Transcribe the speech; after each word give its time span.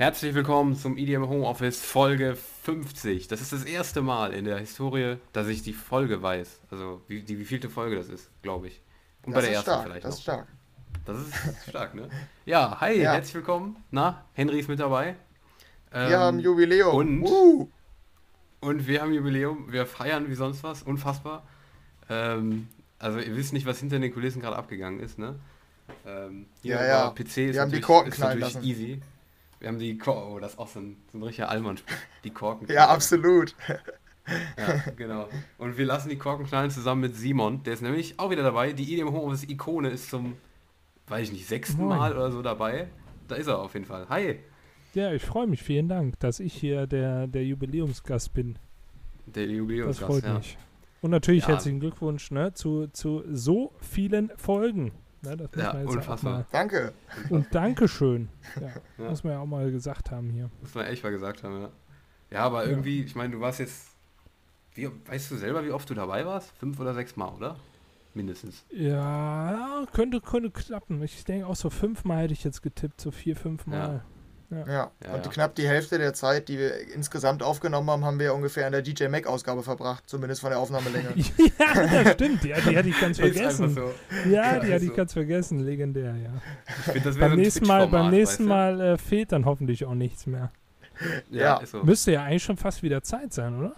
Herzlich 0.00 0.34
willkommen 0.34 0.76
zum 0.76 0.96
EDM 0.96 1.28
Homeoffice 1.28 1.82
Folge 1.82 2.34
50. 2.34 3.28
Das 3.28 3.42
ist 3.42 3.52
das 3.52 3.64
erste 3.64 4.00
Mal 4.00 4.32
in 4.32 4.46
der 4.46 4.56
Historie, 4.56 5.18
dass 5.34 5.46
ich 5.46 5.62
die 5.62 5.74
Folge 5.74 6.22
weiß. 6.22 6.60
Also 6.70 7.02
wie, 7.06 7.20
die 7.20 7.38
wievielte 7.38 7.68
Folge 7.68 7.96
das 7.96 8.08
ist, 8.08 8.30
glaube 8.40 8.68
ich. 8.68 8.80
Und 9.26 9.34
das 9.34 9.42
bei 9.42 9.48
der 9.48 9.56
ersten 9.56 9.70
stark, 9.70 9.82
vielleicht. 9.82 10.04
Das 10.06 10.14
ist 10.14 10.22
stark. 10.22 10.46
Das 11.04 11.18
ist 11.18 11.34
stark, 11.68 11.94
ne? 11.94 12.08
Ja, 12.46 12.80
hi, 12.80 12.98
ja. 12.98 13.12
herzlich 13.12 13.34
willkommen. 13.34 13.76
Na, 13.90 14.24
Henry 14.32 14.60
ist 14.60 14.70
mit 14.70 14.80
dabei. 14.80 15.16
Ähm, 15.92 16.08
wir 16.08 16.18
haben 16.18 16.40
Jubiläum. 16.40 16.94
Und, 16.94 17.22
uh. 17.22 17.68
und 18.60 18.86
wir 18.86 19.02
haben 19.02 19.12
Jubiläum. 19.12 19.70
Wir 19.70 19.84
feiern 19.84 20.30
wie 20.30 20.34
sonst 20.34 20.62
was. 20.62 20.82
Unfassbar. 20.82 21.46
Ähm, 22.08 22.68
also 22.98 23.18
ihr 23.18 23.36
wisst 23.36 23.52
nicht, 23.52 23.66
was 23.66 23.80
hinter 23.80 23.98
den 23.98 24.14
Kulissen 24.14 24.40
gerade 24.40 24.56
abgegangen 24.56 25.00
ist, 25.00 25.18
ne? 25.18 25.38
Ähm, 26.06 26.46
ja, 26.62 26.86
ja. 26.86 27.10
PC 27.10 27.18
ist 27.20 27.36
wir 27.36 27.60
haben 27.60 27.70
die 27.70 27.82
Korken 27.82 28.10
knallen 28.10 28.38
lassen. 28.38 28.64
easy. 28.64 29.02
Wir 29.60 29.68
haben 29.68 29.78
die 29.78 29.98
Korken, 29.98 30.32
oh, 30.32 30.40
das 30.40 30.52
ist 30.52 30.58
auch 30.58 30.68
so 30.68 30.80
ein, 30.80 30.96
so 31.12 31.18
ein 31.18 31.22
richtiger 31.22 31.50
allmann 31.50 31.78
Die 32.24 32.30
Korken. 32.30 32.66
ja, 32.72 32.88
absolut. 32.88 33.54
ja, 34.56 34.90
genau. 34.96 35.28
Und 35.58 35.76
wir 35.76 35.84
lassen 35.84 36.08
die 36.08 36.16
Korken 36.16 36.46
knallen 36.46 36.70
zusammen 36.70 37.02
mit 37.02 37.14
Simon. 37.14 37.62
Der 37.62 37.74
ist 37.74 37.82
nämlich 37.82 38.18
auch 38.18 38.30
wieder 38.30 38.42
dabei. 38.42 38.72
Die 38.72 38.94
EDM 38.94 39.08
Homeoffice 39.08 39.48
Ikone 39.48 39.90
ist 39.90 40.08
zum, 40.08 40.36
weiß 41.08 41.28
ich 41.28 41.32
nicht, 41.32 41.46
sechsten 41.46 41.82
Moin. 41.82 41.98
Mal 41.98 42.12
oder 42.14 42.32
so 42.32 42.40
dabei. 42.40 42.88
Da 43.28 43.36
ist 43.36 43.48
er 43.48 43.58
auf 43.58 43.74
jeden 43.74 43.84
Fall. 43.84 44.08
Hi. 44.08 44.38
Ja, 44.94 45.12
ich 45.12 45.22
freue 45.22 45.46
mich. 45.46 45.62
Vielen 45.62 45.88
Dank, 45.88 46.18
dass 46.20 46.40
ich 46.40 46.54
hier 46.54 46.86
der, 46.86 47.26
der 47.26 47.44
Jubiläumsgast 47.44 48.32
bin. 48.32 48.58
Der 49.26 49.46
Jubiläumsgast, 49.46 50.00
das 50.00 50.08
freut 50.08 50.24
ja. 50.24 50.34
mich. 50.38 50.56
Und 51.02 51.10
natürlich 51.10 51.42
ja. 51.42 51.50
herzlichen 51.50 51.80
Glückwunsch 51.80 52.30
ne, 52.30 52.54
zu, 52.54 52.88
zu 52.88 53.22
so 53.30 53.72
vielen 53.80 54.30
Folgen. 54.36 54.92
Ne, 55.22 55.36
das 55.36 55.50
muss 55.52 55.62
ja, 55.62 55.72
man 55.72 55.82
jetzt 55.82 55.96
unfassbar. 55.96 56.32
Mal. 56.32 56.46
Danke. 56.50 56.92
Und 57.28 57.54
Dankeschön. 57.54 58.28
Ja, 58.58 58.68
ja. 59.04 59.10
Muss 59.10 59.22
man 59.22 59.34
ja 59.34 59.40
auch 59.40 59.46
mal 59.46 59.70
gesagt 59.70 60.10
haben 60.10 60.30
hier. 60.30 60.50
Muss 60.60 60.74
man 60.74 60.86
echt 60.86 61.02
mal 61.02 61.10
gesagt 61.10 61.42
haben, 61.42 61.60
ja. 61.60 61.70
Ja, 62.30 62.40
aber 62.44 62.64
irgendwie, 62.64 63.02
ich 63.02 63.14
meine, 63.14 63.34
du 63.34 63.40
warst 63.40 63.58
jetzt, 63.58 63.88
wie, 64.74 64.88
weißt 65.06 65.30
du 65.30 65.36
selber, 65.36 65.64
wie 65.64 65.72
oft 65.72 65.90
du 65.90 65.94
dabei 65.94 66.24
warst? 66.24 66.52
Fünf 66.58 66.78
oder 66.78 66.94
sechs 66.94 67.16
Mal, 67.16 67.28
oder? 67.28 67.56
Mindestens. 68.14 68.64
Ja, 68.70 69.84
könnte, 69.92 70.20
könnte 70.20 70.50
klappen. 70.50 71.02
Ich 71.02 71.24
denke 71.24 71.46
auch 71.46 71.56
so 71.56 71.70
fünfmal 71.70 72.24
hätte 72.24 72.32
ich 72.32 72.44
jetzt 72.44 72.62
getippt, 72.62 73.00
so 73.00 73.10
vier, 73.10 73.36
fünf 73.36 73.66
Mal. 73.66 73.76
Ja. 73.76 74.04
Ja. 74.50 74.90
ja. 75.04 75.14
und 75.14 75.30
knapp 75.30 75.54
die 75.54 75.66
Hälfte 75.66 75.98
der 75.98 76.12
Zeit, 76.12 76.48
die 76.48 76.58
wir 76.58 76.92
insgesamt 76.92 77.42
aufgenommen 77.42 77.88
haben, 77.90 78.04
haben 78.04 78.18
wir 78.18 78.34
ungefähr 78.34 78.66
in 78.66 78.72
der 78.72 78.82
DJ 78.82 79.06
Mac-Ausgabe 79.06 79.62
verbracht, 79.62 80.04
zumindest 80.08 80.40
von 80.40 80.50
der 80.50 80.58
Aufnahmelänge. 80.58 81.14
ja, 81.58 82.02
das 82.02 82.12
stimmt, 82.14 82.42
die, 82.42 82.48
die 82.48 82.76
hatte 82.76 82.88
ich 82.88 83.00
ganz 83.00 83.18
vergessen. 83.20 83.74
So. 83.74 83.92
Ja, 84.28 84.58
die 84.58 84.72
hatte 84.72 84.84
ich 84.84 84.94
ganz 84.94 85.12
vergessen, 85.12 85.60
legendär, 85.60 86.16
ja. 86.16 86.30
Ich 86.66 86.92
find, 86.92 87.06
das 87.06 87.16
beim, 87.16 87.30
so 87.30 87.36
nächsten 87.36 87.66
Mal, 87.66 87.86
beim 87.86 88.10
nächsten 88.10 88.44
Mal 88.44 88.80
äh, 88.80 88.98
fehlt 88.98 89.32
dann 89.32 89.44
hoffentlich 89.44 89.84
auch 89.84 89.94
nichts 89.94 90.26
mehr. 90.26 90.50
Ja, 91.30 91.60
so. 91.64 91.84
Müsste 91.84 92.12
ja 92.12 92.24
eigentlich 92.24 92.42
schon 92.42 92.56
fast 92.56 92.82
wieder 92.82 93.02
Zeit 93.02 93.32
sein, 93.32 93.56
oder? 93.56 93.74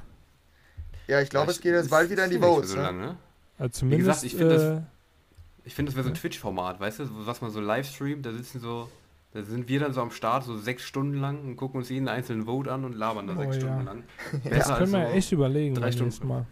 Ja, 1.06 1.20
ich 1.20 1.28
glaube, 1.28 1.50
es 1.50 1.60
geht 1.60 1.74
jetzt 1.74 1.90
bald 1.90 2.10
wieder 2.10 2.24
in 2.24 2.30
die 2.30 2.38
Votes. 2.38 2.70
So 2.70 2.78
lang, 2.78 2.98
ne? 2.98 3.16
also 3.58 3.70
zumindest, 3.70 4.22
Wie 4.22 4.28
gesagt, 4.28 4.32
ich 4.32 4.36
finde 4.36 4.54
äh, 4.54 5.64
das, 5.64 5.72
find, 5.74 5.88
das 5.88 5.96
wäre 5.96 6.04
so 6.04 6.10
ein 6.10 6.14
Twitch-Format, 6.14 6.80
weißt 6.80 7.00
du, 7.00 7.26
was 7.26 7.40
man 7.40 7.50
so 7.50 7.60
live 7.60 7.86
streamt, 7.86 8.24
da 8.24 8.32
sitzen 8.32 8.60
so 8.60 8.88
da 9.34 9.42
sind 9.42 9.68
wir 9.68 9.80
dann 9.80 9.92
so 9.92 10.02
am 10.02 10.10
Start, 10.10 10.44
so 10.44 10.56
sechs 10.56 10.82
Stunden 10.82 11.18
lang 11.18 11.40
und 11.42 11.56
gucken 11.56 11.78
uns 11.78 11.88
jeden 11.88 12.08
einzelnen 12.08 12.44
Vote 12.44 12.70
an 12.70 12.84
und 12.84 12.94
labern 12.94 13.26
da 13.26 13.34
oh, 13.34 13.38
sechs 13.38 13.56
ja. 13.56 13.62
Stunden 13.62 13.84
lang. 13.84 14.04
Besser 14.44 14.68
das 14.68 14.78
können 14.78 14.92
wir 14.92 15.06
so 15.08 15.12
echt 15.12 15.32
überlegen. 15.32 15.74
Drei 15.74 15.92
Stunden. 15.92 16.28
Mal. 16.28 16.46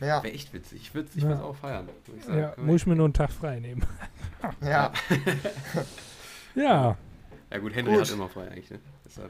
Ja. 0.00 0.22
Wäre 0.22 0.34
echt 0.34 0.52
witzig. 0.52 0.82
Ich 0.82 0.94
würde 0.94 1.08
es 1.16 1.22
ja. 1.22 1.40
auch 1.40 1.56
feiern. 1.56 1.88
Ich 2.18 2.28
ja, 2.28 2.54
muss 2.58 2.82
ich 2.82 2.86
mir 2.86 2.96
nur 2.96 3.06
einen 3.06 3.14
Tag 3.14 3.32
frei 3.32 3.60
nehmen. 3.60 3.86
ja. 4.60 4.92
ja. 6.54 6.96
Ja 7.50 7.58
gut, 7.58 7.74
Henry 7.74 7.92
gut. 7.92 8.02
hat 8.02 8.12
immer 8.12 8.28
frei 8.28 8.48
eigentlich. 8.48 8.70
Ne? 8.70 8.80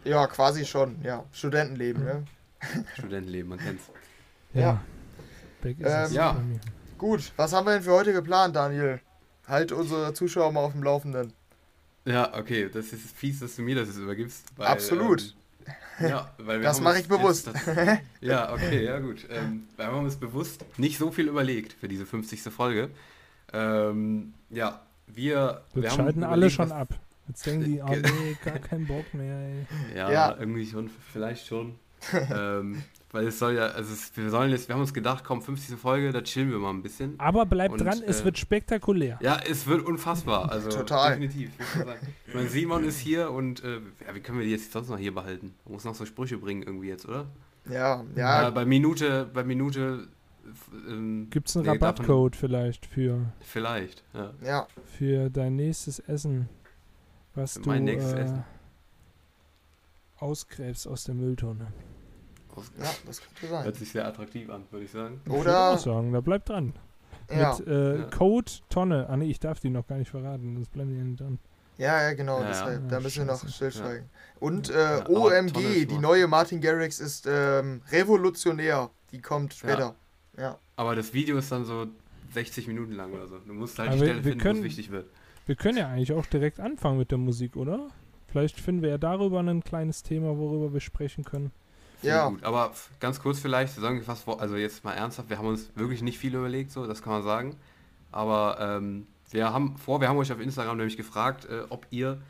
Ja, 0.05 0.27
quasi 0.27 0.65
schon. 0.65 0.97
Ja, 1.03 1.25
Studentenleben. 1.33 2.03
Ne? 2.03 2.25
Studentenleben, 2.95 3.51
man 3.51 3.59
kennt's. 3.59 3.91
Ja. 4.55 4.81
Ja. 5.63 6.07
Ähm, 6.07 6.13
ja. 6.13 6.37
Gut, 6.99 7.33
was 7.37 7.53
haben 7.53 7.67
wir 7.67 7.75
denn 7.75 7.83
für 7.83 7.93
heute 7.93 8.13
geplant, 8.13 8.57
Daniel? 8.57 9.01
Halt 9.47 9.71
unsere 9.71 10.13
Zuschauer 10.15 10.51
mal 10.53 10.61
auf 10.61 10.73
dem 10.73 10.83
Laufenden. 10.83 11.33
Ja, 12.07 12.33
okay, 12.39 12.71
das 12.73 12.93
ist 12.93 13.17
fies, 13.17 13.41
dass 13.41 13.57
du 13.57 13.63
mir 13.63 13.75
das 13.75 13.89
jetzt 13.89 13.99
übergibst. 13.99 14.45
Weil, 14.57 14.69
Absolut. 14.69 15.35
Ähm, 15.99 16.09
ja, 16.09 16.31
weil 16.39 16.61
das 16.61 16.81
mache 16.81 17.01
ich 17.01 17.09
bewusst. 17.09 17.49
Das, 17.49 18.01
ja, 18.21 18.53
okay, 18.53 18.85
ja 18.85 19.01
gut. 19.01 19.27
Ähm, 19.29 19.65
wir 19.77 19.87
haben 19.87 20.05
uns 20.05 20.17
bewusst 20.17 20.65
nicht 20.79 20.99
so 20.99 21.11
viel 21.11 21.27
überlegt 21.27 21.73
für 21.73 21.89
diese 21.89 22.07
50. 22.07 22.43
Folge. 22.43 22.91
Ähm, 23.53 24.35
ja, 24.51 24.83
wir, 25.09 25.63
wir, 25.75 25.83
wir 25.83 25.91
schalten 25.91 26.23
alle 26.23 26.49
schon 26.49 26.71
ab. 26.71 26.89
Jetzt 27.27 27.45
denken 27.45 27.65
die, 27.65 27.83
oh 27.85 27.89
nee, 27.89 28.37
gar 28.45 28.59
keinen 28.59 28.87
Bock 28.87 29.13
mehr. 29.13 29.39
Ey. 29.39 29.67
Ja, 29.97 30.11
ja, 30.11 30.37
irgendwie 30.39 30.67
schon, 30.67 30.91
vielleicht 31.13 31.47
schon. 31.47 31.75
ähm, 32.13 32.85
weil 33.17 33.29
es 33.29 33.39
soll 33.39 33.55
ja, 33.55 33.69
also 33.69 33.95
es, 33.95 34.15
wir 34.15 34.29
sollen 34.29 34.51
jetzt, 34.51 34.69
wir 34.69 34.75
haben 34.75 34.83
uns 34.83 34.93
gedacht, 34.93 35.25
komm, 35.25 35.41
50. 35.41 35.79
Folge, 35.79 36.13
da 36.13 36.21
chillen 36.21 36.51
wir 36.51 36.59
mal 36.59 36.69
ein 36.71 36.83
bisschen. 36.83 37.19
Aber 37.19 37.47
bleibt 37.47 37.73
und, 37.73 37.81
dran, 37.81 38.03
äh, 38.03 38.07
es 38.07 38.25
wird 38.27 38.37
spektakulär. 38.37 39.19
Ja, 39.23 39.41
es 39.49 39.67
wird 39.67 39.87
unfassbar. 39.87 40.53
Also 40.53 40.69
Total. 40.69 41.19
definitiv. 41.19 41.51
Ich 42.27 42.35
meine, 42.35 42.49
Simon 42.49 42.85
ist 42.85 42.99
hier 42.99 43.31
und 43.31 43.65
äh, 43.65 43.77
ja, 44.07 44.15
wie 44.15 44.21
können 44.21 44.39
wir 44.39 44.45
die 44.45 44.53
jetzt 44.53 44.71
sonst 44.71 44.91
noch 44.91 44.99
hier 44.99 45.15
behalten? 45.15 45.55
Man 45.65 45.75
muss 45.75 45.85
noch 45.85 45.95
so 45.95 46.05
Sprüche 46.05 46.37
bringen 46.37 46.63
irgendwie 46.63 46.89
jetzt, 46.89 47.09
oder? 47.09 47.25
Ja, 47.71 48.05
ja. 48.15 48.43
ja 48.43 48.51
bei 48.51 48.67
Minute, 48.67 49.31
bei 49.33 49.45
Minute 49.45 50.09
ähm, 50.87 51.29
Gibt 51.31 51.49
es 51.49 51.57
einen 51.57 51.65
nee, 51.65 51.73
Rabattcode 51.73 52.37
vielleicht 52.37 52.85
für. 52.85 53.33
Vielleicht, 53.41 54.05
ja. 54.13 54.35
ja. 54.45 54.67
Für 54.85 55.31
dein 55.31 55.57
nächstes 55.57 56.01
Essen. 56.01 56.51
Was 57.35 57.55
für 57.55 57.63
du 57.63 57.71
mein 57.71 57.85
nächstes 57.85 58.13
äh, 58.13 58.21
Essen. 58.21 58.45
ausgräbst 60.19 60.87
aus 60.87 61.05
der 61.05 61.15
Mülltonne. 61.15 61.73
Ja, 62.79 62.91
das 63.07 63.21
könnte 63.21 63.47
sein. 63.49 63.65
Hört 63.65 63.77
sich 63.77 63.91
sehr 63.93 64.07
attraktiv 64.07 64.49
an, 64.51 64.65
würde 64.71 64.85
ich 64.85 64.91
sagen. 64.91 65.21
Oder. 65.29 65.75
Ich 65.75 65.81
sagen, 65.81 66.13
da 66.13 66.21
bleibt 66.21 66.49
dran. 66.49 66.73
Ja. 67.31 67.57
Mit 67.59 67.67
äh, 67.67 67.99
ja. 67.99 68.05
Code 68.05 68.53
Tonne. 68.69 69.09
Ah, 69.09 69.17
nee, 69.17 69.31
ich 69.31 69.41
darf 69.41 69.61
die 69.61 69.71
noch 69.71 69.87
gar 69.87 69.99
nicht 69.99 70.11
verraten, 70.11 70.57
das 70.59 70.69
bleiben 70.69 70.91
die 70.91 71.03
nicht 71.03 71.21
dran. 71.21 71.39
Ja, 71.79 72.03
ja, 72.03 72.15
genau, 72.15 72.41
ja, 72.41 72.49
deshalb, 72.49 72.83
ja. 72.85 72.89
da 72.89 73.01
müssen 73.01 73.27
wir 73.27 73.33
noch 73.33 73.47
stillschweigen. 73.47 74.09
Und 74.41 74.71
äh, 74.71 75.05
OMG, 75.09 75.87
die 75.87 75.99
neue 75.99 76.27
Martin 76.27 76.61
Garrix 76.61 77.01
ist 77.01 77.27
ähm, 77.29 77.83
revolutionär. 77.91 78.91
Die 79.13 79.21
kommt 79.21 79.55
später. 79.55 79.95
Ja. 80.39 80.59
Aber 80.77 80.95
das 80.95 81.13
Video 81.13 81.37
ist 81.39 81.53
dann 81.53 81.65
so 81.65 81.87
60 82.33 82.67
Minuten 82.69 82.93
lang 82.93 83.13
oder 83.13 83.27
so. 83.27 83.39
Du 83.39 83.53
musst 83.53 83.79
halt 83.79 83.91
Aber 83.91 83.99
die 83.99 84.05
Stelle 84.05 84.25
wir, 84.25 84.33
finden, 84.33 84.45
wo 84.45 84.59
es 84.59 84.65
wichtig 84.65 84.91
wird. 84.91 85.07
Wir 85.47 85.55
können 85.55 85.79
ja 85.79 85.89
eigentlich 85.89 86.13
auch 86.13 86.27
direkt 86.27 86.61
anfangen 86.61 86.99
mit 86.99 87.11
der 87.11 87.19
Musik, 87.19 87.57
oder? 87.57 87.89
Vielleicht 88.29 88.59
finden 88.59 88.83
wir 88.83 88.91
ja 88.91 88.99
darüber 88.99 89.41
ein 89.41 89.63
kleines 89.63 90.03
Thema, 90.03 90.37
worüber 90.37 90.73
wir 90.73 90.81
sprechen 90.81 91.25
können. 91.25 91.53
Ja. 92.03 92.29
Gut. 92.29 92.45
Aber 92.45 92.73
ganz 93.01 93.21
kurz 93.21 93.41
vielleicht, 93.41 93.75
sagen 93.75 94.01
wir 94.01 94.07
was, 94.07 94.27
also 94.29 94.57
jetzt 94.57 94.85
mal 94.85 94.93
ernsthaft, 94.93 95.31
wir 95.31 95.39
haben 95.39 95.49
uns 95.49 95.71
wirklich 95.75 96.03
nicht 96.03 96.19
viel 96.19 96.35
überlegt, 96.35 96.71
so, 96.71 96.87
das 96.87 97.03
kann 97.03 97.13
man 97.13 97.23
sagen. 97.23 97.57
Aber 98.13 98.59
ähm, 98.61 99.07
wir 99.31 99.53
haben 99.53 99.77
vor, 99.77 100.01
wir 100.01 100.09
haben 100.09 100.19
euch 100.19 100.33
auf 100.33 100.41
Instagram 100.41 100.77
nämlich 100.77 100.97
gefragt, 100.97 101.47
äh, 101.47 101.63
ob 101.69 101.87
ihr 101.91 102.21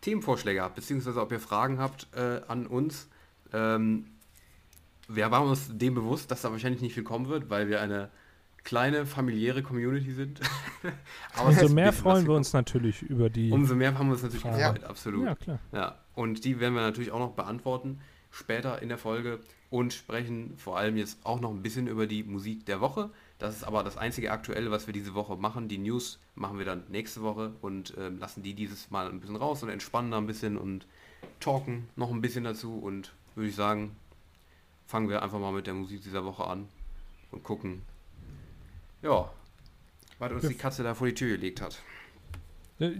Themenvorschläge 0.00 0.62
habt, 0.62 0.76
beziehungsweise 0.76 1.20
ob 1.20 1.32
ihr 1.32 1.40
Fragen 1.40 1.78
habt 1.78 2.06
äh, 2.14 2.40
an 2.46 2.66
uns. 2.66 3.08
Ähm, 3.52 4.06
wir 5.08 5.30
waren 5.30 5.48
uns 5.48 5.68
dem 5.70 5.94
bewusst, 5.94 6.30
dass 6.30 6.42
da 6.42 6.50
wahrscheinlich 6.50 6.80
nicht 6.80 6.94
viel 6.94 7.02
kommen 7.02 7.28
wird, 7.28 7.50
weil 7.50 7.68
wir 7.68 7.80
eine 7.80 8.10
kleine 8.62 9.04
familiäre 9.04 9.62
Community 9.62 10.12
sind. 10.12 10.40
Aber 11.36 11.50
umso 11.50 11.68
mehr 11.68 11.92
freuen 11.92 12.26
wir 12.26 12.34
uns 12.34 12.52
natürlich 12.52 13.02
über 13.02 13.28
die. 13.28 13.50
Umso 13.50 13.74
mehr 13.74 13.96
haben 13.98 14.06
wir 14.06 14.12
uns 14.12 14.22
natürlich 14.22 14.42
gefreut, 14.42 14.80
ja. 14.80 14.88
absolut. 14.88 15.26
Ja, 15.26 15.34
klar. 15.34 15.58
Ja, 15.72 15.98
und 16.14 16.44
die 16.44 16.60
werden 16.60 16.74
wir 16.74 16.82
natürlich 16.82 17.12
auch 17.12 17.18
noch 17.18 17.32
beantworten 17.32 18.00
später 18.34 18.82
in 18.82 18.88
der 18.88 18.98
Folge 18.98 19.40
und 19.70 19.92
sprechen 19.92 20.54
vor 20.58 20.76
allem 20.76 20.96
jetzt 20.96 21.24
auch 21.24 21.40
noch 21.40 21.50
ein 21.50 21.62
bisschen 21.62 21.86
über 21.86 22.06
die 22.06 22.24
Musik 22.24 22.66
der 22.66 22.80
Woche. 22.80 23.10
Das 23.38 23.54
ist 23.56 23.64
aber 23.64 23.82
das 23.82 23.96
einzige 23.96 24.32
aktuelle, 24.32 24.70
was 24.70 24.86
wir 24.86 24.92
diese 24.92 25.14
Woche 25.14 25.36
machen. 25.36 25.68
Die 25.68 25.78
News 25.78 26.18
machen 26.34 26.58
wir 26.58 26.64
dann 26.64 26.84
nächste 26.88 27.22
Woche 27.22 27.52
und 27.60 27.96
äh, 27.96 28.08
lassen 28.08 28.42
die 28.42 28.54
dieses 28.54 28.90
Mal 28.90 29.08
ein 29.08 29.20
bisschen 29.20 29.36
raus 29.36 29.62
und 29.62 29.68
entspannen 29.68 30.10
da 30.10 30.18
ein 30.18 30.26
bisschen 30.26 30.56
und 30.56 30.86
talken 31.40 31.88
noch 31.96 32.10
ein 32.10 32.20
bisschen 32.20 32.44
dazu 32.44 32.78
und 32.78 33.12
würde 33.34 33.48
ich 33.48 33.56
sagen, 33.56 33.96
fangen 34.86 35.08
wir 35.08 35.22
einfach 35.22 35.38
mal 35.38 35.52
mit 35.52 35.66
der 35.66 35.74
Musik 35.74 36.02
dieser 36.02 36.24
Woche 36.24 36.44
an 36.44 36.68
und 37.30 37.42
gucken, 37.42 37.82
ja, 39.02 39.30
was 40.18 40.32
uns 40.32 40.48
die 40.48 40.54
Katze 40.54 40.82
da 40.82 40.94
vor 40.94 41.06
die 41.06 41.14
Tür 41.14 41.36
gelegt 41.36 41.60
hat. 41.60 41.80
Äh, 42.80 42.92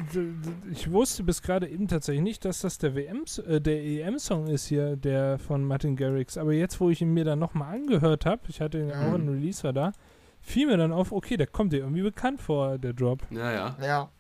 ich 0.71 0.91
wusste 0.91 1.25
bis 1.25 1.43
gerade 1.43 1.69
eben 1.69 1.89
tatsächlich 1.89 2.23
nicht, 2.23 2.45
dass 2.45 2.61
das 2.61 2.79
der 2.79 2.95
WM, 2.95 3.25
äh, 3.47 3.61
der 3.61 3.83
EM-Song 3.83 4.47
ist 4.47 4.67
hier, 4.67 4.97
der 4.97 5.39
von 5.39 5.65
Martin 5.65 5.97
Garrix. 5.97 6.39
Aber 6.39 6.53
jetzt, 6.53 6.81
wo 6.81 6.91
ich 6.91 7.01
ihn 7.03 7.13
mir 7.13 7.25
dann 7.25 7.39
nochmal 7.39 7.75
angehört 7.75 8.27
habe, 8.27 8.43
ich 8.49 8.61
hatte 8.61 8.79
ihn 8.79 8.87
mhm. 8.87 8.93
auch 8.93 9.15
in 9.15 9.29
Release 9.29 9.73
da, 9.73 9.93
fiel 10.41 10.67
mir 10.67 10.77
dann 10.77 10.93
auf, 10.93 11.13
okay, 11.13 11.37
der 11.37 11.47
kommt 11.47 11.73
dir 11.73 11.79
irgendwie 11.79 12.03
bekannt 12.03 12.41
vor, 12.41 12.79
der 12.79 12.93
Drop. 12.93 13.23
Ja, 13.31 13.53
ja. 13.53 13.77
Ja. 13.81 14.11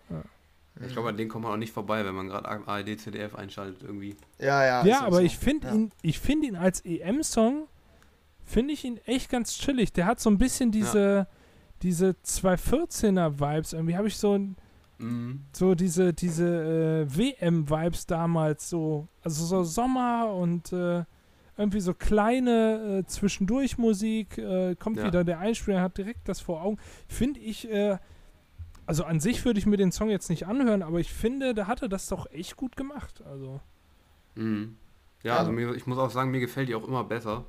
Ich 0.81 0.93
glaube, 0.93 1.11
an 1.11 1.17
den 1.17 1.29
kommt 1.29 1.45
man 1.45 1.53
auch 1.53 1.57
nicht 1.57 1.73
vorbei, 1.73 2.05
wenn 2.05 2.15
man 2.15 2.29
gerade 2.29 2.49
ARD, 2.49 2.99
CDF 2.99 3.37
einschaltet 3.37 3.83
irgendwie. 3.83 4.17
Ja, 4.41 4.65
ja. 4.65 4.85
Ja, 4.85 5.03
aber 5.03 5.17
so. 5.17 5.23
ich 5.23 5.39
finde 5.39 5.69
ja. 5.69 5.75
ihn, 5.75 5.93
ich 6.03 6.19
finde 6.19 6.49
ihn 6.49 6.57
als 6.57 6.81
EM-Song, 6.85 7.69
finde 8.45 8.75
ich 8.75 8.85
ihn 8.85 8.99
echt 9.07 9.31
ganz 9.31 9.57
chillig. 9.57 9.93
Der 9.93 10.07
hat 10.07 10.19
so 10.19 10.31
ein 10.31 10.39
bisschen 10.39 10.73
diese, 10.73 10.99
ja. 10.99 11.27
diese 11.83 12.17
214er-Vibes. 12.25 13.73
Irgendwie 13.73 13.97
habe 13.97 14.09
ich 14.09 14.17
so 14.17 14.37
ein 14.37 14.57
Mhm. 15.05 15.41
So 15.53 15.75
diese, 15.75 16.13
diese 16.13 17.07
äh, 17.07 17.17
WM-Vibes 17.17 18.07
damals, 18.07 18.71
so, 18.71 19.09
also 19.23 19.45
so 19.45 19.63
Sommer 19.63 20.33
und 20.35 20.73
äh, 20.73 21.05
irgendwie 21.57 21.81
so 21.81 21.95
kleine 21.95 23.01
äh, 23.01 23.07
Zwischendurch-Musik, 23.07 24.39
äh, 24.39 24.75
kommt 24.77 24.99
ja. 24.99 25.07
wieder 25.07 25.25
der 25.25 25.39
Einspieler, 25.39 25.83
hat 25.83 25.99
direkt 25.99 26.29
das 26.29 26.41
vor 26.41 26.63
Augen. 26.63 26.79
Finde 27.07 27.41
ich, 27.41 27.71
äh, 27.71 27.99
also 28.87 29.05
an 29.05 29.21
sich 29.21 29.45
würde 29.45 29.59
ich 29.59 29.67
mir 29.67 29.77
den 29.77 29.93
Song 29.93 30.11
jetzt 30.11 30.31
nicht 30.31 30.47
anhören, 30.47 30.83
aber 30.83 31.01
ich 31.01 31.13
finde, 31.13 31.55
da 31.55 31.67
hatte 31.67 31.89
das 31.89 32.09
doch 32.09 32.31
echt 32.31 32.57
gut 32.57 32.77
gemacht. 32.77 33.23
Also. 33.27 33.61
Mhm. 34.35 34.77
Ja, 35.23 35.37
also 35.39 35.53
mir, 35.53 35.75
ich 35.75 35.87
muss 35.87 35.99
auch 35.99 36.11
sagen, 36.11 36.31
mir 36.31 36.41
gefällt 36.41 36.69
die 36.69 36.75
auch 36.75 36.87
immer 36.87 37.05
besser. 37.05 37.45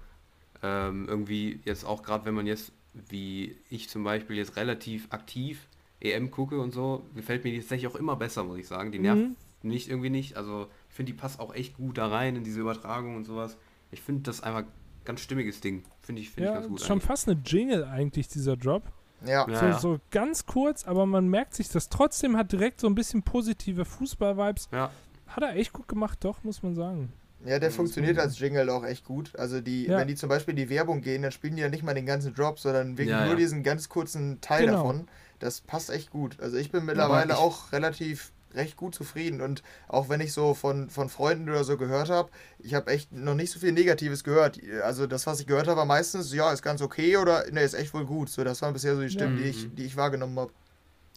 Ähm, 0.62 1.08
irgendwie 1.08 1.60
jetzt 1.66 1.86
auch 1.86 2.04
gerade, 2.04 2.26
wenn 2.26 2.34
man 2.34 2.48
jetzt, 2.48 2.72
wie 2.94 3.58
ich 3.70 3.90
zum 3.90 4.04
Beispiel 4.04 4.38
jetzt 4.38 4.56
relativ 4.56 5.08
aktiv 5.12 5.68
EM 6.12 6.32
gucke 6.32 6.60
und 6.60 6.74
so, 6.74 7.06
gefällt 7.16 7.44
mir 7.44 7.52
die 7.52 7.60
tatsächlich 7.60 7.92
auch 7.92 7.96
immer 7.96 8.16
besser, 8.16 8.44
muss 8.44 8.58
ich 8.58 8.68
sagen. 8.68 8.92
Die 8.92 9.00
nervt 9.00 9.22
mhm. 9.22 9.36
nicht 9.64 9.90
irgendwie 9.90 10.10
nicht. 10.10 10.38
Also 10.38 10.68
ich 10.90 10.96
finde, 10.96 11.12
die 11.12 11.18
passt 11.18 11.40
auch 11.40 11.54
echt 11.54 11.78
gut 11.78 11.98
da 11.98 12.08
rein 12.08 12.36
in 12.36 12.44
diese 12.44 12.62
Übertragung 12.62 13.16
und 13.16 13.26
sowas. 13.26 13.58
Ich 13.92 14.02
finde 14.02 14.24
das 14.24 14.42
einfach 14.42 14.64
ganz 15.06 15.22
stimmiges 15.22 15.62
Ding. 15.62 15.84
Finde 16.02 16.22
ich, 16.22 16.32
find 16.32 16.46
ja, 16.46 16.52
ich 16.52 16.56
ganz 16.56 16.68
gut. 16.68 16.82
Schon 16.82 16.94
eigentlich. 16.94 17.04
fast 17.06 17.30
eine 17.30 17.42
Jingle 17.46 17.86
eigentlich, 17.86 18.28
dieser 18.28 18.58
Drop. 18.58 18.84
Ja. 19.26 19.74
So, 19.74 19.94
so 19.94 20.00
ganz 20.12 20.46
kurz, 20.46 20.86
aber 20.86 21.06
man 21.06 21.28
merkt 21.28 21.56
sich 21.56 21.70
das 21.70 21.90
trotzdem, 21.90 22.38
hat 22.38 22.52
direkt 22.52 22.80
so 22.80 22.88
ein 22.88 22.96
bisschen 22.96 23.24
positive 23.24 23.86
Fußball-Vibes. 23.86 24.70
Ja. 24.72 24.92
Hat 25.28 25.44
er 25.44 25.56
echt 25.56 25.74
gut 25.74 25.88
gemacht, 25.88 26.20
doch, 26.24 26.44
muss 26.44 26.62
man 26.62 26.76
sagen. 26.76 27.14
Ja, 27.46 27.60
der 27.60 27.72
funktioniert 27.72 28.18
als 28.18 28.40
Jingle 28.40 28.70
auch 28.70 28.84
echt 28.84 29.06
gut. 29.06 29.36
Also 29.38 29.62
die, 29.62 29.86
ja. 29.86 30.00
wenn 30.00 30.08
die 30.08 30.16
zum 30.16 30.30
Beispiel 30.30 30.54
in 30.54 30.58
die 30.58 30.70
Werbung 30.70 31.02
gehen, 31.02 31.22
dann 31.22 31.32
spielen 31.32 31.56
die 31.56 31.62
ja 31.62 31.70
nicht 31.70 31.84
mal 31.84 31.94
den 31.94 32.06
ganzen 32.06 32.34
Drop, 32.34 32.60
sondern 32.60 32.98
wirklich 32.98 33.10
ja, 33.10 33.28
nur 33.28 33.36
diesen 33.36 33.62
ganz 33.62 33.88
kurzen 33.88 34.42
Teil 34.42 34.66
genau. 34.66 34.78
davon. 34.78 35.08
Das 35.40 35.62
passt 35.62 35.90
echt 35.90 36.12
gut. 36.12 36.40
Also 36.40 36.58
ich 36.58 36.72
bin 36.72 36.86
mittlerweile 36.86 37.34
ich 37.34 37.40
auch 37.40 37.72
relativ 37.72 38.32
recht 38.56 38.78
gut 38.78 38.96
zufrieden 38.96 39.42
und 39.42 39.64
auch 39.88 40.10
wenn 40.10 40.22
ich 40.22 40.34
so 40.34 40.54
von, 40.54 40.90
von 40.90 41.10
Freunden 41.10 41.50
oder 41.50 41.64
so 41.64 41.78
gehört 41.78 42.10
habe, 42.10 42.30
ich 42.60 42.74
habe 42.74 42.90
echt 42.92 43.12
noch 43.12 43.36
nicht 43.36 43.52
so 43.52 43.60
viel 43.60 43.74
Negatives 43.74 44.24
gehört. 44.24 44.60
Also 44.84 45.08
das, 45.08 45.28
was 45.28 45.42
ich 45.42 45.48
gehört 45.48 45.68
habe, 45.68 45.78
war 45.78 45.86
meistens, 45.86 46.34
ja, 46.34 46.52
ist 46.52 46.62
ganz 46.62 46.82
okay 46.82 47.18
oder 47.18 47.50
ne, 47.52 47.62
ist 47.62 47.74
echt 47.74 47.94
wohl 47.94 48.06
gut. 48.06 48.30
So, 48.30 48.44
das 48.44 48.62
waren 48.62 48.74
bisher 48.74 48.96
so 48.96 49.02
die 49.02 49.10
Stimmen, 49.10 49.38
ja. 49.38 49.44
die, 49.44 49.50
ich, 49.50 49.76
die 49.76 49.84
ich 49.84 49.98
wahrgenommen 49.98 50.40
habe. 50.40 50.52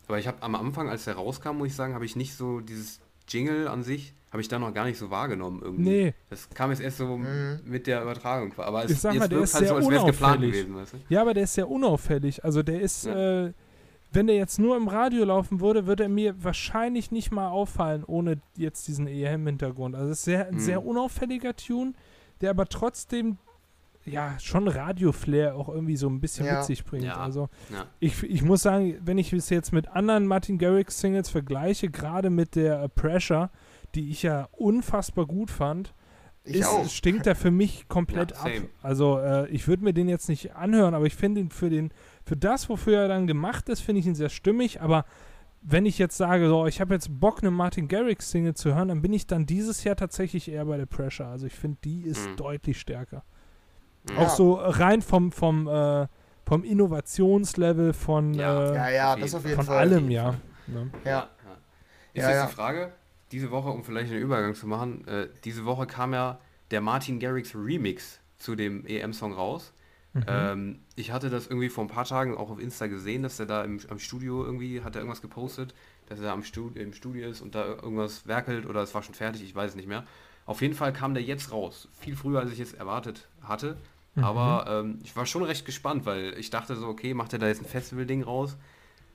Aber 0.08 0.18
ich 0.18 0.26
habe 0.26 0.42
am 0.42 0.54
Anfang, 0.54 0.88
als 0.88 1.04
der 1.04 1.14
rauskam, 1.14 1.58
muss 1.58 1.68
ich 1.68 1.74
sagen, 1.76 1.94
habe 1.94 2.04
ich 2.04 2.16
nicht 2.16 2.34
so 2.34 2.60
dieses 2.60 2.98
Jingle 3.28 3.68
an 3.68 3.82
sich, 3.82 4.14
habe 4.30 4.40
ich 4.40 4.48
da 4.48 4.58
noch 4.58 4.72
gar 4.72 4.84
nicht 4.84 4.98
so 4.98 5.10
wahrgenommen 5.10 5.60
irgendwie. 5.62 5.82
Nee. 5.82 6.14
Das 6.30 6.48
kam 6.50 6.70
jetzt 6.70 6.80
erst 6.80 6.98
so 6.98 7.16
mhm. 7.16 7.60
mit 7.64 7.86
der 7.86 8.02
Übertragung. 8.02 8.52
Aber 8.56 8.84
es, 8.84 8.90
ich 8.90 9.00
sag 9.00 9.14
mal, 9.14 9.28
der 9.28 9.40
ist 9.40 9.54
halt 9.54 9.66
sehr 9.66 9.68
so, 9.68 9.76
als 9.76 9.86
unauffällig. 9.86 10.52
Gewesen, 10.52 10.76
weißt 10.76 10.92
du? 10.94 10.96
Ja, 11.08 11.22
aber 11.22 11.34
der 11.34 11.44
ist 11.44 11.54
sehr 11.54 11.68
unauffällig. 11.68 12.44
Also 12.44 12.62
der 12.62 12.80
ist, 12.80 13.04
ja. 13.04 13.46
äh, 13.46 13.52
wenn 14.12 14.26
der 14.26 14.36
jetzt 14.36 14.58
nur 14.58 14.76
im 14.76 14.88
Radio 14.88 15.24
laufen 15.24 15.60
würde, 15.60 15.86
würde 15.86 16.04
er 16.04 16.08
mir 16.08 16.42
wahrscheinlich 16.42 17.10
nicht 17.10 17.30
mal 17.30 17.48
auffallen, 17.48 18.04
ohne 18.04 18.40
jetzt 18.56 18.88
diesen 18.88 19.06
EM-Hintergrund. 19.06 19.94
Also 19.94 20.10
es 20.10 20.18
ist 20.18 20.24
sehr, 20.24 20.48
ein 20.48 20.54
mhm. 20.54 20.60
sehr 20.60 20.84
unauffälliger 20.84 21.54
Tune, 21.54 21.92
der 22.40 22.50
aber 22.50 22.66
trotzdem 22.66 23.38
ja 24.04 24.38
schon 24.40 24.68
Radio-Flair 24.68 25.54
auch 25.54 25.68
irgendwie 25.68 25.96
so 25.96 26.08
ein 26.08 26.20
bisschen 26.20 26.46
ja. 26.46 26.56
mit 26.56 26.64
sich 26.64 26.84
bringt. 26.84 27.04
Ja. 27.04 27.16
Also 27.16 27.48
ja. 27.70 27.86
Ich, 28.00 28.22
ich 28.22 28.42
muss 28.42 28.62
sagen, 28.62 28.96
wenn 29.04 29.18
ich 29.18 29.32
es 29.32 29.50
jetzt 29.50 29.72
mit 29.72 29.88
anderen 29.88 30.26
Martin 30.26 30.58
Garrix 30.58 31.00
Singles 31.00 31.28
vergleiche, 31.28 31.90
gerade 31.90 32.30
mit 32.30 32.56
der 32.56 32.82
uh, 32.82 32.88
Pressure, 32.88 33.50
die 33.94 34.10
ich 34.10 34.22
ja 34.22 34.48
unfassbar 34.52 35.26
gut 35.26 35.50
fand, 35.50 35.94
ist, 36.44 36.92
stinkt 36.92 37.26
er 37.26 37.34
für 37.34 37.50
mich 37.50 37.88
komplett 37.88 38.32
ab. 38.32 38.50
Also 38.82 39.18
äh, 39.18 39.48
ich 39.50 39.68
würde 39.68 39.84
mir 39.84 39.92
den 39.92 40.08
jetzt 40.08 40.30
nicht 40.30 40.54
anhören, 40.54 40.94
aber 40.94 41.04
ich 41.04 41.14
finde 41.14 41.42
ihn 41.42 41.50
für 41.50 41.68
den 41.68 41.90
für 42.28 42.36
das, 42.36 42.68
wofür 42.68 43.00
er 43.00 43.08
dann 43.08 43.26
gemacht 43.26 43.68
ist, 43.70 43.80
finde 43.80 44.00
ich 44.00 44.06
ihn 44.06 44.14
sehr 44.14 44.28
stimmig, 44.28 44.82
aber 44.82 45.06
wenn 45.62 45.86
ich 45.86 45.98
jetzt 45.98 46.16
sage, 46.16 46.46
so, 46.46 46.66
ich 46.66 46.80
habe 46.80 46.94
jetzt 46.94 47.08
Bock, 47.18 47.38
eine 47.40 47.50
Martin 47.50 47.88
Garrix 47.88 48.30
Single 48.30 48.54
zu 48.54 48.74
hören, 48.74 48.88
dann 48.88 49.02
bin 49.02 49.12
ich 49.12 49.26
dann 49.26 49.46
dieses 49.46 49.82
Jahr 49.82 49.96
tatsächlich 49.96 50.50
eher 50.50 50.66
bei 50.66 50.76
der 50.76 50.86
Pressure. 50.86 51.26
Also 51.26 51.46
ich 51.46 51.54
finde, 51.54 51.78
die 51.82 52.02
ist 52.02 52.28
mhm. 52.28 52.36
deutlich 52.36 52.78
stärker. 52.78 53.24
Ja. 54.10 54.18
Auch 54.18 54.28
so 54.28 54.54
rein 54.54 55.02
vom, 55.02 55.32
vom, 55.32 55.66
äh, 55.66 56.06
vom 56.46 56.64
Innovationslevel 56.64 57.92
von, 57.92 58.34
ja. 58.34 58.70
Äh, 58.70 58.74
ja, 58.74 58.90
ja, 58.90 59.16
das 59.16 59.34
auf 59.34 59.44
jeden 59.44 59.56
von 59.56 59.64
Fall. 59.64 59.78
allem, 59.78 60.10
ja. 60.10 60.34
Ne? 60.66 60.90
Ja. 61.04 61.30
Ist 62.12 62.22
ja, 62.22 62.30
jetzt 62.30 62.50
die 62.50 62.54
Frage, 62.54 62.92
diese 63.32 63.50
Woche, 63.50 63.70
um 63.70 63.84
vielleicht 63.84 64.12
einen 64.12 64.20
Übergang 64.20 64.54
zu 64.54 64.66
machen, 64.66 65.06
äh, 65.08 65.28
diese 65.44 65.64
Woche 65.64 65.86
kam 65.86 66.12
ja 66.12 66.38
der 66.70 66.82
Martin 66.82 67.18
Garrix 67.18 67.54
Remix 67.54 68.20
zu 68.36 68.54
dem 68.54 68.86
EM-Song 68.86 69.32
raus. 69.32 69.72
Mhm. 70.12 70.24
Ähm, 70.26 70.78
ich 70.98 71.12
hatte 71.12 71.30
das 71.30 71.46
irgendwie 71.46 71.68
vor 71.68 71.84
ein 71.84 71.88
paar 71.88 72.04
Tagen 72.04 72.36
auch 72.36 72.50
auf 72.50 72.58
Insta 72.58 72.88
gesehen, 72.88 73.22
dass 73.22 73.38
er 73.38 73.46
da 73.46 73.62
im, 73.62 73.78
am 73.88 73.98
Studio 73.98 74.44
irgendwie, 74.44 74.82
hat 74.82 74.96
er 74.96 75.02
irgendwas 75.02 75.22
gepostet, 75.22 75.72
dass 76.06 76.18
er 76.18 76.26
da 76.26 76.32
am 76.32 76.42
Studio, 76.42 76.82
im 76.82 76.92
Studio 76.92 77.28
ist 77.28 77.40
und 77.40 77.54
da 77.54 77.66
irgendwas 77.66 78.26
werkelt 78.26 78.66
oder 78.66 78.82
es 78.82 78.94
war 78.94 79.02
schon 79.02 79.14
fertig, 79.14 79.42
ich 79.44 79.54
weiß 79.54 79.70
es 79.70 79.76
nicht 79.76 79.88
mehr. 79.88 80.04
Auf 80.44 80.60
jeden 80.60 80.74
Fall 80.74 80.92
kam 80.92 81.14
der 81.14 81.22
jetzt 81.22 81.52
raus, 81.52 81.88
viel 81.92 82.16
früher 82.16 82.40
als 82.40 82.52
ich 82.52 82.58
es 82.58 82.72
erwartet 82.72 83.28
hatte. 83.42 83.76
Mhm. 84.16 84.24
Aber 84.24 84.66
ähm, 84.68 84.98
ich 85.04 85.14
war 85.14 85.24
schon 85.24 85.44
recht 85.44 85.64
gespannt, 85.64 86.04
weil 86.04 86.34
ich 86.36 86.50
dachte 86.50 86.74
so, 86.74 86.88
okay, 86.88 87.14
macht 87.14 87.32
er 87.32 87.38
da 87.38 87.46
jetzt 87.46 87.62
ein 87.62 87.68
Festival-Ding 87.68 88.24
raus? 88.24 88.56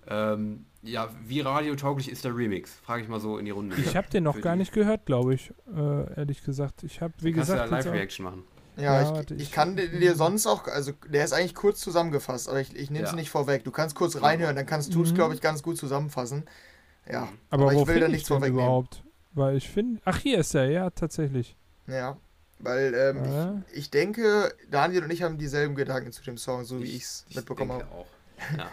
Ähm, 0.07 0.65
ja, 0.83 1.09
wie 1.25 1.41
radiotauglich 1.41 2.09
ist 2.09 2.23
der 2.23 2.35
Remix? 2.35 2.73
Frage 2.83 3.03
ich 3.03 3.09
mal 3.09 3.19
so 3.19 3.37
in 3.37 3.45
die 3.45 3.51
Runde. 3.51 3.75
Ich 3.77 3.95
habe 3.95 4.09
den 4.09 4.23
noch 4.23 4.39
gar 4.41 4.55
nicht 4.55 4.73
gehört, 4.73 5.05
glaube 5.05 5.33
ich, 5.33 5.53
äh, 5.73 6.17
ehrlich 6.17 6.43
gesagt. 6.43 6.83
Ich 6.83 7.01
habe, 7.01 7.13
wie 7.19 7.31
Kannst 7.31 7.51
gesagt, 7.51 7.71
ja 7.71 7.77
Live-Reaction 7.77 8.23
machen. 8.23 8.43
Ja, 8.77 9.01
ja 9.01 9.21
ich, 9.21 9.31
ich, 9.39 9.51
kann 9.51 9.75
dir 9.75 10.15
sonst 10.15 10.47
auch, 10.47 10.67
also 10.67 10.93
der 11.07 11.25
ist 11.25 11.33
eigentlich 11.33 11.55
kurz 11.55 11.79
zusammengefasst, 11.79 12.49
aber 12.49 12.59
ich, 12.59 12.75
ich 12.75 12.89
nehme 12.89 13.05
es 13.05 13.11
ja. 13.11 13.15
nicht 13.15 13.29
vorweg. 13.29 13.63
Du 13.63 13.71
kannst 13.71 13.95
kurz 13.95 14.21
reinhören, 14.21 14.55
dann 14.55 14.65
kannst 14.65 14.93
du 14.93 15.03
es, 15.03 15.11
mhm. 15.11 15.15
glaube 15.15 15.35
ich, 15.35 15.41
ganz 15.41 15.61
gut 15.61 15.77
zusammenfassen. 15.77 16.43
Ja, 17.09 17.29
aber, 17.49 17.63
aber 17.63 17.73
ich 17.73 17.87
will 17.87 17.99
da 17.99 18.07
nichts 18.07 18.27
vorweg 18.27 18.49
überhaupt? 18.49 19.03
Weil 19.33 19.57
ich 19.57 19.69
finde, 19.69 20.01
ach 20.05 20.19
hier 20.19 20.39
ist 20.39 20.53
er, 20.55 20.69
ja, 20.69 20.89
tatsächlich. 20.89 21.55
Ja, 21.87 22.17
weil 22.59 22.93
ähm, 22.93 23.25
ja. 23.25 23.61
ich, 23.71 23.77
ich 23.77 23.91
denke, 23.91 24.53
Daniel 24.69 25.03
und 25.03 25.11
ich 25.11 25.21
haben 25.21 25.37
dieselben 25.37 25.75
Gedanken 25.75 26.11
zu 26.11 26.23
dem 26.23 26.37
Song, 26.37 26.63
so 26.63 26.81
wie 26.81 26.95
ich 26.95 27.03
es 27.03 27.25
mitbekommen 27.33 27.73
habe. 27.73 27.85
auch. 27.85 28.07
Ja. 28.57 28.69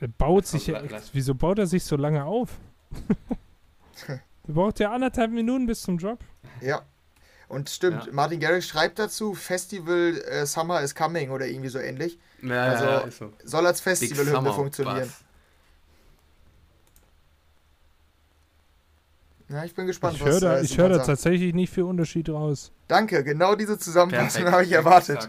er 0.00 0.08
baut 0.08 0.46
sich 0.46 0.66
ja, 0.66 0.82
wieso 1.14 1.34
baut 1.34 1.58
er 1.58 1.66
sich 1.66 1.82
so 1.82 1.96
lange 1.96 2.24
auf? 2.24 2.58
er 4.06 4.20
braucht 4.52 4.80
ja 4.80 4.92
anderthalb 4.92 5.30
Minuten 5.30 5.66
bis 5.66 5.80
zum 5.80 5.96
Drop. 5.96 6.18
Ja, 6.60 6.82
und 7.52 7.68
stimmt, 7.68 8.06
ja. 8.06 8.12
Martin 8.12 8.40
Garrix 8.40 8.66
schreibt 8.66 8.98
dazu, 8.98 9.34
Festival 9.34 10.16
äh, 10.26 10.46
Summer 10.46 10.80
is 10.80 10.94
Coming 10.94 11.30
oder 11.30 11.46
irgendwie 11.46 11.68
so 11.68 11.78
ähnlich. 11.78 12.18
Ja, 12.40 12.62
also 12.62 12.84
ja, 12.84 13.10
so. 13.10 13.32
soll 13.44 13.66
als 13.66 13.82
Festivalhymne 13.82 14.54
funktionieren. 14.54 15.00
Bass. 15.00 15.24
Ja, 19.50 19.64
ich 19.64 19.74
bin 19.74 19.86
gespannt, 19.86 20.16
ich 20.16 20.24
was 20.24 20.40
da, 20.40 20.56
äh, 20.56 20.64
Ich 20.64 20.78
höre 20.78 20.88
da 20.88 20.98
tatsächlich 21.00 21.52
nicht 21.52 21.70
viel 21.70 21.82
Unterschied 21.82 22.30
raus. 22.30 22.72
Danke, 22.88 23.22
genau 23.22 23.54
diese 23.54 23.78
Zusammenfassung 23.78 24.50
habe 24.50 24.64
ich 24.64 24.72
erwartet. 24.72 25.28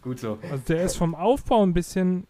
Gut 0.00 0.20
so. 0.20 0.38
Also 0.48 0.62
der 0.68 0.84
ist 0.84 0.96
vom 0.96 1.16
Aufbau 1.16 1.64
ein 1.64 1.74
bisschen. 1.74 2.28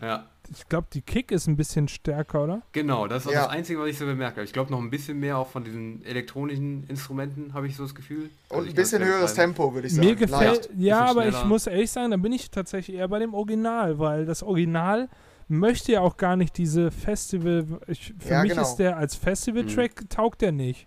Ja 0.00 0.31
ich 0.50 0.68
glaube, 0.68 0.88
die 0.92 1.02
Kick 1.02 1.30
ist 1.30 1.46
ein 1.46 1.56
bisschen 1.56 1.88
stärker, 1.88 2.44
oder? 2.44 2.62
Genau, 2.72 3.06
das 3.06 3.26
ist 3.26 3.32
ja. 3.32 3.42
das 3.42 3.50
Einzige, 3.50 3.80
was 3.80 3.88
ich 3.88 3.98
so 3.98 4.06
bemerke. 4.06 4.42
Ich 4.42 4.52
glaube, 4.52 4.70
noch 4.70 4.80
ein 4.80 4.90
bisschen 4.90 5.18
mehr 5.18 5.38
auch 5.38 5.48
von 5.48 5.64
diesen 5.64 6.04
elektronischen 6.04 6.84
Instrumenten, 6.88 7.54
habe 7.54 7.66
ich 7.66 7.76
so 7.76 7.84
das 7.84 7.94
Gefühl. 7.94 8.30
Und 8.48 8.58
also 8.58 8.68
ein 8.68 8.74
bisschen 8.74 9.04
höheres 9.04 9.34
Tempo, 9.34 9.74
würde 9.74 9.86
ich 9.86 9.94
sagen. 9.94 10.06
Mir 10.06 10.16
gefällt, 10.16 10.70
ja, 10.76 11.04
aber 11.04 11.26
ich 11.28 11.44
muss 11.44 11.66
ehrlich 11.66 11.90
sagen, 11.90 12.10
dann 12.10 12.22
bin 12.22 12.32
ich 12.32 12.50
tatsächlich 12.50 12.96
eher 12.96 13.08
bei 13.08 13.18
dem 13.18 13.34
Original, 13.34 13.98
weil 13.98 14.26
das 14.26 14.42
Original 14.42 15.08
möchte 15.48 15.92
ja 15.92 16.00
auch 16.00 16.16
gar 16.16 16.36
nicht 16.36 16.56
diese 16.58 16.90
Festival. 16.90 17.66
Ich, 17.86 18.14
für 18.18 18.34
ja, 18.34 18.42
mich 18.42 18.52
genau. 18.52 18.62
ist 18.62 18.76
der 18.76 18.96
als 18.96 19.14
Festival-Track, 19.14 20.02
mhm. 20.02 20.08
taugt 20.08 20.40
der 20.40 20.52
nicht. 20.52 20.86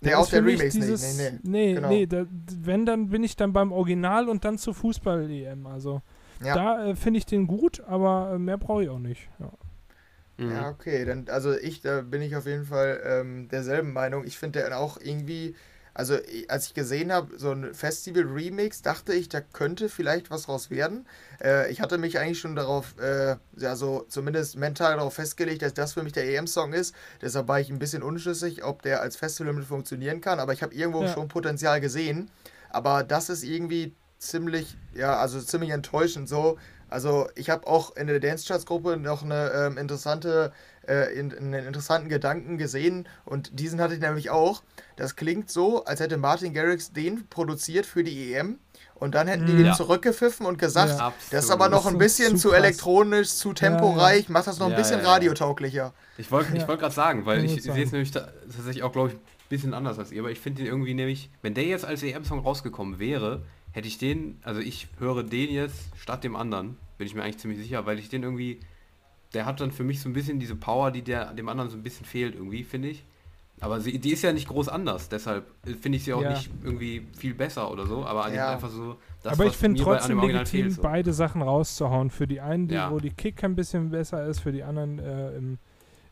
Der 0.00 0.10
nee, 0.10 0.14
auch 0.14 0.28
der 0.28 0.44
Remix 0.44 0.74
dieses, 0.74 1.18
nicht. 1.18 1.44
Nee, 1.44 1.50
nee. 1.50 1.50
Nee, 1.50 1.74
genau. 1.74 1.88
nee 1.88 2.06
da, 2.06 2.26
wenn, 2.62 2.86
dann 2.86 3.08
bin 3.08 3.24
ich 3.24 3.34
dann 3.34 3.52
beim 3.52 3.72
Original 3.72 4.28
und 4.28 4.44
dann 4.44 4.58
zur 4.58 4.74
Fußball-EM. 4.74 5.66
Also. 5.66 6.02
Ja. 6.44 6.54
Da 6.54 6.86
äh, 6.86 6.96
finde 6.96 7.18
ich 7.18 7.26
den 7.26 7.46
gut, 7.46 7.82
aber 7.86 8.32
äh, 8.34 8.38
mehr 8.38 8.58
brauche 8.58 8.82
ich 8.82 8.88
auch 8.88 8.98
nicht. 8.98 9.28
Ja. 9.38 9.50
Mhm. 10.38 10.52
ja. 10.52 10.68
okay, 10.70 11.04
dann, 11.04 11.26
also 11.28 11.56
ich, 11.56 11.80
da 11.82 12.00
bin 12.00 12.22
ich 12.22 12.36
auf 12.36 12.46
jeden 12.46 12.64
Fall 12.64 13.00
ähm, 13.04 13.48
derselben 13.48 13.92
Meinung. 13.92 14.24
Ich 14.24 14.38
finde 14.38 14.60
der 14.60 14.78
auch 14.78 14.98
irgendwie, 15.00 15.56
also 15.94 16.16
als 16.46 16.68
ich 16.68 16.74
gesehen 16.74 17.12
habe, 17.12 17.36
so 17.36 17.50
ein 17.50 17.74
Festival-Remix, 17.74 18.82
dachte 18.82 19.14
ich, 19.14 19.28
da 19.28 19.40
könnte 19.40 19.88
vielleicht 19.88 20.30
was 20.30 20.48
raus 20.48 20.70
werden. 20.70 21.06
Äh, 21.42 21.72
ich 21.72 21.80
hatte 21.80 21.98
mich 21.98 22.20
eigentlich 22.20 22.38
schon 22.38 22.54
darauf, 22.54 22.94
äh, 23.00 23.36
ja, 23.56 23.74
so 23.74 24.04
zumindest 24.08 24.56
mental 24.56 24.96
darauf 24.96 25.14
festgelegt, 25.14 25.62
dass 25.62 25.74
das 25.74 25.94
für 25.94 26.04
mich 26.04 26.12
der 26.12 26.28
EM-Song 26.28 26.72
ist. 26.72 26.94
Deshalb 27.20 27.48
war 27.48 27.58
ich 27.58 27.68
ein 27.68 27.80
bisschen 27.80 28.04
unschlüssig, 28.04 28.62
ob 28.62 28.82
der 28.82 29.02
als 29.02 29.16
Festival 29.16 29.52
mit 29.52 29.64
funktionieren 29.64 30.20
kann, 30.20 30.38
aber 30.38 30.52
ich 30.52 30.62
habe 30.62 30.72
irgendwo 30.72 31.02
ja. 31.02 31.12
schon 31.12 31.26
Potenzial 31.26 31.80
gesehen. 31.80 32.30
Aber 32.70 33.02
das 33.02 33.28
ist 33.28 33.42
irgendwie 33.42 33.94
ziemlich, 34.18 34.76
ja, 34.94 35.16
also 35.16 35.40
ziemlich 35.40 35.70
enttäuschend 35.70 36.28
so. 36.28 36.58
Also 36.90 37.28
ich 37.34 37.50
habe 37.50 37.66
auch 37.66 37.96
in 37.96 38.06
der 38.06 38.18
Dance 38.18 38.46
Charts 38.46 38.64
Gruppe 38.64 38.96
noch 38.96 39.22
eine 39.22 39.50
ähm, 39.54 39.76
interessante, 39.78 40.52
äh, 40.88 41.12
in, 41.18 41.36
einen 41.36 41.66
interessanten 41.66 42.08
Gedanken 42.08 42.56
gesehen 42.56 43.06
und 43.26 43.58
diesen 43.60 43.80
hatte 43.80 43.94
ich 43.94 44.00
nämlich 44.00 44.30
auch. 44.30 44.62
Das 44.96 45.14
klingt 45.14 45.50
so, 45.50 45.84
als 45.84 46.00
hätte 46.00 46.16
Martin 46.16 46.54
Garrix 46.54 46.92
den 46.92 47.28
produziert 47.28 47.84
für 47.84 48.02
die 48.02 48.32
EM 48.32 48.58
Und 48.94 49.14
dann 49.14 49.28
hätten 49.28 49.46
die 49.46 49.54
den 49.54 49.66
Ja. 49.66 49.72
zurückgepfiffen 49.74 50.46
und 50.46 50.58
gesagt, 50.58 50.90
Ja. 50.98 51.12
das 51.30 51.44
ist 51.44 51.50
aber 51.50 51.68
noch 51.68 51.86
ein 51.86 51.98
bisschen 51.98 52.36
zu 52.36 52.48
zu, 52.48 52.52
elektronisch, 52.54 53.28
zu 53.34 53.52
temporeich, 53.52 54.28
macht 54.28 54.46
das 54.46 54.58
noch 54.58 54.66
ein 54.66 54.72
Ja, 54.72 54.78
bisschen 54.78 55.00
ja, 55.00 55.04
ja. 55.06 55.12
radiotauglicher. 55.12 55.92
Ich 56.16 56.30
wollte 56.32 56.52
ich 56.54 56.62
Ja. 56.62 56.68
wollt 56.68 56.80
gerade 56.80 56.94
sagen, 56.94 57.26
weil 57.26 57.44
ich 57.44 57.54
gut 57.54 57.62
sehe 57.74 57.84
es 57.84 57.92
nämlich 57.92 58.10
da, 58.10 58.32
tatsächlich 58.50 58.82
auch, 58.82 58.92
glaube 58.92 59.10
ich, 59.10 59.14
ein 59.14 59.20
bisschen 59.48 59.74
anders 59.74 59.98
als 59.98 60.10
ihr, 60.10 60.20
aber 60.20 60.30
ich 60.30 60.40
finde 60.40 60.62
den 60.62 60.66
irgendwie 60.66 60.94
nämlich, 60.94 61.30
wenn 61.42 61.54
der 61.54 61.64
jetzt 61.64 61.84
als 61.84 62.02
EM-Song 62.02 62.40
rausgekommen 62.40 62.98
wäre, 62.98 63.42
hätte 63.72 63.88
ich 63.88 63.98
den, 63.98 64.38
also 64.42 64.60
ich 64.60 64.88
höre 64.98 65.22
den 65.22 65.50
jetzt 65.50 65.90
statt 65.96 66.24
dem 66.24 66.36
anderen, 66.36 66.76
bin 66.96 67.06
ich 67.06 67.14
mir 67.14 67.22
eigentlich 67.22 67.38
ziemlich 67.38 67.58
sicher, 67.60 67.86
weil 67.86 67.98
ich 67.98 68.08
den 68.08 68.22
irgendwie, 68.22 68.60
der 69.34 69.46
hat 69.46 69.60
dann 69.60 69.70
für 69.70 69.84
mich 69.84 70.00
so 70.00 70.08
ein 70.08 70.12
bisschen 70.12 70.40
diese 70.40 70.56
Power, 70.56 70.90
die 70.90 71.02
der 71.02 71.32
dem 71.34 71.48
anderen 71.48 71.70
so 71.70 71.76
ein 71.76 71.82
bisschen 71.82 72.06
fehlt 72.06 72.34
irgendwie, 72.34 72.64
finde 72.64 72.88
ich. 72.88 73.04
Aber 73.60 73.80
sie, 73.80 73.98
die 73.98 74.12
ist 74.12 74.22
ja 74.22 74.32
nicht 74.32 74.46
groß 74.48 74.68
anders, 74.68 75.08
deshalb 75.08 75.46
äh, 75.66 75.74
finde 75.74 75.96
ich 75.96 76.04
sie 76.04 76.12
auch 76.12 76.22
Ja. 76.22 76.30
nicht 76.30 76.48
irgendwie 76.62 77.06
viel 77.16 77.34
besser 77.34 77.70
oder 77.70 77.86
so, 77.86 78.04
aber 78.04 78.32
Ja. 78.32 78.50
einfach 78.52 78.70
so 78.70 78.96
das, 79.22 79.32
aber 79.32 79.46
ich 79.46 79.56
finde 79.56 79.82
trotzdem 79.82 80.20
legitim, 80.20 80.46
fehlt, 80.46 80.72
so. 80.74 80.82
beide 80.82 81.12
Sachen 81.12 81.42
rauszuhauen. 81.42 82.10
Für 82.10 82.28
die 82.28 82.40
einen, 82.40 82.68
die, 82.68 82.74
Ja. 82.76 82.90
wo 82.92 82.98
die 83.00 83.10
Kick 83.10 83.42
ein 83.42 83.56
bisschen 83.56 83.90
besser 83.90 84.24
ist, 84.26 84.38
für 84.38 84.52
die 84.52 84.62
anderen 84.62 85.00
äh, 85.00 85.36
im, 85.36 85.58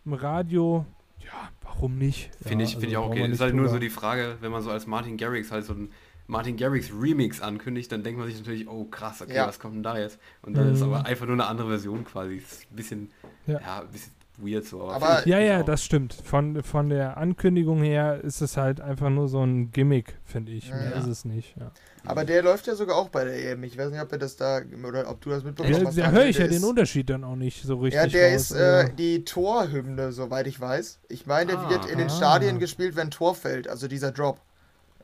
im 0.05 0.13
Radio. 0.13 0.85
Ja, 1.21 1.51
warum 1.63 1.99
nicht? 1.99 2.31
Finde 2.43 2.65
ja, 2.65 2.71
ich, 2.71 2.75
finde 2.75 2.87
ich 2.89 2.97
also 2.97 3.09
auch 3.09 3.13
okay. 3.13 3.31
Ist 3.31 3.41
halt 3.41 3.55
nur 3.55 3.69
so 3.69 3.79
die 3.79 3.91
Frage, 3.91 4.37
wenn 4.41 4.51
man 4.51 4.63
so 4.63 4.71
als 4.71 4.87
Martin 4.89 5.17
Garrix 5.17 5.53
halt 5.53 5.65
so 5.65 5.73
ein 5.75 5.91
Martin 6.29 6.57
Garrix 6.57 6.91
Remix 6.93 7.41
ankündigt, 7.41 7.93
dann 7.93 8.03
denkt 8.03 8.19
man 8.19 8.29
sich 8.29 8.37
natürlich, 8.39 8.69
oh 8.69 8.85
krass, 8.85 9.23
okay, 9.23 9.35
Ja. 9.37 9.47
was 9.47 9.59
kommt 9.59 9.77
denn 9.77 9.83
da 9.83 9.99
jetzt? 9.99 10.19
Und 10.43 10.57
dann 10.57 10.73
ist 10.73 10.81
Mhm. 10.81 10.93
aber 10.93 11.07
einfach 11.07 11.27
nur 11.27 11.35
eine 11.35 11.47
andere 11.47 11.69
Version 11.69 12.05
quasi. 12.05 12.37
Ist 12.37 12.67
ein 12.71 12.77
bisschen, 12.77 13.11
Ja. 13.47 13.61
ja, 13.61 13.81
ein 13.83 13.89
bisschen 13.89 14.13
weird 14.39 14.65
so. 14.67 14.83
Aber- 14.91 15.27
Ja, 15.27 15.39
ja, 15.39 15.61
auch. 15.61 15.65
das 15.65 15.83
stimmt. 15.85 16.13
Von, 16.13 16.63
von 16.63 16.91
der 16.91 17.17
Ankündigung 17.17 17.81
her 17.83 18.21
ist 18.23 18.41
es 18.43 18.57
halt 18.59 18.81
einfach 18.83 19.09
nur 19.09 19.29
so 19.29 19.43
ein 19.43 19.71
Gimmick, 19.71 20.19
finde 20.25 20.53
ich. 20.53 20.69
Mehr 20.69 20.91
Ja. 20.91 20.99
ist 20.99 21.07
es 21.07 21.25
nicht. 21.25 21.57
Ja. 21.59 21.71
Aber 22.05 22.25
der 22.25 22.43
läuft 22.43 22.67
ja 22.67 22.75
sogar 22.75 22.97
auch 22.97 23.09
bei 23.09 23.25
der 23.25 23.35
EM. 23.53 23.63
Ich 23.65 23.79
weiß 23.79 23.91
nicht, 23.91 24.01
ob 24.01 24.13
ihr 24.13 24.19
das 24.19 24.37
da, 24.37 24.61
oder 24.87 25.09
ob 25.09 25.21
du 25.23 25.31
das 25.31 25.43
mitbekommen 25.43 25.75
Ja, 25.81 25.87
hast. 25.87 25.97
da 25.99 26.11
höre 26.11 26.27
ich 26.27 26.37
ja 26.39 26.47
den 26.49 26.57
ist- 26.59 26.65
Unterschied 26.65 27.09
dann 27.09 27.25
auch 27.25 27.35
nicht 27.37 27.63
so 27.63 27.77
richtig. 27.79 28.01
Ja, 28.03 28.07
der 28.09 28.33
raus, 28.33 28.51
ist 28.51 28.57
äh, 28.57 28.91
die 28.95 29.25
Torhymne, 29.25 30.13
soweit 30.13 30.47
ich 30.49 30.61
weiß. 30.61 30.99
Ich 31.09 31.27
meine, 31.27 31.53
der 31.53 31.61
Ah. 31.61 31.71
wird 31.71 31.87
in 31.87 31.99
den 31.99 32.09
Ah. 32.09 32.11
Stadien 32.11 32.59
gespielt, 32.59 32.95
wenn 32.97 33.11
Tor 33.11 33.35
fällt, 33.35 33.69
also 33.69 33.89
dieser 33.89 34.13
Drop. 34.13 34.41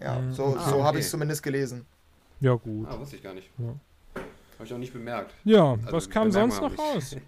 Ja, 0.02 0.18
Mhm. 0.18 0.32
so, 0.32 0.56
Ah, 0.58 0.70
so 0.70 0.76
habe 0.82 0.88
okay. 0.88 0.98
ich 0.98 1.04
es 1.04 1.10
zumindest 1.10 1.42
gelesen. 1.42 1.86
ja, 2.40 2.54
gut. 2.54 2.88
Ah, 2.90 2.98
wusste 2.98 3.16
ich 3.16 3.22
gar 3.22 3.34
nicht. 3.34 3.50
Ja. 3.58 3.74
Habe 4.58 4.64
ich 4.64 4.74
auch 4.74 4.78
nicht 4.78 4.92
bemerkt. 4.92 5.32
Ja, 5.44 5.72
Also, 5.72 5.92
was 5.92 6.10
kam 6.10 6.30
sonst 6.32 6.60
noch 6.60 6.76
raus? 6.78 7.16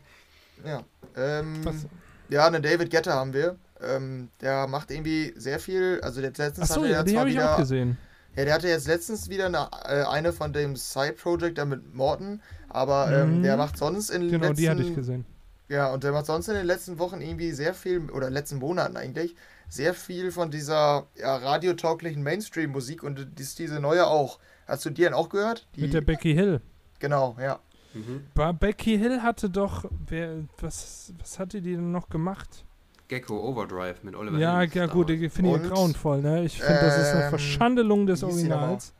Ja. 0.64 0.84
Ähm, 1.16 1.64
Was? 1.64 1.86
ja, 2.28 2.46
einen 2.46 2.62
David 2.62 2.88
Guetta 2.90 3.12
haben 3.12 3.32
wir. 3.34 3.56
Ähm, 3.82 4.28
der 4.40 4.68
macht 4.68 4.90
irgendwie 4.92 5.34
sehr 5.36 5.58
viel. 5.58 6.00
Also 6.02 6.20
der 6.20 6.30
letztens 6.30 6.70
hatte 6.70 6.86
ja, 6.86 6.98
er 6.98 7.04
die 7.04 7.10
zwar 7.12 7.20
habe 7.22 7.30
ich 7.30 7.38
auch 7.38 7.42
wieder. 7.42 7.56
gesehen. 7.56 7.98
Ja, 8.36 8.44
der 8.44 8.54
hatte 8.54 8.68
jetzt 8.68 8.86
letztens 8.86 9.28
wieder 9.28 9.46
eine, 9.46 9.68
äh, 9.84 10.04
eine 10.04 10.32
von 10.32 10.52
dem 10.52 10.76
Side-Project 10.76 11.58
da 11.58 11.64
mit 11.64 11.92
Morton, 11.94 12.40
aber 12.68 13.12
ähm, 13.12 13.38
Mhm. 13.38 13.42
der 13.42 13.56
macht 13.56 13.76
sonst 13.76 14.10
in 14.10 14.22
den 14.22 14.30
Genau, 14.30 14.46
letzten 14.46 14.62
die 14.62 14.70
hatte 14.70 14.82
ich 14.82 14.94
gesehen. 14.94 15.24
Ja, 15.68 15.92
und 15.92 16.04
der 16.04 16.12
macht 16.12 16.26
sonst 16.26 16.48
in 16.48 16.54
den 16.54 16.66
letzten 16.66 16.98
Wochen 17.00 17.20
irgendwie 17.20 17.50
sehr 17.52 17.74
viel, 17.74 18.10
oder 18.10 18.30
letzten 18.30 18.58
Monaten 18.58 18.96
eigentlich, 18.96 19.34
sehr 19.74 19.92
viel 19.92 20.30
von 20.30 20.50
dieser 20.50 21.06
ja, 21.16 21.36
radiotauglichen 21.36 22.22
Mainstream-Musik 22.22 23.02
und 23.02 23.26
dies, 23.38 23.56
diese 23.56 23.80
neue 23.80 24.06
auch. 24.06 24.38
Hast 24.66 24.84
du 24.84 24.90
die 24.90 25.02
denn 25.02 25.14
auch 25.14 25.28
gehört? 25.28 25.66
Die, 25.74 25.82
Mit 25.82 25.94
der 25.94 26.00
Becky 26.00 26.32
Hill. 26.32 26.60
genau, 27.00 27.36
ja. 27.40 27.58
Mhm. 27.92 28.24
Becky 28.58 28.98
Hill 28.98 29.22
hatte 29.22 29.50
doch, 29.50 29.84
wer, 30.06 30.44
was, 30.60 31.12
was 31.18 31.38
hatte 31.38 31.60
die 31.60 31.74
denn 31.74 31.92
noch 31.92 32.08
gemacht? 32.08 32.64
Gecko 33.08 33.38
Overdrive 33.48 34.02
mit 34.02 34.16
Oliver 34.16 34.38
Ja, 34.38 34.62
ja 34.62 34.86
gut, 34.86 35.10
die 35.10 35.28
finde 35.28 35.56
ich 35.56 35.70
grauenvoll, 35.70 36.22
ne? 36.22 36.44
Ich 36.44 36.60
finde, 36.60 36.80
das 36.80 36.98
ist 36.98 37.12
eine 37.12 37.24
ähm, 37.24 37.30
Verschandelung 37.30 38.06
des? 38.06 38.22
Originals. 38.22 38.94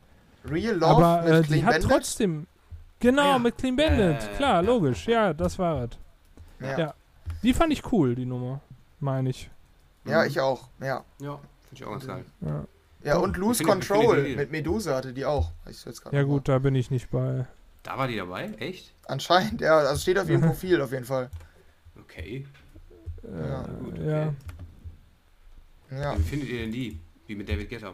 Real 0.49 0.75
Love 0.75 0.85
Aber 0.85 1.21
mit 1.23 1.33
äh, 1.33 1.41
Clean 1.41 1.59
die 1.59 1.65
hat 1.65 1.73
Bandit? 1.73 1.89
trotzdem. 1.89 2.47
Genau, 2.99 3.21
Ah, 3.23 3.31
ja. 3.31 3.39
mit 3.39 3.57
Clean 3.57 3.75
Bandit, 3.75 4.21
ja, 4.21 4.27
klar, 4.37 4.53
ja. 4.55 4.59
logisch. 4.61 5.07
Ja, 5.07 5.33
das 5.33 5.57
war 5.57 5.83
es. 5.83 5.89
Ja. 6.59 6.77
ja. 6.77 6.93
Die 7.43 7.53
fand 7.53 7.73
ich 7.73 7.91
cool, 7.91 8.15
die 8.15 8.25
Nummer. 8.25 8.61
Meine 8.99 9.29
ich. 9.31 9.49
Ja, 10.05 10.21
Mhm. 10.21 10.27
ich 10.27 10.39
auch, 10.39 10.69
ja. 10.79 11.03
Ja, 11.19 11.39
finde 11.69 11.73
ich 11.73 11.83
auch 11.85 11.91
ganz 11.91 12.07
geil. 12.07 12.25
Ja, 12.41 12.65
Ja, 13.03 13.17
und 13.17 13.37
Lose 13.37 13.63
Control 13.63 14.23
die- 14.23 14.35
mit 14.35 14.51
Medusa 14.51 14.95
hatte 14.95 15.13
die 15.13 15.25
auch. 15.25 15.51
Ich 15.69 15.85
jetzt 15.85 16.01
grad 16.01 16.13
ja 16.13 16.23
gut, 16.23 16.47
da 16.47 16.57
bin 16.59 16.73
ich 16.75 16.89
nicht 16.91 17.09
bei. 17.11 17.45
Da 17.83 17.97
war 17.97 18.07
die 18.07 18.15
dabei? 18.17 18.49
Echt? 18.57 18.93
Anscheinend, 19.05 19.61
ja, 19.61 19.77
also 19.77 20.01
steht 20.01 20.17
auf 20.17 20.27
ihrem. 20.29 20.41
Profil 20.53 20.81
auf 20.81 20.91
jeden 20.91 21.05
Fall. 21.05 21.29
Okay. 21.99 22.47
Äh, 23.23 23.47
Ja, 23.47 23.61
gut, 23.63 23.97
ja. 23.99 24.27
okay. 24.27 26.01
Ja. 26.01 26.17
Wie 26.17 26.23
findet 26.23 26.49
ihr 26.49 26.59
denn 26.61 26.71
die? 26.71 26.99
Wie 27.27 27.35
mit 27.35 27.47
David 27.47 27.69
Guetta? 27.69 27.93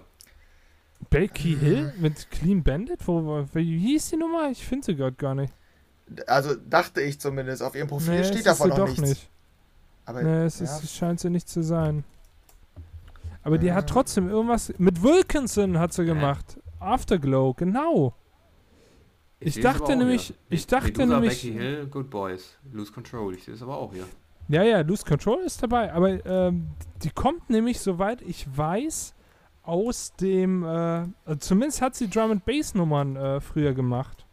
Becky 1.09 1.55
Mhm. 1.55 1.59
Hill 1.59 1.93
mit 1.97 2.31
Clean 2.31 2.63
Bandit? 2.63 3.05
Wo, 3.07 3.23
wo, 3.25 3.45
wie 3.53 3.77
hieß 3.79 4.11
die 4.11 4.17
Nummer? 4.17 4.49
Ich 4.49 4.65
finde 4.65 4.85
sie 4.85 4.95
gerade 4.95 5.15
gar 5.15 5.35
nicht. 5.35 5.53
Also 6.27 6.55
dachte 6.55 7.01
ich 7.01 7.19
zumindest. 7.19 7.61
Auf 7.63 7.75
ihrem 7.75 7.87
Profil 7.87 8.19
Nee, 8.19 8.23
steht 8.23 8.45
davon 8.45 8.69
noch 8.69 8.77
doch 8.77 8.87
nichts. 8.87 9.01
nicht. 9.01 9.29
Aber 10.11 10.23
Nee, 10.23 10.43
es 10.45 10.59
ja, 10.59 10.65
ist, 10.65 10.83
es 10.83 10.95
scheint 10.95 11.19
sie 11.19 11.29
nicht 11.29 11.47
zu 11.49 11.63
sein. 11.63 12.03
Aber 13.43 13.57
die 13.57 13.71
hat 13.73 13.85
Äh. 13.89 13.93
trotzdem 13.93 14.29
irgendwas. 14.29 14.73
Mit 14.77 15.01
Wilkinson 15.01 15.79
hat 15.79 15.93
sie 15.93 16.05
gemacht. 16.05 16.59
Afterglow, 16.79 17.53
genau. 17.55 18.13
Ich 19.39 19.57
es 19.57 19.63
dachte 19.63 19.95
nämlich- 19.95 20.27
hier. 20.27 20.35
ich 20.49 20.67
dachte 20.67 20.91
Medusa, 20.91 21.13
nämlich- 21.19 21.41
Becky 21.43 21.53
Hill, 21.57 21.87
Good 21.87 22.09
Boys, 22.11 22.57
Lose 22.71 22.91
Control. 22.91 23.33
Ich 23.33 23.43
sehe 23.45 23.55
es 23.55 23.63
aber 23.63 23.77
auch 23.77 23.91
hier. 23.93 24.05
Ja, 24.47 24.63
ja, 24.63 24.81
Lose 24.81 25.03
Control 25.05 25.39
ist 25.43 25.63
dabei. 25.63 25.91
Aber 25.93 26.23
ähm, 26.25 26.67
die 27.01 27.09
kommt 27.09 27.49
nämlich, 27.49 27.79
soweit 27.79 28.21
ich 28.21 28.45
weiß, 28.55 29.15
aus 29.63 30.13
dem. 30.19 30.63
Äh, 30.63 30.67
also 30.67 31.35
zumindest 31.39 31.81
hat 31.81 31.95
sie 31.95 32.07
Drum 32.09 32.31
and 32.31 32.45
Bass 32.45 32.75
Nummern 32.75 33.15
äh, 33.15 33.39
früher 33.41 33.73
gemacht. 33.73 34.25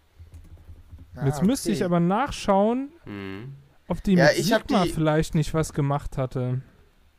ah, 1.16 1.24
Jetzt 1.26 1.42
müsste 1.42 1.70
ich 1.70 1.78
okay. 1.78 1.84
aber 1.86 2.00
nachschauen, 2.00 2.90
Mhm. 3.06 3.54
Ob 3.88 4.02
die 4.02 4.14
Ja, 4.14 4.26
mit 4.26 4.36
Sigma 4.44 4.84
die- 4.84 4.90
vielleicht 4.92 5.34
nicht 5.34 5.52
was 5.54 5.72
gemacht 5.72 6.16
hatte. 6.16 6.60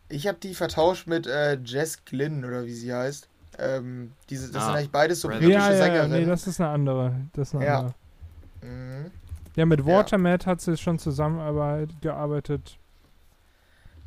Ich 0.07 0.25
habe 0.27 0.37
die 0.41 0.55
vertauscht 0.55 1.05
mit 1.07 1.27
äh, 1.27 1.59
Jess 1.63 2.03
Glynn 2.05 2.43
oder 2.45 2.65
wie 2.65 2.73
sie 2.73 2.93
heißt. 2.93 3.27
Ähm, 3.59 4.13
diese, 4.29 4.51
das 4.51 4.63
Ah, 4.63 4.65
sind 4.67 4.75
eigentlich 4.77 4.91
beides 4.91 5.21
so 5.21 5.27
britische 5.27 5.51
Ja, 5.51 5.69
ja, 5.71 5.77
Sängerinnen. 5.77 6.21
nee, 6.21 6.25
das 6.25 6.47
ist 6.47 6.59
eine 6.61 6.69
andere. 6.69 7.13
Das 7.33 7.49
ist 7.49 7.55
eine 7.55 7.65
Ja. 7.65 7.79
andere. 7.79 7.95
mhm. 8.61 9.11
Ja, 9.55 9.65
mit 9.65 9.81
Ja. 9.81 9.85
Watermat 9.85 10.45
hat 10.45 10.61
sie 10.61 10.77
schon 10.77 10.97
zusammengearbeitet. 10.99 12.77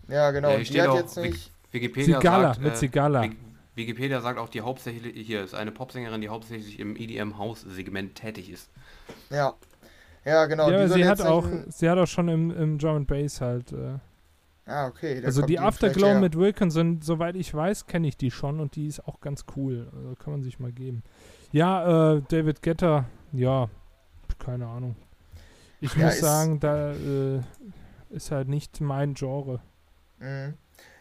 Ja, 0.09 0.31
genau. 0.31 0.51
Ja, 0.51 0.57
die 0.59 0.65
steht 0.65 0.83
hat 0.89 0.95
jetzt 0.95 1.17
nicht. 1.19 1.51
Wikipedia 1.71 2.17
Sigala, 2.19 2.49
sagt, 2.55 2.61
mit 2.63 2.73
äh, 2.73 2.77
Sigala. 2.77 3.23
Wik- 3.23 3.37
Wikipedia 3.75 4.21
sagt 4.21 4.39
auch, 4.39 4.49
die 4.51 4.61
hauptsächlich, 4.61 5.27
hier 5.27 5.43
ist 5.43 5.55
eine 5.55 5.71
Popsängerin, 5.73 6.21
die 6.21 6.29
hauptsächlich 6.29 6.79
im 6.79 6.97
EDM-House-Segment 6.97 8.15
tätig 8.15 8.51
ist. 8.51 8.71
Ja. 9.31 9.55
Ja, 10.25 10.47
genau. 10.47 10.71
ja, 10.71 10.89
sie 10.89 11.07
hat 11.07 11.21
auch, 11.21 11.47
sie 11.69 11.89
hat 11.91 11.99
auch 11.99 12.07
schon 12.07 12.29
im, 12.29 12.51
im 12.51 12.79
Drum 12.79 12.97
and 12.97 13.07
Bass 13.09 13.41
halt. 13.41 13.73
Äh, 13.73 13.99
Ah, 14.65 14.87
okay. 14.87 15.21
also 15.25 15.43
die 15.43 15.59
Afterglow 15.59 16.21
mit 16.21 16.37
Wilkinson, 16.39 17.03
soweit 17.03 17.35
ich 17.35 17.53
weiß, 17.53 17.87
kenne 17.89 18.07
ich 18.07 18.17
die 18.17 18.31
schon 18.31 18.61
und 18.61 18.77
die 18.77 18.87
ist 18.87 19.01
auch 19.09 19.21
ganz 19.21 19.45
cool. 19.57 19.91
Also 19.93 20.15
kann 20.15 20.33
man 20.35 20.43
sich 20.45 20.61
mal 20.61 20.71
geben. 20.71 21.03
Ja, 21.51 22.15
äh, 22.15 22.23
David 22.29 22.63
Getter, 22.63 23.07
ja, 23.33 23.69
keine 24.39 24.69
Ahnung. 24.69 24.95
Ich 25.81 25.93
Ja, 25.97 26.07
muss 26.07 26.21
sagen, 26.21 26.61
da 26.61 26.93
äh, 26.93 27.41
ist 28.11 28.31
halt 28.31 28.49
nicht 28.49 28.81
mein 28.81 29.15
Genre. 29.15 29.61
Mhm. 30.21 30.55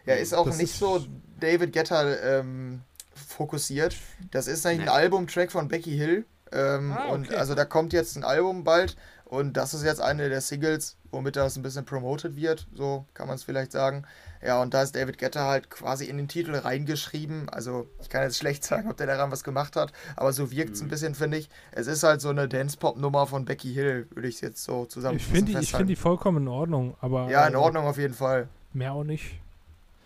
Ja, 0.08 0.16
ist 0.16 0.34
auch 0.34 0.48
Das 0.48 0.58
nicht 0.58 0.72
ist- 0.72 0.80
so 0.80 1.06
David 1.40 1.72
Guetta 1.72 2.16
ähm, 2.16 2.82
fokussiert. 3.14 3.96
Das 4.32 4.48
ist 4.48 4.66
eigentlich 4.66 4.90
ein 4.90 4.90
Albumtrack 4.90 5.52
von 5.52 5.68
Becky 5.68 5.96
Hill. 5.96 6.26
Ähm, 6.52 6.92
Ah, 6.94 7.08
Und 7.14 7.28
okay. 7.28 7.36
also 7.38 7.56
da 7.56 7.66
kommt 7.66 7.94
jetzt 7.94 8.16
ein 8.18 8.24
Album 8.24 8.64
bald 8.64 8.96
und 9.26 9.54
das 9.56 9.74
ist 9.74 9.84
jetzt 9.84 10.02
eine 10.02 10.28
der 10.28 10.42
Singles, 10.42 10.98
womit 11.12 11.36
das 11.38 11.56
ein 11.56 11.64
bisschen 11.64 11.86
promoted 11.86 12.36
wird, 12.36 12.68
so 12.74 13.06
kann 13.14 13.28
man 13.28 13.36
es 13.36 13.44
vielleicht 13.44 13.72
sagen. 13.72 14.04
Ja, 14.46 14.62
und 14.62 14.74
da 14.74 14.82
ist 14.82 14.96
David 14.96 15.18
Guetta 15.20 15.48
halt 15.48 15.70
quasi 15.70 16.06
in 16.06 16.18
den 16.18 16.28
Titel 16.28 16.56
reingeschrieben. 16.56 17.48
Also 17.50 17.88
ich 18.02 18.10
kann 18.10 18.24
jetzt 18.24 18.38
schlecht 18.38 18.64
sagen, 18.66 18.90
ob 18.90 18.98
der 18.98 19.08
daran 19.08 19.32
was 19.32 19.44
gemacht 19.44 19.76
hat, 19.76 19.94
aber 20.18 20.34
so 20.34 20.52
wirkt 20.52 20.74
es 20.76 20.82
ein 20.82 20.88
Mhm. 20.88 20.90
bisschen, 20.90 21.16
finde 21.16 21.38
ich. 21.38 21.50
Es 21.72 21.88
ist 21.88 22.04
halt 22.04 22.20
so 22.22 22.30
eine 22.30 22.48
Dance-Pop-Nummer 22.50 23.28
von 23.28 23.46
Becky 23.46 23.74
Hill, 23.74 24.08
würde 24.12 24.28
ich 24.28 24.42
jetzt 24.42 24.64
so 24.64 24.86
zusammen 24.86 25.18
Ich 25.18 25.26
finde 25.26 25.54
die, 25.54 25.60
ich 25.60 25.72
find 25.72 25.90
die 25.90 25.96
vollkommen 25.96 26.44
in 26.44 26.48
Ordnung, 26.50 26.96
aber 27.00 27.30
Ja, 27.30 27.48
in 27.48 27.54
äh, 27.54 27.58
Ordnung 27.58 27.86
auf 27.86 27.98
jeden 27.98 28.14
Fall. 28.16 28.50
mehr 28.74 28.92
auch 28.94 29.04
nicht. 29.06 29.40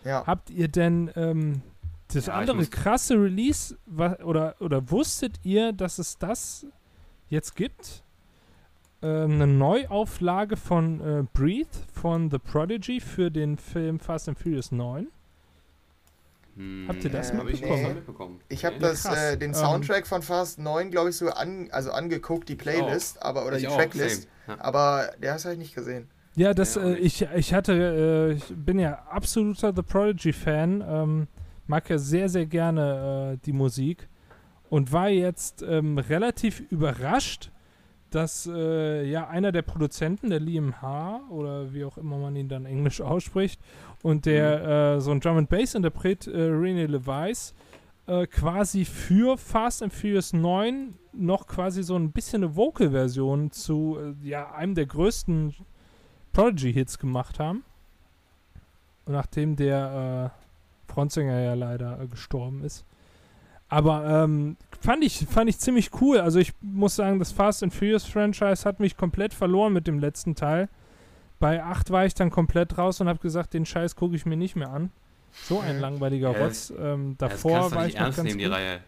Ja. 0.03 0.23
Habt 0.27 0.51
ihr 0.51 0.67
denn 0.67 1.09
ähm, 1.15 1.61
das 2.13 2.27
Ja, 2.27 2.33
andere 2.33 2.65
krasse 2.67 3.15
Release 3.15 3.77
wa- 3.85 4.17
oder, 4.23 4.55
oder 4.59 4.89
wusstet 4.91 5.39
ihr, 5.43 5.73
dass 5.73 5.97
es 5.99 6.17
das 6.17 6.65
jetzt 7.29 7.55
gibt? 7.55 8.03
Ähm, 9.01 9.31
eine 9.33 9.47
Neuauflage 9.47 10.55
von 10.57 10.99
äh, 11.01 11.23
Breathe 11.33 11.67
von 11.93 12.29
The 12.31 12.37
Prodigy 12.39 12.99
für 12.99 13.29
den 13.31 13.57
Film 13.57 13.99
Fast 13.99 14.29
and 14.29 14.37
Furious 14.39 14.71
9. 14.71 15.07
Hm, 16.55 16.85
Habt 16.87 17.03
ihr 17.03 17.09
das 17.09 17.31
ich 17.31 17.35
mitbekommen? 17.43 17.93
mitbekommen? 17.95 18.39
Ich 18.47 18.63
habe 18.63 18.77
Nee. 18.77 19.09
äh, 19.13 19.37
den 19.37 19.49
Ähm, 19.49 19.53
Soundtrack 19.55 20.07
von 20.07 20.21
Fast 20.21 20.57
9, 20.59 20.89
glaube 20.91 21.09
ich, 21.09 21.17
so 21.17 21.29
an, 21.29 21.67
also 21.71 21.91
angeguckt, 21.91 22.47
die 22.47 22.55
Playlist, 22.55 23.21
aber 23.21 23.45
oder 23.45 23.57
Ich 23.57 23.63
die 23.63 23.67
auch, 23.67 23.75
Tracklist. 23.75 24.29
Ja. 24.47 24.57
aber 24.59 25.09
der 25.21 25.33
hast 25.33 25.43
du 25.45 25.49
halt 25.49 25.59
nicht 25.59 25.75
gesehen. 25.75 26.07
Ja, 26.37 26.53
das, 26.53 26.75
Ja, 26.75 26.83
äh, 26.83 26.95
ich, 26.97 27.21
ich 27.35 27.53
hatte, 27.53 27.73
äh, 27.73 28.33
ich 28.35 28.45
bin 28.55 28.79
ja 28.79 28.93
absoluter 29.09 29.73
The 29.75 29.81
Prodigy-Fan, 29.81 30.83
ähm, 30.87 31.27
mag 31.67 31.89
ja 31.89 31.97
sehr, 31.97 32.29
sehr 32.29 32.45
gerne 32.45 33.33
äh, 33.33 33.45
die 33.45 33.53
Musik. 33.53 34.07
und 34.69 34.91
war 34.91 35.09
jetzt 35.09 35.61
ähm, 35.61 35.97
relativ 35.97 36.59
überrascht, 36.71 37.51
dass 38.09 38.49
äh, 38.51 39.05
ja 39.09 39.27
einer 39.27 39.51
der 39.51 39.61
Produzenten, 39.61 40.29
der 40.29 40.39
Liam 40.39 40.81
H. 40.81 41.21
oder 41.29 41.73
wie 41.73 41.85
auch 41.85 41.97
immer 41.97 42.17
man 42.17 42.35
ihn 42.35 42.47
dann 42.47 42.65
englisch 42.65 43.01
ausspricht, 43.01 43.59
und 44.03 44.25
der 44.25 44.59
mhm. 44.59 44.99
äh, 44.99 45.01
so 45.01 45.11
ein 45.11 45.19
Drum 45.19 45.37
and 45.37 45.49
Bass 45.49 45.75
Interpret, 45.75 46.27
äh, 46.27 46.41
Rene 46.41 46.87
Levice, 46.87 47.53
äh, 48.07 48.27
quasi 48.27 48.85
für 48.85 49.37
Fast 49.37 49.83
and 49.83 49.93
Furious 49.93 50.33
9 50.33 50.95
noch 51.13 51.47
quasi 51.47 51.83
so 51.83 51.95
ein 51.95 52.11
bisschen 52.11 52.43
eine 52.43 52.55
Vocal-Version 52.55 53.51
zu 53.51 53.97
äh, 53.99 54.27
ja, 54.27 54.51
einem 54.51 54.75
der 54.75 54.85
größten 54.85 55.55
Prodigy-Hits 56.33 56.99
gemacht 56.99 57.39
haben. 57.39 57.63
Und 59.05 59.13
nachdem 59.13 59.55
der 59.55 60.31
äh, 60.89 60.93
Frontsänger 60.93 61.39
ja 61.39 61.53
leider 61.53 61.99
äh, 62.01 62.07
gestorben 62.07 62.63
ist. 62.63 62.85
Aber 63.67 64.05
ähm, 64.05 64.57
fand, 64.79 65.03
ich, 65.03 65.25
fand 65.29 65.49
ich 65.49 65.59
ziemlich 65.59 65.89
cool. 65.99 66.19
Also 66.19 66.39
ich 66.39 66.53
muss 66.61 66.95
sagen, 66.95 67.19
das 67.19 67.31
Fast 67.31 67.63
and 67.63 67.73
Furious 67.73 68.05
Franchise 68.05 68.63
hat 68.63 68.79
mich 68.79 68.95
komplett 68.95 69.33
verloren 69.33 69.73
mit 69.73 69.87
dem 69.87 69.99
letzten 69.99 70.35
Teil. 70.35 70.69
Bei 71.39 71.63
8 71.63 71.89
war 71.89 72.05
ich 72.05 72.13
dann 72.13 72.29
komplett 72.29 72.77
raus 72.77 73.01
und 73.01 73.09
habe 73.09 73.19
gesagt, 73.19 73.53
den 73.53 73.65
Scheiß 73.65 73.95
gucke 73.95 74.15
ich 74.15 74.25
mir 74.25 74.37
nicht 74.37 74.55
mehr 74.55 74.69
an. 74.69 74.91
So 75.43 75.59
ein 75.59 75.79
langweiliger 75.79 76.31
ja, 76.31 76.43
Rotz. 76.43 76.71
Ähm, 76.79 77.15
davor 77.17 77.71
war 77.71 77.87
ich 77.87 77.95
noch 77.95 78.05
ganz 78.05 78.17
nehmen, 78.17 78.29
gut. 78.29 78.39
die 78.39 78.45
Reihe. 78.45 78.79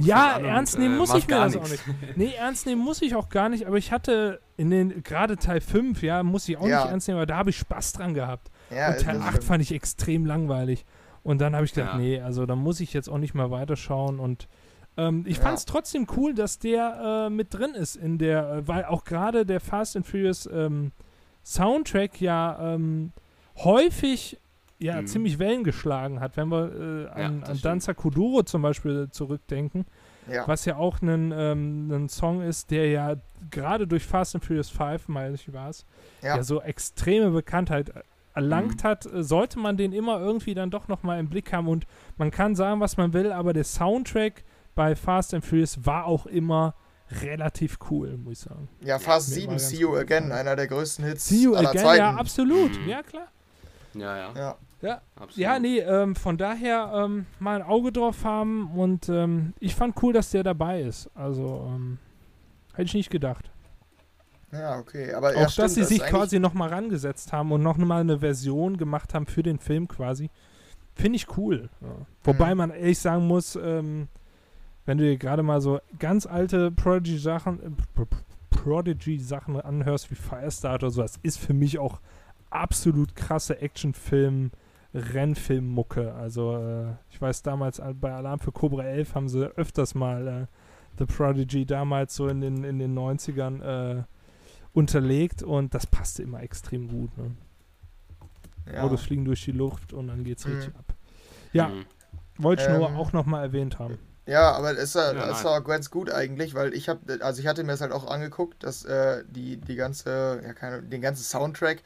Ja, 0.00 0.38
ernst 0.38 0.78
nehmen 0.78 0.94
äh, 0.96 0.98
muss 0.98 1.14
ich 1.14 1.26
mir 1.26 1.36
das 1.36 1.56
auch 1.56 1.68
nicht. 1.68 1.82
Nee, 2.16 2.32
ernst 2.36 2.66
nehmen 2.66 2.82
muss 2.82 3.00
ich 3.02 3.14
auch 3.14 3.28
gar 3.28 3.48
nicht, 3.48 3.66
aber 3.66 3.78
ich 3.78 3.90
hatte 3.90 4.40
in 4.56 4.70
den, 4.70 5.02
gerade 5.02 5.36
Teil 5.36 5.60
5, 5.60 6.02
ja, 6.02 6.22
muss 6.22 6.48
ich 6.48 6.58
auch 6.58 6.66
ja. 6.66 6.82
nicht 6.82 6.90
ernst 6.90 7.08
nehmen, 7.08 7.18
aber 7.18 7.26
da 7.26 7.36
habe 7.36 7.50
ich 7.50 7.58
Spaß 7.58 7.92
dran 7.92 8.14
gehabt. 8.14 8.50
Ja, 8.70 8.90
und 8.90 9.00
Teil 9.00 9.20
8 9.20 9.42
fand 9.42 9.62
ich 9.62 9.72
extrem 9.72 10.26
langweilig. 10.26 10.84
Und 11.22 11.40
dann 11.40 11.54
habe 11.54 11.64
ich 11.64 11.72
gedacht, 11.72 11.94
ja. 11.94 11.98
nee, 11.98 12.20
also 12.20 12.46
da 12.46 12.56
muss 12.56 12.80
ich 12.80 12.92
jetzt 12.92 13.08
auch 13.08 13.18
nicht 13.18 13.34
mal 13.34 13.50
weiterschauen 13.50 14.18
und 14.18 14.48
ähm, 14.96 15.24
ich 15.26 15.38
ja. 15.38 15.44
fand 15.44 15.58
es 15.58 15.64
trotzdem 15.64 16.06
cool, 16.16 16.34
dass 16.34 16.58
der 16.58 17.26
äh, 17.26 17.30
mit 17.30 17.54
drin 17.54 17.74
ist 17.74 17.96
in 17.96 18.18
der, 18.18 18.50
äh, 18.50 18.68
weil 18.68 18.84
auch 18.84 19.04
gerade 19.04 19.46
der 19.46 19.60
Fast 19.60 19.96
and 19.96 20.06
Furious 20.06 20.48
ähm, 20.52 20.92
Soundtrack 21.44 22.20
ja 22.20 22.74
ähm, 22.74 23.12
häufig 23.56 24.38
ja, 24.78 25.00
mhm. 25.00 25.06
ziemlich 25.06 25.38
Wellen 25.38 25.64
geschlagen 25.64 26.20
hat. 26.20 26.36
Wenn 26.36 26.48
wir 26.48 26.72
äh, 26.72 27.08
an, 27.08 27.40
ja, 27.40 27.46
an 27.46 27.60
Danza 27.62 27.94
Kuduro 27.94 28.42
zum 28.42 28.62
Beispiel 28.62 29.08
zurückdenken, 29.10 29.86
ja. 30.30 30.46
was 30.46 30.64
ja 30.64 30.76
auch 30.76 31.00
ein, 31.00 31.32
ähm, 31.34 31.90
ein 31.90 32.08
Song 32.08 32.42
ist, 32.42 32.70
der 32.70 32.90
ja 32.90 33.14
gerade 33.50 33.86
durch 33.86 34.04
Fast 34.04 34.34
and 34.34 34.44
Furious 34.44 34.68
5, 34.68 35.08
meine 35.08 35.34
ich 35.34 35.52
war 35.52 35.70
es, 35.70 35.86
ja. 36.20 36.36
ja. 36.36 36.42
so 36.42 36.60
extreme 36.60 37.30
Bekanntheit 37.30 37.92
erlangt 38.34 38.82
mhm. 38.82 38.88
hat, 38.88 39.06
äh, 39.06 39.22
sollte 39.22 39.58
man 39.58 39.76
den 39.76 39.92
immer 39.92 40.20
irgendwie 40.20 40.54
dann 40.54 40.70
doch 40.70 40.88
nochmal 40.88 41.18
im 41.18 41.28
Blick 41.28 41.52
haben 41.52 41.68
und 41.68 41.86
man 42.16 42.30
kann 42.30 42.54
sagen, 42.54 42.80
was 42.80 42.96
man 42.96 43.12
will, 43.12 43.32
aber 43.32 43.52
der 43.52 43.64
Soundtrack 43.64 44.44
bei 44.74 44.96
Fast 44.96 45.34
and 45.34 45.44
Furious 45.44 45.84
war 45.84 46.06
auch 46.06 46.26
immer 46.26 46.74
relativ 47.20 47.78
cool, 47.90 48.16
muss 48.16 48.32
ich 48.32 48.38
sagen. 48.40 48.68
Ja, 48.80 48.98
Fast 48.98 49.28
ja, 49.30 49.42
7, 49.42 49.58
See 49.58 49.76
You 49.78 49.96
Again, 49.96 50.32
einer 50.32 50.56
der 50.56 50.66
größten 50.66 51.04
Hits 51.04 51.28
See 51.28 51.42
You 51.42 51.54
Again, 51.56 51.82
Zeiten. 51.82 51.98
ja, 51.98 52.14
absolut, 52.14 52.80
mhm. 52.80 52.88
ja 52.88 53.02
klar. 53.02 53.28
Ja, 53.94 54.16
ja. 54.16 54.34
Ja, 54.34 54.56
ja, 54.80 55.00
Absolut. 55.14 55.36
ja 55.36 55.58
nee, 55.58 55.78
ähm, 55.78 56.16
von 56.16 56.36
daher 56.36 56.90
ähm, 56.94 57.26
mal 57.38 57.56
ein 57.60 57.66
Auge 57.66 57.92
drauf 57.92 58.24
haben 58.24 58.70
und 58.72 59.08
ähm, 59.08 59.54
ich 59.60 59.74
fand 59.76 60.02
cool, 60.02 60.12
dass 60.12 60.30
der 60.30 60.42
dabei 60.42 60.82
ist. 60.82 61.08
Also, 61.14 61.70
ähm, 61.72 61.98
hätte 62.72 62.86
ich 62.86 62.94
nicht 62.94 63.10
gedacht. 63.10 63.51
Ja, 64.52 64.78
okay. 64.78 65.12
Aber 65.12 65.30
auch, 65.30 65.34
ja, 65.34 65.48
stimmt, 65.48 65.64
dass 65.64 65.74
sie 65.74 65.84
sich 65.84 66.02
quasi 66.02 66.38
nochmal 66.38 66.68
rangesetzt 66.68 67.32
haben 67.32 67.52
und 67.52 67.62
noch 67.62 67.78
mal 67.78 68.00
eine 68.00 68.18
Version 68.18 68.76
gemacht 68.76 69.14
haben 69.14 69.26
für 69.26 69.42
den 69.42 69.58
Film 69.58 69.88
quasi, 69.88 70.30
finde 70.94 71.16
ich 71.16 71.36
cool. 71.36 71.70
Ja. 71.80 71.88
Wobei 72.24 72.50
hm. 72.50 72.58
man 72.58 72.70
ehrlich 72.70 72.98
sagen 72.98 73.26
muss, 73.26 73.56
ähm, 73.56 74.08
wenn 74.84 74.98
du 74.98 75.04
dir 75.04 75.16
gerade 75.16 75.42
mal 75.42 75.60
so 75.60 75.80
ganz 75.98 76.26
alte 76.26 76.70
Prodigy-Sachen 76.70 77.62
äh, 77.62 78.04
Prodigy-Sachen 78.50 79.60
anhörst 79.60 80.10
wie 80.10 80.14
Firestarter 80.14 80.86
oder 80.86 80.92
so, 80.92 81.02
das 81.02 81.18
ist 81.22 81.38
für 81.38 81.54
mich 81.54 81.78
auch 81.78 82.00
absolut 82.50 83.16
krasse 83.16 83.60
Actionfilm- 83.60 84.50
Rennfilmmucke. 84.94 86.12
Also 86.14 86.56
äh, 86.56 86.92
ich 87.10 87.20
weiß 87.20 87.42
damals 87.42 87.80
bei 88.00 88.12
Alarm 88.12 88.38
für 88.38 88.52
Cobra 88.52 88.84
11 88.84 89.14
haben 89.14 89.28
sie 89.28 89.46
öfters 89.56 89.94
mal 89.94 90.28
äh, 90.28 90.46
The 90.98 91.06
Prodigy 91.06 91.64
damals 91.64 92.14
so 92.14 92.28
in 92.28 92.40
den, 92.40 92.64
in 92.64 92.78
den 92.78 92.96
90ern 92.96 93.62
äh, 93.62 94.02
unterlegt 94.72 95.42
und 95.42 95.74
das 95.74 95.86
passte 95.86 96.22
immer 96.22 96.42
extrem 96.42 96.88
gut. 96.88 97.16
Ne? 97.16 97.36
Ja. 98.72 98.82
Autos 98.82 99.02
fliegen 99.02 99.24
durch 99.24 99.44
die 99.44 99.52
Luft 99.52 99.92
und 99.92 100.08
dann 100.08 100.24
geht's 100.24 100.46
mhm. 100.46 100.54
richtig 100.54 100.74
ab. 100.76 100.94
Ja, 101.52 101.68
mhm. 101.68 101.84
wollte 102.38 102.62
ich 102.62 102.68
ähm, 102.68 102.78
nur 102.78 102.96
auch 102.96 103.12
nochmal 103.12 103.44
erwähnt 103.44 103.78
haben. 103.78 103.98
Ja, 104.24 104.52
aber 104.52 104.72
es 104.72 104.78
ist, 104.78 104.94
ja, 104.94 105.10
ist 105.30 105.44
auch 105.44 105.64
ganz 105.64 105.90
gut 105.90 106.10
eigentlich, 106.10 106.54
weil 106.54 106.74
ich 106.74 106.88
habe, 106.88 107.18
also 107.22 107.40
ich 107.40 107.48
hatte 107.48 107.64
mir 107.64 107.72
das 107.72 107.80
halt 107.80 107.90
auch 107.90 108.06
angeguckt, 108.06 108.62
dass 108.62 108.84
äh, 108.84 109.24
die, 109.28 109.56
die 109.56 109.74
ganze, 109.74 110.40
ja 110.44 110.52
keine, 110.52 110.82
den 110.82 111.00
ganzen 111.00 111.24
Soundtrack 111.24 111.82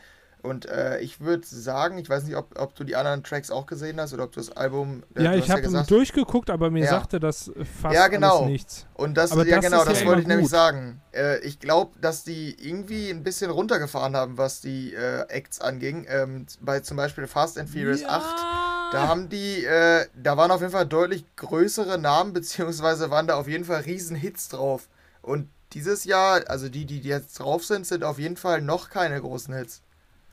und 0.46 0.66
äh, 0.66 1.00
ich 1.00 1.20
würde 1.20 1.44
sagen, 1.44 1.98
ich 1.98 2.08
weiß 2.08 2.24
nicht, 2.24 2.36
ob, 2.36 2.58
ob 2.58 2.74
du 2.76 2.84
die 2.84 2.94
anderen 2.94 3.24
Tracks 3.24 3.50
auch 3.50 3.66
gesehen 3.66 4.00
hast 4.00 4.14
oder 4.14 4.24
ob 4.24 4.32
du 4.32 4.38
das 4.38 4.56
Album. 4.56 5.02
Äh, 5.16 5.24
ja, 5.24 5.34
ich 5.34 5.50
habe 5.50 5.62
ja 5.62 5.82
durchgeguckt, 5.82 6.50
aber 6.50 6.70
mir 6.70 6.84
ja. 6.84 6.90
sagte 6.90 7.18
das 7.18 7.50
fast 7.80 7.94
ja, 7.94 8.06
genau. 8.08 8.46
nichts. 8.46 8.86
Und 8.94 9.16
das, 9.16 9.32
aber 9.32 9.44
ja, 9.44 9.56
das 9.56 9.64
genau, 9.64 9.84
das 9.84 10.04
wollte 10.04 10.22
ich 10.22 10.28
nämlich 10.28 10.48
sagen. 10.48 11.00
Äh, 11.12 11.40
ich 11.40 11.58
glaube, 11.58 11.98
dass 12.00 12.22
die 12.22 12.56
irgendwie 12.60 13.10
ein 13.10 13.24
bisschen 13.24 13.50
runtergefahren 13.50 14.14
haben, 14.14 14.38
was 14.38 14.60
die 14.60 14.94
äh, 14.94 15.22
Acts 15.28 15.60
anging. 15.60 16.06
Ähm, 16.08 16.46
bei 16.60 16.80
zum 16.80 16.96
Beispiel 16.96 17.26
Fast 17.26 17.58
and 17.58 17.68
Furious 17.68 18.02
ja. 18.02 18.08
8. 18.10 18.92
Da 18.92 19.08
haben 19.08 19.28
die, 19.28 19.64
äh, 19.64 20.06
da 20.14 20.36
waren 20.36 20.52
auf 20.52 20.60
jeden 20.60 20.72
Fall 20.72 20.86
deutlich 20.86 21.24
größere 21.34 21.98
Namen, 21.98 22.32
beziehungsweise 22.34 23.10
waren 23.10 23.26
da 23.26 23.34
auf 23.34 23.48
jeden 23.48 23.64
Fall 23.64 23.80
riesen 23.80 24.14
Hits 24.16 24.48
drauf. 24.48 24.88
Und 25.22 25.50
dieses 25.72 26.04
Jahr, 26.04 26.42
also 26.46 26.68
die, 26.68 26.84
die 26.84 27.00
jetzt 27.00 27.40
drauf 27.40 27.64
sind, 27.64 27.84
sind 27.84 28.04
auf 28.04 28.20
jeden 28.20 28.36
Fall 28.36 28.62
noch 28.62 28.90
keine 28.90 29.20
großen 29.20 29.52
Hits. 29.52 29.82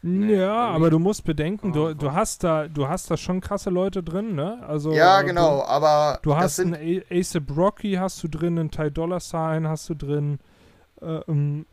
Nee, 0.05 0.35
ja, 0.35 0.67
aber 0.67 0.89
du 0.89 0.99
musst 0.99 1.23
bedenken, 1.23 1.71
du, 1.71 1.93
du 1.93 2.11
hast 2.11 2.43
da, 2.43 2.67
du 2.67 2.89
hast 2.89 3.09
da 3.09 3.15
schon 3.15 3.39
krasse 3.39 3.69
Leute 3.69 4.03
drin, 4.03 4.35
ne? 4.35 4.61
Also 4.67 4.91
ja, 4.91 5.21
äh, 5.21 5.23
genau, 5.23 5.59
du, 5.59 5.63
aber 5.63 6.19
du 6.21 6.35
hast 6.35 6.59
einen 6.59 6.75
Ace 7.09 7.39
Brocky 7.39 7.93
hast 7.93 8.21
du 8.21 8.27
drin, 8.27 8.59
einen 8.59 8.69
Ty 8.69 8.91
Dollar 8.91 9.21
Sign 9.21 9.65
hast 9.65 9.87
du 9.89 9.93
drin, 9.93 10.39
äh, 11.01 11.21
ähm, 11.29 11.65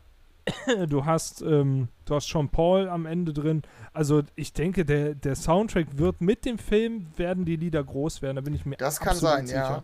du 0.87 1.05
hast, 1.05 1.41
ähm, 1.41 1.89
du 2.05 2.15
hast 2.15 2.29
Sean 2.29 2.47
Paul 2.47 2.87
am 2.87 3.05
Ende 3.05 3.33
drin. 3.33 3.63
Also 3.91 4.23
ich 4.35 4.53
denke, 4.53 4.85
der, 4.85 5.13
der 5.13 5.35
Soundtrack 5.35 5.97
wird 5.97 6.21
mit 6.21 6.45
dem 6.45 6.57
Film 6.57 7.07
werden 7.17 7.43
die 7.43 7.57
Lieder 7.57 7.83
groß 7.83 8.21
werden. 8.21 8.37
Da 8.37 8.41
bin 8.41 8.53
ich 8.53 8.65
mir 8.65 8.77
das 8.77 9.01
kann 9.01 9.17
sein, 9.17 9.45
sicher. 9.45 9.59
ja. 9.59 9.83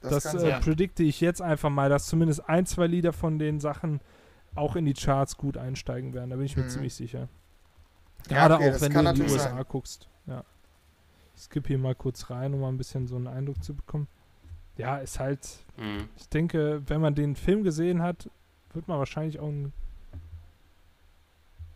Das, 0.00 0.24
das 0.24 0.42
äh, 0.42 0.58
predikte 0.60 1.02
ich 1.02 1.20
jetzt 1.20 1.42
einfach 1.42 1.68
mal, 1.68 1.90
dass 1.90 2.06
zumindest 2.06 2.48
ein, 2.48 2.64
zwei 2.64 2.86
Lieder 2.86 3.12
von 3.12 3.38
den 3.38 3.60
Sachen 3.60 4.00
auch 4.54 4.76
in 4.76 4.86
die 4.86 4.94
Charts 4.94 5.36
gut 5.36 5.58
einsteigen 5.58 6.14
werden. 6.14 6.30
Da 6.30 6.36
bin 6.36 6.46
ich 6.46 6.56
mir 6.56 6.64
mhm. 6.64 6.70
ziemlich 6.70 6.94
sicher. 6.94 7.28
Gerade 8.28 8.54
ja, 8.54 8.60
okay, 8.60 8.76
auch 8.76 8.80
wenn 8.80 8.92
du 8.92 9.10
in 9.10 9.14
die 9.14 9.22
USA 9.22 9.38
sein. 9.54 9.64
guckst. 9.68 10.08
Ja. 10.26 10.44
Ich 11.34 11.42
skippe 11.42 11.68
hier 11.68 11.78
mal 11.78 11.94
kurz 11.94 12.30
rein, 12.30 12.54
um 12.54 12.60
mal 12.60 12.68
ein 12.68 12.78
bisschen 12.78 13.06
so 13.06 13.16
einen 13.16 13.26
Eindruck 13.26 13.62
zu 13.62 13.74
bekommen. 13.74 14.08
Ja, 14.76 14.98
ist 14.98 15.18
halt. 15.20 15.46
Mhm. 15.76 16.08
Ich 16.16 16.28
denke, 16.28 16.82
wenn 16.86 17.00
man 17.00 17.14
den 17.14 17.36
Film 17.36 17.62
gesehen 17.62 18.02
hat, 18.02 18.30
wird 18.72 18.88
man 18.88 18.98
wahrscheinlich 18.98 19.38
auch 19.38 19.48
ein. 19.48 19.72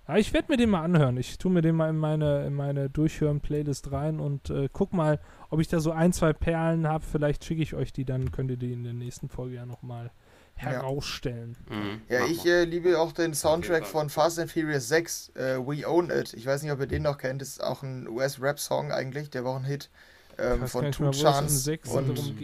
Ja, 0.08 0.16
ich 0.16 0.32
werde 0.32 0.52
mir 0.52 0.56
den 0.56 0.70
mal 0.70 0.82
anhören. 0.82 1.16
Ich 1.16 1.36
tue 1.36 1.50
mir 1.50 1.62
den 1.62 1.74
mal 1.74 1.90
in 1.90 1.98
meine, 1.98 2.46
in 2.46 2.54
meine 2.54 2.88
Durchhören-Playlist 2.88 3.90
rein 3.90 4.20
und 4.20 4.50
äh, 4.50 4.68
guck 4.72 4.92
mal, 4.92 5.18
ob 5.50 5.58
ich 5.60 5.66
da 5.66 5.80
so 5.80 5.90
ein, 5.90 6.12
zwei 6.12 6.32
Perlen 6.32 6.86
habe. 6.86 7.04
Vielleicht 7.04 7.44
schicke 7.44 7.62
ich 7.62 7.74
euch 7.74 7.92
die, 7.92 8.04
dann 8.04 8.30
könnt 8.30 8.50
ihr 8.50 8.56
die 8.56 8.72
in 8.72 8.84
der 8.84 8.92
nächsten 8.92 9.28
Folge 9.28 9.56
ja 9.56 9.66
nochmal 9.66 10.12
herausstellen. 10.56 11.56
Mhm. 11.68 12.00
Ja, 12.08 12.24
ich 12.24 12.44
äh, 12.46 12.64
liebe 12.64 12.98
auch 12.98 13.12
den 13.12 13.34
Soundtrack 13.34 13.86
von 13.86 14.08
Fast 14.08 14.38
and 14.38 14.50
Furious 14.50 14.88
6, 14.88 15.32
äh, 15.34 15.58
We 15.58 15.86
Own 15.86 16.10
It. 16.10 16.32
Ich 16.34 16.46
weiß 16.46 16.62
nicht, 16.62 16.72
ob 16.72 16.80
ihr 16.80 16.86
den 16.86 17.02
noch 17.02 17.18
kennt. 17.18 17.42
Das 17.42 17.48
ist 17.48 17.62
auch 17.62 17.82
ein 17.82 18.08
US-Rap-Song 18.08 18.90
eigentlich. 18.90 19.30
Der 19.30 19.44
war 19.44 19.52
auch 19.52 19.56
ein 19.56 19.64
Hit 19.64 19.90
ähm, 20.38 20.66
von 20.66 20.90
Two 20.92 21.10
Chance. 21.10 21.78
Und, 21.90 22.34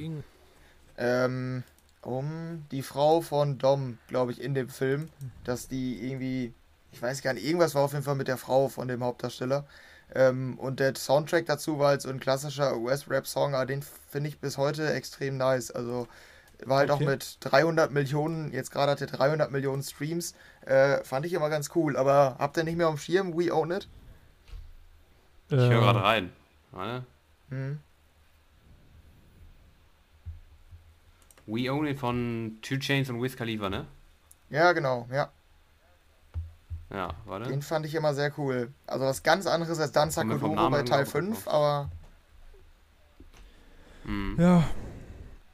ähm, 0.98 1.62
um 2.02 2.64
die 2.70 2.82
Frau 2.82 3.20
von 3.20 3.58
Dom, 3.58 3.98
glaube 4.08 4.32
ich, 4.32 4.40
in 4.40 4.54
dem 4.54 4.68
Film, 4.68 5.08
dass 5.44 5.68
die 5.68 6.06
irgendwie, 6.06 6.52
ich 6.90 7.00
weiß 7.00 7.22
gar 7.22 7.32
nicht, 7.32 7.46
irgendwas 7.46 7.74
war 7.74 7.82
auf 7.82 7.92
jeden 7.92 8.04
Fall 8.04 8.16
mit 8.16 8.28
der 8.28 8.36
Frau 8.36 8.68
von 8.68 8.88
dem 8.88 9.02
Hauptdarsteller. 9.02 9.66
Ähm, 10.14 10.58
und 10.58 10.80
der 10.80 10.94
Soundtrack 10.94 11.46
dazu 11.46 11.78
war 11.78 11.88
halt 11.88 12.02
so 12.02 12.10
ein 12.10 12.20
klassischer 12.20 12.76
US-Rap-Song, 12.76 13.54
aber 13.54 13.64
den 13.64 13.82
finde 14.10 14.28
ich 14.28 14.38
bis 14.38 14.58
heute 14.58 14.92
extrem 14.92 15.38
nice. 15.38 15.70
Also 15.70 16.08
war 16.66 16.78
halt 16.78 16.90
okay. 16.90 17.04
auch 17.04 17.08
mit 17.08 17.36
300 17.40 17.90
Millionen, 17.90 18.52
jetzt 18.52 18.70
gerade 18.70 18.92
hat 18.92 19.00
er 19.00 19.06
300 19.06 19.50
Millionen 19.50 19.82
Streams. 19.82 20.34
Äh, 20.66 21.02
fand 21.04 21.26
ich 21.26 21.32
immer 21.32 21.48
ganz 21.48 21.70
cool. 21.74 21.96
Aber 21.96 22.36
habt 22.38 22.56
ihr 22.56 22.64
nicht 22.64 22.76
mehr 22.76 22.86
am 22.86 22.98
Schirm 22.98 23.36
We 23.36 23.52
Own 23.52 23.70
It? 23.70 23.88
Ich 25.48 25.56
höre 25.56 25.80
gerade 25.80 26.02
rein. 26.02 26.32
Warte. 26.70 27.04
Hm. 27.50 27.80
We 31.46 31.72
Own 31.72 31.86
It 31.86 31.98
von 31.98 32.58
Two 32.62 32.76
Chains 32.76 33.10
und 33.10 33.20
Wiz 33.22 33.36
Khalifa, 33.36 33.68
ne? 33.68 33.86
Ja, 34.50 34.72
genau, 34.72 35.08
ja. 35.10 35.30
Ja, 36.90 37.14
warte. 37.24 37.48
Den 37.48 37.62
fand 37.62 37.86
ich 37.86 37.94
immer 37.94 38.14
sehr 38.14 38.32
cool. 38.38 38.72
Also 38.86 39.06
was 39.06 39.22
ganz 39.22 39.46
anderes 39.46 39.80
als 39.80 39.92
Danza 39.92 40.22
Kuduro 40.24 40.70
bei 40.70 40.82
Teil 40.82 41.06
5, 41.06 41.48
aber... 41.48 41.90
Hm. 44.04 44.36
Ja, 44.38 44.64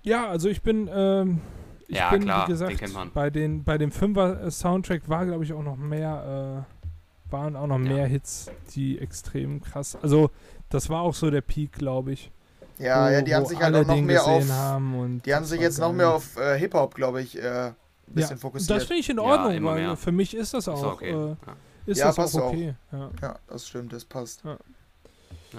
Ja, 0.08 0.28
also 0.28 0.48
ich 0.48 0.62
bin, 0.62 0.88
ähm, 0.92 1.40
ich 1.86 1.96
Ja, 1.96 2.10
bin, 2.10 2.22
klar, 2.22 2.46
wie 2.46 2.52
den 2.52 2.52
gesagt, 2.52 2.92
man. 2.94 3.10
bei 3.12 3.30
den, 3.30 3.62
bei 3.64 3.78
dem 3.78 3.90
Fünfer-Soundtrack 3.92 5.08
war, 5.08 5.26
glaube 5.26 5.44
ich, 5.44 5.52
auch 5.52 5.62
noch 5.62 5.76
mehr, 5.76 6.66
äh, 6.66 7.32
waren 7.32 7.56
auch 7.56 7.66
noch 7.66 7.78
Ja. 7.78 7.84
mehr 7.94 8.06
Hits, 8.06 8.50
die 8.74 8.98
extrem 8.98 9.60
krass, 9.62 9.96
also 10.02 10.30
das 10.70 10.88
war 10.90 11.02
auch 11.02 11.14
so 11.14 11.30
der 11.30 11.40
Peak, 11.42 11.72
glaube 11.72 12.12
ich. 12.12 12.30
Ja, 12.78 13.06
wo, 13.08 13.12
ja, 13.12 13.22
die 13.22 13.34
haben 13.34 13.46
sich 13.46 13.58
halt 13.60 13.74
noch 13.74 13.94
den 13.94 14.06
mehr 14.06 14.24
auf. 14.24 14.48
haben 14.50 14.94
und 14.98 15.26
Die 15.26 15.34
haben 15.34 15.42
das 15.42 15.50
sich 15.50 15.60
jetzt 15.60 15.78
noch 15.78 15.92
mehr 15.92 16.10
auf 16.10 16.36
äh, 16.36 16.58
Hip-Hop, 16.58 16.94
glaube 16.94 17.20
ich, 17.22 17.36
äh, 17.36 17.68
ein 17.68 17.74
bisschen 18.06 18.36
ja, 18.36 18.40
fokussiert. 18.40 18.70
Das 18.78 18.84
finde 18.86 19.00
ich 19.00 19.10
in 19.10 19.16
Ja, 19.16 19.22
Ordnung, 19.24 19.52
immer 19.52 19.72
weil 19.74 19.82
mehr. 19.82 19.96
für 19.96 20.12
mich 20.12 20.34
ist 20.34 20.54
das 20.54 20.64
Ist 20.64 20.68
auch, 20.68 20.94
okay. 20.94 21.10
äh, 21.10 21.14
ja. 21.14 21.36
ist 21.86 21.98
Ja, 21.98 22.06
das 22.06 22.16
passt 22.16 22.36
auch 22.38 22.52
okay. 22.52 22.74
Ja. 22.92 23.10
ja, 23.20 23.38
das 23.48 23.66
stimmt, 23.68 23.92
das 23.92 24.04
passt. 24.04 24.42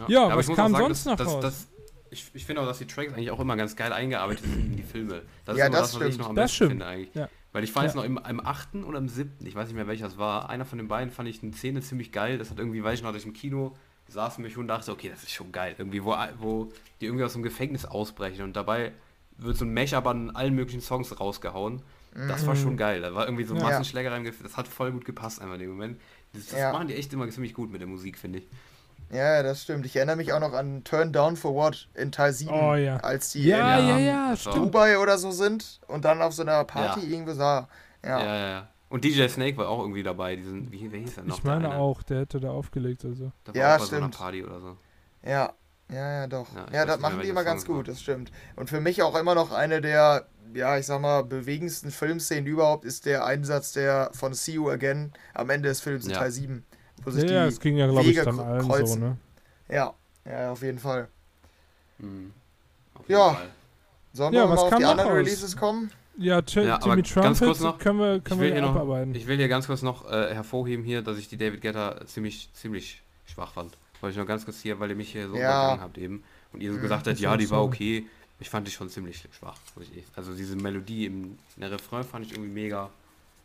Ja, 0.08 0.26
aber 0.26 0.38
was 0.38 0.46
ich 0.46 0.50
muss 0.50 0.56
kam 0.56 0.76
sonst 0.76 1.06
dass, 1.08 1.28
raus? 1.28 1.42
dass, 1.42 1.68
ich, 2.12 2.30
ich 2.34 2.46
finde 2.46 2.62
auch, 2.62 2.66
dass 2.66 2.78
die 2.80 2.88
Tracks 2.88 3.14
eigentlich 3.14 3.32
auch 3.32 3.40
immer 3.40 3.56
ganz 3.56 3.76
geil 3.76 3.94
eingearbeitet 3.94 4.44
sind 4.46 4.60
in 4.66 4.78
die 4.78 4.84
Filme. 4.84 5.24
Das 5.46 5.58
Ja, 5.58 5.66
ist 5.66 5.70
immer 5.70 5.78
das 5.80 5.92
das, 5.92 6.00
was 6.02 6.08
ich 6.08 6.14
stimmt. 6.14 6.20
noch 6.20 6.30
am 6.30 6.36
Das 6.36 6.44
besten 6.46 6.56
stimmt. 6.56 6.72
finde 6.72 6.86
eigentlich. 6.86 7.16
Ja. 7.16 7.30
Weil 7.52 7.64
ich 7.64 7.72
fand 7.72 7.86
Ja. 7.86 7.90
es 7.90 7.96
noch 7.96 8.04
im, 8.04 8.18
im 8.18 8.46
8. 8.46 8.76
oder 8.86 8.98
im 9.00 9.08
7., 9.10 9.46
ich 9.46 9.56
weiß 9.56 9.68
nicht 9.68 9.76
mehr 9.76 9.88
welcher 9.88 10.08
es 10.08 10.18
war, 10.18 10.50
einer 10.50 10.66
von 10.66 10.78
den 10.78 10.88
beiden 10.88 11.12
fand 11.12 11.28
ich 11.30 11.42
eine 11.42 11.54
Szene 11.54 11.82
ziemlich 11.82 12.12
geil. 12.12 12.38
Das 12.38 12.50
hat 12.52 12.60
irgendwie, 12.60 12.84
weiß 12.84 13.00
ich 13.00 13.04
noch, 13.04 13.12
dass 13.12 13.22
ich 13.24 13.28
im 13.28 13.34
Kino 13.34 13.76
saß 14.08 14.38
und 14.38 14.44
mich 14.44 14.58
und 14.58 14.68
dachte, 14.68 14.92
okay, 14.92 15.10
das 15.10 15.24
ist 15.24 15.32
schon 15.32 15.52
geil. 15.52 15.76
Irgendwie, 15.78 16.04
wo, 16.04 16.16
wo 16.40 16.72
die 17.02 17.06
irgendwie 17.06 17.24
aus 17.24 17.34
dem 17.34 17.44
Gefängnis 17.44 17.86
ausbrechen 17.86 18.44
und 18.44 18.56
dabei 18.56 18.92
wird 19.38 19.56
so 19.58 19.66
ein 19.66 19.70
Mesh-Up 19.74 20.06
an 20.08 20.32
allen 20.32 20.54
möglichen 20.56 20.82
Songs 20.82 21.20
rausgehauen. 21.20 21.82
Das 22.28 22.46
war 22.48 22.56
Mhm. 22.56 22.60
schon 22.60 22.78
geil. 22.78 23.02
Da 23.02 23.14
war 23.14 23.26
irgendwie 23.26 23.44
so 23.44 23.56
Ja. 23.56 23.62
Massenschlägerei 23.62 24.18
im 24.18 24.24
Gefängnis. 24.24 24.52
Das 24.52 24.58
hat 24.58 24.68
voll 24.68 24.92
gut 24.92 25.06
gepasst 25.06 25.40
einfach 25.42 25.54
in 25.56 25.62
dem 25.62 25.70
Moment. 25.70 26.00
Das, 26.34 26.48
das 26.48 26.60
Ja. 26.60 26.72
machen 26.74 26.88
die 26.88 26.96
echt 26.96 27.14
immer 27.14 27.30
ziemlich 27.30 27.54
gut 27.54 27.72
mit 27.72 27.82
der 27.82 27.88
Musik, 27.88 28.18
finde 28.18 28.40
ich. 28.40 28.48
Ja, 29.12 29.36
ja, 29.38 29.44
das 29.44 29.64
stimmt. 29.64 29.86
Ich 29.86 29.96
erinnere 29.96 30.16
mich 30.18 30.34
auch 30.34 30.40
noch 30.40 30.54
an 30.54 30.84
Turn 30.84 31.12
Down 31.12 31.36
for 31.36 31.56
What 31.56 31.88
in 31.96 32.12
Teil 32.12 32.32
7, 32.34 32.52
Oh, 32.54 32.76
ja. 32.76 32.98
als 32.98 33.32
die 33.32 33.44
Ja, 33.46 33.80
in 33.80 33.88
ja, 33.88 33.98
Ja, 33.98 34.30
ja, 34.30 34.36
stimmt. 34.38 34.56
Dubai 34.58 34.98
oder 35.00 35.18
so 35.18 35.32
sind 35.32 35.80
und 35.88 36.06
dann 36.06 36.22
auf 36.22 36.34
so 36.34 36.44
einer 36.44 36.64
Party 36.64 37.02
Ja. 37.06 37.12
irgendwo 37.12 37.34
sah. 37.34 37.68
Ja, 38.04 38.20
Ja. 38.20 38.26
ja, 38.26 38.50
ja. 38.50 38.68
Und 38.90 39.04
DJ 39.04 39.28
Snake 39.28 39.58
war 39.58 39.70
auch 39.70 39.80
irgendwie 39.82 40.04
dabei. 40.04 40.36
Diesen, 40.36 40.72
wie, 40.72 40.92
wer 40.92 41.00
hieß 41.00 41.16
der 41.16 41.24
noch? 41.24 41.38
Ich 41.38 41.42
der 41.44 41.52
meine 41.52 41.70
eine? 41.70 41.80
auch, 41.80 42.02
der 42.04 42.22
hätte 42.22 42.40
da 42.40 42.50
aufgelegt, 42.52 43.04
also. 43.06 43.32
Der 43.48 43.54
Ja, 43.56 43.68
war 43.70 43.76
auch 43.76 43.80
bei 43.80 43.86
so 43.86 43.96
einer 43.96 44.06
stimmt. 44.06 44.18
Party 44.18 44.44
oder 44.44 44.60
so. 44.60 44.78
Ja, 45.24 45.54
ja, 45.92 46.12
ja, 46.22 46.28
doch. 46.28 46.48
Ja, 46.56 46.66
Ja, 46.72 46.86
das 46.86 47.00
machen 47.00 47.20
die 47.22 47.30
immer 47.30 47.44
ganz 47.44 47.66
gut, 47.66 47.88
das 47.88 48.02
stimmt. 48.02 48.32
Und 48.56 48.70
für 48.70 48.80
mich 48.82 49.02
auch 49.04 49.16
immer 49.16 49.36
noch 49.36 49.52
eine 49.52 49.82
der, 49.82 50.28
ja, 50.54 50.78
ich 50.78 50.86
sag 50.88 51.02
mal, 51.02 51.24
bewegendsten 51.24 51.92
Filmszenen 51.92 52.46
überhaupt 52.48 52.86
ist 52.86 53.06
der 53.06 53.26
Einsatz 53.26 53.74
der 53.74 54.10
von 54.14 54.34
See 54.34 54.54
You 54.54 54.70
Again 54.70 55.14
am 55.36 55.50
Ende 55.52 55.70
des 55.70 55.82
Films 55.82 56.06
in 56.06 56.12
Ja. 56.12 56.20
Teil 56.20 56.32
7. 56.32 56.66
Wo 57.04 57.10
Ja, 57.10 57.16
sich 57.16 57.32
ja, 57.32 57.44
die, 57.44 57.48
es 57.50 57.60
ging 57.60 57.78
ja, 57.78 57.88
glaube 57.88 58.10
ich, 58.10 58.18
dann 58.18 58.40
allen 58.40 58.62
so, 58.62 58.68
kreuzen. 58.68 59.00
ne? 59.02 59.18
ja, 59.70 59.94
ja, 60.26 60.52
auf 60.52 60.62
jeden 60.62 60.80
Fall. 60.80 61.08
Mhm. 62.00 62.34
Auf 62.96 63.08
jeden 63.08 63.20
Ja. 63.20 63.34
Fall. 63.34 63.50
Sollen 64.14 64.34
Ja, 64.34 64.42
wir 64.46 64.50
was 64.50 64.56
mal 64.58 64.62
auf 64.68 64.76
die 64.76 64.86
anderen 64.86 65.10
raus? 65.12 65.18
Releases 65.20 65.56
kommen? 65.58 65.92
Ja, 66.18 66.42
Ch 66.42 66.56
Ja, 66.58 66.76
aber 66.76 66.84
Timmy 66.96 67.02
ganz 67.04 67.14
Trumpet 67.14 67.46
kurz 67.46 67.60
noch, 67.62 67.78
können 67.80 68.00
wir, 68.00 68.16
Ich 68.18 68.24
können 68.24 68.40
will, 68.42 68.48
wir 68.48 68.54
hier 68.54 68.62
noch, 68.62 68.76
abarbeiten. 68.76 69.16
ich 69.16 69.28
will 69.28 69.38
hier 69.38 69.48
ganz 69.48 69.68
kurz 69.68 69.82
noch 69.82 70.10
äh, 70.12 70.34
hervorheben 70.34 70.84
hier, 70.84 71.02
dass 71.02 71.18
ich 71.18 71.30
die 71.30 71.38
David 71.38 71.62
Guetta 71.62 72.06
ziemlich, 72.08 72.50
ziemlich 72.54 73.02
schwach 73.26 73.54
fand. 73.54 73.78
Wollte 74.02 74.14
ich 74.14 74.18
noch 74.18 74.26
ganz 74.28 74.44
kurz 74.46 74.60
hier, 74.60 74.80
weil 74.80 74.90
ihr 74.90 74.96
mich 74.96 75.12
hier 75.12 75.28
so 75.30 75.36
Ja. 75.36 75.42
übergangen 75.62 75.82
habt 75.82 75.98
eben. 75.98 76.24
Und 76.52 76.62
ihr 76.62 76.72
so 76.72 76.78
Mhm. 76.78 76.82
gesagt 76.82 77.08
habt, 77.08 77.20
ja, 77.20 77.38
die 77.38 77.50
war 77.50 77.60
so. 77.60 77.66
okay. 77.66 78.06
Ich 78.42 78.50
fand 78.50 78.66
die 78.68 78.72
schon 78.72 78.90
ziemlich 78.90 79.24
schwach. 79.32 79.58
Also 80.16 80.34
diese 80.34 80.56
Melodie 80.56 81.06
im 81.06 81.38
in 81.56 81.62
der 81.62 81.72
Refrain 81.72 82.04
fand 82.04 82.26
ich 82.26 82.32
irgendwie 82.32 82.50
mega, 82.52 82.90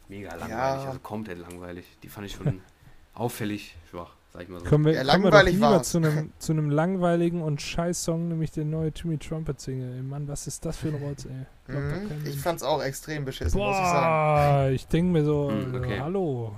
mega 0.08 0.30
langweilig. 0.34 0.82
Ja. 0.82 0.86
Also 0.88 0.98
komplett 1.00 1.38
langweilig. 1.38 1.84
Die 2.02 2.08
fand 2.08 2.26
ich 2.26 2.32
schon 2.32 2.60
auffällig 3.14 3.76
schwach, 3.90 4.14
sag 4.32 4.42
ich 4.42 4.48
mal 4.48 4.60
so. 4.60 4.66
Kommen 4.66 4.84
wir, 4.86 4.92
Ja, 4.92 5.02
kommen 5.04 5.24
wir 5.24 5.30
doch 5.30 5.36
langweilig 5.38 5.54
lieber 5.54 5.70
war's. 5.70 5.90
zu 5.90 5.98
einem, 5.98 6.32
zu 6.38 6.52
einem 6.52 6.70
langweiligen 6.70 7.42
und 7.42 7.60
scheiß 7.62 8.02
Song, 8.04 8.28
nämlich 8.28 8.50
der 8.50 8.64
neue 8.64 8.92
Timmy 8.92 9.18
Trumpet 9.18 9.60
Single. 9.60 9.94
Ey, 9.96 10.02
Mann, 10.02 10.26
was 10.28 10.46
ist 10.46 10.64
das 10.64 10.76
für 10.76 10.88
ein 10.88 10.96
Rotz, 10.96 11.26
ey. 11.26 11.72
Mhm. 11.74 12.10
Ich 12.26 12.38
fand's 12.38 12.62
auch 12.62 12.82
extrem 12.82 13.24
beschissen, 13.24 13.58
muss 13.60 13.70
ich 13.76 13.84
sagen. 13.84 14.66
Boah, 14.66 14.70
ich 14.74 14.86
denke 14.86 15.12
mir 15.12 15.24
so, 15.24 15.50
Hm, 15.50 15.74
okay. 15.74 16.00
hallo. 16.00 16.54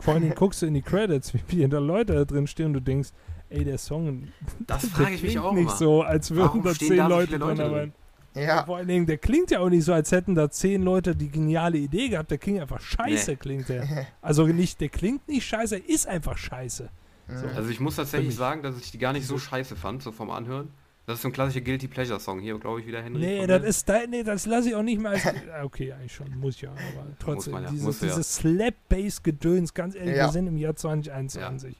Vor 0.00 0.14
allem 0.14 0.30
guckst 0.34 0.62
du 0.62 0.66
in 0.66 0.74
die 0.74 0.82
Credits, 0.82 1.34
wie 1.34 1.42
viele 1.46 1.68
da 1.68 1.78
Leute 1.78 2.14
da 2.14 2.24
drin 2.24 2.46
stehen 2.46 2.66
und 2.66 2.72
du 2.74 2.80
denkst, 2.80 3.10
ey, 3.50 3.64
der 3.64 3.78
Song, 3.78 4.28
Das 4.66 4.82
der 4.82 4.90
frage 4.90 5.14
ich 5.14 5.22
mich 5.22 5.32
klingt 5.32 5.44
auch 5.46 5.52
nicht 5.52 5.62
immer. 5.68 5.76
so, 5.76 6.02
als 6.02 6.30
würden 6.30 6.44
Warum 6.48 6.62
da 6.64 6.72
zehn 6.74 6.96
da 6.96 7.08
so 7.08 7.14
Leute 7.14 7.36
Leute 7.36 7.54
drin? 7.56 7.60
arbeiten. 7.66 7.94
Ja, 8.40 8.64
Vor 8.64 8.76
allen 8.78 8.88
Dingen, 8.88 9.06
der 9.06 9.18
klingt 9.18 9.50
ja 9.50 9.60
auch 9.60 9.68
nicht 9.68 9.84
so, 9.84 9.92
als 9.92 10.12
hätten 10.12 10.34
da 10.34 10.50
zehn 10.50 10.82
Leute 10.82 11.14
die 11.16 11.28
geniale 11.30 11.78
Idee 11.78 12.08
gehabt. 12.08 12.30
Der 12.30 12.38
klingt 12.38 12.60
einfach 12.60 12.80
scheiße, 12.80 13.32
Nee. 13.32 13.36
klingt 13.36 13.68
der. 13.68 14.06
Also 14.22 14.46
nicht, 14.46 14.80
der 14.80 14.88
klingt 14.88 15.26
nicht 15.28 15.46
scheiße, 15.46 15.76
er 15.76 15.88
ist 15.88 16.06
einfach 16.06 16.36
scheiße. 16.38 16.88
Mhm. 17.28 17.34
Also 17.56 17.68
ich 17.70 17.80
muss 17.80 17.96
tatsächlich 17.96 18.34
sagen, 18.34 18.62
dass 18.62 18.78
ich 18.78 18.90
die 18.90 18.98
gar 18.98 19.12
nicht 19.12 19.26
so 19.26 19.38
scheiße 19.38 19.76
fand, 19.76 20.02
so 20.02 20.12
vom 20.12 20.30
Anhören. 20.30 20.70
Das 21.06 21.16
ist 21.16 21.22
so 21.22 21.28
ein 21.28 21.32
klassischer 21.32 21.62
Guilty 21.62 21.88
Pleasure 21.88 22.20
Song 22.20 22.38
hier, 22.38 22.58
glaube 22.58 22.80
ich, 22.80 22.86
wieder 22.86 23.00
Henry. 23.02 23.18
Nee, 23.20 23.46
das 23.46 23.62
mir. 23.62 23.68
ist 23.68 23.88
da, 23.88 24.00
nee, 24.06 24.22
das 24.22 24.44
lasse 24.44 24.68
ich 24.68 24.74
auch 24.74 24.82
nicht 24.82 25.00
mehr 25.00 25.12
als. 25.12 25.24
Ah, 25.54 25.64
okay, 25.64 25.90
eigentlich 25.92 26.12
schon, 26.12 26.28
muss 26.38 26.56
ich 26.56 26.62
ja, 26.62 26.70
aber 26.70 27.06
trotzdem. 27.18 27.54
ja, 27.54 27.60
dieses 27.70 28.00
ja. 28.02 28.08
dieses 28.08 28.34
Slap-Bass-Gedöns, 28.36 29.72
ganz 29.74 29.94
ehrlich, 29.94 30.16
Ja. 30.16 30.26
wir 30.26 30.32
sind 30.32 30.46
im 30.48 30.56
Jahr 30.58 30.76
2021. 30.76 31.76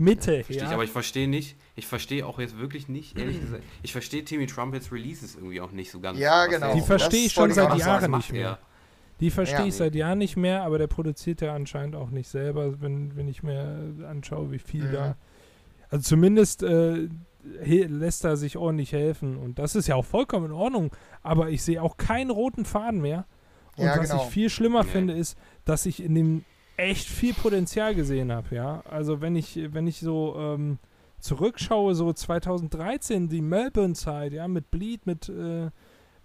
Mitte, 0.00 0.42
Verstehe 0.44 0.56
ja. 0.58 0.64
ich, 0.68 0.74
aber 0.74 0.84
ich 0.84 0.90
verstehe 0.90 1.28
nicht, 1.28 1.56
ich 1.76 1.86
verstehe 1.86 2.26
auch 2.26 2.38
jetzt 2.38 2.58
wirklich 2.58 2.88
nicht, 2.88 3.18
ehrlich 3.18 3.40
gesagt, 3.40 3.62
ich 3.82 3.92
verstehe 3.92 4.24
Timmy 4.24 4.46
Trumpets 4.46 4.90
Releases 4.90 5.34
irgendwie 5.36 5.60
auch 5.60 5.72
nicht 5.72 5.90
so 5.90 6.00
ganz. 6.00 6.18
Ja, 6.18 6.46
genau. 6.46 6.74
Die 6.74 6.80
verstehe 6.80 7.26
ich 7.26 7.32
schon 7.32 7.52
seit. 7.52 7.76
Jahren 7.78 8.10
nicht 8.12 8.32
mehr. 8.32 8.48
er? 8.48 8.58
Die 9.20 9.30
verstehe 9.30 9.60
Ja. 9.60 9.66
ich 9.66 9.74
seit 9.74 9.94
Jahren 9.94 10.18
nicht 10.18 10.36
mehr, 10.36 10.62
aber 10.62 10.78
der 10.78 10.86
produziert 10.86 11.42
ja 11.42 11.54
anscheinend 11.54 11.94
auch 11.94 12.10
nicht 12.10 12.28
selber, 12.28 12.80
wenn, 12.80 13.14
wenn 13.16 13.28
ich 13.28 13.42
mir 13.42 13.92
anschaue, 14.08 14.50
wie 14.50 14.58
viel 14.58 14.84
Mhm. 14.88 14.92
da. 14.92 15.16
Also 15.90 16.08
zumindest 16.08 16.62
äh, 16.62 17.08
lässt 17.62 18.24
er 18.24 18.36
sich 18.36 18.56
ordentlich 18.56 18.92
helfen 18.92 19.36
und 19.36 19.58
das 19.58 19.74
ist 19.74 19.86
ja 19.88 19.94
auch 19.96 20.04
vollkommen 20.04 20.46
in 20.46 20.52
Ordnung, 20.52 20.90
aber 21.22 21.50
ich 21.50 21.62
sehe 21.62 21.82
auch 21.82 21.96
keinen 21.96 22.30
roten 22.30 22.64
Faden 22.64 23.00
mehr. 23.00 23.26
Und 23.76 23.84
Ja, 23.84 23.98
was 23.98 24.10
genau. 24.10 24.24
ich 24.24 24.30
viel 24.30 24.50
schlimmer 24.50 24.84
Nee. 24.84 24.90
finde, 24.90 25.14
ist, 25.14 25.36
dass 25.64 25.86
ich 25.86 26.02
in 26.02 26.14
dem 26.14 26.44
echt 26.76 27.06
viel 27.08 27.34
Potenzial 27.34 27.94
gesehen 27.94 28.32
habe, 28.32 28.54
ja. 28.54 28.82
Also 28.88 29.20
wenn 29.20 29.36
ich, 29.36 29.58
wenn 29.72 29.86
ich 29.86 30.00
so 30.00 30.34
ähm, 30.38 30.78
zurückschaue, 31.18 31.94
so 31.94 32.12
2013, 32.12 33.28
die 33.28 33.42
Melbourne-Zeit, 33.42 34.32
ja, 34.32 34.48
mit 34.48 34.70
Bleed, 34.70 35.06
mit, 35.06 35.28
äh, 35.28 35.70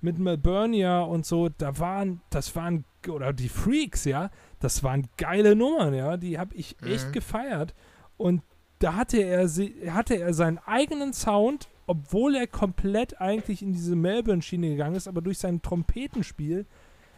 mit 0.02 0.20
Melburnia 0.20 1.02
und 1.02 1.26
so, 1.26 1.50
da 1.50 1.78
waren, 1.80 2.22
das 2.30 2.56
waren, 2.56 2.86
oder 3.10 3.34
die 3.34 3.50
Freaks, 3.50 4.06
ja, 4.06 4.30
das 4.60 4.84
waren 4.84 5.08
geile 5.18 5.56
Nummern, 5.56 5.94
ja, 5.94 6.18
die 6.18 6.38
habe 6.40 6.56
ich 6.56 6.76
echt 6.84 7.10
Mhm. 7.10 7.12
gefeiert. 7.14 7.74
Und 8.18 8.42
da 8.80 8.96
hatte 8.96 9.22
er, 9.22 9.48
sie- 9.48 9.90
hatte 9.92 10.16
er 10.16 10.34
seinen 10.34 10.60
eigenen 10.60 11.12
Sound, 11.14 11.68
obwohl 11.88 12.36
er 12.36 12.48
komplett 12.48 13.20
eigentlich 13.20 13.62
in 13.62 13.74
diese 13.74 13.96
Melbourne-Schiene 13.96 14.70
gegangen 14.70 14.96
ist, 14.96 15.08
aber 15.08 15.22
durch 15.22 15.38
sein 15.40 15.62
Trompetenspiel, 15.62 16.66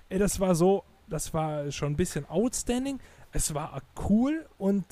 ey, 0.09 0.17
das 0.19 0.39
war 0.39 0.55
so, 0.55 0.83
das 1.09 1.33
war 1.33 1.71
schon 1.71 1.93
ein 1.93 1.97
bisschen 1.97 2.25
outstanding. 2.29 2.99
Es 3.31 3.53
war 3.53 3.81
cool 4.09 4.45
und 4.57 4.83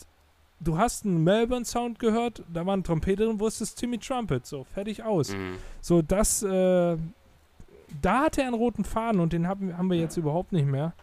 du 0.59 0.77
hast 0.77 1.05
einen 1.05 1.23
Melbourne-Sound 1.23 1.99
gehört, 1.99 2.43
da 2.53 2.65
war 2.65 2.73
eine 2.73 2.83
Trompete 2.83 3.25
drin, 3.25 3.39
wusstest 3.39 3.77
Timmy 3.79 3.97
Trumpet, 3.97 4.45
so, 4.45 4.63
fertig 4.63 5.03
aus. 5.03 5.33
Mhm. 5.33 5.55
So, 5.81 6.01
das, 6.01 6.43
äh, 6.43 6.97
da 8.01 8.19
hatte 8.25 8.41
er 8.41 8.47
einen 8.47 8.55
roten 8.55 8.83
Faden 8.83 9.19
und 9.19 9.33
den 9.33 9.47
haben, 9.47 9.77
haben 9.77 9.89
wir 9.89 9.97
jetzt 9.97 10.17
überhaupt 10.17 10.51
nicht 10.51 10.67
mehr. 10.67 10.93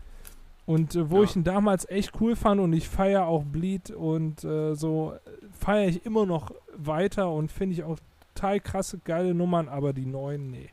Und 0.65 0.95
äh, 0.95 1.11
wo 1.11 1.19
Ja. 1.19 1.25
ich 1.25 1.37
ihn 1.37 1.45
damals 1.45 1.89
echt 1.89 2.21
cool 2.21 2.37
fand 2.37 2.61
und 2.61 2.73
ich 2.73 2.89
feiere 2.89 3.27
auch 3.27 3.43
Bleed 3.45 3.91
und 3.91 4.45
äh, 4.45 4.75
so, 4.75 5.15
feiere 5.59 5.89
ich 5.89 6.07
immer 6.07 6.25
noch 6.27 6.53
weiter 6.77 7.31
und 7.31 7.51
finde 7.51 7.75
ich 7.75 7.83
auch 7.83 7.99
total 8.35 8.61
krasse, 8.61 8.99
geile 9.05 9.35
Nummern, 9.35 9.69
aber 9.69 9.93
die 9.93 10.07
neuen, 10.07 10.51
nee. 10.51 10.71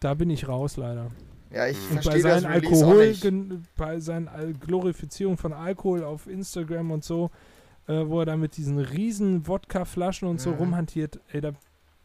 Da 0.00 0.14
bin 0.14 0.30
ich 0.30 0.46
raus 0.48 0.76
leider. 0.76 1.10
Ja, 1.54 1.66
ich 1.68 1.76
Und 1.76 1.90
Und 1.90 1.96
bei 1.96 2.02
verstehe 2.02 2.22
das 2.22 2.42
seinen 2.42 2.52
Release 2.52 2.84
auch 2.84 2.90
Alkohol, 2.90 3.62
bei 3.76 4.00
seinen 4.00 4.60
Glorifizierung 4.60 5.36
von 5.38 5.52
Alkohol 5.52 6.02
auf 6.04 6.26
Instagram 6.26 6.90
und 6.90 7.04
so, 7.04 7.30
äh, 7.86 8.06
wo 8.06 8.20
er 8.20 8.26
da 8.26 8.36
mit 8.36 8.56
diesen 8.56 8.78
riesen 8.78 9.46
Wodka-Flaschen 9.46 10.26
und 10.26 10.40
so 10.40 10.50
Mhm. 10.50 10.56
rumhantiert, 10.56 11.20
ey, 11.32 11.40
da, 11.40 11.52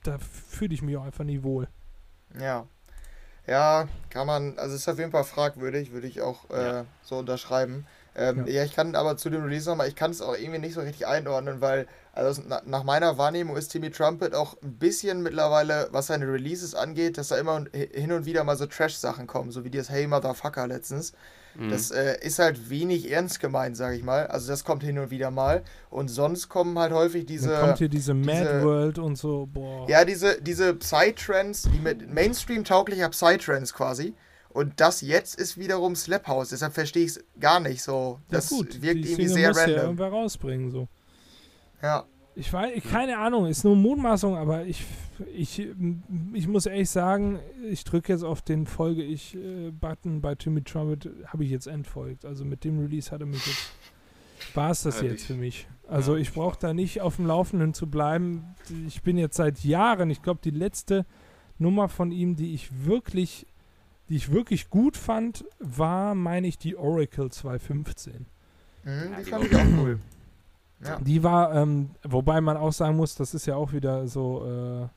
da 0.04 0.18
fühle 0.20 0.74
ich 0.74 0.82
mich 0.82 0.96
auch 0.98 1.06
einfach 1.06 1.24
nie 1.24 1.42
wohl. 1.44 1.68
Ja. 2.40 2.66
Ja, 3.48 3.88
kann 4.12 4.28
man, 4.28 4.60
also 4.60 4.76
ist 4.76 4.88
auf 4.88 5.00
jeden 5.00 5.10
Fall 5.12 5.24
fragwürdig, 5.24 5.92
würde 5.92 6.06
ich 6.06 6.22
auch 6.22 6.48
äh, 6.52 6.64
Ja. 6.64 6.86
so 7.02 7.18
unterschreiben. 7.18 7.88
Ähm, 8.16 8.46
Ja. 8.48 8.54
ja. 8.54 8.64
ich 8.64 8.76
kann 8.76 8.96
aber 8.96 9.18
zu 9.18 9.30
dem 9.30 9.44
Release 9.44 9.70
nochmal, 9.70 9.88
ich 9.88 9.96
kann 9.96 10.12
es 10.12 10.22
auch 10.22 10.36
irgendwie 10.36 10.60
nicht 10.60 10.74
so 10.74 10.82
richtig 10.82 11.06
einordnen, 11.08 11.62
weil, 11.62 11.88
also 12.14 12.42
na, 12.48 12.62
nach 12.66 12.84
meiner 12.84 13.18
Wahrnehmung 13.18 13.56
ist 13.56 13.70
Timmy 13.70 13.92
Trumpet 13.92 14.34
auch 14.34 14.56
ein 14.62 14.74
bisschen 14.74 15.22
mittlerweile, 15.22 15.88
was 15.92 16.08
seine 16.08 16.26
Releases 16.26 16.76
angeht, 16.76 17.18
dass 17.18 17.30
da 17.30 17.38
immer 17.38 17.66
hi- 17.74 17.90
hin 17.94 18.12
und 18.12 18.26
wieder 18.26 18.44
mal 18.44 18.58
so 18.58 18.66
Trash-Sachen 18.66 19.28
kommen, 19.28 19.52
so 19.52 19.64
wie 19.64 19.70
das 19.70 19.90
Hey 19.90 20.08
Motherfucker 20.08 20.68
letztens. 20.68 21.14
Mhm. 21.56 21.70
Das 21.72 21.90
äh, 21.92 22.18
ist 22.22 22.38
halt 22.40 22.70
wenig 22.70 23.12
ernst 23.12 23.40
gemeint, 23.40 23.76
sage 23.76 23.96
ich 23.96 24.04
mal. 24.04 24.28
Also 24.28 24.50
das 24.50 24.64
kommt 24.64 24.84
hin 24.84 25.00
und 25.00 25.10
wieder 25.10 25.32
mal. 25.32 25.64
Und 25.90 26.08
sonst 26.10 26.48
kommen 26.48 26.78
halt 26.78 26.94
häufig 26.94 27.26
diese. 27.26 27.50
Dann 27.50 27.62
kommt 27.68 27.78
hier 27.80 27.90
diese 27.90 28.14
Mad 28.14 28.40
diese- 28.42 28.64
World 28.64 29.00
und 29.00 29.16
so, 29.18 29.48
boah. 29.52 29.90
Ja, 29.90 30.06
diese, 30.06 30.40
diese 30.42 30.76
Psytrance, 30.76 31.68
die 31.70 31.80
mit 31.80 32.08
Mainstream-tauglicher 32.14 33.10
Psytrance 33.10 33.74
quasi. 33.74 34.14
Und 34.50 34.80
das 34.80 35.02
jetzt 35.02 35.40
ist 35.40 35.58
wiederum 35.58 35.96
Slap 35.96 36.28
House. 36.28 36.50
Deshalb 36.50 36.74
verstehe 36.74 37.04
ich 37.06 37.12
es 37.12 37.24
gar 37.40 37.60
nicht 37.60 37.82
so. 37.84 38.20
Ja, 38.30 38.38
Das 38.38 38.50
gut, 38.50 38.82
wirkt 38.82 39.06
die 39.06 39.12
irgendwie 39.12 39.28
Single 39.28 39.30
sehr 39.30 39.48
muss 39.50 39.58
ja 39.58 39.64
random. 39.64 39.82
irgendwer 39.84 40.10
rausbringen, 40.10 40.72
so. 40.72 40.88
Ja, 41.82 42.06
Ich 42.36 42.52
weiß, 42.52 42.84
keine 42.90 43.18
Ahnung, 43.20 43.46
ist 43.46 43.64
nur 43.64 43.76
Mutmaßung, 43.76 44.36
aber 44.36 44.66
ich, 44.66 44.84
ich, 45.34 45.68
ich 46.34 46.48
muss 46.48 46.66
ehrlich 46.66 46.90
sagen, 46.90 47.40
ich 47.70 47.84
drücke 47.84 48.12
jetzt 48.14 48.24
auf 48.24 48.42
den 48.42 48.66
Folge 48.66 49.04
ich 49.04 49.36
äh, 49.36 49.72
Button 49.72 50.20
bei 50.22 50.36
Timmy 50.36 50.64
Trumpet, 50.64 51.10
habe 51.28 51.44
ich 51.44 51.52
jetzt 51.52 51.68
entfolgt. 51.68 52.26
Also 52.26 52.44
mit 52.46 52.64
dem 52.64 52.80
Release 52.80 53.12
hat 53.12 53.22
er 53.22 53.28
mich 53.28 53.46
jetzt, 53.46 53.72
war 54.56 54.72
es 54.72 54.82
das 54.84 55.02
ja, 55.02 55.08
jetzt 55.08 55.22
ich, 55.22 55.28
für 55.28 55.36
mich. 55.36 55.68
Also 55.88 56.16
ja, 56.16 56.22
ich 56.22 56.34
brauche 56.34 56.58
da 56.60 56.74
nicht 56.74 57.02
auf 57.02 57.18
dem 57.18 57.28
Laufenden 57.28 57.74
zu 57.74 57.88
bleiben. 57.88 58.56
Ich 58.88 59.02
bin 59.04 59.18
jetzt 59.18 59.38
seit 59.38 59.64
Jahren, 59.64 60.10
ich 60.10 60.22
glaube 60.22 60.40
die 60.44 60.52
letzte 60.52 61.06
Nummer 61.58 61.90
von 61.90 62.12
ihm, 62.12 62.36
die 62.36 62.54
ich 62.54 62.86
wirklich, 62.86 63.46
die 64.10 64.16
ich 64.16 64.32
wirklich 64.32 64.70
gut 64.70 64.98
fand, 64.98 65.46
war, 65.60 66.16
meine 66.16 66.48
ich, 66.48 66.58
die 66.58 66.76
Oracle 66.76 67.30
215. 67.30 68.26
Mhm, 68.84 69.16
die 69.20 69.24
fand 69.30 69.46
ich 69.46 69.56
auch 69.56 69.66
cool. 69.78 70.00
Ja. 70.84 70.98
Die 71.00 71.24
war, 71.24 71.54
ähm, 71.56 71.92
wobei 72.04 72.42
man 72.42 72.58
auch 72.58 72.72
sagen 72.72 72.96
muss, 72.96 73.16
das 73.16 73.34
ist 73.34 73.46
ja 73.46 73.56
auch 73.56 73.74
wieder 73.74 74.08
so, 74.08 74.46
äh, 74.46 74.88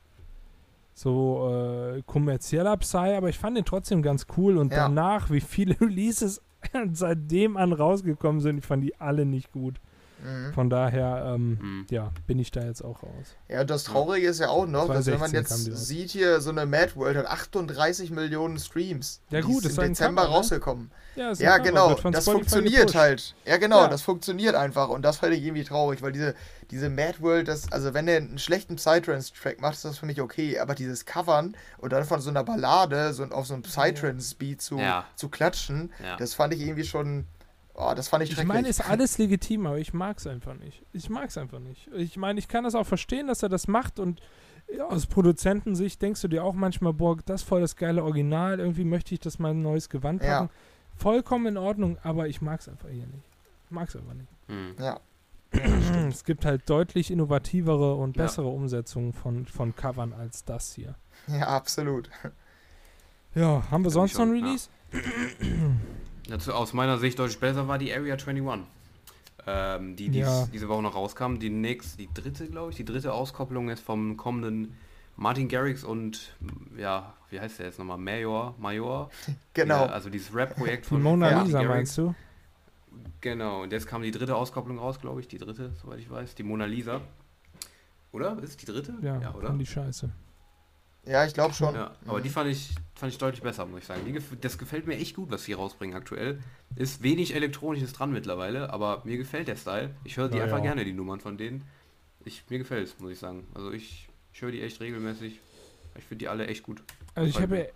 so 0.93 1.95
äh, 1.95 2.01
kommerzieller 2.05 2.77
Psy, 2.77 3.15
aber 3.15 3.29
ich 3.29 3.37
fand 3.37 3.57
den 3.57 3.65
trotzdem 3.65 4.01
ganz 4.01 4.25
cool 4.37 4.57
und 4.57 4.71
ja. 4.71 4.87
danach, 4.87 5.29
wie 5.29 5.41
viele 5.41 5.79
Releases 5.81 6.41
seitdem 6.93 7.57
an 7.57 7.73
rausgekommen 7.73 8.41
sind, 8.41 8.59
ich 8.59 8.65
fand 8.65 8.83
die 8.83 8.99
alle 8.99 9.25
nicht 9.25 9.51
gut. 9.51 9.79
Mhm. 10.23 10.53
Von 10.53 10.69
daher, 10.69 11.33
ähm, 11.35 11.57
mhm. 11.61 11.85
ja, 11.89 12.11
bin 12.27 12.39
ich 12.39 12.51
da 12.51 12.61
jetzt 12.61 12.81
auch 12.81 13.03
raus. 13.03 13.35
Ja, 13.49 13.61
und 13.61 13.69
das 13.69 13.83
Traurige 13.83 14.27
ist 14.27 14.39
ja 14.39 14.49
auch 14.49 14.65
noch, 14.65 14.87
dass 14.87 15.05
wenn 15.05 15.19
man 15.19 15.31
jetzt 15.31 15.53
sieht 15.53 16.11
hier, 16.11 16.39
so 16.41 16.49
eine 16.49 16.65
Mad 16.65 16.95
World 16.95 17.17
hat 17.17 17.25
38 17.25 18.11
Millionen 18.11 18.57
Streams. 18.57 19.21
Ja 19.29 19.41
gut, 19.41 19.65
ist 19.65 19.77
im 19.77 19.89
Dezember 19.89 20.23
Cover, 20.23 20.31
ne? 20.31 20.37
rausgekommen. 20.37 20.91
Ja, 21.15 21.31
ja 21.33 21.57
genau, 21.57 21.93
das 21.95 22.25
funktioniert 22.25 22.95
halt. 22.95 23.35
Ja 23.45 23.57
genau, 23.57 23.81
ja. 23.81 23.87
das 23.87 24.01
funktioniert 24.01 24.55
einfach 24.55 24.89
und 24.89 25.03
das 25.03 25.17
fand 25.17 25.33
ich 25.33 25.43
irgendwie 25.43 25.63
traurig, 25.63 26.01
weil 26.01 26.11
diese, 26.11 26.33
diese 26.71 26.89
Mad 26.89 27.17
World, 27.19 27.47
das, 27.47 27.71
also 27.71 27.93
wenn 27.93 28.05
der 28.05 28.17
einen 28.17 28.37
schlechten 28.39 28.77
Psytrance-Track 28.77 29.61
macht, 29.61 29.75
ist 29.75 29.85
das 29.85 29.99
für 29.99 30.05
mich 30.05 30.21
okay, 30.21 30.59
aber 30.59 30.73
dieses 30.73 31.05
Covern 31.05 31.55
und 31.77 31.93
dann 31.93 32.05
von 32.05 32.21
so 32.21 32.29
einer 32.29 32.43
Ballade 32.43 33.13
so 33.13 33.23
auf 33.25 33.45
so 33.45 33.53
einen 33.53 33.63
Psytrance-Beat 33.63 34.61
zu, 34.61 34.79
ja. 34.79 35.05
zu 35.15 35.29
klatschen, 35.29 35.91
das 36.17 36.33
fand 36.33 36.53
ich 36.53 36.61
irgendwie 36.61 36.85
schon 36.85 37.27
Oh, 37.75 37.93
das 37.95 38.07
fand 38.07 38.23
ich 38.23 38.29
schrecklich. 38.29 38.43
Ich 38.43 38.47
meine, 38.47 38.67
ist 38.67 38.87
alles 38.87 39.17
legitim, 39.17 39.65
aber 39.65 39.79
ich 39.79 39.93
mag 39.93 40.17
es 40.17 40.27
einfach 40.27 40.53
nicht. 40.53 40.83
Ich 40.93 41.09
mag 41.09 41.29
es 41.29 41.37
einfach 41.37 41.59
nicht. 41.59 41.89
Ich 41.93 42.17
meine, 42.17 42.39
ich 42.39 42.47
kann 42.47 42.63
das 42.63 42.75
auch 42.75 42.85
verstehen, 42.85 43.27
dass 43.27 43.41
er 43.41 43.49
das 43.49 43.67
macht 43.67 43.99
und 43.99 44.21
aus 44.89 45.05
Produzentensicht 45.05 46.01
denkst 46.01 46.21
du 46.21 46.27
dir 46.27 46.43
auch 46.43 46.53
manchmal, 46.53 46.93
boah, 46.93 47.17
das 47.25 47.41
ist 47.41 47.47
voll 47.47 47.61
das 47.61 47.75
geile 47.75 48.03
Original, 48.03 48.59
irgendwie 48.59 48.83
möchte 48.85 49.13
ich 49.13 49.19
das 49.19 49.39
mal 49.39 49.51
ein 49.51 49.61
neues 49.61 49.89
Gewand 49.89 50.21
packen. 50.21 50.45
Ja. 50.45 50.49
Vollkommen 50.95 51.47
in 51.47 51.57
Ordnung, 51.57 51.97
aber 52.03 52.27
ich 52.27 52.41
mag 52.41 52.59
es 52.59 52.69
einfach 52.69 52.89
hier 52.89 53.07
nicht. 53.07 53.27
Ich 53.65 53.71
mag 53.71 53.89
es 53.89 53.95
einfach 53.95 54.13
nicht. 54.13 54.29
Mhm. 54.47 54.75
Ja. 54.79 54.99
es 56.09 56.23
gibt 56.23 56.45
halt 56.45 56.67
deutlich 56.69 57.11
innovativere 57.11 57.95
und 57.95 58.17
bessere 58.17 58.47
ja. 58.47 58.53
Umsetzungen 58.53 59.13
von, 59.13 59.45
von 59.45 59.75
Covern 59.75 60.13
als 60.13 60.45
das 60.45 60.73
hier. 60.73 60.95
Ja, 61.27 61.47
absolut. 61.47 62.09
Ja, 63.35 63.63
haben 63.69 63.83
wir 63.83 63.89
ja, 63.89 63.93
sonst 63.93 64.15
noch 64.15 64.25
ein 64.25 64.31
Release? 64.31 64.69
Dazu, 66.27 66.53
aus 66.53 66.73
meiner 66.73 66.97
Sicht 66.97 67.19
deutlich 67.19 67.39
besser 67.39 67.67
war 67.67 67.77
die 67.77 67.93
Area 67.93 68.15
21. 68.15 68.65
Ähm, 69.45 69.95
die 69.95 70.09
dies, 70.09 70.25
ja. 70.25 70.47
diese 70.53 70.69
Woche 70.69 70.81
noch 70.81 70.95
rauskam. 70.95 71.37
Die 71.37 71.49
nächste, 71.49 71.97
die 71.97 72.09
dritte, 72.13 72.47
glaube 72.47 72.71
ich, 72.71 72.77
die 72.77 72.85
dritte 72.85 73.11
Auskopplung 73.13 73.69
ist 73.69 73.81
vom 73.81 74.15
kommenden 74.15 74.75
Martin 75.15 75.47
Garrix 75.47 75.83
und 75.83 76.33
ja, 76.77 77.13
wie 77.29 77.39
heißt 77.39 77.59
der 77.59 77.67
jetzt 77.67 77.79
nochmal? 77.79 77.97
Major, 77.97 78.55
Major. 78.57 79.09
Genau. 79.53 79.85
Ja, 79.85 79.91
also 79.91 80.09
dieses 80.09 80.33
Rap-Projekt 80.33 80.85
von 80.85 81.01
Mona 81.01 81.43
Lisa 81.43 81.61
Garrix. 81.61 81.75
meinst 81.75 81.97
du? 81.97 82.15
Genau, 83.21 83.63
und 83.63 83.71
jetzt 83.71 83.87
kam 83.87 84.01
die 84.01 84.11
dritte 84.11 84.35
Auskopplung 84.35 84.79
raus, 84.79 84.99
glaube 84.99 85.21
ich, 85.21 85.27
die 85.27 85.37
dritte, 85.37 85.71
soweit 85.81 85.99
ich 85.99 86.09
weiß, 86.09 86.35
die 86.35 86.43
Mona 86.43 86.65
Lisa. 86.65 87.01
Oder? 88.11 88.37
Ist 88.41 88.61
die 88.61 88.65
dritte? 88.65 88.95
Ja, 89.01 89.19
ja 89.19 89.33
oder? 89.33 89.49
die 89.51 89.65
Scheiße. 89.65 90.09
Ja, 91.05 91.25
ich 91.25 91.33
glaube 91.33 91.53
schon. 91.53 91.75
Ja, 91.75 91.95
aber 92.05 92.21
die 92.21 92.29
fand 92.29 92.49
ich, 92.49 92.75
fand 92.95 93.11
ich 93.11 93.17
deutlich 93.17 93.41
besser, 93.41 93.65
muss 93.65 93.81
ich 93.81 93.85
sagen. 93.85 94.01
Die, 94.05 94.37
das 94.39 94.57
gefällt 94.57 94.87
mir 94.87 94.95
echt 94.95 95.15
gut, 95.15 95.29
was 95.31 95.43
sie 95.43 95.53
rausbringen 95.53 95.95
aktuell. 95.95 96.39
Ist 96.75 97.03
wenig 97.03 97.35
Elektronisches 97.35 97.93
dran 97.93 98.11
mittlerweile, 98.11 98.71
aber 98.71 99.01
mir 99.03 99.17
gefällt 99.17 99.47
der 99.47 99.57
Style. 99.57 99.91
Ich 100.05 100.17
höre 100.17 100.29
die 100.29 100.37
ja, 100.37 100.45
einfach 100.45 100.57
ja. 100.57 100.63
gerne, 100.63 100.85
die 100.85 100.93
Nummern 100.93 101.19
von 101.19 101.37
denen. 101.37 101.63
Ich, 102.23 102.43
mir 102.49 102.57
gefällt 102.57 102.87
es, 102.87 102.99
muss 102.99 103.11
ich 103.11 103.19
sagen. 103.19 103.45
Also 103.53 103.71
ich, 103.71 104.07
ich 104.33 104.41
höre 104.41 104.51
die 104.51 104.61
echt 104.61 104.79
regelmäßig. 104.79 105.39
Ich 105.97 106.03
finde 106.05 106.19
die 106.19 106.27
alle 106.29 106.47
echt 106.47 106.63
gut. 106.63 106.81
Also 107.15 107.29
ich 107.29 107.41
habe, 107.41 107.69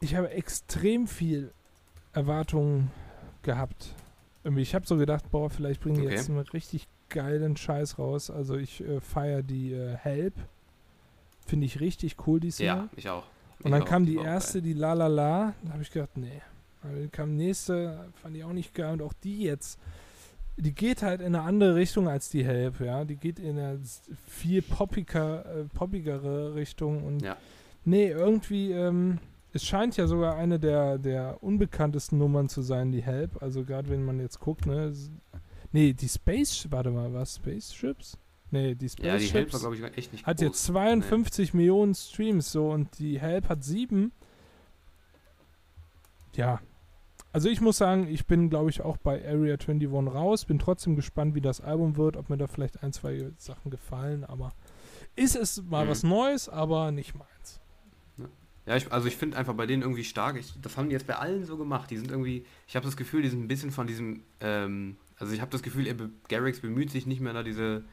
ich 0.00 0.14
habe 0.14 0.30
extrem 0.30 1.06
viel 1.06 1.52
Erwartungen 2.12 2.90
gehabt. 3.42 3.94
Irgendwie, 4.42 4.62
ich 4.62 4.74
habe 4.74 4.86
so 4.86 4.96
gedacht, 4.96 5.30
boah, 5.30 5.50
vielleicht 5.50 5.82
bringen 5.82 5.96
die 5.96 6.06
okay. 6.06 6.14
jetzt 6.14 6.30
einen 6.30 6.38
richtig 6.38 6.88
geilen 7.10 7.58
Scheiß 7.58 7.98
raus. 7.98 8.30
Also 8.30 8.56
ich 8.56 8.80
äh, 8.80 9.00
feiere 9.00 9.42
die 9.42 9.74
äh, 9.74 9.96
Help 9.96 10.34
Finde 11.50 11.66
ich 11.66 11.80
richtig 11.80 12.14
cool 12.28 12.38
dieses 12.38 12.60
ja, 12.60 12.66
Jahr. 12.66 12.76
Ja, 12.76 12.88
ich 12.94 13.08
auch. 13.08 13.24
Ich 13.58 13.64
und 13.64 13.72
dann 13.72 13.82
auch, 13.82 13.86
kam 13.86 14.06
die 14.06 14.14
erste, 14.14 14.62
geil. 14.62 14.62
die 14.62 14.72
La 14.74 14.92
La 14.92 15.08
La. 15.08 15.52
Da 15.64 15.72
habe 15.72 15.82
ich 15.82 15.90
gedacht, 15.90 16.16
nee. 16.16 16.40
Dann 16.80 17.10
kam 17.10 17.34
nächste, 17.34 18.08
fand 18.22 18.36
ich 18.36 18.44
auch 18.44 18.52
nicht 18.52 18.72
geil. 18.72 18.92
Und 18.92 19.02
auch 19.02 19.12
die 19.12 19.42
jetzt, 19.42 19.76
die 20.56 20.72
geht 20.72 21.02
halt 21.02 21.20
in 21.20 21.34
eine 21.34 21.42
andere 21.42 21.74
Richtung 21.74 22.08
als 22.08 22.28
die 22.28 22.44
Help, 22.44 22.78
ja. 22.78 23.04
Die 23.04 23.16
geht 23.16 23.40
in 23.40 23.58
eine 23.58 23.80
viel 24.28 24.62
poppiger, 24.62 25.44
äh, 25.44 25.64
poppigere 25.64 26.54
Richtung. 26.54 27.02
Und 27.02 27.20
ja. 27.22 27.36
nee, 27.84 28.06
irgendwie, 28.10 28.70
ähm, 28.70 29.18
es 29.52 29.64
scheint 29.64 29.96
ja 29.96 30.06
sogar 30.06 30.36
eine 30.36 30.60
der, 30.60 30.98
der 30.98 31.42
unbekanntesten 31.42 32.16
Nummern 32.16 32.48
zu 32.48 32.62
sein, 32.62 32.92
die 32.92 33.02
Help. 33.02 33.42
Also 33.42 33.64
gerade 33.64 33.88
wenn 33.88 34.04
man 34.04 34.20
jetzt 34.20 34.38
guckt, 34.38 34.66
ne. 34.66 34.92
Nee, 35.72 35.94
die 35.94 36.08
Space, 36.08 36.68
warte 36.70 36.92
mal, 36.92 37.12
was? 37.12 37.34
Spaceships? 37.34 38.16
Nee, 38.50 38.74
die 38.74 38.88
Space 38.88 39.06
Ja, 39.06 39.16
die 39.16 39.26
Help 39.26 39.52
war, 39.52 39.60
glaube 39.60 39.76
ich, 39.76 39.82
echt 39.96 40.12
nicht 40.12 40.26
Hat 40.26 40.40
jetzt 40.40 40.64
52 40.64 41.52
nee. 41.52 41.58
Millionen 41.58 41.94
Streams 41.94 42.50
so 42.50 42.70
und 42.70 42.98
die 42.98 43.20
Help 43.20 43.48
hat 43.48 43.62
sieben. 43.62 44.12
Ja. 46.34 46.60
Also 47.32 47.48
ich 47.48 47.60
muss 47.60 47.78
sagen, 47.78 48.08
ich 48.08 48.26
bin, 48.26 48.50
glaube 48.50 48.70
ich, 48.70 48.80
auch 48.80 48.96
bei 48.96 49.24
Area 49.24 49.54
21 49.54 49.88
raus. 50.12 50.44
Bin 50.44 50.58
trotzdem 50.58 50.96
gespannt, 50.96 51.34
wie 51.36 51.40
das 51.40 51.60
Album 51.60 51.96
wird, 51.96 52.16
ob 52.16 52.28
mir 52.28 52.36
da 52.36 52.48
vielleicht 52.48 52.82
ein, 52.82 52.92
zwei 52.92 53.30
Sachen 53.36 53.70
gefallen, 53.70 54.24
aber 54.24 54.52
ist 55.14 55.36
es 55.36 55.62
mal 55.62 55.84
mhm. 55.84 55.90
was 55.90 56.02
Neues, 56.02 56.48
aber 56.48 56.90
nicht 56.90 57.14
meins. 57.14 57.60
Ja, 58.66 58.76
ich, 58.76 58.92
also 58.92 59.08
ich 59.08 59.16
finde 59.16 59.36
einfach 59.36 59.54
bei 59.54 59.66
denen 59.66 59.82
irgendwie 59.82 60.04
stark. 60.04 60.36
Ich, 60.36 60.54
das 60.60 60.76
haben 60.76 60.88
die 60.88 60.92
jetzt 60.92 61.06
bei 61.06 61.16
allen 61.16 61.44
so 61.44 61.56
gemacht. 61.56 61.90
Die 61.90 61.96
sind 61.96 62.10
irgendwie, 62.10 62.44
ich 62.68 62.76
habe 62.76 62.84
das 62.84 62.96
Gefühl, 62.96 63.22
die 63.22 63.28
sind 63.28 63.42
ein 63.42 63.48
bisschen 63.48 63.70
von 63.70 63.86
diesem, 63.86 64.22
ähm, 64.40 64.96
also 65.16 65.32
ich 65.32 65.40
habe 65.40 65.50
das 65.50 65.62
Gefühl, 65.62 65.92
Garrix 66.28 66.60
bemüht 66.60 66.90
sich 66.90 67.06
nicht 67.06 67.20
mehr 67.20 67.32
da 67.32 67.42
diese 67.42 67.84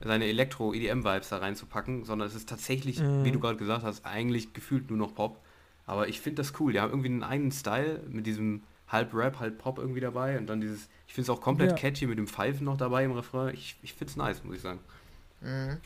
seine 0.00 0.26
Elektro-EDM-Vibes 0.26 1.28
da 1.28 1.38
reinzupacken, 1.38 2.04
sondern 2.04 2.28
es 2.28 2.34
ist 2.34 2.48
tatsächlich, 2.48 3.00
mhm. 3.00 3.24
wie 3.24 3.32
du 3.32 3.40
gerade 3.40 3.56
gesagt 3.56 3.82
hast, 3.84 4.06
eigentlich 4.06 4.52
gefühlt 4.52 4.90
nur 4.90 4.98
noch 4.98 5.14
Pop. 5.14 5.40
Aber 5.86 6.08
ich 6.08 6.20
finde 6.20 6.42
das 6.42 6.52
cool. 6.60 6.72
Die 6.72 6.80
haben 6.80 6.90
irgendwie 6.90 7.08
einen 7.08 7.22
eigenen 7.22 7.52
Style 7.52 8.02
mit 8.08 8.26
diesem 8.26 8.62
halb 8.88 9.14
Rap, 9.14 9.40
halb 9.40 9.58
Pop 9.58 9.78
irgendwie 9.78 10.00
dabei 10.00 10.38
und 10.38 10.46
dann 10.46 10.60
dieses, 10.60 10.88
ich 11.06 11.14
finde 11.14 11.30
es 11.30 11.36
auch 11.36 11.40
komplett 11.40 11.70
ja. 11.70 11.76
catchy 11.76 12.06
mit 12.06 12.18
dem 12.18 12.26
Pfeifen 12.26 12.64
noch 12.64 12.76
dabei 12.76 13.04
im 13.04 13.12
Refrain. 13.12 13.54
Ich, 13.54 13.76
ich 13.82 13.94
finde 13.94 14.10
es 14.10 14.16
nice, 14.16 14.44
muss 14.44 14.56
ich 14.56 14.62
sagen. 14.62 14.80
Mhm. 15.40 15.78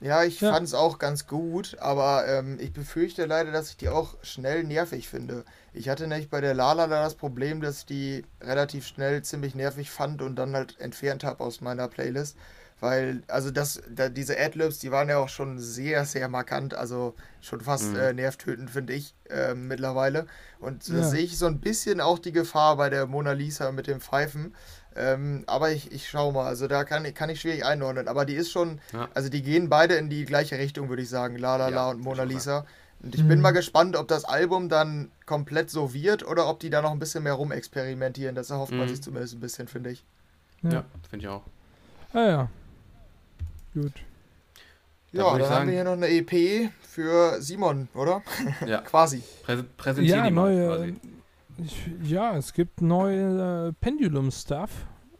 Ja, 0.00 0.24
ich 0.24 0.40
ja. 0.40 0.52
fand 0.52 0.66
es 0.66 0.72
auch 0.72 0.98
ganz 0.98 1.26
gut, 1.26 1.76
aber 1.78 2.26
ähm, 2.26 2.58
ich 2.58 2.72
befürchte 2.72 3.26
leider, 3.26 3.52
dass 3.52 3.70
ich 3.70 3.76
die 3.76 3.90
auch 3.90 4.16
schnell 4.22 4.64
nervig 4.64 5.08
finde. 5.08 5.44
Ich 5.74 5.90
hatte 5.90 6.06
nämlich 6.06 6.30
bei 6.30 6.40
der 6.40 6.54
Lala 6.54 6.86
da 6.86 7.02
das 7.02 7.16
Problem, 7.16 7.60
dass 7.60 7.80
ich 7.80 7.86
die 7.86 8.24
relativ 8.40 8.86
schnell 8.86 9.22
ziemlich 9.22 9.54
nervig 9.54 9.90
fand 9.90 10.22
und 10.22 10.36
dann 10.36 10.54
halt 10.54 10.80
entfernt 10.80 11.22
habe 11.22 11.44
aus 11.44 11.60
meiner 11.60 11.86
Playlist. 11.86 12.38
Weil, 12.80 13.22
also 13.28 13.50
das, 13.50 13.82
da, 13.94 14.08
diese 14.08 14.38
Adlibs, 14.38 14.78
die 14.78 14.90
waren 14.90 15.08
ja 15.08 15.18
auch 15.18 15.28
schon 15.28 15.58
sehr, 15.58 16.06
sehr 16.06 16.28
markant, 16.28 16.74
also 16.74 17.14
schon 17.42 17.60
fast 17.60 17.92
mhm. 17.92 17.96
äh, 17.96 18.12
nervtötend, 18.14 18.70
finde 18.70 18.94
ich, 18.94 19.14
äh, 19.28 19.54
mittlerweile. 19.54 20.26
Und 20.60 20.88
da 20.88 20.94
ja. 20.94 21.02
sehe 21.02 21.20
ich 21.20 21.36
so 21.36 21.46
ein 21.46 21.60
bisschen 21.60 22.00
auch 22.00 22.18
die 22.18 22.32
Gefahr 22.32 22.76
bei 22.76 22.88
der 22.88 23.06
Mona 23.06 23.32
Lisa 23.32 23.70
mit 23.70 23.86
dem 23.86 24.00
Pfeifen. 24.00 24.54
Ähm, 24.96 25.44
aber 25.46 25.70
ich, 25.70 25.92
ich 25.92 26.08
schau 26.08 26.32
mal, 26.32 26.46
also 26.46 26.68
da 26.68 26.84
kann, 26.84 27.12
kann 27.14 27.28
ich 27.30 27.42
schwierig 27.42 27.64
einordnen. 27.64 28.08
Aber 28.08 28.24
die 28.24 28.34
ist 28.34 28.50
schon, 28.50 28.80
ja. 28.92 29.08
also 29.14 29.28
die 29.28 29.42
gehen 29.42 29.68
beide 29.68 29.94
in 29.94 30.08
die 30.08 30.24
gleiche 30.24 30.58
Richtung, 30.58 30.88
würde 30.88 31.02
ich 31.02 31.10
sagen, 31.10 31.36
La 31.36 31.56
La 31.56 31.68
La 31.68 31.76
ja, 31.76 31.90
und 31.90 32.00
Mona 32.00 32.24
Lisa. 32.24 32.66
Und 33.02 33.14
ich 33.14 33.22
mhm. 33.22 33.28
bin 33.28 33.40
mal 33.40 33.52
gespannt, 33.52 33.94
ob 33.94 34.08
das 34.08 34.24
Album 34.24 34.68
dann 34.68 35.10
komplett 35.26 35.70
so 35.70 35.94
wird 35.94 36.26
oder 36.26 36.48
ob 36.48 36.60
die 36.60 36.70
da 36.70 36.82
noch 36.82 36.92
ein 36.92 36.98
bisschen 36.98 37.22
mehr 37.22 37.34
rumexperimentieren. 37.34 38.34
Das 38.34 38.50
erhofft 38.50 38.72
mhm. 38.72 38.78
man 38.78 38.88
sich 38.88 39.02
zumindest 39.02 39.34
ein 39.34 39.40
bisschen, 39.40 39.68
finde 39.68 39.90
ich. 39.90 40.04
Ja, 40.62 40.84
finde 41.08 41.24
ich 41.24 41.28
auch. 41.28 41.44
Ah 42.12 42.26
ja, 42.26 42.50
Gut. 43.74 43.92
Ja, 45.12 45.30
dann 45.32 45.40
sagen, 45.40 45.54
haben 45.54 45.66
wir 45.66 45.74
hier 45.74 45.84
noch 45.84 45.92
eine 45.92 46.08
EP 46.08 46.70
für 46.80 47.40
Simon, 47.40 47.88
oder? 47.94 48.22
Ja. 48.66 48.80
quasi. 48.84 49.22
Prä 49.42 49.62
präsentieren 49.76 50.24
ja, 50.24 50.30
neue, 50.30 50.94
ich, 51.58 51.90
ja, 52.02 52.36
es 52.36 52.52
gibt 52.52 52.80
neue 52.80 53.68
äh, 53.68 53.72
Pendulum-Stuff. 53.80 54.70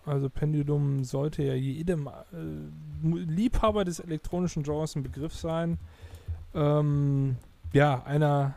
Also 0.07 0.31
Pendulum 0.31 1.05
sollte 1.05 1.43
ja 1.43 1.55
jedem 1.55 2.07
äh, 2.07 3.09
Liebhaber 3.09 3.85
des 3.85 4.01
elektronischen 4.01 4.63
Genres 4.63 4.97
ein 4.97 5.03
Begriff 5.03 5.35
sein. 5.35 5.79
Ähm, 6.55 7.37
ja, 7.73 8.03
einer 8.05 8.55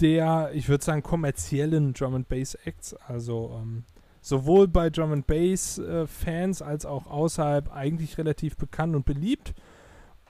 der, 0.00 0.50
ich 0.54 0.68
würde 0.68 0.84
sagen, 0.84 1.02
kommerziellen 1.02 1.94
Drum 1.94 2.14
and 2.14 2.28
Bass 2.28 2.54
Acts. 2.64 2.94
Also 2.94 3.58
ähm, 3.60 3.84
sowohl 4.22 4.68
bei 4.68 4.88
Drum 4.88 5.12
and 5.12 5.26
Bass 5.26 5.78
äh, 5.78 6.06
Fans 6.06 6.62
als 6.62 6.86
auch 6.86 7.06
außerhalb 7.06 7.70
eigentlich 7.74 8.16
relativ 8.16 8.56
bekannt 8.56 8.96
und 8.96 9.04
beliebt. 9.04 9.52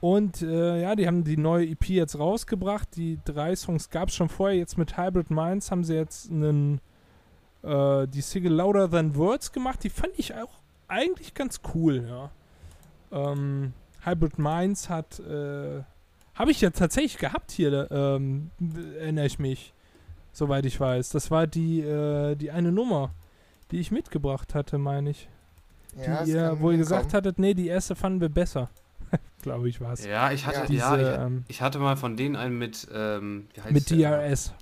Und 0.01 0.43
äh, 0.43 0.83
ja, 0.83 0.97
die 0.97 1.07
haben 1.07 1.23
die 1.23 1.37
neue 1.37 1.69
EP 1.69 1.91
jetzt 1.91 2.19
rausgebracht. 2.19 2.97
Die 2.97 3.21
drei 3.25 3.55
Songs 3.55 3.91
gab 3.91 4.09
es 4.09 4.17
schon 4.17 4.29
vorher. 4.29 4.59
Jetzt 4.59 4.77
mit 4.77 4.97
Hybrid 4.97 5.31
Minds 5.31 5.71
haben 5.71 5.85
sie 5.85 5.95
jetzt 5.95 6.29
einen, 6.29 6.81
äh, 7.63 8.09
die 8.09 8.23
Single 8.23 8.55
Louder 8.55 8.91
Than 8.91 9.15
Words 9.15 9.53
gemacht. 9.53 9.85
Die 9.85 9.91
fand 9.91 10.13
ich 10.17 10.35
auch 10.35 10.59
eigentlich 10.89 11.35
ganz 11.35 11.61
cool, 11.75 12.05
ja. 12.09 12.31
Ähm, 13.13 13.75
Hybrid 14.05 14.39
Minds 14.39 14.89
hat, 14.89 15.21
äh, 15.21 15.83
habe 16.35 16.51
ich 16.51 16.61
ja 16.63 16.71
tatsächlich 16.71 17.19
gehabt 17.19 17.53
hier, 17.53 17.89
ähm, 17.93 18.51
erinnere 18.99 19.27
ich 19.27 19.39
mich, 19.39 19.73
soweit 20.33 20.67
ich 20.67 20.81
weiß. 20.81 21.11
Das 21.11 21.31
war 21.31 21.47
die, 21.47 21.81
äh, 21.81 22.35
die 22.35 22.51
eine 22.51 22.73
Nummer, 22.73 23.11
die 23.73 23.81
ich 23.81 23.91
mitgebracht 23.91 24.55
hatte, 24.55 24.79
meine 24.79 25.11
ich. 25.11 25.29
Ja, 25.97 26.25
die 26.25 26.31
ihr, 26.31 26.57
wo 26.61 26.71
ihr 26.71 26.79
gesagt 26.79 27.13
hattet, 27.13 27.39
nee, 27.39 27.55
die 27.55 27.67
erste 27.67 27.97
fanden 27.97 28.21
wir 28.21 28.29
besser. 28.29 28.71
Glaube 29.43 29.69
ich 29.69 29.81
war 29.81 29.93
es. 29.95 30.05
Ja, 30.05 30.31
ich 30.31 30.47
hatte, 30.47 30.61
ja, 30.61 30.67
diese, 30.67 30.79
ja 30.79 30.97
ich, 30.97 31.21
ähm, 31.21 31.45
ich, 31.49 31.63
hatte 31.63 31.79
mal 31.79 31.97
von 31.97 32.17
denen 32.17 32.37
einen 32.37 32.59
mit, 32.59 32.87
ähm, 32.95 33.49
mit 33.71 33.91
DRS 33.91 34.55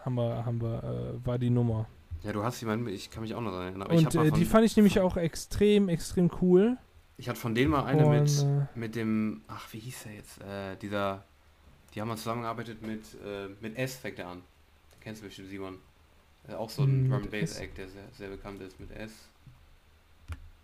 haben 0.00 0.16
wir, 0.16 0.44
haben 0.44 0.60
wir, 0.60 0.82
äh, 0.82 1.26
war 1.26 1.38
die 1.38 1.50
Nummer. 1.50 1.86
Ja, 2.22 2.32
du 2.32 2.42
hast 2.42 2.60
jemanden, 2.60 2.88
ich 2.88 3.10
kann 3.10 3.22
mich 3.22 3.34
auch 3.34 3.40
noch 3.40 3.52
erinnern. 3.52 3.82
Und 3.82 4.14
äh, 4.14 4.30
die 4.30 4.44
fand 4.44 4.64
ich 4.64 4.76
nämlich 4.76 5.00
auch 5.00 5.16
extrem, 5.16 5.88
extrem 5.88 6.30
cool. 6.40 6.76
Ich 7.16 7.28
hatte 7.28 7.38
von 7.38 7.54
denen 7.54 7.70
mal 7.70 7.84
eine 7.84 8.06
Und, 8.06 8.20
mit, 8.20 8.42
äh, 8.42 8.78
mit 8.78 8.96
dem, 8.96 9.42
ach, 9.46 9.72
wie 9.72 9.78
hieß 9.78 10.04
der 10.04 10.12
jetzt? 10.14 10.40
Äh, 10.40 10.76
dieser, 10.80 11.24
die 11.94 12.00
haben 12.00 12.08
mal 12.08 12.16
zusammengearbeitet 12.16 12.82
mit, 12.82 13.02
äh, 13.24 13.48
mit 13.60 13.76
S, 13.78 13.96
fängt 13.96 14.18
er 14.18 14.28
an. 14.28 14.42
Den 14.92 15.00
kennst 15.00 15.22
du 15.22 15.26
bestimmt, 15.26 15.48
Simon. 15.48 15.78
Äh, 16.48 16.54
auch 16.54 16.70
so 16.70 16.82
ein 16.82 17.08
Drum 17.08 17.30
Bass 17.30 17.58
Act, 17.58 17.78
der 17.78 17.88
sehr, 17.88 18.02
sehr 18.16 18.28
bekannt 18.28 18.60
ist 18.60 18.78
mit 18.78 18.90
S. 18.90 19.10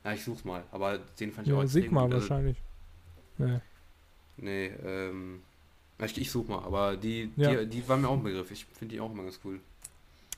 Ja, 0.05 0.13
ich 0.13 0.25
such's 0.25 0.45
mal, 0.45 0.63
aber 0.73 0.99
den 1.19 1.33
fand 1.33 1.47
ich 1.47 1.53
ja, 1.53 1.59
auch 1.59 1.63
extrem 1.63 1.83
Sigma 1.83 2.05
gut. 2.05 2.15
Also, 2.15 2.29
wahrscheinlich. 2.29 2.57
Nee. 3.39 3.61
Nee, 4.37 4.67
ähm. 4.85 5.43
Ich, 6.03 6.19
ich 6.19 6.31
such 6.31 6.49
mal, 6.49 6.65
aber 6.65 6.97
die, 6.97 7.31
ja. 7.37 7.57
die, 7.57 7.67
die 7.67 7.89
war 7.89 7.99
mir 7.99 8.09
auch 8.09 8.17
ein 8.17 8.23
Begriff. 8.23 8.51
Ich 8.51 8.65
finde 8.65 8.95
die 8.95 9.01
auch 9.01 9.13
immer 9.13 9.25
ganz 9.25 9.39
cool. 9.45 9.61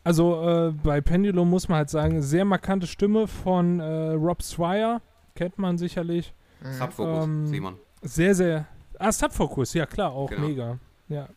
Also 0.05 0.42
äh, 0.48 0.72
bei 0.72 1.00
Pendulum 1.00 1.48
muss 1.48 1.68
man 1.68 1.78
halt 1.78 1.90
sagen, 1.90 2.20
sehr 2.20 2.44
markante 2.44 2.88
Stimme 2.88 3.28
von 3.28 3.78
äh, 3.78 4.11
Rob 4.14 4.42
Swire, 4.42 5.00
kennt 5.37 5.59
man 5.59 5.78
sicherlich. 5.78 6.35
Mhm. 6.61 6.72
Subfocus, 6.72 7.24
ähm, 7.24 7.46
Simon. 7.46 7.76
Sehr, 8.02 8.35
sehr. 8.35 8.66
Ah, 8.98 9.12
Subfocus, 9.12 9.74
ja 9.74 9.87
klar, 9.87 10.12
auch 10.12 10.31
genau. 10.31 10.48
mega. 10.48 10.78
Ja. 11.09 11.28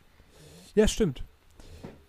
Ja, 0.73 0.87
stimmt. 0.87 1.23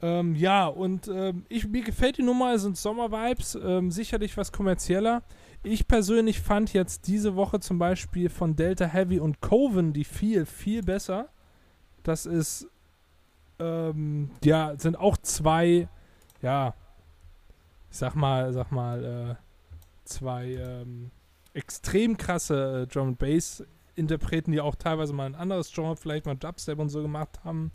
Ähm, 0.07 0.37
ja, 0.37 0.69
und 0.69 1.09
ähm, 1.09 1.47
ich, 1.49 1.67
mir 1.67 1.83
gefällt 1.83 2.19
die 2.19 2.23
Nummer, 2.23 2.57
sind 2.61 2.77
Sommer-Vibes, 2.77 3.59
ähm, 3.61 3.91
sicherlich 3.91 4.37
was 4.37 4.53
kommerzieller. 4.53 5.25
Ich 5.65 5.89
persönlich 5.89 6.41
fand 6.41 6.73
jetzt 6.73 7.09
diese 7.09 7.35
Woche 7.35 7.59
zum 7.59 7.81
Beispiel 7.81 8.29
von 8.29 8.55
Delta 8.55 8.85
Heavy 8.85 9.19
und 9.19 9.41
Coven 9.41 9.93
die 9.93 10.05
viel, 10.05 10.47
viel 10.47 10.85
besser. 10.85 11.29
Das 12.05 12.25
ist, 12.25 12.69
ähm, 13.59 14.31
ja, 14.45 14.79
sind 14.79 14.97
auch 14.97 15.17
zwei, 15.17 15.89
ja, 16.41 16.75
ich 17.91 17.97
sag 17.97 18.15
mal, 18.15 18.53
sag 18.53 18.71
mal, 18.71 19.05
äh, 19.05 19.35
zwei 20.05 20.53
ähm, 20.53 21.11
extrem 21.53 22.17
krasse 22.17 22.83
äh, 22.83 22.87
Drum 22.87 23.17
Bass 23.17 23.65
Interpreten, 23.97 24.53
die 24.53 24.61
auch 24.61 24.77
teilweise 24.77 25.13
mal 25.13 25.27
ein 25.27 25.35
anderes 25.35 25.73
Genre, 25.73 25.97
vielleicht 25.97 26.27
mal 26.27 26.37
Dubstep 26.37 26.79
und 26.79 26.91
so 26.91 27.03
gemacht 27.03 27.41
haben. 27.43 27.73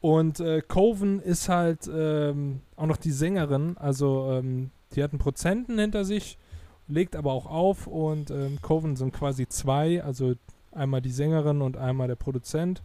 Und 0.00 0.40
äh, 0.40 0.62
Coven 0.62 1.20
ist 1.20 1.48
halt 1.48 1.88
ähm, 1.92 2.60
auch 2.76 2.86
noch 2.86 2.96
die 2.96 3.12
Sängerin, 3.12 3.76
also 3.78 4.30
ähm, 4.32 4.70
die 4.94 5.02
hat 5.02 5.12
einen 5.12 5.20
Prozenten 5.20 5.78
hinter 5.78 6.04
sich 6.04 6.38
legt 6.92 7.16
aber 7.16 7.32
auch 7.32 7.46
auf 7.46 7.86
und 7.86 8.30
ähm, 8.30 8.58
Coven 8.60 8.96
sind 8.96 9.12
quasi 9.12 9.48
zwei, 9.48 10.02
also 10.02 10.34
einmal 10.70 11.00
die 11.00 11.10
Sängerin 11.10 11.62
und 11.62 11.76
einmal 11.76 12.08
der 12.08 12.16
Produzent. 12.16 12.82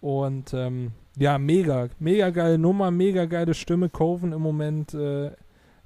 Und 0.00 0.52
ähm, 0.52 0.92
ja, 1.16 1.38
mega, 1.38 1.88
mega 1.98 2.30
geile 2.30 2.58
Nummer, 2.58 2.90
mega 2.90 3.26
geile 3.26 3.54
Stimme. 3.54 3.88
Coven 3.88 4.32
im 4.32 4.42
Moment 4.42 4.94
äh, 4.94 5.30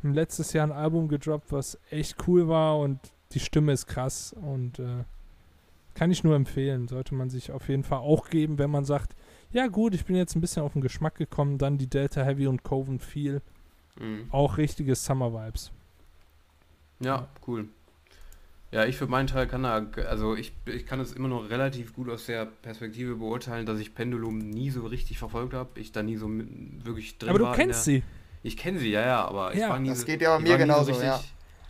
im 0.03 0.15
letztes 0.15 0.53
Jahr 0.53 0.67
ein 0.67 0.73
Album 0.73 1.09
gedroppt, 1.09 1.53
was 1.53 1.79
echt 1.91 2.17
cool 2.27 2.49
war 2.49 2.79
und 2.79 2.99
die 3.33 3.41
Stimme 3.41 3.73
ist 3.73 3.87
krass 3.87 4.33
und 4.33 4.79
äh, 4.79 5.05
kann 5.95 6.11
ich 6.11 6.25
nur 6.25 6.37
empfehlen. 6.37 6.89
Sollte 6.89 7.15
man 7.15 7.29
sich 7.29 7.51
auf 7.51 7.69
jeden 7.69 7.83
Fall 7.83 7.99
auch 7.99 8.31
geben, 8.31 8.59
wenn 8.59 8.71
man 8.71 8.85
sagt, 8.85 9.15
ja 9.57 9.69
gut, 9.69 9.95
ich 9.95 10.05
bin 10.05 10.17
jetzt 10.17 10.37
ein 10.37 10.43
bisschen 10.43 10.63
auf 10.63 10.75
den 10.75 10.83
Geschmack 10.83 11.15
gekommen, 11.15 11.57
dann 11.57 11.79
die 11.79 11.87
Delta 11.87 12.23
Heavy 12.23 12.47
und 12.47 12.63
Coven 12.63 13.01
viel. 13.01 13.41
Mhm. 13.99 14.27
Auch 14.31 14.59
richtige 14.59 14.95
Summer 14.95 15.33
Vibes. 15.33 15.73
Ja, 17.01 17.29
cool. 17.47 17.67
Ja, 18.71 18.85
ich 18.85 18.99
für 18.99 19.07
meinen 19.07 19.29
Teil 19.29 19.47
kann 19.47 19.63
da, 19.63 19.87
also 20.09 20.37
ich, 20.37 20.53
ich 20.67 20.85
kann 20.85 21.01
es 21.01 21.13
immer 21.13 21.29
noch 21.29 21.49
relativ 21.49 21.95
gut 21.95 22.11
aus 22.11 22.27
der 22.27 22.45
Perspektive 22.45 23.15
beurteilen, 23.15 23.65
dass 23.65 23.79
ich 23.79 23.95
Pendulum 23.95 24.37
nie 24.37 24.69
so 24.69 24.85
richtig 24.87 25.19
verfolgt 25.19 25.55
habe. 25.55 25.81
Ich 25.81 25.91
da 25.91 26.03
nie 26.03 26.17
so 26.17 26.29
wirklich 26.29 27.17
drin 27.17 27.31
war. 27.31 27.41
Aber 27.41 27.51
du 27.51 27.57
kennst 27.57 27.87
der, 27.87 27.95
sie. 27.95 28.03
Ich 28.43 28.59
kenne 28.59 28.79
sie, 28.79 28.91
ja, 28.91 29.01
ja, 29.01 29.25
aber 29.25 29.57
ja, 29.57 29.65
ich 29.65 29.71
war 29.71 29.79
nie 29.79 29.89
Das 29.89 30.05
geht 30.05 30.21
ja 30.21 30.37
bei 30.37 30.43
mir 30.43 30.59
genauso, 30.59 30.93
so 30.93 31.03
ja. 31.03 31.19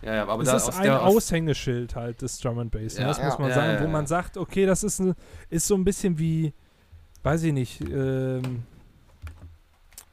Ja, 0.02 0.14
ja, 0.14 0.26
aber 0.26 0.42
das 0.42 0.64
da, 0.64 0.70
ist 0.70 0.76
ein 0.78 0.84
der, 0.84 1.04
Aushängeschild 1.04 1.94
halt 1.94 2.20
des 2.20 2.38
Drum 2.40 2.58
and 2.58 2.72
Bass. 2.72 2.96
Ne? 2.96 3.02
Ja, 3.02 3.08
das 3.08 3.22
muss 3.22 3.38
man 3.38 3.52
sagen, 3.52 3.84
wo 3.84 3.88
man 3.88 4.06
sagt, 4.08 4.36
okay, 4.36 4.66
das 4.66 4.82
ist, 4.82 4.98
ein, 4.98 5.14
ist 5.48 5.68
so 5.68 5.74
ein 5.76 5.84
bisschen 5.84 6.18
wie, 6.18 6.52
weiß 7.26 7.42
ich 7.42 7.52
nicht, 7.52 7.80
ähm, 7.80 8.62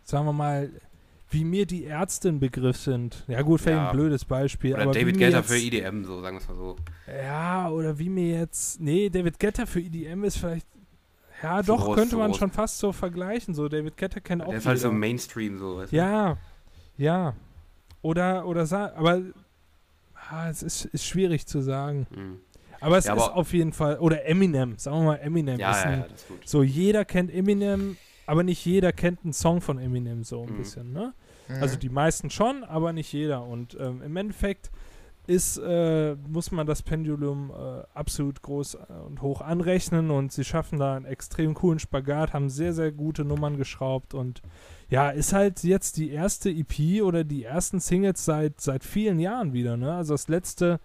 sagen 0.04 0.26
wir 0.26 0.34
mal, 0.34 0.71
wie 1.30 1.45
mir 1.45 1.67
die 1.67 1.84
Ärzte 1.84 2.30
ein 2.30 2.39
Begriff 2.39 2.78
sind. 2.78 3.23
Ja 3.28 3.43
gut, 3.43 3.62
vielleicht 3.62 3.78
ja. 3.78 3.91
ein 3.91 3.95
blödes 3.95 4.26
Beispiel. 4.26 4.73
Oder 4.73 4.84
aber 4.84 4.93
David 4.93 5.19
Getter 5.19 5.43
für 5.43 5.58
EDM, 5.58 6.06
so 6.06 6.21
sagen 6.21 6.38
wir 6.38 6.41
es 6.41 6.47
mal 6.47 6.56
so. 6.56 6.76
Ja, 7.08 7.69
oder 7.69 7.99
wie 7.99 8.10
mir 8.10 8.39
jetzt. 8.39 8.82
Nee, 8.82 9.10
David 9.10 9.38
Getter 9.38 9.67
für 9.67 9.80
EDM 9.80 10.23
ist 10.23 10.38
vielleicht. 10.38 10.65
Ja, 11.43 11.58
für 11.58 11.67
doch, 11.67 11.86
groß, 11.86 11.95
könnte 11.97 12.15
man 12.17 12.32
groß. 12.32 12.39
schon 12.39 12.52
fast 12.52 12.80
so 12.80 12.91
vergleichen. 12.91 13.54
So, 13.54 13.69
David 13.69 13.95
Getter 13.95 14.19
kennt 14.19 14.41
auch. 14.41 14.49
Der 14.49 14.58
ist 14.58 14.65
halt 14.65 14.80
so 14.80 14.91
Mainstream, 14.91 15.60
so. 15.60 15.78
Weißt 15.78 15.91
du? 15.91 15.95
Ja, 15.95 16.38
ja. 16.97 17.36
Oder, 18.02 18.47
oder 18.47 18.63
aber 18.95 19.21
ah, 20.15 20.49
es 20.49 20.63
ist, 20.63 20.86
ist 20.86 21.06
schwierig 21.06 21.45
zu 21.45 21.62
sagen. 21.62 22.08
Mhm. 22.10 22.39
Aber 22.84 22.98
es 22.98 23.06
ja, 23.06 23.15
ist 23.15 23.24
aber 23.24 23.36
auf 23.36 23.54
jeden 23.54 23.74
Fall, 23.74 23.98
oder 24.00 24.26
Eminem, 24.26 24.78
sagen 24.78 24.98
wir 24.98 25.04
mal 25.04 25.15
Eminem. 25.15 25.60
Ja, 25.60 25.72
ja, 25.72 25.91
ja, 25.91 25.98
das 26.04 26.22
ist 26.22 26.28
gut. 26.28 26.48
So, 26.48 26.63
jeder 26.63 27.06
kennt 27.06 27.34
Eminem, 27.34 27.98
aber 28.26 28.43
nicht 28.43 28.65
jeder 28.65 28.91
kennt 28.91 29.24
einen 29.24 29.34
Song 29.34 29.62
von 29.62 29.80
Eminem 29.80 30.24
so 30.24 30.43
ein 30.43 30.54
mhm. 30.54 30.58
bisschen, 30.58 30.93
ne? 30.93 31.13
Mhm. 31.48 31.56
Also 31.62 31.78
die 31.78 31.89
meisten 31.89 32.30
schon, 32.30 32.63
aber 32.63 32.93
nicht 32.93 33.12
jeder. 33.13 33.43
Und 33.43 33.78
ähm, 33.80 34.02
im 34.02 34.15
Endeffekt 34.15 34.69
ist, 35.26 35.58
äh, 35.58 36.15
muss 36.28 36.52
man 36.52 36.67
das 36.67 36.82
Pendulum 36.82 37.52
äh, 37.52 37.84
absolut 37.93 38.41
groß 38.41 38.76
äh, 38.76 38.78
und 39.08 39.22
hoch 39.22 39.39
anrechnen 39.39 40.12
und 40.12 40.34
sie 40.34 40.43
schaffen 40.43 40.80
da 40.80 40.96
einen 40.96 41.06
extrem 41.06 41.54
coolen 41.54 41.80
Spagat, 41.80 42.34
haben 42.34 42.50
sehr, 42.50 42.74
sehr 42.74 42.91
gute 42.91 43.24
Nummern 43.24 43.58
geschraubt 43.58 44.13
und 44.13 44.41
ja, 44.89 45.10
ist 45.10 45.32
halt 45.32 45.63
jetzt 45.63 45.96
die 45.96 46.12
erste 46.12 46.50
EP 46.50 47.02
oder 47.02 47.24
die 47.24 47.46
ersten 47.46 47.80
Singles 47.80 48.26
seit, 48.26 48.60
seit 48.60 48.84
vielen 48.84 49.19
Jahren 49.19 49.54
wieder, 49.54 49.78
ne? 49.78 49.93
Also 49.93 50.13
das 50.13 50.28
letzte 50.28 50.82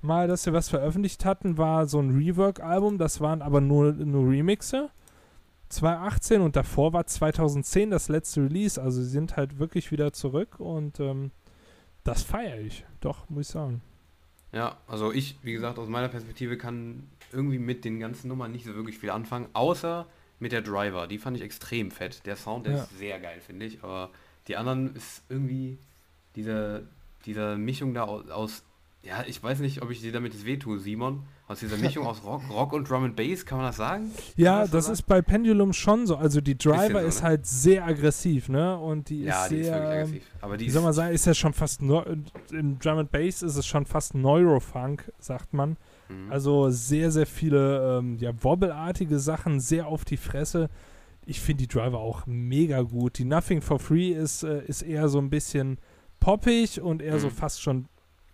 Mal, 0.00 0.28
dass 0.28 0.46
wir 0.46 0.52
was 0.52 0.68
veröffentlicht 0.68 1.24
hatten, 1.24 1.58
war 1.58 1.86
so 1.86 1.98
ein 1.98 2.16
Rework-Album, 2.16 2.98
das 2.98 3.20
waren 3.20 3.42
aber 3.42 3.60
nur, 3.60 3.92
nur 3.92 4.30
Remixe. 4.30 4.90
2018 5.70 6.40
und 6.40 6.56
davor 6.56 6.92
war 6.92 7.06
2010 7.06 7.90
das 7.90 8.08
letzte 8.08 8.42
Release. 8.42 8.80
Also 8.80 9.02
sie 9.02 9.08
sind 9.08 9.36
halt 9.36 9.58
wirklich 9.58 9.90
wieder 9.90 10.12
zurück 10.12 10.60
und 10.60 10.98
ähm, 11.00 11.30
das 12.04 12.22
feiere 12.22 12.60
ich. 12.60 12.84
Doch, 13.00 13.28
muss 13.28 13.48
ich 13.48 13.52
sagen. 13.52 13.82
Ja, 14.52 14.78
also 14.86 15.12
ich, 15.12 15.36
wie 15.42 15.52
gesagt, 15.52 15.78
aus 15.78 15.88
meiner 15.88 16.08
Perspektive 16.08 16.56
kann 16.56 17.06
irgendwie 17.32 17.58
mit 17.58 17.84
den 17.84 18.00
ganzen 18.00 18.28
Nummern 18.28 18.52
nicht 18.52 18.64
so 18.64 18.74
wirklich 18.74 18.98
viel 18.98 19.10
anfangen, 19.10 19.48
außer 19.52 20.06
mit 20.38 20.52
der 20.52 20.62
Driver. 20.62 21.06
Die 21.06 21.18
fand 21.18 21.36
ich 21.36 21.42
extrem 21.42 21.90
fett. 21.90 22.24
Der 22.24 22.36
Sound 22.36 22.66
der 22.66 22.74
ja. 22.74 22.82
ist 22.82 22.98
sehr 22.98 23.20
geil, 23.20 23.40
finde 23.40 23.66
ich. 23.66 23.82
Aber 23.82 24.10
die 24.46 24.56
anderen 24.56 24.94
ist 24.94 25.22
irgendwie 25.28 25.76
diese, 26.34 26.86
diese 27.26 27.56
Mischung 27.56 27.92
da 27.92 28.04
aus, 28.04 28.30
aus 28.30 28.62
ja, 29.02 29.24
ich 29.26 29.42
weiß 29.42 29.60
nicht, 29.60 29.80
ob 29.80 29.90
ich 29.90 30.00
dir 30.00 30.12
damit 30.12 30.44
wehtue, 30.44 30.78
Simon. 30.78 31.22
Aus 31.46 31.60
dieser 31.60 31.78
Mischung 31.78 32.06
aus 32.06 32.22
Rock, 32.24 32.42
Rock 32.50 32.72
und 32.74 32.90
Drum 32.90 33.04
and 33.04 33.16
Bass, 33.16 33.46
kann 33.46 33.58
man 33.58 33.68
das 33.68 33.76
sagen? 33.76 34.10
Ja, 34.36 34.62
das, 34.62 34.70
das 34.70 34.86
so 34.86 34.92
ist 34.92 35.02
bei 35.02 35.22
Pendulum 35.22 35.72
schon 35.72 36.06
so. 36.06 36.16
Also 36.16 36.42
die 36.42 36.58
Driver 36.58 37.00
so, 37.00 37.06
ist 37.06 37.22
ne? 37.22 37.28
halt 37.28 37.46
sehr 37.46 37.86
aggressiv, 37.86 38.50
ne? 38.50 38.76
Und 38.76 39.08
die 39.08 39.22
ja, 39.22 39.44
ist 39.44 39.50
die 39.50 39.62
sehr, 39.62 39.64
ist 39.64 39.72
wirklich 39.72 39.98
aggressiv. 39.98 40.22
Aber 40.42 40.56
die 40.58 40.66
wie 40.66 40.70
soll 40.70 40.82
man 40.82 40.92
sagen, 40.92 41.14
ist 41.14 41.24
ja 41.24 41.32
schon 41.32 41.54
fast, 41.54 41.80
im 41.80 42.78
Drum 42.78 42.98
and 42.98 43.10
Bass 43.10 43.42
ist 43.42 43.56
es 43.56 43.66
schon 43.66 43.86
fast 43.86 44.14
Neurofunk, 44.14 45.10
sagt 45.18 45.54
man. 45.54 45.78
Mhm. 46.08 46.30
Also 46.30 46.68
sehr, 46.68 47.10
sehr 47.10 47.26
viele, 47.26 47.98
ähm, 47.98 48.18
ja, 48.18 48.32
wobbelartige 48.42 49.18
Sachen, 49.18 49.60
sehr 49.60 49.86
auf 49.86 50.04
die 50.04 50.18
Fresse. 50.18 50.68
Ich 51.24 51.40
finde 51.40 51.62
die 51.62 51.68
Driver 51.68 51.98
auch 51.98 52.26
mega 52.26 52.82
gut. 52.82 53.18
Die 53.18 53.24
Nothing 53.24 53.62
for 53.62 53.78
Free 53.78 54.10
ist, 54.10 54.42
äh, 54.42 54.64
ist 54.66 54.82
eher 54.82 55.08
so 55.08 55.18
ein 55.18 55.30
bisschen 55.30 55.78
poppig 56.20 56.80
und 56.80 57.00
eher 57.00 57.14
mhm. 57.14 57.20
so 57.20 57.30
fast 57.30 57.62
schon 57.62 57.86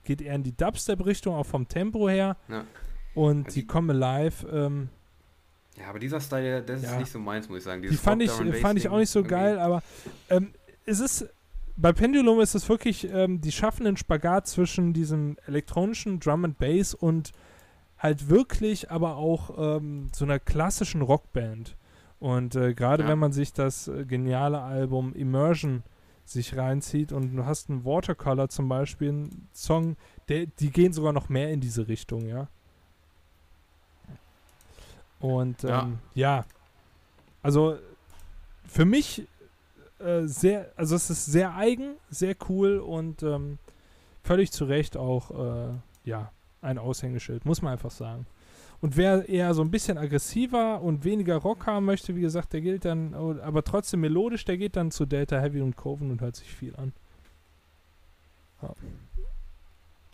geht 0.04 0.20
eher 0.20 0.34
in 0.34 0.42
die 0.42 0.56
Dubstep-Richtung, 0.56 1.34
auch 1.34 1.46
vom 1.46 1.68
Tempo 1.68 2.08
her. 2.08 2.36
Ja. 2.48 2.64
Und 3.14 3.46
also 3.46 3.54
die 3.54 3.66
Come 3.66 3.92
Alive, 3.92 4.46
ähm, 4.48 4.88
ja, 5.78 5.88
aber 5.88 5.98
dieser 5.98 6.20
Style, 6.20 6.62
das 6.62 6.82
ja. 6.82 6.92
ist 6.92 6.98
nicht 6.98 7.12
so 7.12 7.18
meins, 7.18 7.48
muss 7.48 7.58
ich 7.58 7.64
sagen. 7.64 7.82
Dieses 7.82 7.96
die 7.96 8.02
fand 8.02 8.22
ich, 8.22 8.30
fand 8.30 8.78
ich 8.78 8.88
auch 8.88 8.98
nicht 8.98 9.10
so 9.10 9.22
geil, 9.24 9.58
aber 9.58 9.82
ähm, 10.30 10.52
es 10.86 11.00
ist, 11.00 11.26
bei 11.76 11.92
Pendulum 11.92 12.40
ist 12.40 12.54
es 12.54 12.68
wirklich, 12.68 13.08
ähm, 13.10 13.40
die 13.40 13.50
schaffen 13.50 13.86
einen 13.86 13.96
Spagat 13.96 14.46
zwischen 14.46 14.92
diesem 14.92 15.36
elektronischen 15.46 16.20
Drum 16.20 16.44
and 16.44 16.58
Bass 16.58 16.94
und 16.94 17.32
halt 17.98 18.28
wirklich 18.28 18.90
aber 18.90 19.16
auch 19.16 19.78
ähm, 19.78 20.10
so 20.12 20.24
einer 20.24 20.38
klassischen 20.38 21.02
Rockband. 21.02 21.76
Und 22.20 22.54
äh, 22.54 22.74
gerade 22.74 23.02
Ja. 23.02 23.08
wenn 23.08 23.18
man 23.18 23.32
sich 23.32 23.52
das 23.52 23.88
äh, 23.88 24.04
geniale 24.04 24.60
Album 24.60 25.12
Immersion 25.14 25.82
sich 26.24 26.56
reinzieht 26.56 27.12
und 27.12 27.34
du 27.36 27.44
hast 27.44 27.68
einen 27.70 27.84
Watercolor 27.84 28.48
zum 28.48 28.68
Beispiel, 28.68 29.08
einen 29.10 29.48
Song, 29.52 29.96
der, 30.28 30.46
die 30.46 30.70
gehen 30.70 30.92
sogar 30.92 31.12
noch 31.12 31.28
mehr 31.28 31.50
in 31.52 31.60
diese 31.60 31.86
Richtung, 31.88 32.26
ja. 32.26 32.48
Und 35.20 35.62
Ja. 35.62 35.82
ähm, 35.82 35.98
ja, 36.14 36.44
also 37.42 37.78
für 38.66 38.84
mich 38.84 39.26
äh, 39.98 40.22
sehr, 40.26 40.72
also 40.76 40.96
es 40.96 41.10
ist 41.10 41.26
sehr 41.26 41.54
eigen, 41.56 41.94
sehr 42.10 42.34
cool 42.48 42.78
und 42.78 43.22
ähm, 43.22 43.58
völlig 44.22 44.52
zu 44.52 44.64
Recht 44.64 44.96
auch, 44.96 45.30
äh, 45.30 45.74
ja, 46.04 46.30
ein 46.60 46.78
Aushängeschild, 46.78 47.44
muss 47.44 47.62
man 47.62 47.72
einfach 47.74 47.90
sagen. 47.90 48.26
Und 48.80 48.96
wer 48.96 49.28
eher 49.28 49.54
so 49.54 49.62
ein 49.62 49.70
bisschen 49.70 49.96
aggressiver 49.96 50.82
und 50.82 51.04
weniger 51.04 51.36
Rock 51.36 51.66
haben 51.66 51.86
möchte, 51.86 52.14
wie 52.16 52.20
gesagt, 52.20 52.52
der 52.52 52.60
gilt 52.60 52.84
dann, 52.84 53.14
aber 53.14 53.64
trotzdem 53.64 54.00
melodisch, 54.00 54.44
der 54.44 54.58
geht 54.58 54.76
dann 54.76 54.90
zu 54.90 55.06
Delta 55.06 55.38
Heavy 55.38 55.60
und 55.60 55.76
Coven 55.76 56.10
und 56.10 56.20
hört 56.20 56.36
sich 56.36 56.52
viel 56.52 56.76
an. 56.76 56.92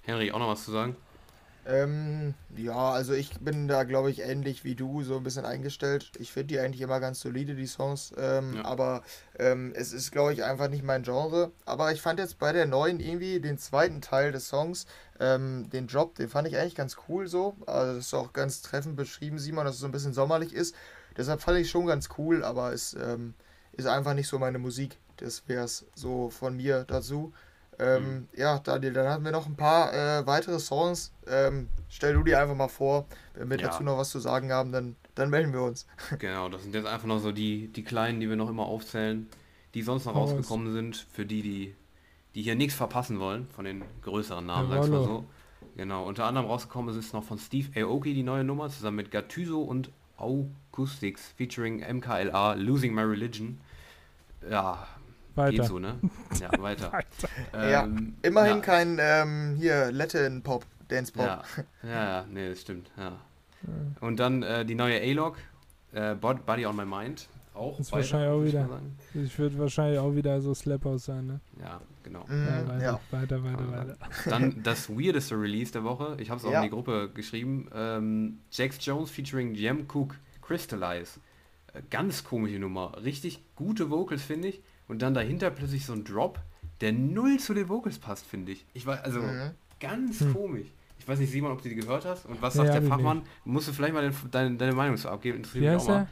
Henry, 0.03 0.31
auch 0.31 0.39
noch 0.39 0.49
was 0.49 0.65
zu 0.65 0.71
sagen? 0.71 0.97
Ähm, 1.67 2.35
ja, 2.57 2.91
also 2.91 3.13
ich 3.13 3.39
bin 3.41 3.69
da, 3.69 3.85
glaube 3.85 4.11
ich, 4.11 4.21
ähnlich 4.21 4.65
wie 4.65 4.75
du, 4.75 5.03
so 5.03 5.17
ein 5.17 5.23
bisschen 5.23 5.45
eingestellt. 5.45 6.11
Ich 6.19 6.33
finde 6.33 6.49
die 6.49 6.61
eigentlich 6.61 6.81
immer 6.81 7.01
ganz 7.01 7.21
solide, 7.21 7.55
die 7.55 7.67
Songs. 7.67 8.13
Ähm, 8.17 8.55
Ja. 8.57 8.65
Aber 8.65 9.03
ähm, 9.39 9.73
es 9.77 9.93
ist, 9.93 10.11
glaube 10.11 10.33
ich, 10.33 10.43
einfach 10.43 10.69
nicht 10.69 10.83
mein 10.83 11.03
Genre. 11.03 11.53
Aber 11.67 11.93
ich 11.93 12.01
fand 12.01 12.19
jetzt 12.19 12.39
bei 12.39 12.53
der 12.53 12.67
neuen 12.67 12.99
irgendwie 13.01 13.41
den 13.41 13.59
zweiten 13.59 14.01
Teil 14.01 14.33
des 14.33 14.49
Songs, 14.49 14.87
ähm, 15.21 15.69
den 15.71 15.87
Drop, 15.87 16.15
den 16.15 16.29
fand 16.29 16.49
ich 16.49 16.57
eigentlich 16.57 16.75
ganz 16.75 16.97
cool 17.09 17.29
so. 17.29 17.55
Also 17.67 17.97
das 17.97 18.07
ist 18.07 18.15
auch 18.15 18.33
ganz 18.33 18.63
treffend 18.63 18.97
beschrieben, 18.97 19.39
Simon, 19.39 19.65
dass 19.65 19.75
es 19.75 19.81
so 19.81 19.87
ein 19.87 19.93
bisschen 19.93 20.15
sommerlich 20.15 20.55
ist. 20.55 20.75
Deshalb 21.17 21.41
fand 21.43 21.59
ich 21.59 21.71
schon 21.71 21.87
ganz 21.87 22.09
cool, 22.19 22.43
aber 22.43 22.73
es 22.73 22.95
ähm, 22.95 23.35
ist 23.73 23.87
einfach 23.87 24.15
nicht 24.15 24.29
so 24.29 24.39
meine 24.39 24.59
Musik. 24.59 24.97
Das 25.19 25.43
wäre 25.47 25.65
es 25.65 25.85
so 25.95 26.31
von 26.31 26.57
mir 26.57 26.85
dazu. 26.85 27.33
Ähm, 27.81 28.29
Ja, 28.37 28.59
Daniel, 28.59 28.93
dann 28.93 29.09
hatten 29.09 29.25
wir 29.25 29.33
noch 29.33 29.47
ein 29.47 29.57
paar 29.57 29.93
äh, 29.93 30.27
weitere 30.27 30.59
Songs. 30.59 31.13
Ähm, 31.27 31.69
stell 31.89 32.13
du 32.15 32.23
die 32.23 32.35
einfach 32.37 32.55
mal 32.55 32.69
vor. 32.69 33.07
Wenn 33.35 33.49
wir 33.51 33.59
Ja. 33.59 33.69
dazu 33.69 33.83
noch 33.83 33.97
was 33.99 34.11
zu 34.11 34.19
sagen 34.21 34.53
haben, 34.53 34.71
dann, 34.73 34.97
dann 35.15 35.31
melden 35.31 35.53
wir 35.53 35.63
uns. 35.63 35.87
Genau, 36.19 36.49
das 36.49 36.63
sind 36.63 36.75
jetzt 36.75 36.87
einfach 36.87 37.07
noch 37.07 37.19
so 37.21 37.33
die, 37.33 37.69
die 37.69 37.83
kleinen, 37.83 38.21
die 38.21 38.29
wir 38.29 38.37
noch 38.37 38.51
immer 38.51 38.67
aufzählen, 38.67 39.29
die 39.75 39.83
sonst 39.83 40.05
noch 40.05 40.15
raus. 40.15 40.31
rausgekommen 40.33 40.73
sind, 40.73 41.07
für 41.13 41.25
die, 41.25 41.43
die, 41.43 41.75
die 42.35 42.43
hier 42.43 42.55
nichts 42.55 42.75
verpassen 42.75 43.19
wollen, 43.19 43.49
von 43.51 43.65
den 43.65 43.83
größeren 44.03 44.45
Namen, 44.45 44.69
sag's 44.71 44.89
mal 44.89 45.03
so. 45.03 45.25
Genau, 45.77 46.05
unter 46.07 46.25
anderem 46.27 46.47
rausgekommen 46.49 46.97
ist 46.99 47.15
noch 47.15 47.25
von 47.25 47.39
Steve 47.39 47.69
Aoki 47.81 48.13
die 48.13 48.23
neue 48.23 48.45
Nummer, 48.45 48.69
zusammen 48.69 48.97
mit 48.97 49.11
Gattuso 49.11 49.63
und 49.63 49.91
Acoustics, 50.19 51.33
featuring 51.37 51.81
MKLA, 51.81 52.55
Losing 52.55 52.95
My 52.95 53.03
Religion. 53.03 53.59
Ja, 54.51 54.87
Weiter. 55.35 55.51
geht 55.53 55.65
so, 55.67 55.79
ne? 55.79 55.95
Ja, 56.41 56.51
weiter. 56.63 56.93
Ja, 57.53 57.85
Ähm, 57.85 58.15
Immerhin 58.23 58.57
ja, 58.57 58.63
kein 58.63 58.99
ähm, 59.01 59.57
hier 59.59 59.91
Latin-Pop, 59.93 60.65
Dance-Pop. 60.89 61.25
Ja, 61.27 61.43
ja, 61.83 61.91
ja, 62.21 62.27
nee, 62.31 62.49
das 62.51 62.61
stimmt, 62.61 62.91
ja. 62.97 63.13
Und 64.01 64.19
dann 64.19 64.43
äh, 64.43 64.65
die 64.65 64.75
neue 64.75 65.01
A-Log, 65.01 65.37
äh, 65.93 66.15
Bod- 66.15 66.47
Body 66.47 66.65
on 66.67 66.77
My 66.77 66.85
Mind, 66.87 67.29
auch. 67.55 67.79
Ist 67.79 67.93
weiter, 67.93 67.99
wahrscheinlich 68.03 68.31
auch 68.31 68.43
ich 68.43 68.49
wieder. 68.53 68.69
sagen. 68.69 68.97
Ich 69.15 69.39
würde 69.39 69.59
wahrscheinlich 69.59 69.99
auch 69.99 70.15
wieder 70.15 70.41
so 70.41 70.55
Slap-Out 70.55 71.01
sein, 71.01 71.27
ne? 71.27 71.41
Ja, 71.61 71.81
genau. 72.03 72.25
Mhm, 72.27 72.47
Ja, 72.47 72.69
weiter, 72.69 72.83
ja. 72.83 73.01
weiter, 73.11 73.45
weiter, 73.45 73.65
Ja. 73.71 73.79
weiter. 73.79 73.97
Dann 74.31 74.63
das 74.63 74.89
weirdeste 74.89 75.35
Release 75.39 75.73
der 75.73 75.85
Woche. 75.85 76.17
Ich 76.19 76.31
habe 76.31 76.41
es 76.41 76.47
auch 76.47 76.53
Ja. 76.53 76.59
in 76.61 76.65
die 76.65 76.71
Gruppe 76.71 77.11
geschrieben. 77.13 77.69
Ähm, 77.75 78.39
Jax 78.51 78.79
Jones 78.85 79.11
featuring 79.11 79.55
Jem 79.55 79.87
Cook 79.93 80.15
Crystallize. 80.41 81.21
Äh, 81.75 81.83
ganz 81.91 82.25
komische 82.25 82.59
Nummer. 82.59 82.97
Richtig 83.05 83.41
gute 83.57 83.91
Vocals, 83.91 84.23
finde 84.23 84.49
ich. 84.49 84.63
Und 84.91 85.01
dann 85.03 85.15
dahinter 85.15 85.51
plötzlich 85.51 85.87
so 85.87 85.93
ein 85.93 86.05
Drop, 86.05 86.41
der 86.81 86.93
null 86.93 87.39
zu 87.39 87.55
den 87.55 87.69
Vocals 87.69 87.99
passt, 87.99 88.27
finde 88.27 88.53
ich. 88.53 88.67
Ich 88.75 88.87
war, 88.87 89.03
also 89.05 89.21
Mhm. 89.21 89.51
ganz 89.79 90.21
Hm. 90.21 90.33
komisch. 90.35 90.67
Ich 90.99 91.07
weiß 91.09 91.19
nicht, 91.19 91.31
Simon, 91.31 91.53
ob 91.53 91.63
du 91.63 91.69
die 91.69 91.75
gehört 91.77 92.05
hast. 92.05 92.27
Und 92.27 92.43
was 92.43 92.55
sagt 92.55 92.69
hab 92.71 92.81
der 92.81 92.89
Fachmann? 92.89 93.23
Musst 93.45 93.69
du 93.69 93.73
vielleicht 93.73 93.95
mal 93.95 94.03
den, 94.03 94.15
deine, 94.31 94.57
deine 94.57 94.73
Meinung 94.75 94.97
zu 94.97 95.09
abgeben. 95.09 95.39
Interessiert 95.39 95.63
Wie 95.63 95.67
mich 95.69 95.77
heißt 95.77 95.87
auch 95.87 95.93
mal. 95.95 96.01
er? 96.03 96.09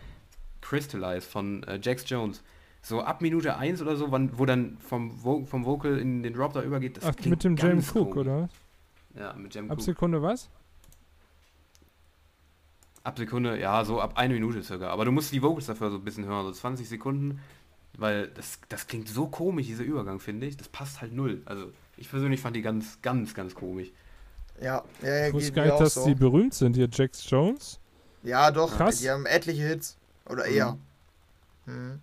Crystallize 0.60 1.28
von 1.28 1.62
äh, 1.64 1.78
Jax 1.82 2.08
Jones. 2.08 2.42
So 2.80 3.02
ab 3.02 3.20
Minute 3.20 3.56
1 3.56 3.82
oder 3.82 3.96
so, 3.96 4.10
wann, 4.12 4.38
wo 4.38 4.46
dann 4.46 4.78
vom, 4.78 5.10
Vo 5.22 5.44
vom 5.44 5.64
Vocal 5.64 5.98
in 5.98 6.22
den 6.22 6.32
Drop 6.32 6.52
da 6.54 6.62
übergeht. 6.62 6.96
Das 6.96 7.04
Ach, 7.04 7.24
mit 7.26 7.42
dem 7.44 7.56
James 7.56 7.90
Cook, 7.90 8.12
komisch. 8.12 8.16
oder 8.18 8.42
was? 8.42 8.50
Ja, 9.20 9.32
mit 9.34 9.56
Ab 9.56 9.64
Cook. 9.70 9.80
Sekunde 9.82 10.22
was? 10.22 10.48
Ab 13.04 13.18
Sekunde, 13.18 13.58
ja, 13.60 13.84
so 13.84 14.00
ab 14.00 14.12
eine 14.16 14.34
Minute 14.34 14.62
circa. 14.62 14.88
Aber 14.90 15.04
du 15.04 15.12
musst 15.12 15.32
die 15.32 15.42
Vocals 15.42 15.66
dafür 15.66 15.90
so 15.90 15.96
ein 15.96 16.04
bisschen 16.04 16.24
hören, 16.26 16.46
so 16.46 16.52
20 16.52 16.88
Sekunden. 16.88 17.40
Weil 17.98 18.28
das, 18.28 18.60
das 18.70 18.86
klingt 18.86 19.08
so 19.08 19.26
komisch, 19.26 19.66
dieser 19.66 19.82
Übergang, 19.84 20.20
finde 20.20 20.46
ich. 20.46 20.56
Das 20.56 20.68
passt 20.68 21.00
halt 21.02 21.12
null. 21.12 21.42
Also 21.44 21.72
ich 21.96 22.08
persönlich 22.08 22.40
fand 22.40 22.56
die 22.56 22.62
ganz, 22.62 22.98
ganz, 23.02 23.34
ganz 23.34 23.54
komisch. 23.54 23.88
Ja, 24.62 24.82
ja, 25.02 25.08
ja 25.16 25.26
Ich 25.28 25.34
wusste 25.34 25.52
gar 25.52 25.66
nicht, 25.66 25.80
dass 25.80 25.94
so. 25.94 26.06
die 26.06 26.14
berühmt 26.14 26.54
sind 26.54 26.74
hier, 26.76 26.88
Jax 26.90 27.28
Jones. 27.28 27.78
Ja, 28.22 28.50
doch, 28.50 28.76
Krass. 28.76 29.00
die 29.00 29.10
haben 29.10 29.26
etliche 29.26 29.62
Hits. 29.66 29.96
Oder 30.26 30.46
Mhm. 30.46 30.52
eher. 30.54 30.78
Mhm. 31.66 32.00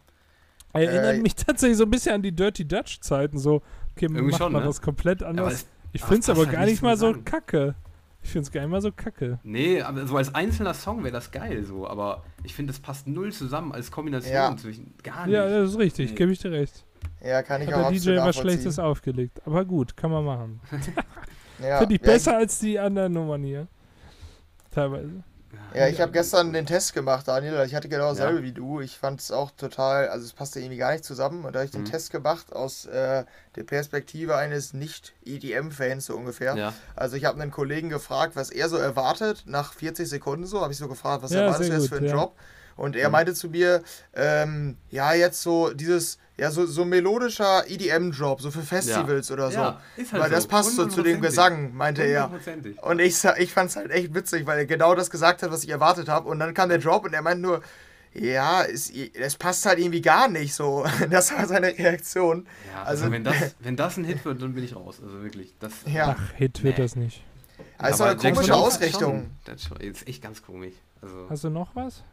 Erinnert 0.73 1.15
Äh, 1.15 1.21
mich 1.21 1.35
tatsächlich 1.35 1.77
so 1.77 1.85
ein 1.85 1.89
bisschen 1.89 2.15
an 2.15 2.21
die 2.21 2.33
Dirty 2.33 2.67
Dutch 2.67 2.99
Zeiten, 2.99 3.37
so, 3.39 3.61
okay, 3.95 4.09
macht 4.09 4.37
schon, 4.37 4.51
man 4.51 4.61
ne? 4.63 4.67
das 4.67 4.81
komplett 4.81 5.23
anders. 5.23 5.53
es, 5.53 5.65
ich 5.93 6.01
finde 6.01 6.19
es 6.19 6.29
aber 6.29 6.39
halt 6.39 6.51
gar 6.51 6.65
nicht 6.65 6.81
mal 6.81 6.97
so 6.97 7.07
Gesang. 7.07 7.23
kacke. 7.25 7.75
Ich 8.25 8.31
finde 8.31 8.47
es 8.47 8.51
gar 8.51 8.61
nicht 8.61 8.71
mal 8.71 8.81
so 8.81 8.91
kacke. 8.91 9.37
nee, 9.43 9.81
aber 9.83 10.07
so 10.07 10.17
als 10.17 10.33
einzelner 10.33 10.73
Song 10.73 11.03
wäre 11.03 11.13
das 11.13 11.29
geil 11.29 11.63
so. 11.63 11.87
Aber 11.87 12.23
ich 12.43 12.55
finde, 12.55 12.73
das 12.73 12.79
passt 12.79 13.05
null 13.07 13.31
zusammen 13.31 13.71
als 13.71 13.91
Kombination 13.91 14.33
Ja. 14.33 14.57
zwischen. 14.57 14.95
Gar 15.03 15.27
nicht. 15.27 15.35
Ja, 15.35 15.47
das 15.47 15.69
ist 15.71 15.77
richtig, 15.77 16.09
Nee. 16.09 16.15
gebe 16.15 16.31
ich 16.31 16.39
dir 16.39 16.51
recht. 16.51 16.83
Ja, 17.23 17.43
kann 17.43 17.61
ich 17.61 17.67
Hat 17.67 17.75
auch 17.75 17.91
der 17.91 17.91
DJ 17.91 18.17
was. 18.17 18.35
Schlechtes 18.35 18.79
aufgelegt. 18.79 19.41
Aber 19.45 19.63
gut, 19.63 19.95
kann 19.95 20.09
man 20.09 20.25
machen. 20.25 20.59
Ja, 21.63 21.77
Finde 21.77 21.95
ich 21.95 22.01
ja, 22.01 22.07
besser 22.07 22.35
als 22.35 22.57
die 22.59 22.77
anderen 22.79 23.13
Nummern 23.13 23.43
hier. 23.43 23.67
Teilweise. 24.71 25.23
Ja, 25.73 25.87
ich 25.87 25.99
habe 25.99 26.11
gestern 26.13 26.53
den 26.53 26.65
Test 26.65 26.93
gemacht, 26.93 27.27
Daniel. 27.27 27.61
Ich 27.65 27.75
hatte 27.75 27.89
genau 27.89 28.09
dasselbe 28.09 28.39
Ja. 28.39 28.43
wie 28.43 28.51
du. 28.53 28.79
Ich 28.79 28.97
fand 28.97 29.19
es 29.19 29.31
auch 29.31 29.51
total, 29.51 30.07
also 30.07 30.23
es 30.25 30.31
passte 30.33 30.59
irgendwie 30.59 30.77
gar 30.77 30.91
nicht 30.93 31.03
zusammen. 31.03 31.43
Und 31.43 31.53
da 31.53 31.59
habe 31.59 31.65
ich 31.65 31.71
den 31.71 31.81
Mhm. 31.81 31.85
Test 31.91 32.11
gemacht 32.11 32.53
aus 32.53 32.85
äh, 32.85 33.25
der 33.55 33.63
Perspektive 33.63 34.37
eines 34.37 34.73
Nicht-EDM-Fans 34.73 36.05
so 36.05 36.15
ungefähr. 36.15 36.55
Ja. 36.55 36.73
Also 36.95 37.17
ich 37.17 37.25
habe 37.25 37.41
einen 37.41 37.51
Kollegen 37.51 37.89
gefragt, 37.89 38.35
was 38.35 38.49
er 38.51 38.69
so 38.69 38.77
erwartet. 38.77 39.43
Nach 39.47 39.73
40 39.73 40.07
Sekunden 40.07 40.45
so 40.45 40.61
habe 40.61 40.71
ich 40.71 40.79
so 40.79 40.87
gefragt, 40.87 41.23
was 41.23 41.31
Ja, 41.31 41.41
erwartest 41.41 41.69
du 41.69 41.73
jetzt 41.75 41.89
für 41.89 41.97
einen 41.97 42.05
ja. 42.07 42.13
Job? 42.13 42.35
Und 42.75 42.95
er 42.95 43.07
Mhm. 43.07 43.11
meinte 43.13 43.33
zu 43.33 43.49
mir, 43.49 43.83
ähm, 44.13 44.77
ja, 44.91 45.13
jetzt 45.13 45.41
so 45.41 45.73
dieses, 45.73 46.17
ja, 46.37 46.51
so, 46.51 46.65
so 46.65 46.83
melodischer 46.83 47.63
EDM-Job, 47.69 48.41
so 48.41 48.51
für 48.51 48.61
Festivals 48.63 49.31
oder 49.31 49.49
so. 49.51 49.59
Ja, 49.59 49.81
ist 49.95 50.11
halt 50.11 50.23
Weil 50.23 50.29
das 50.29 50.43
so. 50.43 50.49
passt 50.49 50.75
so 50.75 50.85
zu 50.85 51.01
dem. 51.01 51.21
Gesang, 51.21 51.73
meinte 51.73 52.03
er. 52.03 52.25
Hundertprozentig. 52.25 52.81
Und 52.83 52.99
ich, 52.99 53.15
ich 53.37 53.53
fand 53.53 53.69
es 53.69 53.75
halt 53.77 53.91
echt 53.91 54.13
witzig, 54.13 54.45
weil 54.45 54.57
er 54.59 54.65
genau 54.65 54.93
das 54.95 55.09
gesagt 55.09 55.41
hat, 55.43 55.51
was 55.51 55.63
ich 55.63 55.69
erwartet 55.69 56.09
habe. 56.09 56.27
Und 56.27 56.39
dann 56.39 56.53
kam 56.53 56.67
der 56.69 56.79
Drop 56.79 57.05
und 57.05 57.13
er 57.13 57.21
meint 57.21 57.41
nur, 57.41 57.61
ja, 58.13 58.63
es, 58.63 58.89
es 58.91 59.35
passt 59.35 59.65
halt 59.65 59.79
irgendwie 59.79 60.01
gar 60.01 60.27
nicht 60.27 60.53
so. 60.53 60.85
Das 61.09 61.31
war 61.33 61.47
seine 61.47 61.67
Reaktion. 61.67 62.45
Ja, 62.73 62.83
also, 62.83 63.03
Also- 63.03 63.11
wenn, 63.13 63.23
das, 63.23 63.35
wenn 63.59 63.77
das 63.77 63.95
ein 63.97 64.03
Hit 64.03 64.25
wird, 64.25 64.41
dann 64.41 64.53
bin 64.53 64.63
ich 64.65 64.75
raus. 64.75 64.99
Also 65.01 65.21
wirklich. 65.23 65.53
Das, 65.61 65.71
Ja, 65.85 66.15
Ach, 66.19 66.33
Hit 66.33 66.61
wird 66.63 66.77
Nee. 66.77 66.83
das 66.83 66.95
nicht. 66.97 67.23
also 67.77 68.03
eine 68.03 68.17
komische 68.17 68.53
Ausrichtung. 68.55 69.31
Das 69.45 69.69
ist 69.79 70.07
echt 70.09 70.21
ganz 70.21 70.41
komisch. 70.43 70.73
Also, 71.01 71.27
Hast 71.29 71.43
du 71.45 71.49
noch 71.49 71.73
was? 71.75 72.03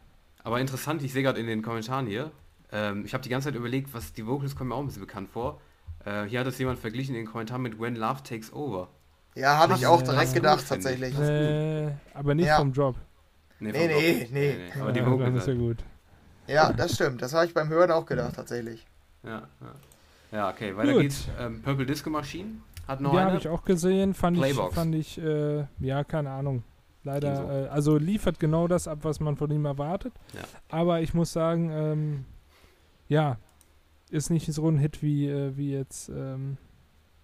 Aber 0.44 0.60
interessant, 0.60 1.02
ich 1.02 1.12
sehe 1.12 1.22
gerade 1.22 1.40
in 1.40 1.46
den 1.46 1.62
Kommentaren 1.62 2.06
hier, 2.06 2.30
ähm, 2.72 3.04
ich 3.04 3.12
habe 3.14 3.22
die 3.22 3.28
ganze 3.28 3.48
Zeit 3.48 3.54
überlegt, 3.54 3.92
was 3.94 4.12
die 4.12 4.26
Vocals 4.26 4.56
kommen 4.56 4.68
mir 4.70 4.74
auch 4.76 4.80
ein 4.80 4.86
bisschen 4.86 5.02
bekannt 5.02 5.28
vor. 5.30 5.60
Äh, 6.04 6.24
hier 6.24 6.40
hat 6.40 6.46
es 6.46 6.58
jemand 6.58 6.78
verglichen 6.78 7.14
in 7.14 7.24
den 7.24 7.30
Kommentaren 7.30 7.62
mit 7.62 7.78
When 7.80 7.96
Love 7.96 8.22
Takes 8.22 8.52
Over. 8.52 8.88
Ja, 9.34 9.56
habe 9.58 9.74
ich 9.74 9.86
auch 9.86 10.00
ja. 10.02 10.12
direkt 10.12 10.34
gedacht, 10.34 10.56
gut, 10.58 10.62
ich. 10.64 10.68
tatsächlich. 10.68 11.18
Äh, 11.18 11.90
aber 12.14 12.34
nicht 12.34 12.46
Ja. 12.46 12.56
vom 12.58 12.72
Drop. 12.72 12.96
Nee, 13.60 13.72
vom 13.72 13.80
nee, 13.80 14.20
Rock. 14.22 14.30
nee. 14.32 14.56
Aber 14.80 14.92
die 14.92 15.00
ja, 15.00 15.10
Vocals. 15.10 15.34
das 15.34 15.42
ist 15.42 15.48
ja 15.48 15.54
gut. 15.54 15.76
Ja, 16.48 16.72
das 16.72 16.94
stimmt. 16.94 17.22
Das 17.22 17.32
habe 17.32 17.46
ich 17.46 17.54
beim 17.54 17.68
Hören 17.68 17.90
auch 17.92 18.04
gedacht, 18.04 18.34
tatsächlich. 18.34 18.84
Ja, 19.22 19.42
ja. 19.60 20.36
ja, 20.38 20.50
okay, 20.50 20.76
weiter 20.76 20.92
Gut. 20.94 21.02
geht's. 21.02 21.28
Ähm, 21.38 21.62
Purple 21.62 21.86
Disco 21.86 22.10
Machine 22.10 22.56
hat 22.88 23.00
noch 23.00 23.14
Ja, 23.14 23.20
habe 23.20 23.30
eine. 23.30 23.38
ich 23.38 23.48
auch 23.48 23.64
gesehen. 23.64 24.12
Fand 24.14 24.36
ich, 24.36 24.42
Playbox. 24.42 24.74
fand 24.74 24.94
ich 24.96 25.18
äh, 25.22 25.64
ja, 25.78 26.02
keine 26.04 26.30
Ahnung. 26.30 26.64
Leider, 27.04 27.36
so. 27.36 27.42
äh, 27.44 27.68
also 27.68 27.96
liefert 27.98 28.38
genau 28.38 28.68
das 28.68 28.86
ab, 28.88 29.00
was 29.02 29.18
man 29.20 29.36
von 29.36 29.50
ihm 29.50 29.64
erwartet. 29.64 30.12
Ja. 30.34 30.40
Aber 30.68 31.00
ich 31.00 31.14
muss 31.14 31.32
sagen, 31.32 31.70
ähm, 31.72 32.24
ja, 33.08 33.38
ist 34.10 34.30
nicht 34.30 34.52
so 34.52 34.68
ein 34.68 34.78
Hit 34.78 35.02
wie, 35.02 35.28
äh, 35.28 35.56
wie 35.56 35.72
jetzt, 35.72 36.08
ähm, 36.10 36.56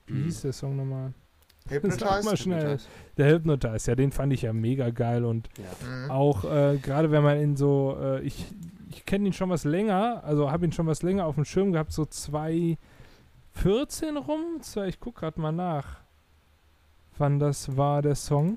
wie 0.07 0.15
Mhm. 0.15 0.25
hieß 0.25 0.41
der 0.43 0.53
Song 0.53 0.77
nochmal? 0.77 1.13
Sag 1.69 1.75
Hypnotized? 1.83 2.25
mal 2.25 2.37
schnell. 2.37 2.61
Hypnotized. 2.63 2.89
Der 3.19 3.31
Hypnotize, 3.33 3.91
ja, 3.91 3.95
den 3.95 4.11
fand 4.11 4.33
ich 4.33 4.43
ja 4.43 4.53
mega 4.53 4.91
geil 4.91 5.25
und 5.25 5.49
Ja. 5.59 5.87
Mhm. 6.07 6.11
auch 6.11 6.45
äh, 6.45 6.79
gerade 6.79 7.11
wenn 7.11 7.23
man 7.23 7.39
in 7.39 7.57
so, 7.57 7.97
äh, 8.01 8.21
ich, 8.23 8.47
ich 8.91 9.05
kenne 9.05 9.27
ihn 9.27 9.33
schon 9.35 9.51
was 9.51 9.65
länger, 9.65 10.23
also 10.25 10.51
habe 10.51 10.65
ihn 10.65 10.73
schon 10.73 10.87
was 10.87 11.03
länger 11.03 11.27
auf 11.27 11.35
dem 11.35 11.45
Schirm 11.45 11.73
gehabt, 11.73 11.93
so 11.93 12.05
zwei 12.07 12.79
2014 13.55 14.17
rum. 14.17 14.61
Ich 14.87 15.01
guck 15.01 15.17
gerade 15.17 15.41
mal 15.41 15.53
nach, 15.53 15.99
wann 17.19 17.39
das 17.39 17.77
war, 17.77 18.03
der 18.03 18.15
Song. 18.15 18.57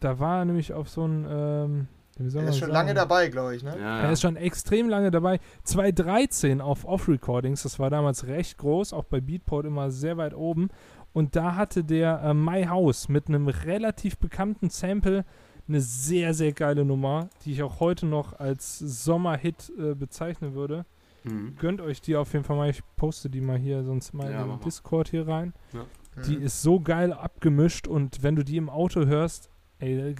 Da 0.00 0.18
war 0.18 0.40
er 0.40 0.44
nämlich 0.44 0.72
auf 0.72 0.88
so 0.88 1.06
ein. 1.06 1.26
Ähm, 1.28 1.88
er 2.18 2.26
ist 2.26 2.34
schon 2.34 2.58
sagen? 2.58 2.72
lange 2.72 2.94
dabei, 2.94 3.28
glaube 3.28 3.56
ich, 3.56 3.62
ne? 3.62 3.74
Ja, 3.78 3.82
ja. 3.82 4.00
Er 4.02 4.12
ist 4.12 4.20
schon 4.20 4.36
extrem 4.36 4.88
lange 4.88 5.10
dabei. 5.10 5.40
2013 5.64 6.60
auf 6.60 6.84
Off-Recordings, 6.84 7.62
das 7.62 7.78
war 7.78 7.88
damals 7.88 8.26
recht 8.26 8.58
groß, 8.58 8.92
auch 8.92 9.04
bei 9.04 9.20
Beatport 9.20 9.64
immer 9.64 9.90
sehr 9.90 10.18
weit 10.18 10.34
oben. 10.34 10.68
Und 11.14 11.36
da 11.36 11.56
hatte 11.56 11.84
der 11.84 12.22
äh, 12.22 12.34
My 12.34 12.64
House 12.64 13.08
mit 13.08 13.28
einem 13.28 13.48
relativ 13.48 14.18
bekannten 14.18 14.70
Sample 14.70 15.24
eine 15.68 15.80
sehr, 15.80 16.34
sehr 16.34 16.52
geile 16.52 16.84
Nummer, 16.84 17.28
die 17.44 17.52
ich 17.52 17.62
auch 17.62 17.80
heute 17.80 18.06
noch 18.06 18.38
als 18.38 18.78
Sommerhit 18.78 19.72
äh, 19.78 19.94
bezeichnen 19.94 20.54
würde. 20.54 20.84
Mhm. 21.24 21.56
Gönnt 21.58 21.80
euch 21.80 22.00
die 22.00 22.16
auf 22.16 22.32
jeden 22.32 22.44
Fall 22.44 22.56
mal. 22.56 22.70
Ich 22.70 22.82
poste 22.96 23.30
die 23.30 23.40
mal 23.40 23.58
hier, 23.58 23.84
sonst 23.84 24.12
mal 24.12 24.30
ja, 24.30 24.42
in 24.42 24.50
den 24.50 24.60
Discord 24.60 25.08
hier 25.08 25.26
rein. 25.26 25.52
Ja. 25.72 25.84
Die 26.26 26.36
mhm. 26.36 26.42
ist 26.42 26.62
so 26.62 26.80
geil 26.80 27.12
abgemischt 27.12 27.86
und 27.86 28.22
wenn 28.22 28.36
du 28.36 28.44
die 28.44 28.56
im 28.56 28.68
Auto 28.68 29.06
hörst, 29.06 29.50
ey, 29.82 30.14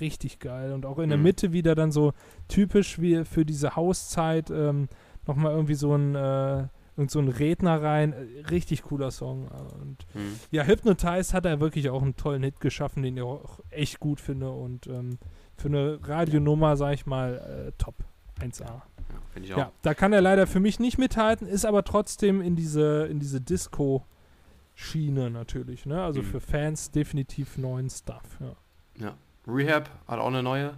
richtig 0.00 0.38
geil. 0.38 0.72
Und 0.72 0.86
auch 0.86 0.98
in 0.98 1.06
mhm. 1.06 1.10
der 1.10 1.18
Mitte 1.18 1.52
wieder 1.52 1.74
dann 1.74 1.92
so 1.92 2.12
typisch 2.48 3.00
wie 3.00 3.24
für 3.24 3.44
diese 3.44 3.76
Hauszeit 3.76 4.50
ähm, 4.50 4.88
nochmal 5.26 5.52
irgendwie 5.52 5.74
so 5.74 5.94
ein 5.94 6.14
äh, 6.14 6.66
irgend 6.96 7.10
so 7.10 7.20
ein 7.20 7.28
Redner 7.28 7.82
rein. 7.82 8.14
Richtig 8.50 8.82
cooler 8.82 9.10
Song. 9.10 9.48
Und 9.80 10.06
mhm. 10.14 10.38
ja, 10.50 10.64
Hypnotize 10.64 11.32
hat 11.32 11.46
er 11.46 11.60
wirklich 11.60 11.90
auch 11.90 12.02
einen 12.02 12.16
tollen 12.16 12.42
Hit 12.42 12.60
geschaffen, 12.60 13.02
den 13.02 13.16
ich 13.16 13.22
auch 13.22 13.60
echt 13.70 14.00
gut 14.00 14.20
finde. 14.20 14.50
Und 14.50 14.86
ähm, 14.86 15.18
für 15.56 15.68
eine 15.68 15.98
Radionummer, 16.02 16.76
sag 16.76 16.94
ich 16.94 17.06
mal, 17.06 17.68
äh, 17.68 17.72
top. 17.78 17.94
1A. 18.40 18.64
Ja, 18.64 18.82
finde 19.30 19.48
ich 19.48 19.54
auch. 19.54 19.58
Ja, 19.58 19.72
da 19.82 19.94
kann 19.94 20.12
er 20.12 20.20
leider 20.20 20.46
für 20.46 20.60
mich 20.60 20.80
nicht 20.80 20.98
mithalten, 20.98 21.46
ist 21.46 21.64
aber 21.64 21.84
trotzdem 21.84 22.40
in 22.40 22.56
diese, 22.56 23.06
in 23.06 23.20
diese 23.20 23.40
Disco-Schiene 23.40 25.30
natürlich. 25.30 25.86
Ne? 25.86 26.02
Also 26.02 26.22
mhm. 26.22 26.26
für 26.26 26.40
Fans 26.40 26.90
definitiv 26.90 27.58
neuen 27.58 27.88
Stuff. 27.88 28.38
Ja. 28.40 28.56
Ja. 28.96 29.14
Rehab 29.46 29.90
hat 30.06 30.18
auch 30.18 30.28
eine 30.28 30.42
neue. 30.42 30.74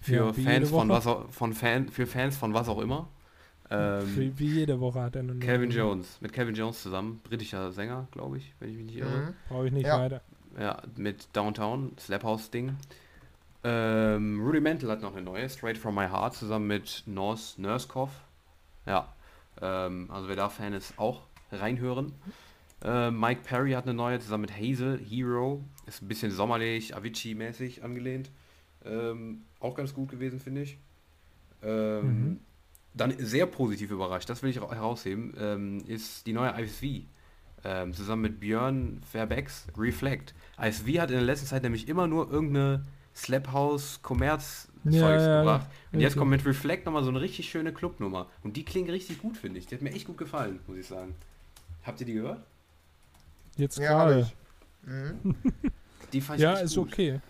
Für 0.00 0.26
ja, 0.26 0.32
Fans 0.32 0.70
von 0.70 0.88
was 0.88 1.06
auch, 1.06 1.30
von 1.30 1.52
Fan, 1.52 1.88
für 1.88 2.06
Fans 2.06 2.36
von 2.36 2.52
was 2.54 2.68
auch 2.68 2.80
immer. 2.80 3.08
Ähm, 3.70 4.16
wie, 4.16 4.38
wie, 4.38 4.52
jede 4.58 4.80
Woche 4.80 5.00
hat 5.00 5.14
er 5.14 5.20
eine 5.20 5.36
Kevin 5.36 5.70
Jones. 5.70 6.18
Mit 6.20 6.32
Kevin 6.32 6.54
Jones 6.54 6.82
zusammen. 6.82 7.20
Britischer 7.22 7.70
Sänger, 7.72 8.08
glaube 8.10 8.38
ich, 8.38 8.52
wenn 8.58 8.70
ich 8.70 8.76
mich 8.76 8.86
nicht 8.86 8.96
irre. 8.98 9.08
Mhm. 9.08 9.34
Brauche 9.48 9.66
ich 9.66 9.72
nicht 9.72 9.86
ja. 9.86 9.98
weiter. 10.00 10.20
Ja, 10.58 10.82
mit 10.96 11.28
Downtown, 11.32 11.92
Slap 11.98 12.24
House 12.24 12.50
Ding. 12.50 12.76
Ähm, 13.64 14.44
Rudimental 14.44 14.90
hat 14.90 15.02
noch 15.02 15.12
eine 15.12 15.22
neue, 15.22 15.48
Straight 15.48 15.78
From 15.78 15.94
My 15.94 16.08
Heart, 16.08 16.34
zusammen 16.34 16.66
mit 16.66 17.04
Norse 17.06 17.62
Nursekov. 17.62 18.10
Ja, 18.86 19.12
ähm, 19.60 20.10
also 20.10 20.28
wer 20.28 20.36
da 20.36 20.48
Fan 20.48 20.72
ist, 20.72 20.98
auch 20.98 21.22
reinhören. 21.52 22.12
Äh, 22.84 23.10
Mike 23.10 23.42
Perry 23.44 23.72
hat 23.72 23.84
eine 23.84 23.94
neue, 23.94 24.18
zusammen 24.20 24.42
mit 24.42 24.56
Hazel, 24.56 24.98
Hero. 24.98 25.64
Ist 25.86 26.02
ein 26.02 26.08
bisschen 26.08 26.30
sommerlich, 26.30 26.96
Avicii-mäßig 26.96 27.82
angelehnt. 27.82 28.30
Ähm, 28.84 29.42
auch 29.60 29.74
ganz 29.74 29.94
gut 29.94 30.10
gewesen, 30.10 30.40
finde 30.40 30.62
ich. 30.62 30.78
Ähm, 31.62 32.04
mhm 32.04 32.40
dann 32.94 33.14
sehr 33.18 33.46
positiv 33.46 33.90
überrascht, 33.90 34.28
das 34.28 34.42
will 34.42 34.50
ich 34.50 34.56
herausheben, 34.56 35.34
ähm, 35.38 35.84
ist 35.86 36.26
die 36.26 36.32
neue 36.32 36.50
ISV. 36.60 37.06
Ähm, 37.64 37.92
zusammen 37.92 38.22
mit 38.22 38.40
Björn 38.40 39.00
Verbex, 39.08 39.68
Reflect. 39.78 40.34
ISV 40.60 40.98
hat 40.98 41.10
in 41.10 41.16
der 41.16 41.22
letzten 41.22 41.46
Zeit 41.46 41.62
nämlich 41.62 41.88
immer 41.88 42.08
nur 42.08 42.30
irgendeine 42.30 42.84
Slap 43.14 43.52
House 43.52 44.00
Commerz 44.02 44.68
Zeugs 44.82 45.22
ja, 45.22 45.40
gebracht. 45.40 45.68
Und 45.92 46.00
jetzt 46.00 46.16
kommt 46.16 46.32
mit 46.32 46.44
Reflect 46.44 46.86
nochmal 46.86 47.04
so 47.04 47.10
eine 47.10 47.20
richtig 47.20 47.48
schöne 47.48 47.72
Clubnummer. 47.72 48.28
Und 48.42 48.56
die 48.56 48.64
klingt 48.64 48.90
richtig 48.90 49.22
gut, 49.22 49.36
finde 49.36 49.60
ich. 49.60 49.66
Die 49.66 49.76
hat 49.76 49.82
mir 49.82 49.92
echt 49.92 50.08
gut 50.08 50.18
gefallen, 50.18 50.58
muss 50.66 50.76
ich 50.76 50.86
sagen. 50.86 51.14
Habt 51.84 52.00
ihr 52.00 52.06
die 52.06 52.14
gehört? 52.14 52.44
Jetzt 53.56 53.78
gerade. 53.78 54.30
Mhm. 54.82 55.34
die 56.12 56.20
fand 56.20 56.38
ich 56.38 56.42
Ja, 56.42 56.54
ist 56.54 56.74
gut. 56.74 56.92
okay. 56.92 57.20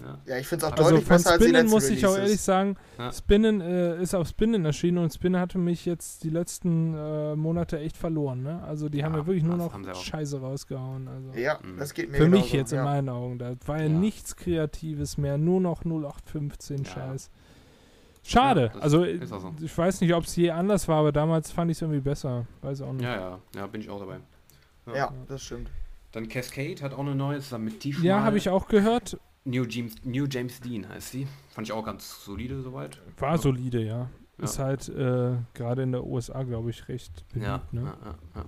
Ja, 0.00 0.18
ja 0.26 0.38
ich 0.38 0.46
finde 0.46 0.66
es 0.66 0.72
auch 0.72 0.76
also 0.76 0.90
deutlich 0.90 1.08
besser 1.08 1.34
Spinnen 1.34 1.56
als 1.56 1.66
die 1.66 1.70
muss 1.70 1.88
ich 1.88 2.06
auch 2.06 2.16
ehrlich 2.16 2.40
sagen, 2.40 2.76
ja. 2.98 3.12
Spinnen 3.12 3.60
äh, 3.60 4.02
ist 4.02 4.14
auf 4.14 4.28
Spinnen 4.28 4.64
erschienen 4.64 4.98
und 4.98 5.14
Spinnen 5.14 5.40
hatte 5.40 5.58
mich 5.58 5.86
jetzt 5.86 6.24
die 6.24 6.30
letzten 6.30 6.94
äh, 6.94 7.36
Monate 7.36 7.78
echt 7.78 7.96
verloren. 7.96 8.42
Ne? 8.42 8.62
Also 8.64 8.88
die 8.88 8.98
ja, 8.98 9.04
haben 9.04 9.14
ja 9.14 9.26
wirklich 9.26 9.44
nur 9.44 9.56
noch 9.56 9.72
Scheiße 9.94 10.40
rausgehauen. 10.40 11.08
Also 11.08 11.32
ja, 11.38 11.58
mhm. 11.62 11.78
das 11.78 11.94
geht 11.94 12.10
mir 12.10 12.18
Für 12.18 12.28
mich 12.28 12.52
jetzt 12.52 12.72
in 12.72 12.82
meinen 12.82 13.08
Augen. 13.08 13.38
Da 13.38 13.54
war 13.66 13.80
ja, 13.80 13.88
nichts 13.88 14.36
Kreatives 14.36 15.16
mehr, 15.16 15.38
nur 15.38 15.60
noch 15.60 15.84
0815 15.84 16.84
Scheiß. 16.84 17.30
Schade. 18.26 18.72
also 18.80 19.04
so. 19.04 19.54
ich 19.60 19.76
weiß 19.76 20.00
nicht, 20.00 20.14
ob 20.14 20.24
es 20.24 20.34
je 20.34 20.50
anders 20.50 20.88
war, 20.88 20.96
aber 20.96 21.12
damals 21.12 21.50
fand 21.50 21.70
ich 21.70 21.76
es 21.76 21.82
irgendwie 21.82 22.00
besser. 22.00 22.46
Weiß 22.62 22.80
auch 22.80 22.92
nicht. 22.92 23.02
Ja, 23.04 23.16
ja, 23.16 23.38
ja, 23.54 23.66
bin 23.66 23.82
ich 23.82 23.90
auch 23.90 24.00
dabei. 24.00 24.18
Ja, 24.92 25.12
das 25.28 25.42
stimmt. 25.42 25.70
Dann 26.12 26.28
Cascade 26.28 26.80
hat 26.82 26.92
auch 26.92 27.00
eine 27.00 27.14
neue 27.14 27.40
zusammen 27.40 27.64
mit 27.64 27.80
Tiefmal. 27.80 28.04
Ja, 28.04 28.22
habe 28.22 28.38
ich 28.38 28.48
auch 28.48 28.68
gehört. 28.68 29.18
New 29.44 29.64
James, 29.64 29.96
New 30.04 30.26
James 30.26 30.60
Dean 30.60 30.88
heißt 30.88 31.10
sie. 31.10 31.26
Fand 31.50 31.66
ich 31.66 31.72
auch 31.72 31.84
ganz 31.84 32.24
solide 32.24 32.62
soweit. 32.62 33.00
War 33.18 33.32
ja. 33.32 33.38
solide, 33.38 33.82
ja. 33.82 34.08
ja. 34.38 34.44
Ist 34.44 34.58
halt 34.58 34.88
äh, 34.88 35.36
gerade 35.54 35.82
in 35.82 35.92
der 35.92 36.04
USA, 36.04 36.42
glaube 36.42 36.70
ich, 36.70 36.88
recht 36.88 37.26
beliebt, 37.28 37.46
ja, 37.46 37.62
ne? 37.72 37.94
ja, 38.34 38.44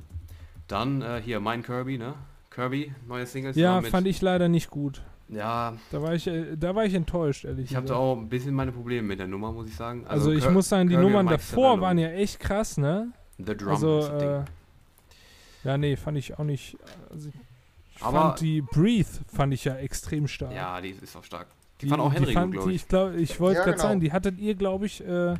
Dann 0.69 1.03
äh, 1.03 1.21
hier 1.23 1.41
mein 1.41 1.63
Kirby, 1.63 1.99
ne? 1.99 2.15
Kirby, 2.51 2.95
neue 3.07 3.27
Singles. 3.27 3.57
Ja, 3.57 3.83
fand 3.83 4.07
ich 4.07 4.23
leider 4.23 4.49
nicht 4.49 4.71
gut. 4.71 5.03
Ja. 5.29 5.75
Da 5.91 6.03
war 6.03 6.15
ich, 6.15 6.27
äh, 6.27 6.57
da 6.57 6.75
war 6.75 6.85
ich 6.85 6.95
enttäuscht, 6.95 7.45
ehrlich 7.45 7.71
Ich 7.71 7.77
habe 7.77 7.87
da 7.87 7.97
auch 7.97 8.17
ein 8.17 8.29
bisschen 8.29 8.55
meine 8.55 8.73
Probleme 8.73 9.09
mit 9.09 9.19
der 9.19 9.27
Nummer, 9.27 9.53
muss 9.53 9.69
ich 9.69 9.77
sagen. 9.77 10.07
Also, 10.07 10.29
also 10.29 10.33
ich 10.33 10.45
Kir 10.45 10.53
muss 10.53 10.69
sagen, 10.69 10.89
die 10.89 10.95
Kirby 10.95 11.09
Nummern 11.09 11.27
davor 11.27 11.81
waren 11.81 11.99
ja 11.99 12.09
echt 12.09 12.41
krass, 12.41 12.79
ne? 12.79 13.13
The 13.39 13.57
Drum 13.57 13.69
also, 13.71 14.01
äh, 14.01 14.45
Ja, 15.67 15.77
nee, 15.77 15.97
fand 15.97 16.17
ich 16.19 16.39
auch 16.39 16.45
nicht. 16.45 16.77
Also 17.11 17.31
aber 18.01 18.21
fand 18.21 18.41
die 18.41 18.61
Breathe 18.61 19.09
fand 19.27 19.53
ich 19.55 19.65
ja 19.65 19.77
extrem 19.77 20.29
stark. 20.29 20.53
Ja, 20.53 20.81
die 20.81 20.91
ist 20.91 21.17
auch 21.17 21.25
stark. 21.25 21.49
Die, 21.81 21.87
die 21.87 21.91
fand 21.91 22.03
auch 22.03 22.13
Henry 22.13 22.33
glaube 22.33 22.71
ich. 22.71 22.77
ich, 22.77 22.89
glaub, 22.89 23.15
ich 23.15 23.41
wollte 23.41 23.59
ja, 23.59 23.65
gerade 23.65 23.77
genau. 23.77 23.89
sagen, 23.89 24.01
die 24.01 24.13
hattet 24.13 24.39
ihr, 24.39 24.55
glaube 24.55 24.87
ich, 24.87 25.05
äh, 25.07 25.35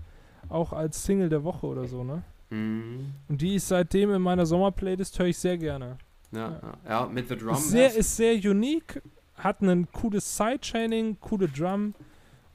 auch 0.49 0.73
als 0.73 1.05
Single 1.05 1.29
der 1.29 1.45
Woche 1.45 1.67
oder 1.67 1.87
so, 1.87 2.05
ne? 2.05 2.23
Mhm. 2.51 3.13
Und 3.29 3.41
die 3.41 3.57
ist 3.57 3.69
seitdem 3.69 4.13
in 4.13 4.23
meiner 4.23 4.47
Sommerplaylist, 4.47 5.19
höre 5.19 5.27
ich 5.27 5.39
sehr 5.39 5.59
gerne. 5.59 5.99
Ja, 6.33 6.61
ja. 6.63 6.79
ja, 6.89 7.07
mit 7.07 7.29
The 7.29 7.37
Drum. 7.37 7.55
Ist 7.55 7.71
sehr, 7.71 7.95
ist 7.95 8.17
sehr 8.17 8.35
unique, 8.35 9.03
hat 9.37 9.63
ein 9.63 9.91
cooles 9.93 10.37
Sidechaining, 10.37 11.19
coole 11.21 11.49
Drum 11.49 11.95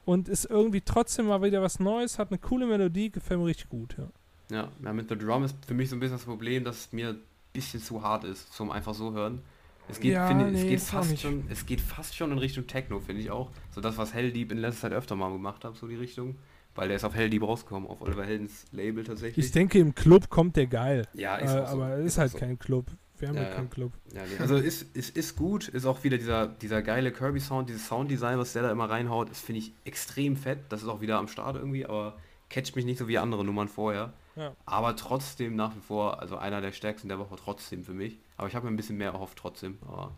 und 0.05 0.29
ist 0.29 0.45
irgendwie 0.45 0.81
trotzdem 0.81 1.27
mal 1.27 1.41
wieder 1.41 1.61
was 1.61 1.79
Neues, 1.79 2.19
hat 2.19 2.31
eine 2.31 2.37
coole 2.37 2.67
Melodie, 2.67 3.11
gefällt 3.11 3.39
mir 3.39 3.45
richtig 3.47 3.69
gut, 3.69 3.95
ja. 3.97 4.07
Ja, 4.49 4.67
ja 4.83 4.93
mit 4.93 5.09
The 5.09 5.17
Drum 5.17 5.43
ist 5.43 5.55
für 5.65 5.73
mich 5.73 5.89
so 5.89 5.95
ein 5.95 5.99
bisschen 5.99 6.17
das 6.17 6.25
Problem, 6.25 6.63
dass 6.63 6.91
mir 6.91 7.15
bisschen 7.53 7.81
zu 7.81 8.01
hart 8.01 8.23
ist 8.23 8.53
zum 8.53 8.71
einfach 8.71 8.93
so 8.93 9.13
hören. 9.13 9.41
Es 9.89 9.99
geht, 9.99 10.13
ja, 10.13 10.27
finde, 10.27 10.51
nee, 10.51 10.61
es, 10.61 10.67
geht 10.67 10.79
fast 10.81 11.19
schon, 11.19 11.43
es 11.49 11.65
geht 11.65 11.81
fast 11.81 12.15
schon 12.15 12.31
in 12.31 12.37
Richtung 12.37 12.65
Techno, 12.67 12.99
finde 12.99 13.21
ich 13.21 13.31
auch. 13.31 13.49
So 13.71 13.81
das, 13.81 13.97
was 13.97 14.13
Helldeep 14.13 14.51
in 14.51 14.59
letzter 14.59 14.89
Zeit 14.89 14.93
öfter 14.93 15.15
mal 15.15 15.31
gemacht 15.31 15.65
hat, 15.65 15.75
so 15.75 15.87
die 15.87 15.95
Richtung. 15.95 16.35
Weil 16.73 16.87
der 16.87 16.95
ist 16.95 17.03
auf 17.03 17.13
Helldeep 17.13 17.43
rausgekommen, 17.43 17.89
auf 17.89 18.01
Oliver 18.01 18.23
Heldens 18.23 18.65
Label 18.71 19.03
tatsächlich. 19.03 19.45
Ich 19.45 19.51
denke, 19.51 19.79
im 19.79 19.93
Club 19.93 20.29
kommt 20.29 20.55
der 20.55 20.67
geil. 20.67 21.05
Ja, 21.13 21.35
ist 21.35 21.53
äh, 21.53 21.57
Aber 21.57 21.97
so. 21.97 22.03
ist 22.03 22.17
halt 22.17 22.31
so. 22.31 22.37
kein 22.37 22.57
Club. 22.57 22.85
Wir 23.19 23.27
haben 23.27 23.35
ja, 23.35 23.43
halt 23.43 23.55
keinen 23.55 23.69
Club. 23.69 23.91
Ja, 24.13 24.21
nee. 24.23 24.39
Also 24.39 24.55
ist, 24.55 24.95
ist, 24.95 25.15
ist 25.15 25.35
gut, 25.35 25.67
ist 25.67 25.85
auch 25.85 26.03
wieder 26.03 26.17
dieser, 26.17 26.47
dieser 26.47 26.81
geile 26.81 27.11
Kirby-Sound, 27.11 27.69
dieses 27.69 27.87
Sounddesign, 27.87 28.39
was 28.39 28.53
der 28.53 28.63
da 28.63 28.71
immer 28.71 28.89
reinhaut, 28.89 29.29
das 29.29 29.41
finde 29.41 29.59
ich 29.59 29.73
extrem 29.83 30.37
fett. 30.37 30.59
Das 30.69 30.81
ist 30.81 30.87
auch 30.87 31.01
wieder 31.01 31.17
am 31.19 31.27
Start 31.27 31.57
irgendwie, 31.57 31.85
aber 31.85 32.17
catcht 32.49 32.75
mich 32.75 32.85
nicht 32.85 32.97
so 32.97 33.07
wie 33.07 33.17
andere 33.17 33.43
Nummern 33.43 33.67
vorher. 33.67 34.13
Ja. 34.35 34.55
Aber 34.65 34.95
trotzdem 34.95 35.55
nach 35.55 35.75
wie 35.75 35.81
vor, 35.81 36.21
also 36.21 36.37
einer 36.37 36.61
der 36.61 36.71
stärksten 36.71 37.09
der 37.09 37.19
Woche 37.19 37.35
trotzdem 37.35 37.83
für 37.83 37.93
mich. 37.93 38.17
Aber 38.37 38.47
ich 38.47 38.55
habe 38.55 38.65
mir 38.65 38.71
ein 38.71 38.77
bisschen 38.77 38.97
mehr 38.97 39.11
erhofft 39.11 39.37
trotzdem. 39.37 39.77
Aber 39.87 40.15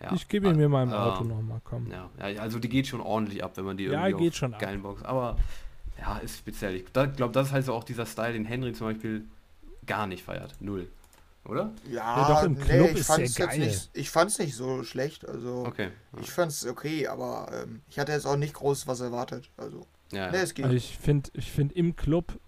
ja. 0.00 0.12
Ich 0.12 0.28
gebe 0.28 0.48
ihn 0.48 0.56
mir 0.56 0.68
mal 0.68 0.82
im 0.82 0.92
Auto 0.92 1.24
äh, 1.24 1.28
nochmal, 1.28 1.60
komm. 1.62 1.86
Ja. 1.90 2.10
ja, 2.18 2.40
also 2.40 2.58
die 2.58 2.68
geht 2.68 2.86
schon 2.88 3.00
ordentlich 3.00 3.44
ab, 3.44 3.52
wenn 3.56 3.64
man 3.64 3.76
die 3.76 3.84
ja, 3.84 4.06
irgendwie 4.06 4.24
geht 4.24 4.36
schon 4.36 4.52
geilen 4.58 4.78
ab. 4.78 4.82
Box. 4.82 5.02
Aber 5.04 5.36
ja, 5.98 6.18
ist 6.18 6.38
speziell. 6.38 6.74
Ich 6.74 6.92
glaube, 6.92 7.32
das 7.32 7.48
ist 7.48 7.52
halt 7.52 7.64
so 7.64 7.74
auch 7.74 7.84
dieser 7.84 8.06
Style, 8.06 8.32
den 8.32 8.44
Henry 8.44 8.72
zum 8.72 8.88
Beispiel 8.88 9.24
gar 9.86 10.06
nicht 10.06 10.24
feiert. 10.24 10.56
Null. 10.60 10.88
Oder? 11.44 11.72
Ja, 11.88 12.28
ja 12.28 12.28
doch, 12.28 12.44
im 12.44 12.54
nee, 12.54 12.60
Club 12.60 12.90
ich 12.94 13.02
fand 13.02 13.24
es 13.24 13.38
nicht, 13.56 13.90
ich 13.94 14.10
fand's 14.10 14.38
nicht 14.38 14.54
so 14.54 14.84
schlecht. 14.84 15.28
Also 15.28 15.64
okay. 15.66 15.90
Ja. 16.12 16.20
ich 16.20 16.30
fand's 16.30 16.64
okay, 16.66 17.08
aber 17.08 17.50
ähm, 17.52 17.82
ich 17.88 17.98
hatte 17.98 18.12
jetzt 18.12 18.26
auch 18.26 18.36
nicht 18.36 18.54
groß 18.54 18.86
was 18.86 19.00
erwartet. 19.00 19.50
Also, 19.56 19.86
ja, 20.12 20.30
nee, 20.30 20.38
es 20.38 20.54
geht. 20.54 20.64
Also 20.64 20.76
ich 20.76 20.96
finde 20.96 21.30
ich 21.34 21.50
find 21.50 21.72
im 21.72 21.96
Club 21.96 22.38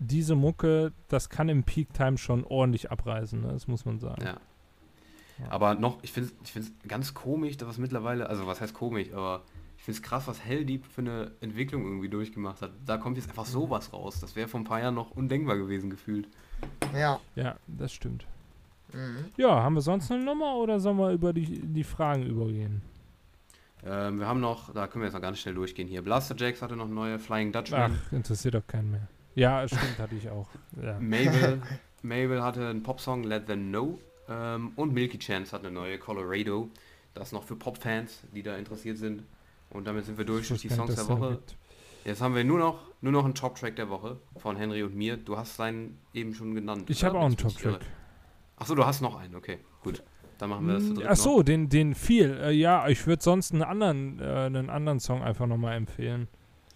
diese 0.00 0.34
Mucke, 0.34 0.92
das 1.08 1.28
kann 1.28 1.48
im 1.48 1.62
Peak 1.62 1.92
Time 1.92 2.18
schon 2.18 2.44
ordentlich 2.44 2.90
abreißen, 2.90 3.40
ne? 3.40 3.48
das 3.52 3.68
muss 3.68 3.84
man 3.84 4.00
sagen. 4.00 4.22
Ja. 4.24 4.40
Aber 5.48 5.74
noch, 5.74 5.98
ich 6.02 6.12
finde 6.12 6.30
es 6.42 6.56
ich 6.56 6.88
ganz 6.88 7.14
komisch, 7.14 7.56
dass 7.56 7.68
was 7.68 7.78
mittlerweile, 7.78 8.28
also 8.28 8.46
was 8.46 8.60
heißt 8.60 8.74
komisch, 8.74 9.12
aber 9.12 9.42
ich 9.76 9.84
finde 9.84 9.98
es 9.98 10.02
krass, 10.02 10.26
was 10.26 10.44
Helldeep 10.44 10.84
für 10.84 11.00
eine 11.02 11.32
Entwicklung 11.40 11.84
irgendwie 11.84 12.08
durchgemacht 12.08 12.60
hat. 12.60 12.72
Da 12.84 12.98
kommt 12.98 13.16
jetzt 13.16 13.30
einfach 13.30 13.46
sowas 13.46 13.92
raus. 13.94 14.20
Das 14.20 14.36
wäre 14.36 14.48
vor 14.48 14.60
ein 14.60 14.64
paar 14.64 14.80
Jahren 14.80 14.94
noch 14.94 15.12
undenkbar 15.12 15.56
gewesen 15.56 15.88
gefühlt. 15.88 16.28
Ja. 16.94 17.18
Ja, 17.34 17.56
das 17.66 17.92
stimmt. 17.92 18.26
Mhm. 18.92 19.26
Ja, 19.36 19.62
haben 19.62 19.74
wir 19.74 19.80
sonst 19.80 20.10
eine 20.10 20.22
Nummer 20.22 20.56
oder 20.56 20.80
sollen 20.80 20.98
wir 20.98 21.12
über 21.12 21.32
die, 21.32 21.60
die 21.60 21.84
Fragen 21.84 22.24
übergehen? 22.24 22.82
Ähm, 23.82 24.18
wir 24.18 24.26
haben 24.26 24.40
noch, 24.40 24.74
da 24.74 24.86
können 24.86 25.02
wir 25.02 25.06
jetzt 25.06 25.14
noch 25.14 25.22
ganz 25.22 25.38
schnell 25.38 25.54
durchgehen 25.54 25.88
hier. 25.88 26.02
Blaster 26.02 26.36
Jacks 26.36 26.60
hatte 26.60 26.76
noch 26.76 26.88
neue 26.88 27.18
Flying 27.18 27.50
Dutchman. 27.50 27.98
Ach, 28.06 28.12
interessiert 28.12 28.54
doch 28.54 28.66
keinen 28.66 28.90
mehr. 28.90 29.08
Ja, 29.34 29.66
stimmt, 29.66 29.98
hatte 29.98 30.14
ich 30.14 30.28
auch. 30.28 30.48
Ja. 30.82 30.98
Mabel, 31.00 31.62
Mabel 32.02 32.42
hatte 32.42 32.68
einen 32.68 32.82
Popsong 32.82 33.24
Let 33.24 33.46
Them 33.46 33.68
Know 33.68 33.98
ähm, 34.28 34.72
und 34.76 34.92
Milky 34.92 35.18
Chance 35.18 35.52
hat 35.52 35.64
eine 35.64 35.70
neue 35.70 35.98
Colorado. 35.98 36.68
Das 37.14 37.32
noch 37.32 37.44
für 37.44 37.56
Pop-Fans, 37.56 38.22
die 38.34 38.42
da 38.42 38.56
interessiert 38.56 38.98
sind. 38.98 39.24
Und 39.70 39.86
damit 39.86 40.04
sind 40.04 40.18
wir 40.18 40.24
durch 40.24 40.48
durch 40.48 40.60
die 40.60 40.68
Songs 40.68 40.94
der 40.94 41.08
Woche. 41.08 41.38
Jetzt 42.04 42.22
haben 42.22 42.34
wir 42.34 42.44
nur 42.44 42.58
noch, 42.58 42.80
nur 43.00 43.12
noch 43.12 43.24
einen 43.24 43.34
Top-Track 43.34 43.76
der 43.76 43.90
Woche 43.90 44.18
von 44.36 44.56
Henry 44.56 44.82
und 44.82 44.94
mir. 44.94 45.16
Du 45.16 45.36
hast 45.36 45.56
seinen 45.56 45.98
eben 46.14 46.34
schon 46.34 46.54
genannt. 46.54 46.88
Ich 46.88 47.04
habe 47.04 47.18
auch 47.18 47.26
einen 47.26 47.36
Top-Track. 47.36 47.80
Achso, 48.56 48.74
du 48.74 48.84
hast 48.84 49.00
noch 49.00 49.18
einen, 49.18 49.34
okay, 49.36 49.58
gut. 49.82 50.02
Dann 50.38 50.50
machen 50.50 50.66
wir 50.66 50.74
das 50.74 50.86
zu 50.86 50.94
dritt 50.94 51.06
Achso, 51.06 51.42
den, 51.42 51.68
den 51.68 51.94
viel. 51.94 52.38
Äh, 52.42 52.52
ja, 52.52 52.88
ich 52.88 53.06
würde 53.06 53.22
sonst 53.22 53.52
einen 53.52 53.62
anderen, 53.62 54.18
äh, 54.20 54.24
einen 54.24 54.70
anderen 54.70 54.98
Song 54.98 55.22
einfach 55.22 55.46
nochmal 55.46 55.76
empfehlen. 55.76 56.28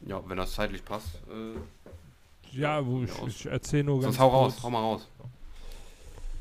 Ja, 0.07 0.23
wenn 0.29 0.37
das 0.37 0.53
zeitlich 0.53 0.85
passt. 0.85 1.23
Äh, 1.31 1.84
ja, 2.57 2.85
wo 2.87 3.03
ich, 3.03 3.23
ich 3.27 3.47
erzähle 3.47 3.85
nur 3.85 4.01
ganz 4.01 4.17
Sonst 4.17 4.21
hau 4.21 4.29
raus, 4.29 4.63
hau 4.63 4.71
mal 4.71 4.81
raus. 4.81 5.09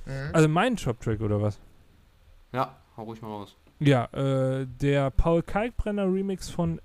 Mhm. 0.06 0.30
Also 0.34 0.48
mein 0.48 0.76
Top-Track 0.76 1.22
oder 1.22 1.42
was? 1.42 1.60
Ja, 2.52 2.78
hau 2.98 3.04
ruhig 3.04 3.22
mal 3.22 3.30
raus. 3.30 3.56
Ja, 3.80 4.06
äh, 4.14 4.68
der 4.68 5.10
Paul 5.12 5.44
Kalkbrenner 5.44 6.06
Remix 6.06 6.50
von 6.50 6.80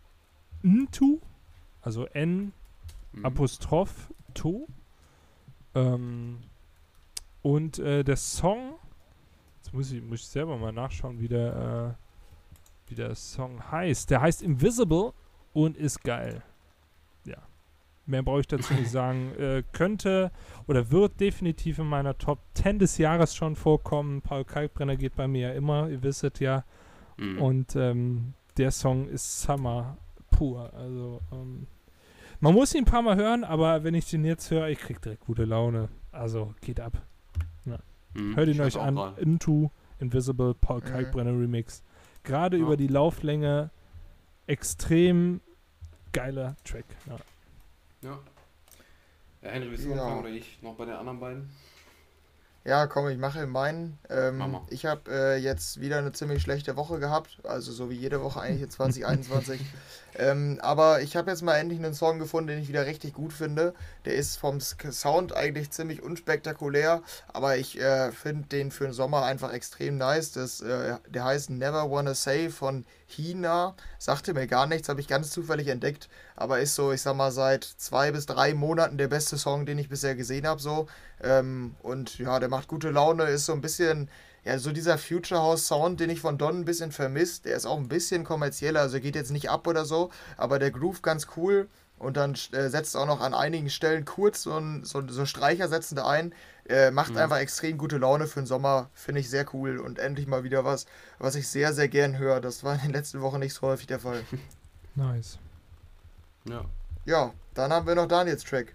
Ntu, 0.63 1.21
also 1.83 2.07
N 2.07 2.53
mhm. 3.13 3.25
Apostroph 3.25 4.13
To. 4.35 4.67
Ähm, 5.75 6.39
und 7.43 7.79
äh, 7.79 8.03
der 8.03 8.17
Song, 8.17 8.75
jetzt 9.57 9.73
muss 9.73 9.93
ich, 9.93 10.03
muss 10.03 10.21
ich 10.21 10.27
selber 10.27 10.57
mal 10.57 10.73
nachschauen, 10.73 11.21
wie 11.21 11.29
der, 11.29 11.97
äh, 11.97 12.91
wie 12.91 12.95
der 12.95 13.15
Song 13.15 13.71
heißt. 13.71 14.11
Der 14.11 14.21
heißt 14.21 14.43
Invisible 14.43 15.13
und 15.53 15.77
ist 15.77 16.03
geil. 16.03 16.43
Mehr 18.09 18.23
brauche 18.23 18.41
ich 18.41 18.47
dazu 18.47 18.75
nicht 18.75 18.91
sagen. 18.91 19.33
Äh, 19.39 19.63
könnte 19.73 20.33
oder 20.67 20.91
wird 20.91 21.21
definitiv 21.21 21.79
in 21.79 21.87
meiner 21.87 22.17
Top 22.17 22.41
10 22.55 22.79
des 22.79 22.99
Jahres 22.99 23.37
schon 23.37 23.55
vorkommen. 23.55 24.23
Paul 24.23 24.45
Kalkbrenner 24.45 24.97
geht 24.97 25.15
bei 25.15 25.29
mir 25.29 25.49
ja 25.49 25.55
immer, 25.55 25.89
ihr 25.89 26.03
wisst 26.03 26.41
ja. 26.41 26.65
Mhm. 27.19 27.41
Und 27.41 27.77
ähm, 27.77 28.35
der 28.57 28.71
Song 28.71 29.09
ist 29.09 29.43
Summer 29.43 29.99
pur. 30.31 30.73
Also 30.75 31.21
ähm, 31.31 31.67
man 32.41 32.55
muss 32.55 32.75
ihn 32.75 32.83
ein 32.83 32.85
paar 32.85 33.03
Mal 33.03 33.17
hören, 33.17 33.45
aber 33.45 33.85
wenn 33.85 33.95
ich 33.95 34.09
den 34.11 34.25
jetzt 34.25 34.51
höre, 34.51 34.69
ich 34.69 34.79
krieg 34.79 35.01
direkt 35.03 35.27
gute 35.27 35.45
Laune. 35.45 35.89
Also 36.11 36.55
geht 36.63 36.81
ab. 36.81 37.03
Ja. 37.65 37.79
Mhm, 38.15 38.37
Hört 38.37 38.49
ihn 38.49 38.61
euch 38.61 38.79
an. 38.79 38.95
Mal. 38.95 39.15
Into 39.19 39.71
Invisible 39.99 40.55
Paul 40.55 40.81
mhm. 40.81 40.85
Kalkbrenner 40.85 41.33
Remix. 41.33 41.83
Gerade 42.25 42.57
ja. 42.57 42.63
über 42.63 42.77
die 42.77 42.89
Lauflänge 42.89 43.71
extrem 44.47 45.41
geiler 46.13 46.57
Track. 46.65 46.87
Ja. 47.07 47.17
Ja. 48.03 48.19
ja 49.43 49.51
Henry, 49.51 49.71
willst 49.71 49.85
du 49.85 49.91
ja. 49.91 49.97
anfangen 49.97 50.21
oder 50.21 50.29
ich 50.29 50.63
noch 50.63 50.75
bei 50.77 50.85
den 50.85 50.95
anderen 50.95 51.21
beiden? 51.21 51.51
Ja, 52.69 52.87
komm, 52.87 53.09
ich 53.09 53.17
mache 53.17 53.47
meinen. 53.47 53.99
Ähm, 54.11 54.59
ich 54.69 54.85
habe 54.85 55.11
äh, 55.11 55.37
jetzt 55.39 55.81
wieder 55.81 55.97
eine 55.97 56.13
ziemlich 56.13 56.43
schlechte 56.43 56.77
Woche 56.77 56.99
gehabt, 56.99 57.39
also 57.45 57.73
so 57.73 57.89
wie 57.89 57.95
jede 57.95 58.23
Woche 58.23 58.43
eigentlich 58.43 58.61
in 58.61 58.69
2021. 58.69 59.61
ähm, 60.17 60.59
aber 60.61 61.01
ich 61.01 61.17
habe 61.17 61.31
jetzt 61.31 61.41
mal 61.41 61.57
endlich 61.57 61.79
einen 61.79 61.95
Song 61.95 62.19
gefunden, 62.19 62.49
den 62.49 62.59
ich 62.59 62.69
wieder 62.69 62.85
richtig 62.85 63.15
gut 63.15 63.33
finde. 63.33 63.73
Der 64.05 64.17
ist 64.17 64.37
vom 64.37 64.61
Sound 64.61 65.35
eigentlich 65.35 65.71
ziemlich 65.71 66.03
unspektakulär, 66.03 67.03
aber 67.29 67.57
ich 67.57 67.81
äh, 67.81 68.13
finde 68.13 68.49
den 68.49 68.71
für 68.71 68.85
den 68.85 68.93
Sommer 68.93 69.25
einfach 69.25 69.55
extrem 69.55 69.97
nice. 69.97 70.33
Das, 70.33 70.61
äh, 70.61 70.97
der 71.09 71.25
heißt 71.25 71.49
Never 71.49 71.91
Wanna 71.91 72.13
Say 72.13 72.51
von 72.51 72.85
Hina. 73.09 73.75
Sagte 73.99 74.35
mir 74.35 74.47
gar 74.47 74.67
nichts, 74.67 74.89
habe 74.89 75.01
ich 75.01 75.09
ganz 75.09 75.31
zufällig 75.31 75.69
entdeckt, 75.69 76.09
aber 76.37 76.61
ist 76.61 76.75
so, 76.75 76.93
ich 76.93 77.03
sag 77.03 77.17
mal, 77.17 77.33
seit 77.33 77.65
zwei 77.65 78.13
bis 78.13 78.27
drei 78.27 78.55
Monaten 78.55 78.99
der 78.99 79.09
beste 79.09 79.39
Song, 79.39 79.67
den 79.67 79.79
ich 79.79 79.89
bisher 79.89 80.15
gesehen 80.15 80.47
habe. 80.47 80.61
So. 80.61 80.87
Ähm, 81.23 81.75
und 81.83 82.19
ja, 82.19 82.39
der 82.39 82.49
macht 82.49 82.69
gute 82.69 82.91
Laune, 82.91 83.25
ist 83.25 83.47
so 83.47 83.53
ein 83.53 83.61
bisschen, 83.61 84.11
ja, 84.45 84.59
so 84.59 84.73
dieser 84.73 84.99
Future 84.99 85.41
House 85.41 85.67
Sound, 85.67 86.01
den 86.01 86.11
ich 86.11 86.21
von 86.21 86.39
Don 86.39 86.61
ein 86.61 86.65
bisschen 86.65 86.93
vermisst. 86.93 87.47
Der 87.47 87.57
ist 87.57 87.67
auch 87.67 87.79
ein 87.79 87.89
bisschen 87.89 88.25
kommerzieller, 88.25 88.81
also 88.81 89.01
geht 89.01 89.17
jetzt 89.17 89.33
nicht 89.33 89.51
ab 89.51 89.67
oder 89.67 89.85
so, 89.85 90.11
aber 90.37 90.59
der 90.59 90.71
Groove 90.71 91.03
ganz 91.03 91.29
cool. 91.37 91.69
Und 91.99 92.17
dann 92.17 92.35
äh, 92.53 92.69
setzt 92.69 92.97
auch 92.97 93.07
noch 93.07 93.21
an 93.21 93.35
einigen 93.35 93.71
Stellen 93.71 94.05
kurz 94.05 94.43
so, 94.43 94.57
ein, 94.57 94.85
so, 94.85 95.03
so 95.09 95.27
Streicher 95.27 95.67
setzen 95.69 95.97
da 95.97 96.07
ein. 96.07 96.33
Äh, 96.69 96.91
macht 96.91 97.13
mhm. 97.13 97.19
einfach 97.19 97.39
extrem 97.39 97.79
gute 97.79 97.99
Laune 97.99 98.27
für 98.27 98.41
den 98.41 98.47
Sommer. 98.47 98.91
Finde 98.93 99.21
ich 99.21 99.31
sehr 99.31 99.47
cool. 99.55 99.79
Und 99.79 99.99
endlich 99.99 100.27
mal 100.27 100.45
wieder 100.45 100.65
was, 100.65 100.87
was 101.19 101.35
ich 101.35 101.49
sehr, 101.49 101.73
sehr 101.73 101.89
gern 101.89 102.19
höre. 102.19 102.41
Das 102.41 102.63
war 102.63 102.75
in 102.75 102.81
den 102.81 102.93
letzten 102.93 103.23
Wochen 103.23 103.41
nicht 103.41 103.55
so 103.55 103.63
häufig 103.63 103.87
der 103.87 104.01
Fall. 104.01 104.23
Nice. 104.95 105.39
Ja. 106.45 106.65
Ja, 107.05 107.33
dann 107.55 107.73
haben 107.73 107.87
wir 107.87 107.95
noch 107.95 108.09
Daniels 108.09 108.43
Track. 108.43 108.75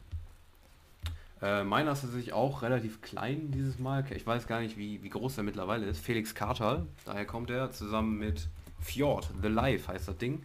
Äh, 1.41 1.65
meiner 1.65 1.91
ist 1.91 2.01
tatsächlich 2.01 2.31
auch 2.31 2.61
relativ 2.61 3.01
klein 3.01 3.51
dieses 3.51 3.77
Mal. 3.77 4.05
Ich 4.09 4.25
weiß 4.25 4.47
gar 4.47 4.61
nicht, 4.61 4.77
wie, 4.77 5.03
wie 5.03 5.09
groß 5.09 5.35
der 5.35 5.43
mittlerweile 5.43 5.85
ist. 5.85 5.99
Felix 5.99 6.33
Carter, 6.33 6.85
daher 7.03 7.25
kommt 7.25 7.49
er, 7.49 7.71
zusammen 7.71 8.17
mit 8.17 8.47
Fjord, 8.79 9.29
The 9.41 9.49
Life 9.49 9.91
heißt 9.91 10.07
das 10.07 10.17
Ding. 10.17 10.43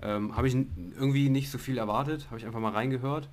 Ähm, 0.00 0.36
habe 0.36 0.46
ich 0.46 0.54
irgendwie 0.54 1.30
nicht 1.30 1.50
so 1.50 1.58
viel 1.58 1.78
erwartet, 1.78 2.26
habe 2.26 2.38
ich 2.38 2.46
einfach 2.46 2.60
mal 2.60 2.72
reingehört. 2.72 3.28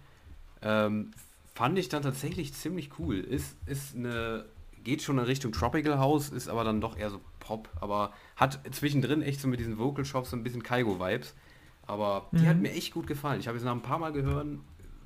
Ähm, 0.63 1.11
fand 1.53 1.77
ich 1.77 1.89
dann 1.89 2.01
tatsächlich 2.01 2.53
ziemlich 2.53 2.91
cool. 2.99 3.19
Ist, 3.19 3.57
ist 3.65 3.95
eine, 3.95 4.45
geht 4.83 5.01
schon 5.01 5.17
in 5.17 5.25
Richtung 5.25 5.51
Tropical 5.51 5.99
House, 5.99 6.29
ist 6.29 6.47
aber 6.47 6.63
dann 6.63 6.81
doch 6.81 6.97
eher 6.97 7.09
so 7.09 7.19
Pop, 7.39 7.69
aber 7.79 8.13
hat 8.35 8.59
zwischendrin 8.71 9.21
echt 9.21 9.41
so 9.41 9.47
mit 9.47 9.59
diesen 9.59 9.77
Vocal 9.77 10.05
Shops 10.05 10.31
so 10.31 10.37
ein 10.37 10.43
bisschen 10.43 10.63
Kaigo-Vibes. 10.63 11.33
Aber 11.85 12.29
die 12.31 12.47
hat 12.47 12.55
mhm. 12.55 12.61
mir 12.63 12.71
echt 12.71 12.93
gut 12.93 13.07
gefallen. 13.07 13.41
Ich 13.41 13.47
habe 13.47 13.57
jetzt 13.57 13.65
nach 13.65 13.73
ein 13.73 13.81
paar 13.81 13.99
Mal 13.99 14.13
gehört, 14.13 14.47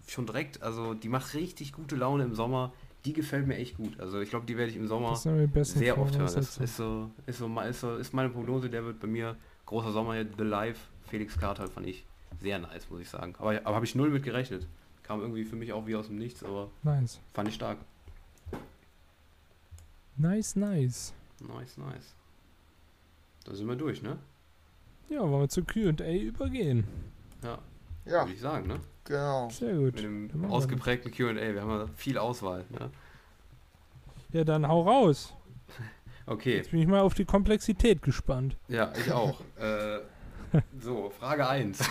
schon 0.07 0.27
direkt, 0.27 0.61
also 0.61 0.93
die 0.93 1.09
macht 1.09 1.33
richtig 1.33 1.73
gute 1.73 1.95
Laune 1.95 2.23
im 2.23 2.35
Sommer. 2.35 2.71
Die 3.05 3.13
gefällt 3.13 3.47
mir 3.47 3.55
echt 3.55 3.77
gut. 3.77 3.99
Also 3.99 4.19
ich 4.19 4.29
glaube, 4.29 4.45
die 4.45 4.57
werde 4.57 4.71
ich 4.71 4.77
im 4.77 4.87
Sommer 4.87 5.15
sehr 5.15 5.97
oft 5.97 6.17
hören. 6.17 6.33
Das 6.33 6.35
ist 6.35 6.55
so, 6.75 7.11
ist, 7.25 7.37
so, 7.39 7.59
ist, 7.61 7.79
so, 7.79 7.95
ist 7.95 8.13
meine 8.13 8.29
Prognose, 8.29 8.69
der 8.69 8.83
wird 8.85 8.99
bei 8.99 9.07
mir 9.07 9.37
großer 9.65 9.91
Sommer 9.91 10.23
The 10.23 10.43
Live, 10.43 10.77
Felix 11.07 11.37
Carter 11.37 11.67
fand 11.67 11.87
ich 11.87 12.05
sehr 12.39 12.59
nice, 12.59 12.89
muss 12.89 13.01
ich 13.01 13.09
sagen. 13.09 13.33
Aber, 13.39 13.59
aber 13.63 13.75
habe 13.75 13.85
ich 13.85 13.95
null 13.95 14.09
mit 14.09 14.23
gerechnet. 14.23 14.67
Kam 15.07 15.21
irgendwie 15.21 15.45
für 15.45 15.55
mich 15.55 15.71
auch 15.71 15.85
wie 15.87 15.95
aus 15.95 16.07
dem 16.07 16.17
Nichts, 16.17 16.43
aber 16.43 16.69
nice. 16.83 17.21
fand 17.33 17.47
ich 17.47 17.55
stark. 17.55 17.77
Nice, 20.17 20.55
nice. 20.57 21.13
Nice, 21.39 21.77
nice. 21.77 22.13
Da 23.45 23.55
sind 23.55 23.67
wir 23.67 23.75
durch, 23.75 24.01
ne? 24.01 24.17
Ja, 25.09 25.21
wollen 25.21 25.41
wir 25.43 25.49
zu 25.49 25.63
Q&A 25.63 26.11
übergehen. 26.13 26.85
Ja. 27.41 27.59
Ja. 28.05 28.21
Würde 28.23 28.33
ich 28.33 28.41
sagen, 28.41 28.67
ne? 28.67 28.81
Genau. 29.05 29.49
Sehr 29.49 29.75
gut. 29.75 29.95
Mit 29.95 30.33
dem 30.33 30.45
ausgeprägten 30.45 31.11
QA. 31.11 31.33
Wir 31.35 31.61
haben 31.61 31.69
ja 31.69 31.87
viel 31.95 32.17
Auswahl. 32.17 32.65
Ne? 32.69 32.89
Ja, 34.33 34.43
dann 34.43 34.67
hau 34.67 34.81
raus. 34.81 35.33
Okay. 36.29 36.57
Jetzt 36.57 36.71
bin 36.71 36.81
ich 36.81 36.87
mal 36.87 36.99
auf 36.99 37.13
die 37.13 37.23
Komplexität 37.23 38.01
gespannt. 38.01 38.57
Ja, 38.67 38.91
ich 38.99 39.09
auch. 39.13 39.39
äh, 39.57 39.99
so, 40.77 41.09
Frage 41.09 41.47
1. 41.47 41.79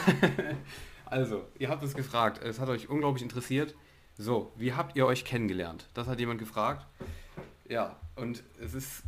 also, 1.06 1.44
ihr 1.58 1.68
habt 1.68 1.82
es 1.82 1.94
gefragt. 1.94 2.42
Es 2.42 2.60
hat 2.60 2.68
euch 2.68 2.88
unglaublich 2.88 3.22
interessiert. 3.22 3.74
So, 4.18 4.52
wie 4.56 4.72
habt 4.72 4.96
ihr 4.96 5.06
euch 5.06 5.24
kennengelernt? 5.24 5.88
Das 5.94 6.06
hat 6.06 6.18
jemand 6.20 6.38
gefragt. 6.38 6.86
Ja, 7.68 7.96
und 8.16 8.42
es 8.60 8.74
ist, 8.74 9.02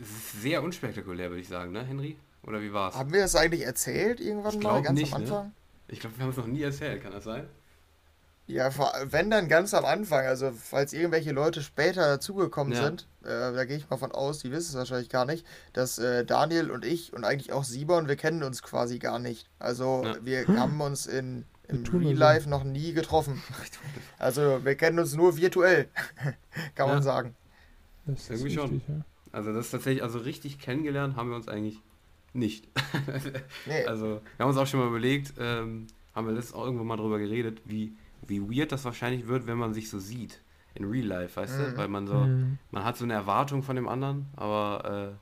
es 0.00 0.10
ist 0.10 0.42
sehr 0.42 0.62
unspektakulär, 0.62 1.30
würde 1.30 1.40
ich 1.40 1.48
sagen, 1.48 1.72
ne, 1.72 1.84
Henry? 1.84 2.16
Oder 2.42 2.60
wie 2.60 2.72
war's? 2.72 2.94
Haben 2.94 3.12
wir 3.12 3.20
das 3.20 3.36
eigentlich 3.36 3.62
erzählt 3.62 4.20
irgendwann 4.20 4.58
mal, 4.60 4.82
ganz 4.82 4.98
nicht, 4.98 5.14
am 5.14 5.22
ne? 5.22 5.26
Anfang? 5.26 5.46
Ne? 5.46 5.52
Ich 5.88 6.00
glaube, 6.00 6.16
wir 6.16 6.24
haben 6.24 6.30
es 6.30 6.36
noch 6.36 6.46
nie 6.46 6.62
erzählt, 6.62 7.02
kann 7.02 7.12
das 7.12 7.24
sein? 7.24 7.46
Ja, 8.46 8.70
wenn 9.10 9.30
dann 9.30 9.48
ganz 9.48 9.72
am 9.72 9.86
Anfang, 9.86 10.26
also 10.26 10.52
falls 10.52 10.92
irgendwelche 10.92 11.32
Leute 11.32 11.62
später 11.62 12.02
dazugekommen 12.02 12.74
ja. 12.74 12.84
sind, 12.84 13.08
äh, 13.22 13.52
da 13.52 13.64
gehe 13.64 13.78
ich 13.78 13.88
mal 13.88 13.96
von 13.96 14.12
aus, 14.12 14.40
die 14.40 14.50
wissen 14.50 14.70
es 14.70 14.74
wahrscheinlich 14.76 15.08
gar 15.08 15.24
nicht, 15.24 15.46
dass 15.72 15.98
äh, 15.98 16.26
Daniel 16.26 16.70
und 16.70 16.84
ich 16.84 17.14
und 17.14 17.24
eigentlich 17.24 17.52
auch 17.52 17.64
Simon, 17.64 18.06
wir 18.06 18.16
kennen 18.16 18.42
uns 18.42 18.62
quasi 18.62 18.98
gar 18.98 19.18
nicht. 19.18 19.48
Also 19.58 20.02
ja. 20.04 20.16
wir 20.22 20.46
haben 20.48 20.78
uns 20.82 21.06
in, 21.06 21.46
im 21.68 21.84
Real 21.86 22.14
Life 22.14 22.48
noch 22.48 22.64
nie 22.64 22.92
getroffen. 22.92 23.42
Also 24.18 24.64
wir 24.64 24.74
kennen 24.74 24.98
uns 24.98 25.14
nur 25.14 25.36
virtuell, 25.36 25.88
kann 26.74 26.88
ja. 26.88 26.94
man 26.94 27.02
sagen. 27.02 27.34
Das 28.06 28.20
ist 28.20 28.30
Irgendwie 28.30 28.58
richtig, 28.58 28.82
schon. 28.86 29.04
Also 29.32 29.52
das 29.52 29.66
ist 29.66 29.70
tatsächlich, 29.72 30.02
also 30.02 30.18
richtig 30.18 30.58
kennengelernt 30.58 31.16
haben 31.16 31.30
wir 31.30 31.36
uns 31.36 31.48
eigentlich 31.48 31.80
nicht. 32.34 32.68
nee. 33.66 33.84
Also, 33.86 34.20
wir 34.36 34.44
haben 34.44 34.50
uns 34.50 34.58
auch 34.58 34.66
schon 34.66 34.80
mal 34.80 34.88
überlegt, 34.88 35.34
ähm, 35.38 35.86
haben 36.14 36.26
wir 36.26 36.34
das 36.34 36.52
auch 36.52 36.64
irgendwo 36.64 36.84
mal 36.84 36.96
drüber 36.96 37.18
geredet, 37.18 37.62
wie, 37.64 37.96
wie 38.26 38.40
weird 38.40 38.72
das 38.72 38.84
wahrscheinlich 38.84 39.26
wird, 39.26 39.46
wenn 39.46 39.58
man 39.58 39.74
sich 39.74 39.90
so 39.90 39.98
sieht. 39.98 40.40
In 40.74 40.86
Real 40.86 41.06
Life, 41.06 41.40
weißt 41.40 41.58
mhm. 41.58 41.64
du? 41.64 41.76
Weil 41.76 41.88
man 41.88 42.06
so, 42.06 42.14
mhm. 42.14 42.58
man 42.70 42.84
hat 42.84 42.96
so 42.96 43.04
eine 43.04 43.12
Erwartung 43.12 43.62
von 43.62 43.76
dem 43.76 43.86
anderen, 43.86 44.26
aber 44.34 45.16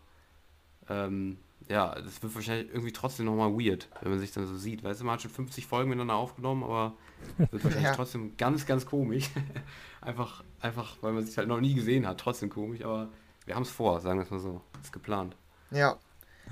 äh, 0.89 0.93
ähm, 0.93 1.37
ja, 1.69 1.95
das 1.95 2.23
wird 2.23 2.35
wahrscheinlich 2.35 2.69
irgendwie 2.69 2.93
trotzdem 2.93 3.27
nochmal 3.27 3.53
weird, 3.53 3.89
wenn 4.01 4.11
man 4.11 4.19
sich 4.19 4.33
dann 4.33 4.47
so 4.47 4.57
sieht. 4.57 4.83
Weißt 4.83 5.01
du, 5.01 5.05
man 5.05 5.15
hat 5.15 5.23
schon 5.23 5.31
50 5.31 5.67
Folgen 5.67 5.91
miteinander 5.91 6.15
aufgenommen, 6.15 6.65
aber 6.65 6.95
wird 7.37 7.65
wahrscheinlich 7.65 7.83
ja. 7.91 7.95
trotzdem 7.95 8.37
ganz, 8.37 8.67
ganz 8.67 8.87
komisch. 8.87 9.31
einfach, 10.01 10.43
einfach, 10.61 10.97
weil 11.03 11.13
man 11.13 11.25
sich 11.25 11.37
halt 11.37 11.49
noch 11.49 11.61
nie 11.61 11.75
gesehen 11.75 12.07
hat, 12.07 12.19
trotzdem 12.19 12.49
komisch, 12.49 12.83
aber 12.83 13.11
wir 13.45 13.55
haben 13.55 13.63
es 13.63 13.71
vor, 13.71 14.01
sagen 14.01 14.19
wir 14.19 14.25
es 14.25 14.31
mal 14.31 14.41
so. 14.41 14.63
Ist 14.83 14.93
geplant. 14.93 15.37
Ja, 15.71 15.99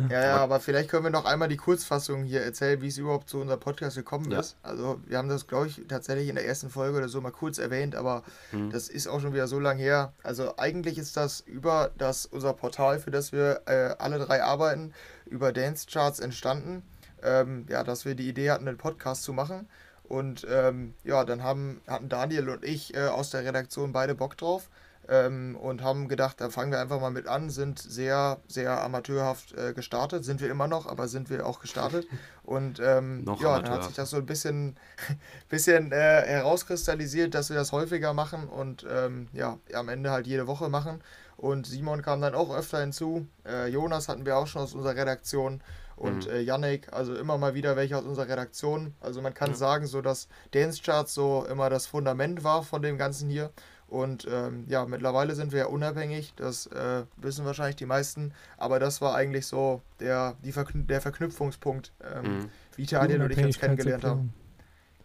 Ja, 0.08 0.24
ja, 0.24 0.36
aber 0.38 0.60
vielleicht 0.60 0.88
können 0.88 1.04
wir 1.04 1.10
noch 1.10 1.24
einmal 1.24 1.48
die 1.48 1.56
Kurzfassung 1.56 2.24
hier 2.24 2.42
erzählen, 2.42 2.80
wie 2.80 2.88
es 2.88 2.96
überhaupt 2.98 3.28
zu 3.28 3.40
unserem 3.40 3.60
Podcast 3.60 3.96
gekommen 3.96 4.30
Ja. 4.30 4.40
ist. 4.40 4.56
Also 4.62 5.00
wir 5.06 5.18
haben 5.18 5.28
das, 5.28 5.46
glaube 5.46 5.66
ich, 5.66 5.82
tatsächlich 5.88 6.28
in 6.28 6.36
der 6.36 6.46
ersten 6.46 6.70
Folge 6.70 6.98
oder 6.98 7.08
so 7.08 7.20
mal 7.20 7.32
kurz 7.32 7.58
erwähnt, 7.58 7.94
aber 7.96 8.22
Hm. 8.50 8.70
das 8.70 8.88
ist 8.88 9.06
auch 9.08 9.20
schon 9.20 9.32
wieder 9.34 9.48
so 9.48 9.58
lange 9.60 9.82
her. 9.82 10.12
Also 10.22 10.56
eigentlich 10.56 10.96
ist 10.98 11.16
das 11.16 11.40
über 11.40 11.90
das 11.98 12.26
unser 12.26 12.52
Portal, 12.54 12.98
für 13.00 13.10
das 13.10 13.32
wir 13.32 13.62
äh, 13.66 13.94
alle 13.98 14.18
drei 14.18 14.42
arbeiten, 14.42 14.92
über 15.26 15.52
Dance 15.52 15.86
Charts 15.90 16.20
entstanden. 16.20 16.82
Ähm, 17.22 17.66
ja, 17.68 17.84
dass 17.84 18.04
wir 18.06 18.14
die 18.14 18.28
Idee 18.28 18.50
hatten, 18.50 18.66
einen 18.66 18.78
Podcast 18.78 19.24
zu 19.24 19.32
machen. 19.34 19.68
Und 20.04 20.46
ähm, 20.50 20.94
ja, 21.04 21.24
dann 21.24 21.42
haben, 21.42 21.80
hatten 21.86 22.08
Daniel 22.08 22.48
und 22.48 22.64
ich 22.64 22.94
äh, 22.96 23.06
aus 23.08 23.30
der 23.30 23.44
Redaktion 23.44 23.92
beide 23.92 24.14
Bock 24.14 24.36
drauf 24.38 24.68
ähm, 25.10 25.56
und 25.60 25.82
haben 25.82 26.08
gedacht, 26.08 26.40
da 26.40 26.48
fangen 26.50 26.70
wir 26.72 26.80
einfach 26.80 27.00
mal 27.00 27.10
mit 27.10 27.26
an, 27.26 27.50
sind 27.50 27.78
sehr, 27.80 28.40
sehr 28.48 28.80
amateurhaft 28.82 29.52
äh, 29.58 29.74
gestartet, 29.74 30.24
sind 30.24 30.40
wir 30.40 30.50
immer 30.50 30.68
noch, 30.68 30.86
aber 30.86 31.08
sind 31.08 31.28
wir 31.30 31.44
auch 31.46 31.60
gestartet. 31.60 32.08
Und 32.44 32.80
ähm, 32.80 33.28
ja, 33.36 33.58
dann 33.58 33.70
hat 33.70 33.82
sich 33.84 33.94
das 33.94 34.10
so 34.10 34.16
ein 34.18 34.26
bisschen, 34.26 34.76
bisschen 35.48 35.92
äh, 35.92 36.22
herauskristallisiert, 36.26 37.34
dass 37.34 37.50
wir 37.50 37.56
das 37.56 37.72
häufiger 37.72 38.14
machen 38.14 38.48
und 38.48 38.86
ähm, 38.88 39.28
ja, 39.32 39.58
am 39.74 39.88
Ende 39.88 40.10
halt 40.10 40.26
jede 40.26 40.46
Woche 40.46 40.68
machen. 40.68 41.02
Und 41.36 41.66
Simon 41.66 42.02
kam 42.02 42.20
dann 42.20 42.34
auch 42.34 42.54
öfter 42.54 42.80
hinzu. 42.80 43.26
Äh, 43.46 43.68
Jonas 43.68 44.08
hatten 44.08 44.26
wir 44.26 44.36
auch 44.36 44.46
schon 44.46 44.62
aus 44.62 44.74
unserer 44.74 44.94
Redaktion. 44.96 45.62
Und 45.96 46.26
Mhm. 46.26 46.32
äh, 46.32 46.40
Yannick, 46.40 46.92
also 46.92 47.14
immer 47.14 47.36
mal 47.38 47.54
wieder 47.54 47.76
welche 47.76 47.96
aus 47.96 48.04
unserer 48.04 48.28
Redaktion. 48.28 48.94
Also 49.00 49.20
man 49.22 49.34
kann 49.34 49.50
Ja. 49.50 49.56
sagen, 49.56 49.86
so 49.86 50.00
dass 50.02 50.28
Dance 50.52 50.82
Charts 50.82 51.14
so 51.14 51.46
immer 51.50 51.68
das 51.70 51.86
Fundament 51.86 52.44
war 52.44 52.62
von 52.62 52.82
dem 52.82 52.96
Ganzen 52.98 53.28
hier. 53.28 53.50
Und 53.90 54.26
ähm, 54.30 54.64
ja, 54.68 54.86
mittlerweile 54.86 55.34
sind 55.34 55.50
wir 55.52 55.58
ja 55.58 55.66
unabhängig, 55.66 56.32
das 56.36 56.66
äh, 56.68 57.02
wissen 57.16 57.44
wahrscheinlich 57.44 57.76
die 57.76 57.86
meisten. 57.86 58.32
Aber 58.56 58.78
das 58.78 59.00
war 59.00 59.14
eigentlich 59.16 59.46
so 59.46 59.82
der, 59.98 60.36
die 60.44 60.52
Verknü 60.52 60.84
der 60.84 61.00
Verknüpfungspunkt, 61.00 61.92
ähm, 62.02 62.38
Mhm. 62.38 62.48
wie 62.76 62.86
Daniel 62.86 63.22
und 63.22 63.32
ich 63.32 63.44
uns 63.44 63.58
kennengelernt 63.58 64.04
haben. 64.04 64.32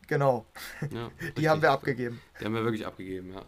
Genau, 0.07 0.45
Ja, 0.91 1.09
die 1.37 1.49
haben 1.49 1.61
wir 1.63 1.71
abgegeben. 1.71 2.21
Die 2.39 2.45
haben 2.45 2.53
wir 2.53 2.63
wirklich 2.63 2.85
abgegeben, 2.85 3.33
ja. 3.33 3.41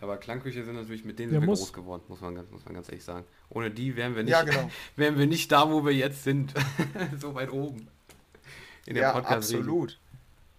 Aber 0.00 0.16
Klangküche 0.16 0.64
sind 0.64 0.74
natürlich 0.76 1.04
mit 1.04 1.18
denen 1.18 1.32
sind 1.32 1.40
wir 1.40 1.46
muss. 1.46 1.58
groß 1.60 1.72
geworden, 1.72 2.02
muss 2.08 2.20
man, 2.20 2.34
ganz, 2.36 2.50
muss 2.50 2.64
man 2.64 2.74
ganz 2.74 2.88
ehrlich 2.88 3.04
sagen. 3.04 3.24
Ohne 3.50 3.70
die 3.72 3.96
wären 3.96 4.14
wir 4.14 4.22
nicht, 4.22 4.30
Ja, 4.32 4.42
genau. 4.42 4.70
wären 4.96 5.18
wir 5.18 5.26
nicht 5.26 5.50
da, 5.50 5.68
wo 5.70 5.84
wir 5.84 5.92
jetzt 5.92 6.22
sind. 6.24 6.54
so 7.20 7.34
weit 7.34 7.50
oben. 7.50 7.88
In 8.86 8.94
der 8.94 9.04
Ja, 9.04 9.12
Podcast-Riege. 9.12 9.58
absolut. 9.60 9.98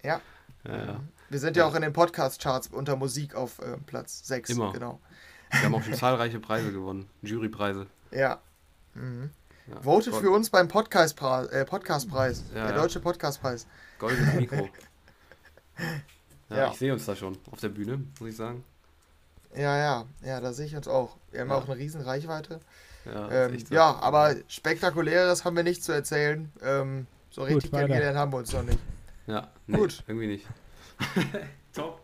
Ja. 0.02 0.20
Ja, 0.66 0.76
ja. 0.84 1.00
Wir 1.28 1.38
sind 1.40 1.56
ja 1.56 1.66
auch 1.66 1.74
in 1.74 1.82
den 1.82 1.92
Podcast-Charts 1.92 2.68
unter 2.68 2.96
Musik 2.96 3.34
auf 3.34 3.58
äh, 3.58 3.76
Platz 3.86 4.26
6. 4.26 4.50
Immer. 4.50 4.72
Genau. 4.72 5.00
Wir 5.50 5.62
haben 5.62 5.74
auch 5.74 5.82
schon 5.82 5.94
zahlreiche 5.94 6.38
Preise 6.40 6.72
gewonnen. 6.72 7.08
Jurypreise. 7.22 7.86
Ja. 8.10 8.40
Mhm. 8.94 9.30
Ja. 9.68 9.80
Votet 9.82 10.14
für 10.14 10.30
uns 10.30 10.50
beim 10.50 10.68
Podcastpreis, 10.68 11.48
äh, 11.48 11.64
Podcastpreis, 11.64 12.44
Ja, 12.54 12.66
der 12.66 12.76
ja. 12.76 12.80
deutsche 12.82 13.00
Podcastpreis. 13.00 13.66
Goldenes 13.98 14.34
Mikro. 14.34 14.68
Ja, 16.48 16.56
Ja. 16.56 16.70
ich 16.70 16.78
sehe 16.78 16.92
uns 16.92 17.04
da 17.04 17.16
schon 17.16 17.36
auf 17.50 17.58
der 17.60 17.68
Bühne, 17.70 18.04
muss 18.20 18.30
ich 18.30 18.36
sagen. 18.36 18.64
Ja, 19.56 19.76
ja, 19.76 20.06
ja, 20.24 20.40
da 20.40 20.52
sehe 20.52 20.66
ich 20.66 20.76
uns 20.76 20.86
auch. 20.86 21.16
Wir 21.32 21.40
haben 21.40 21.48
Ja. 21.50 21.56
auch 21.56 21.64
eine 21.68 21.76
riesen 21.76 22.00
Reichweite. 22.02 22.60
Ja, 23.04 23.28
Ähm, 23.30 23.58
so. 23.58 23.74
ja, 23.74 23.96
aber 24.00 24.36
spektakuläres 24.48 25.44
haben 25.44 25.56
wir 25.56 25.64
nicht 25.64 25.82
zu 25.82 25.90
erzählen. 25.92 26.50
Ähm, 26.62 27.06
so 27.30 27.42
richtig 27.42 27.72
kennengelernt 27.72 28.16
haben 28.16 28.32
wir 28.32 28.38
uns 28.38 28.52
noch 28.52 28.62
nicht. 28.62 28.78
Ja, 29.26 29.48
nee, 29.66 29.76
Gut. 29.76 30.04
irgendwie 30.06 30.28
nicht. 30.28 30.46
Top. 31.74 32.00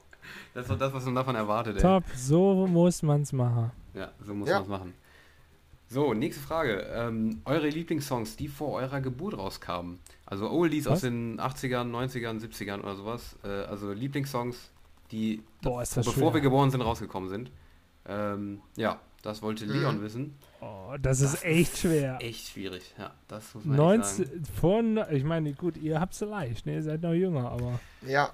Das 0.55 0.64
ist 0.64 0.70
doch 0.70 0.78
das, 0.78 0.93
was 0.93 1.05
man 1.07 1.14
davon 1.14 1.34
erwartet, 1.34 1.76
ey. 1.76 1.82
Top, 1.82 2.05
so 2.14 2.66
muss 2.66 3.03
man's 3.03 3.32
machen. 3.32 3.70
Ja, 3.95 4.12
so 4.24 4.34
muss 4.34 4.49
Ja. 4.49 4.57
man 4.57 4.62
es 4.64 4.68
machen. 4.68 4.95
So, 5.88 6.14
nächste 6.14 6.43
Frage. 6.43 6.86
Ähm, 6.95 7.43
eure 7.45 7.68
Lieblingssongs, 7.68 8.36
die 8.36 8.49
vor 8.49 8.72
eurer 8.74 9.01
Geburt 9.01 9.36
rauskamen. 9.36 9.99
Also 10.24 10.49
Oldies 10.51 10.86
Was? 10.86 10.93
aus 10.95 11.01
den 11.03 11.38
80ern, 11.38 11.90
90ern, 11.90 12.40
70ern 12.40 12.80
oder 12.80 12.97
sowas. 12.97 13.36
Äh, 13.45 13.49
also 13.49 13.93
Lieblingssongs, 13.93 14.70
die 15.11 15.43
Boah, 15.62 15.82
ist 15.82 15.97
das 15.97 16.07
bevor 16.07 16.22
schwer. 16.30 16.34
wir 16.34 16.40
geboren 16.40 16.70
sind, 16.70 16.80
rausgekommen 16.80 17.28
sind. 17.28 17.51
Ähm, 18.07 18.62
ja, 18.76 18.99
das 19.22 19.43
wollte 19.43 19.66
Leon 19.66 19.99
Mhm. 19.99 20.03
wissen. 20.03 20.38
Oh, 20.62 20.95
das 21.01 21.20
ist 21.20 21.45
echt 21.45 21.76
schwer. 21.78 22.18
Echt 22.20 22.49
schwierig, 22.49 22.95
ja, 22.99 23.12
das 23.28 23.55
muss 23.55 23.64
man 23.64 23.74
echt 23.74 23.78
19, 23.78 24.24
sagen. 24.24 24.45
vor, 24.61 25.11
ich 25.12 25.24
meine, 25.24 25.53
gut, 25.53 25.76
ihr 25.76 26.01
habt's 26.01 26.20
leicht, 26.20 26.64
ne? 26.66 26.74
Ihr 26.76 26.82
seid 26.82 27.03
noch 27.03 27.12
jünger, 27.12 27.51
aber 27.51 27.78
Ja, 28.07 28.30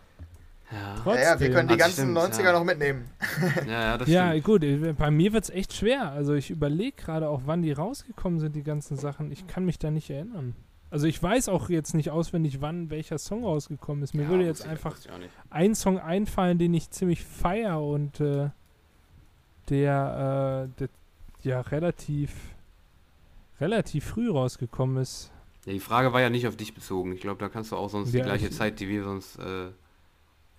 Ja, 0.71 0.95
Trotzdem. 1.03 1.23
ja, 1.23 1.33
ja 1.35 1.41
wir 1.41 1.51
können 1.51 1.69
die 1.69 1.75
Also 1.83 1.85
ganzen 2.03 2.17
stimmt, 2.17 2.19
90er 2.35 2.45
ja. 2.45 2.53
noch 2.53 2.65
mitnehmen. 2.65 3.11
ja, 3.67 3.73
ja, 3.73 3.99
das 3.99 4.09
ja, 4.09 4.29
stimmt. 4.31 4.45
gut, 4.45 4.65
äh, 4.65 4.93
bei 4.93 5.11
mir 5.11 5.33
wird's 5.33 5.49
echt 5.51 5.73
schwer. 5.73 6.13
Also 6.13 6.35
ich 6.35 6.51
überlege 6.51 6.93
gerade 6.97 7.29
auch, 7.29 7.43
wann 7.47 7.63
die 7.63 7.73
rausgekommen 7.73 8.39
sind, 8.41 8.55
die 8.55 8.63
ganzen 8.63 8.97
Sachen. 8.97 9.33
Ich 9.33 9.47
kann 9.47 9.65
mich 9.65 9.79
da 9.79 9.91
nicht 9.91 10.11
erinnern. 10.11 10.55
Also 10.91 11.07
ich 11.07 11.23
weiß 11.23 11.49
auch 11.49 11.69
jetzt 11.71 11.95
nicht 11.95 12.11
auswendig, 12.11 12.61
wann 12.61 12.91
welcher 12.91 13.19
Song 13.19 13.45
rausgekommen 13.45 14.03
ist. 14.03 14.15
Mir 14.15 14.23
Ja, 14.25 14.29
würde 14.31 14.45
jetzt 14.45 14.65
ich- 14.65 14.71
einfach 14.71 14.97
ein 15.51 15.75
Song 15.75 15.99
einfallen, 15.99 16.59
den 16.59 16.73
ich 16.75 16.91
ziemlich 16.91 17.25
feier 17.25 17.83
und 17.83 18.21
äh, 18.21 18.51
der, 19.69 20.69
äh, 20.71 20.79
der 20.79 20.89
ja 21.43 21.61
relativ 21.61 22.31
relativ 23.61 24.05
früh 24.05 24.31
rausgekommen 24.31 24.99
ist. 24.99 25.33
Ja, 25.67 25.73
die 25.73 25.81
Frage 25.81 26.13
war 26.13 26.21
ja 26.21 26.31
nicht 26.31 26.47
auf 26.47 26.57
dich 26.57 26.75
bezogen. 26.75 27.13
Ich 27.13 27.21
glaube, 27.21 27.41
da 27.41 27.49
kannst 27.49 27.73
du 27.73 27.77
auch 27.77 27.89
sonst 27.91 28.13
Ja, 28.13 28.21
die 28.21 28.27
gleiche 28.27 28.47
ich- 28.49 28.53
Zeit, 28.57 28.81
die 28.81 28.89
wir 28.89 29.05
sonst, 29.05 29.39
äh, 29.39 29.69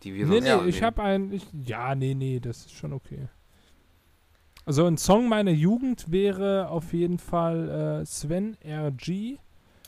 die 0.04 0.14
wir 0.16 0.26
Nee, 0.26 0.32
sonst 0.36 0.44
nee, 0.44 0.52
haben, 0.52 0.70
ich 0.70 0.84
habe 0.84 1.02
ein. 1.04 1.32
Ich, 1.34 1.46
ja, 1.66 1.96
nee, 1.96 2.14
nee, 2.14 2.40
das 2.40 2.60
ist 2.66 2.74
schon 2.74 2.94
okay. 2.94 3.28
Also 4.66 4.86
ein 4.86 4.98
Song 4.98 5.28
meiner 5.30 5.52
Jugend 5.52 6.12
wäre 6.12 6.70
auf 6.70 6.94
jeden 6.94 7.18
Fall 7.18 8.02
äh, 8.02 8.06
Sven 8.06 8.56
RG, 8.64 9.38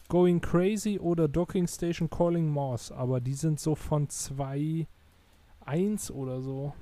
Going 0.10 0.42
Crazy 0.42 0.98
oder 1.00 1.28
Docking 1.28 1.68
Station 1.68 2.10
Calling 2.10 2.50
Morse, 2.50 2.96
aber 2.96 3.22
die 3.22 3.36
sind 3.36 3.60
so 3.60 3.76
von 3.76 4.08
2.1 4.08 6.12
oder 6.12 6.42
so. 6.42 6.74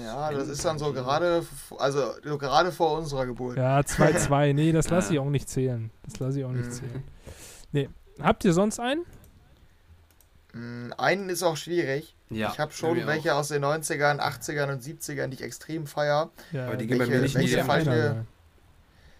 Ja, 0.00 0.30
das 0.30 0.48
ist 0.48 0.64
dann 0.64 0.78
so 0.78 0.92
gerade, 0.92 1.44
also 1.78 2.12
so 2.22 2.38
gerade 2.38 2.70
vor 2.70 2.98
unserer 2.98 3.26
Geburt. 3.26 3.56
Ja, 3.56 3.80
2.2, 3.80 4.52
nee, 4.52 4.70
das 4.70 4.88
lasse 4.90 5.14
ich 5.14 5.18
auch 5.18 5.30
nicht 5.30 5.48
zählen. 5.48 5.90
Das 6.04 6.20
lasse 6.20 6.38
ich 6.40 6.44
auch 6.44 6.52
nicht 6.52 6.66
Mhm. 6.66 6.72
zählen. 6.72 7.02
Nee. 7.72 7.88
Habt 8.20 8.44
ihr 8.44 8.52
sonst 8.52 8.78
einen? 8.78 9.02
Mm, 10.52 10.92
Einen 10.98 11.28
ist 11.28 11.42
auch 11.42 11.56
schwierig. 11.56 12.14
Ja, 12.30 12.50
ich 12.52 12.58
habe 12.58 12.72
schon 12.72 13.06
welche 13.06 13.34
auch. 13.34 13.38
aus 13.40 13.48
den 13.48 13.64
90ern, 13.64 14.18
80ern 14.20 14.72
und 14.72 14.82
70ern, 14.82 15.28
die 15.28 15.34
ich 15.36 15.42
extrem 15.42 15.86
feier. 15.86 16.30
Ja, 16.52 16.66
Aber 16.66 16.76
die 16.76 16.86
gehen 16.86 16.98
bei 16.98 17.06
mir 17.06 17.20
nicht 17.20 17.34
in 17.34 17.40
welche 17.42 17.56
die 17.56 17.62
sein. 17.62 18.26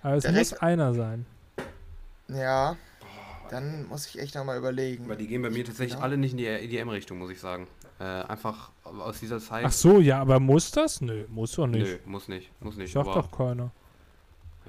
Aber 0.03 0.15
es 0.17 0.31
muss 0.31 0.53
einer 0.55 0.95
sein. 0.95 1.27
Ja, 2.29 2.77
dann 3.51 3.87
muss 3.89 4.07
ich 4.07 4.19
echt 4.19 4.35
nochmal 4.35 4.57
überlegen. 4.59 5.05
Aber 5.05 5.17
die 5.17 5.27
gehen 5.27 5.43
bei 5.43 5.51
mir 5.51 5.65
tatsächlich 5.65 5.99
Ja. 5.99 6.01
alle 6.05 6.17
nicht 6.17 6.33
in 6.33 6.39
die 6.39 6.47
EDM-Richtung, 6.47 7.19
muss 7.19 7.31
ich 7.31 7.41
sagen. 7.41 7.67
Äh, 8.01 8.05
einfach 8.05 8.71
aus 8.85 9.21
dieser 9.21 9.39
Zeit. 9.39 9.65
Ach 9.67 9.73
so, 9.73 10.01
ja, 10.01 10.19
aber 10.21 10.41
muss 10.41 10.71
das? 10.71 11.01
Nö, 11.03 11.25
muss 11.29 11.53
doch 11.53 11.67
nicht. 11.67 11.87
Nö, 11.87 11.99
muss 12.11 12.29
nicht, 12.29 12.51
muss 12.63 12.77
nicht. 12.77 12.97
Aber, 12.97 13.13
doch 13.15 13.31
keiner. 13.31 13.71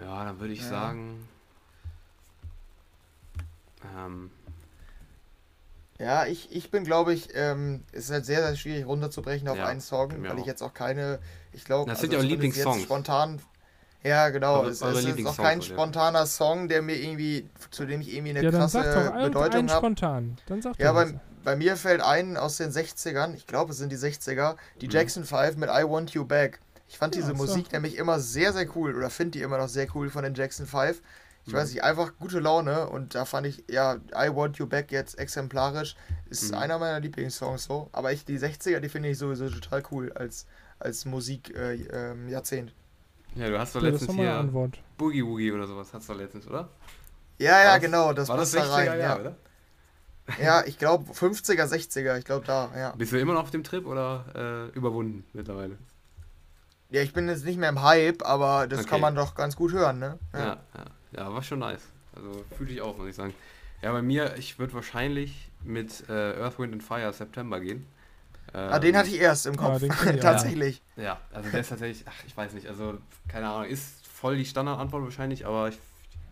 Ja, 0.01 0.25
dann 0.25 0.39
würde 0.39 0.53
ich 0.53 0.61
Ja. 0.61 0.69
sagen. 0.69 1.27
Ähm, 3.97 4.29
Ja, 5.99 6.25
ich, 6.25 6.51
ich 6.51 6.71
bin, 6.71 6.83
glaube 6.83 7.13
ich, 7.13 7.29
ähm, 7.35 7.83
es 7.91 8.05
ist 8.05 8.11
halt 8.11 8.25
sehr, 8.25 8.41
sehr 8.45 8.55
schwierig 8.55 8.85
runterzubrechen 8.85 9.47
auf 9.47 9.59
Ja, 9.59 9.67
einen 9.67 9.79
Song, 9.81 10.27
weil 10.27 10.39
ich 10.39 10.45
auch. 10.45 10.47
jetzt 10.47 10.61
auch 10.63 10.73
keine, 10.73 11.19
ich 11.51 11.65
glaube, 11.65 11.91
Das 11.91 11.99
sind 12.01 12.13
ja 12.13 12.19
auch 12.19 12.23
Lieblingssongs. 12.23 12.83
Spontan, 12.83 13.41
ja, 14.03 14.29
genau, 14.29 14.63
Eure- 14.63 14.67
es, 14.67 14.81
eure 14.81 15.01
es 15.01 15.05
ist 15.05 15.25
auch 15.25 15.37
kein 15.37 15.61
oder? 15.61 15.65
spontaner 15.71 16.25
Song, 16.27 16.69
der 16.69 16.81
mir 16.81 16.95
irgendwie, 16.97 17.49
zu 17.71 17.85
dem 17.85 18.01
ich 18.01 18.13
irgendwie 18.13 18.31
eine 18.31 18.43
Ja, 18.43 18.51
dann 18.51 18.67
krasse 18.67 18.69
sag 18.69 18.91
doch 18.91 19.15
irgendeinen 19.15 19.21
Bedeutung 19.21 19.69
habe. 19.69 19.87
spontan. 19.87 20.39
Dann 20.45 20.61
sag 20.61 20.79
Ja, 20.79 20.91
bei, 20.93 21.13
bei 21.43 21.55
mir 21.55 21.77
fällt 21.77 22.01
ein 22.01 22.37
aus 22.37 22.57
den 22.57 22.71
60ern, 22.71 23.35
ich 23.35 23.47
glaube, 23.47 23.71
es 23.71 23.77
sind 23.77 23.91
die 23.91 23.95
60er, 23.97 24.57
die 24.81 24.87
Mhm. 24.87 24.91
Jackson 24.91 25.23
5 25.25 25.57
mit 25.57 25.69
I 25.69 25.83
Want 25.87 26.11
You 26.11 26.25
Back. 26.25 26.61
Ich 26.87 26.97
fand 26.97 27.15
Ja, 27.15 27.15
diese 27.15 27.33
so. 27.35 27.35
Musik 27.35 27.71
nämlich 27.71 27.97
immer 27.97 28.19
sehr, 28.19 28.53
sehr 28.53 28.67
cool 28.75 28.95
oder 28.95 29.09
finde 29.09 29.31
die 29.39 29.41
immer 29.43 29.57
noch 29.57 29.69
sehr 29.69 29.87
cool 29.95 30.09
von 30.09 30.23
den 30.23 30.35
Jackson 30.35 30.65
5. 30.67 31.01
Ich 31.45 31.51
Mhm. 31.51 31.57
weiß 31.57 31.69
nicht, 31.73 31.83
einfach 31.83 32.13
gute 32.19 32.39
Laune 32.39 32.87
und 32.89 33.15
da 33.15 33.25
fand 33.25 33.47
ich, 33.47 33.63
ja, 33.69 33.95
I 34.15 34.29
Want 34.33 34.57
You 34.57 34.67
Back 34.67 34.91
jetzt 34.91 35.17
exemplarisch. 35.19 35.95
Ist 36.29 36.51
Mhm. 36.51 36.57
einer 36.59 36.79
meiner 36.79 36.99
Lieblingssongs 36.99 37.65
so. 37.65 37.89
Aber 37.91 38.11
ich, 38.13 38.25
die 38.25 38.37
60er, 38.37 38.79
die 38.79 38.89
finde 38.89 39.09
ich 39.09 39.17
sowieso 39.17 39.49
total 39.49 39.83
cool 39.91 40.11
als, 40.13 40.45
als 40.79 41.05
Musik 41.05 41.55
äh, 41.55 41.75
ähm, 41.75 42.29
Jahrzehnt. 42.29 42.73
ja, 43.35 43.49
du 43.49 43.59
hast 43.59 43.75
doch 43.75 43.81
Ja, 43.81 43.91
das 43.91 44.01
letztens 44.01 44.15
hier 44.15 44.33
Antwort. 44.33 44.79
Boogie 44.97 45.25
Woogie 45.25 45.51
oder 45.51 45.67
sowas, 45.67 45.93
hast 45.93 46.07
du 46.07 46.13
doch 46.13 46.19
letztens, 46.19 46.47
oder? 46.47 46.69
Ja, 47.39 47.61
ja, 47.63 47.71
War 47.73 47.79
genau, 47.79 48.13
das 48.13 48.29
war 48.29 48.37
das 48.37 48.51
passt 48.53 48.71
da 48.71 48.75
60er 48.77 48.91
rein. 48.91 48.99
Jahr, 48.99 49.15
Ja, 49.15 49.21
oder? 49.21 49.35
ja 50.41 50.63
ich 50.65 50.77
glaube 50.77 51.13
50er, 51.13 51.67
60er, 51.67 52.17
ich 52.17 52.25
glaube 52.25 52.45
da, 52.45 52.71
ja. 52.75 52.93
Bist 52.95 53.11
du 53.11 53.19
immer 53.19 53.33
noch 53.33 53.43
auf 53.43 53.51
dem 53.51 53.63
Trip 53.63 53.85
oder 53.85 54.25
äh, 54.73 54.77
überwunden 54.77 55.25
mittlerweile? 55.33 55.77
Ja, 56.89 57.01
ich 57.01 57.13
bin 57.13 57.27
jetzt 57.27 57.43
nicht 57.43 57.57
mehr 57.57 57.69
im 57.69 57.81
Hype, 57.81 58.23
aber 58.23 58.67
das 58.67 58.81
Okay. 58.81 58.91
kann 58.91 59.01
man 59.01 59.15
doch 59.15 59.35
ganz 59.35 59.55
gut 59.55 59.71
hören, 59.73 59.99
ne? 59.99 60.19
Ja, 60.33 60.39
ja, 60.39 60.57
ja, 60.75 60.85
war 61.15 61.43
schon 61.43 61.59
nice. 61.59 61.83
Also 62.15 62.43
fühle 62.57 62.73
ich 62.73 62.81
auch, 62.81 62.97
muss 62.97 63.07
ich 63.09 63.15
sagen. 63.15 63.33
Ja, 63.81 63.91
bei 63.91 64.01
mir, 64.01 64.35
ich 64.37 64.59
würde 64.59 64.73
wahrscheinlich 64.73 65.49
mit 65.63 66.07
äh, 66.09 66.41
Earth, 66.41 66.59
Wind 66.59 66.73
and 66.73 66.83
Fire 66.83 67.11
September 67.11 67.59
gehen. 67.59 67.85
Ah, 68.53 68.77
den 68.79 68.93
Ähm, 68.93 68.99
hatte 68.99 69.09
ich 69.09 69.19
erst 69.19 69.45
im 69.47 69.57
Ah, 69.59 69.79
Kopf. 69.79 69.83
auch. 69.89 70.19
Tatsächlich. 70.19 70.81
Ja, 70.95 71.19
also 71.31 71.49
der 71.49 71.61
ist 71.61 71.69
tatsächlich, 71.69 72.05
ach, 72.07 72.23
ich 72.27 72.35
weiß 72.37 72.53
nicht, 72.53 72.67
also 72.67 72.97
keine 73.27 73.49
Ahnung, 73.49 73.69
ist 73.69 74.05
voll 74.07 74.37
die 74.37 74.45
Standardantwort 74.45 75.03
wahrscheinlich, 75.03 75.45
aber 75.45 75.69
ich 75.69 75.79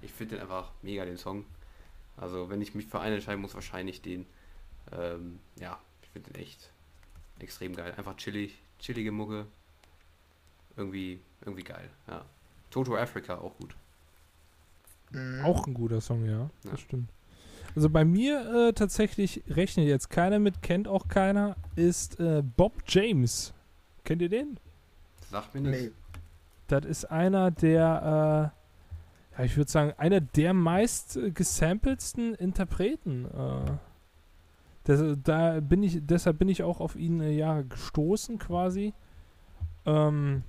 Ich 0.04 0.12
finde 0.12 0.36
den 0.36 0.42
einfach 0.44 0.72
mega, 0.82 1.06
den 1.06 1.18
Song. 1.18 1.46
Also 2.18 2.50
wenn 2.50 2.62
ich 2.62 2.76
mich 2.76 2.86
für 2.88 3.00
einen 3.00 3.16
entscheiden 3.16 3.42
muss, 3.42 3.54
wahrscheinlich 3.56 4.02
den. 4.02 4.26
Ähm, 4.92 5.40
ja, 5.60 5.80
ich 6.04 6.10
finde 6.10 6.32
den 6.32 6.42
echt 6.42 6.70
extrem 7.40 7.76
geil. 7.76 7.94
Einfach 7.98 8.16
chillig, 8.18 8.58
chillige 8.80 9.12
Mucke. 9.12 9.46
Irgendwie, 10.78 11.20
irgendwie 11.42 11.64
geil, 11.64 11.90
ja. 12.08 12.24
Toto 12.70 12.96
Africa 12.96 13.36
auch 13.40 13.56
gut. 13.58 13.76
Mhm. 15.12 15.45
Auch 15.45 15.68
ein 15.68 15.74
guter 15.74 16.01
Song, 16.01 16.26
ja, 16.26 16.32
ja. 16.32 16.49
Das 16.72 16.80
stimmt. 16.80 17.09
Also 17.76 17.89
bei 17.89 18.03
mir 18.03 18.70
äh, 18.70 18.74
tatsächlich 18.74 19.43
rechnet 19.49 19.88
jetzt 19.88 20.09
keiner 20.09 20.39
mit, 20.39 20.62
kennt 20.62 20.88
auch 20.88 21.07
keiner, 21.07 21.55
ist 21.76 22.20
äh, 22.20 22.43
Bob 22.43 22.74
James. 22.88 23.53
Kennt 24.03 24.22
ihr 24.22 24.30
den? 24.30 24.57
Sagt 25.30 25.53
mir 25.55 25.62
nicht. 25.62 25.82
Nee. 25.82 25.91
Das 26.68 26.86
ist 26.86 27.05
einer 27.05 27.51
der, 27.51 28.53
äh, 29.36 29.38
ja, 29.39 29.45
ich 29.45 29.55
würde 29.57 29.72
sagen, 29.72 29.93
einer 29.97 30.22
der 30.22 30.53
meist 30.53 31.20
gesampelsten 31.34 32.34
Interpreten. 32.36 33.26
Äh. 33.26 33.72
Das, 34.84 35.01
da 35.24 35.59
bin 35.59 35.84
ich, 35.84 35.99
deshalb 36.01 36.39
bin 36.39 36.49
ich 36.49 36.64
auch 36.64 36.80
auf 36.80 36.95
ihn 36.95 37.22
äh, 37.22 37.32
ja 37.32 37.62
gestoßen 37.62 38.39
quasi. 38.39 38.93
Ähm, 39.86 40.43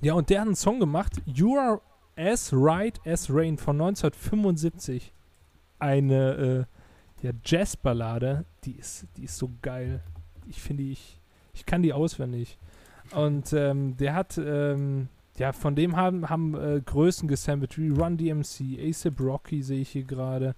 ja, 0.00 0.14
und 0.14 0.28
der 0.28 0.40
hat 0.40 0.46
einen 0.46 0.56
Song 0.56 0.80
gemacht, 0.80 1.20
You 1.24 1.56
Are 1.56 1.80
As 2.18 2.52
Right 2.52 3.00
As 3.06 3.30
Rain 3.30 3.56
von 3.58 3.80
1975 3.80 5.12
eine 5.78 6.66
äh, 7.22 7.26
ja, 7.26 7.32
Jazzballade, 7.44 8.44
die 8.64 8.72
ist, 8.72 9.06
die 9.16 9.24
ist 9.24 9.38
so 9.38 9.50
geil. 9.62 10.00
Ich 10.46 10.60
finde, 10.60 10.82
ich, 10.82 11.20
ich 11.54 11.64
kann 11.66 11.82
die 11.82 11.92
auswendig. 11.92 12.58
Und 13.14 13.52
ähm, 13.52 13.96
der 13.96 14.14
hat, 14.14 14.38
ähm, 14.38 15.08
ja, 15.36 15.52
von 15.52 15.76
dem 15.76 15.96
haben, 15.96 16.28
haben 16.28 16.54
äh, 16.54 16.80
Größen 16.84 17.28
gesampelt, 17.28 17.78
wie 17.78 17.88
Run 17.88 18.16
DMC, 18.16 18.78
ASAP 18.80 19.20
Rocky 19.20 19.62
sehe 19.62 19.80
ich 19.80 19.90
hier 19.90 20.04
gerade. 20.04 20.54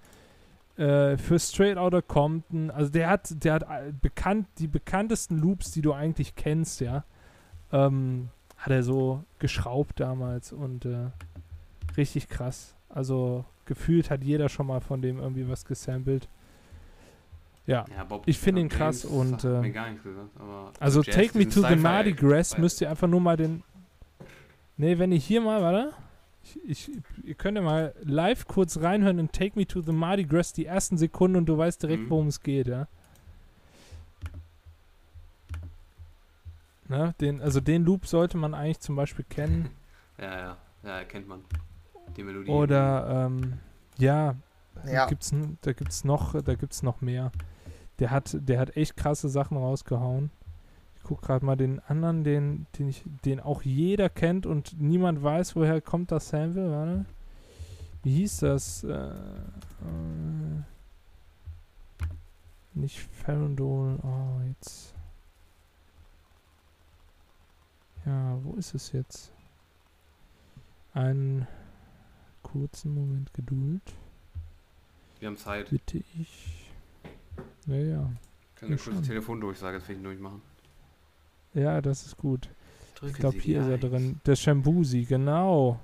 Äh, 0.77 1.17
für 1.19 1.39
Straight 1.39 1.77
Outta 1.77 2.01
Compton, 2.01 2.71
also 2.71 2.91
der 2.91 3.11
hat, 3.11 3.45
der 3.45 3.55
hat 3.55 3.63
äh, 3.65 3.93
bekannt, 4.01 4.47
die 4.59 4.67
bekanntesten 4.67 5.39
Loops, 5.39 5.73
die 5.73 5.83
du 5.83 5.93
eigentlich 5.93 6.35
kennst, 6.35 6.81
ja, 6.81 7.05
ähm, 7.73 8.31
hat 8.57 8.73
er 8.73 8.83
so 8.83 9.25
geschraubt 9.39 10.01
damals 10.01 10.53
und 10.53 10.87
äh, 10.87 11.11
richtig 11.97 12.29
krass. 12.29 12.75
Also 12.89 13.45
gefühlt 13.65 14.11
hat 14.11 14.25
jeder 14.25 14.49
schon 14.49 14.67
mal 14.67 14.81
von 14.81 15.01
dem 15.03 15.19
irgendwie 15.19 15.49
was 15.49 15.65
gesampelt. 15.65 16.29
Ja, 17.67 17.85
ja 17.95 18.05
Bob, 18.05 18.23
ich 18.27 18.39
finde 18.39 18.63
ihn 18.63 18.69
krass 18.69 19.05
und 19.05 19.45
äh, 19.45 19.61
gesagt, 19.71 20.01
also 20.81 21.03
Jazz, 21.03 21.15
Take 21.15 21.39
Me 21.39 21.49
to 21.49 21.63
the 21.63 21.77
Mardi 21.77 22.13
Gras 22.13 22.59
müsst 22.59 22.81
ihr 22.81 22.91
einfach 22.91 23.07
nur 23.07 23.21
mal 23.21 23.37
den 23.37 23.63
Ne, 24.81 24.99
wenn 24.99 25.13
ich 25.13 25.27
hier 25.27 25.43
mal, 25.43 25.61
warte. 25.61 25.93
Ich, 26.43 26.59
ich, 26.65 26.91
ihr 27.23 27.35
könnt 27.35 27.59
ja 27.59 27.63
mal 27.63 27.95
live 28.03 28.47
kurz 28.47 28.81
reinhören 28.81 29.19
in 29.19 29.31
Take 29.31 29.59
Me 29.59 29.67
to 29.67 29.83
the 29.83 29.93
Mardi 29.93 30.25
Gras 30.25 30.55
die 30.55 30.65
ersten 30.65 30.97
Sekunden 30.97 31.37
und 31.37 31.45
du 31.45 31.59
weißt 31.59 31.83
direkt, 31.83 32.05
mhm. 32.05 32.09
worum 32.09 32.29
es 32.29 32.43
geht, 32.43 32.67
ja. 32.67 32.89
Na, 36.89 37.13
den, 37.21 37.43
also 37.43 37.61
den 37.61 37.85
Loop 37.85 38.07
sollte 38.07 38.39
man 38.39 38.55
eigentlich 38.55 38.81
zum 38.81 38.97
Beispiel 38.97 39.27
kennen. 39.29 39.69
ja, 40.19 40.39
ja, 40.39 40.57
ja, 40.83 41.05
kennt 41.05 41.29
man. 41.29 41.45
Die 42.17 42.23
Melodie. 42.23 42.51
Oder, 42.51 43.27
ähm, 43.27 43.59
ja, 43.99 44.35
ja. 44.87 45.07
Gibt's, 45.07 45.35
da 45.61 45.73
gibt's 45.73 46.05
noch, 46.05 46.41
da 46.41 46.55
gibt's 46.55 46.83
noch 46.83 47.01
mehr. 47.01 47.33
Der 47.99 48.11
hat, 48.11 48.37
der 48.41 48.59
hat 48.59 48.77
echt 48.77 48.97
krasse 48.97 49.29
Sachen 49.29 49.57
rausgehauen. 49.57 50.31
Ich 50.97 51.03
guck 51.03 51.23
gerade 51.23 51.45
mal 51.45 51.57
den 51.57 51.81
anderen, 51.81 52.25
den, 52.25 52.67
den 52.79 52.89
ich, 52.89 53.05
den 53.25 53.41
auch 53.41 53.63
jeder 53.63 54.09
kennt 54.09 54.47
und 54.47 54.81
niemand 54.81 55.23
weiß, 55.23 55.57
woher 55.57 55.81
kommt 55.81 56.13
das 56.13 56.29
Sample, 56.29 56.71
warte. 56.71 57.05
Wie 58.03 58.15
hieß 58.17 58.39
das? 58.39 58.85
Äh, 58.85 58.91
äh, 58.91 59.13
nicht 62.75 62.99
Farandol, 62.99 63.99
oh, 64.03 64.41
jetzt. 64.49 64.95
Ja, 68.07 68.39
wo 68.43 68.55
ist 68.55 68.75
es 68.75 68.93
jetzt? 68.93 69.33
Ein 70.95 71.47
kurzen 72.53 72.95
Moment 72.95 73.33
Geduld. 73.35 73.83
Wir 75.19 75.29
haben 75.29 75.37
Zeit. 75.37 75.71
Bitte 75.71 76.03
ich. 76.19 76.71
Naja. 77.67 78.11
Können 78.57 78.71
wir 78.73 78.79
kurz 78.79 78.97
die 79.01 79.09
Telefondurchsage 79.09 79.83
zwischendurch 79.83 80.19
machen? 80.19 80.43
Ja, 81.55 81.81
das 81.81 82.07
ist 82.07 82.17
gut. 82.17 82.49
Drücke 82.95 83.13
ich 83.13 83.19
glaube, 83.19 83.39
hier 83.39 83.61
ist 83.61 83.69
er 83.69 83.79
drin. 83.79 84.21
Der 84.27 84.37
Shambusi, 84.37 85.05
genau. 85.05 85.81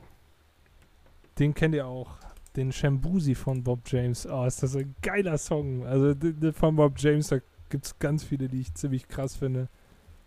Den 1.39 1.55
kennt 1.55 1.75
ihr 1.75 1.87
auch. 1.87 2.19
Den 2.57 2.73
Shambusi 2.73 3.35
von 3.35 3.63
Bob 3.63 3.81
James. 3.87 4.27
Oh, 4.27 4.45
ist 4.45 4.63
das 4.63 4.77
ein 4.77 4.95
geiler 5.03 5.39
Song. 5.39 5.87
Also 5.87 6.15
von 6.53 6.77
Bob 6.77 6.95
James, 6.97 7.29
da 7.29 7.39
gibt 7.69 7.87
es 7.87 7.99
ganz 7.99 8.25
viele, 8.25 8.49
die 8.49 8.61
ich 8.61 8.75
ziemlich 8.75 9.09
krass 9.09 9.37
finde. 9.37 9.69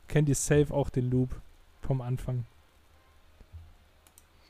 Kennt 0.08 0.30
ihr 0.30 0.36
safe 0.36 0.74
auch 0.74 0.90
den 0.90 1.10
Loop 1.10 1.30
vom 1.82 2.02
Anfang? 2.02 2.46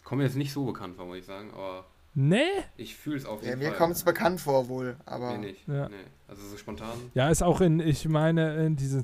Kommt 0.09 0.19
mir 0.21 0.25
jetzt 0.25 0.37
nicht 0.37 0.51
so 0.51 0.65
bekannt 0.65 0.95
vor, 0.95 1.05
muss 1.05 1.17
ich 1.17 1.25
sagen, 1.25 1.51
aber. 1.53 1.85
Nee? 2.15 2.41
Ich 2.77 2.95
fühle 2.95 3.17
es 3.17 3.27
auf 3.27 3.43
jeden 3.43 3.51
ja, 3.51 3.55
mir 3.57 3.63
Fall. 3.65 3.71
Mir 3.73 3.77
kommt 3.77 3.95
es 3.95 4.03
bekannt 4.03 4.41
vor 4.41 4.67
wohl, 4.67 4.97
aber. 5.05 5.33
Mir 5.33 5.37
nicht. 5.37 5.67
Ja. 5.67 5.87
Nee. 5.87 5.95
Also 6.27 6.47
so 6.47 6.57
spontan. 6.57 6.97
Ja, 7.13 7.29
ist 7.29 7.43
auch 7.43 7.61
in, 7.61 7.79
ich 7.79 8.09
meine, 8.09 8.65
in 8.65 8.75
dieses. 8.75 9.03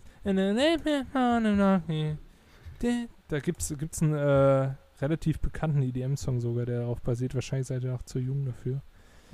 Da 3.28 3.40
gibt 3.40 3.62
es 3.62 3.78
gibt's 3.78 4.02
einen 4.02 4.16
äh, 4.16 4.74
relativ 5.00 5.40
bekannten 5.42 5.84
EDM-Song 5.84 6.42
sogar, 6.42 6.66
der 6.66 6.80
darauf 6.80 7.02
basiert. 7.02 7.36
Wahrscheinlich 7.36 7.68
seid 7.68 7.84
ihr 7.84 7.94
auch 7.94 8.02
zu 8.02 8.18
jung 8.18 8.44
dafür. 8.44 8.82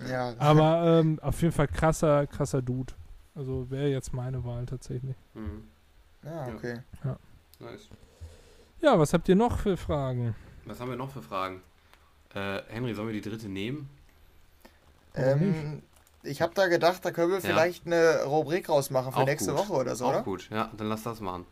Ja. 0.10 0.34
Aber 0.40 1.00
ähm, 1.00 1.20
auf 1.22 1.42
jeden 1.42 1.54
Fall 1.54 1.70
krasser, 1.70 2.28
krasser 2.28 2.62
Dude. 2.62 2.94
Also 3.34 3.72
wäre 3.72 3.88
jetzt 3.88 4.14
meine 4.14 4.44
Wahl 4.44 4.66
tatsächlich. 4.66 5.16
Mhm. 5.36 5.64
Ja, 6.26 6.48
okay. 6.54 6.80
Ja. 7.06 7.18
Nice. 7.60 7.88
Ja, 8.82 9.00
was 9.00 9.14
habt 9.14 9.30
ihr 9.30 9.38
noch 9.38 9.58
für 9.60 9.78
Fragen? 9.78 10.36
Was 10.66 10.80
haben 10.80 10.90
wir 10.90 10.98
noch 10.98 11.12
für 11.12 11.22
Fragen? 11.22 11.62
Äh, 12.34 12.62
Henry, 12.68 12.94
sollen 12.94 13.08
wir 13.08 13.20
die 13.20 13.28
dritte 13.28 13.50
nehmen? 13.50 13.90
Ähm, 15.16 15.82
ich 16.24 16.42
habe 16.42 16.54
da 16.54 16.68
gedacht, 16.68 17.04
da 17.04 17.12
können 17.12 17.30
wir 17.30 17.40
ja. 17.40 17.42
vielleicht 17.42 17.86
eine 17.86 18.24
Rubrik 18.24 18.70
rausmachen 18.70 19.12
für 19.12 19.20
Auch 19.20 19.26
nächste 19.26 19.52
gut. 19.52 19.60
Woche 19.60 19.74
oder 19.74 19.96
so, 19.96 20.06
Auch 20.06 20.10
oder? 20.10 20.24
gut, 20.24 20.50
ja, 20.50 20.72
dann 20.78 20.88
lass 20.88 21.04
das 21.04 21.20
machen. 21.20 21.46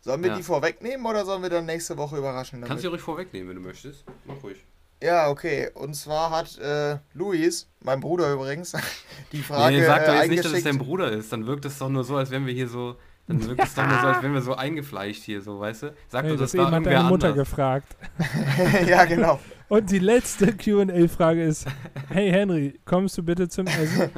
Sollen 0.00 0.22
wir 0.22 0.30
ja. 0.30 0.36
die 0.36 0.42
vorwegnehmen 0.42 1.04
oder 1.04 1.24
sollen 1.24 1.42
wir 1.42 1.50
dann 1.50 1.66
nächste 1.66 1.96
Woche 1.96 2.16
überraschen? 2.16 2.60
Damit? 2.60 2.68
Kannst 2.68 2.84
du 2.84 2.88
ruhig 2.88 3.00
vorwegnehmen, 3.00 3.48
wenn 3.48 3.56
du 3.56 3.62
möchtest. 3.62 4.04
Mach 4.24 4.40
ruhig. 4.42 4.64
Ja, 5.02 5.28
okay. 5.28 5.70
Und 5.74 5.94
zwar 5.94 6.30
hat 6.30 6.56
äh, 6.58 6.98
Luis, 7.12 7.68
mein 7.80 8.00
Bruder 8.00 8.32
übrigens, 8.32 8.72
die 9.32 9.42
Frage. 9.42 9.76
Nee, 9.76 9.84
sag 9.84 10.06
doch 10.06 10.14
jetzt 10.14 10.30
nicht, 10.30 10.44
dass 10.44 10.52
es 10.52 10.64
dein 10.64 10.78
Bruder 10.78 11.10
ist. 11.10 11.32
Dann 11.32 11.46
wirkt 11.46 11.64
es 11.64 11.78
doch 11.78 11.88
nur 11.88 12.04
so, 12.04 12.16
als 12.16 12.30
wären 12.30 12.46
wir 12.46 12.54
hier 12.54 12.68
so 12.68 12.96
dann 13.28 13.44
wirkt 13.44 13.64
es 13.64 13.74
doch 13.74 13.86
nur 13.86 14.00
so, 14.00 14.06
als 14.06 14.22
wären 14.22 14.34
wir 14.34 14.42
so 14.42 14.54
eingefleischt 14.54 15.22
hier, 15.24 15.42
so, 15.42 15.58
weißt 15.58 15.82
du? 15.84 15.94
Sag 16.08 16.24
hey, 16.24 16.32
doch, 16.32 16.38
das, 16.38 16.52
das 16.52 16.60
war 16.60 16.72
irgendwer 16.72 16.92
deine 16.94 17.08
Mutter 17.08 17.28
anders. 17.28 17.48
gefragt. 17.48 17.96
ja, 18.86 19.04
genau. 19.04 19.40
Und 19.68 19.90
die 19.90 19.98
letzte 19.98 20.56
Q&A-Frage 20.56 21.42
ist, 21.42 21.66
hey 22.08 22.30
Henry, 22.30 22.78
kommst 22.84 23.18
du 23.18 23.24
bitte 23.24 23.48
zum 23.48 23.66
Essen? 23.66 24.10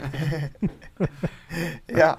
ja, 1.90 2.18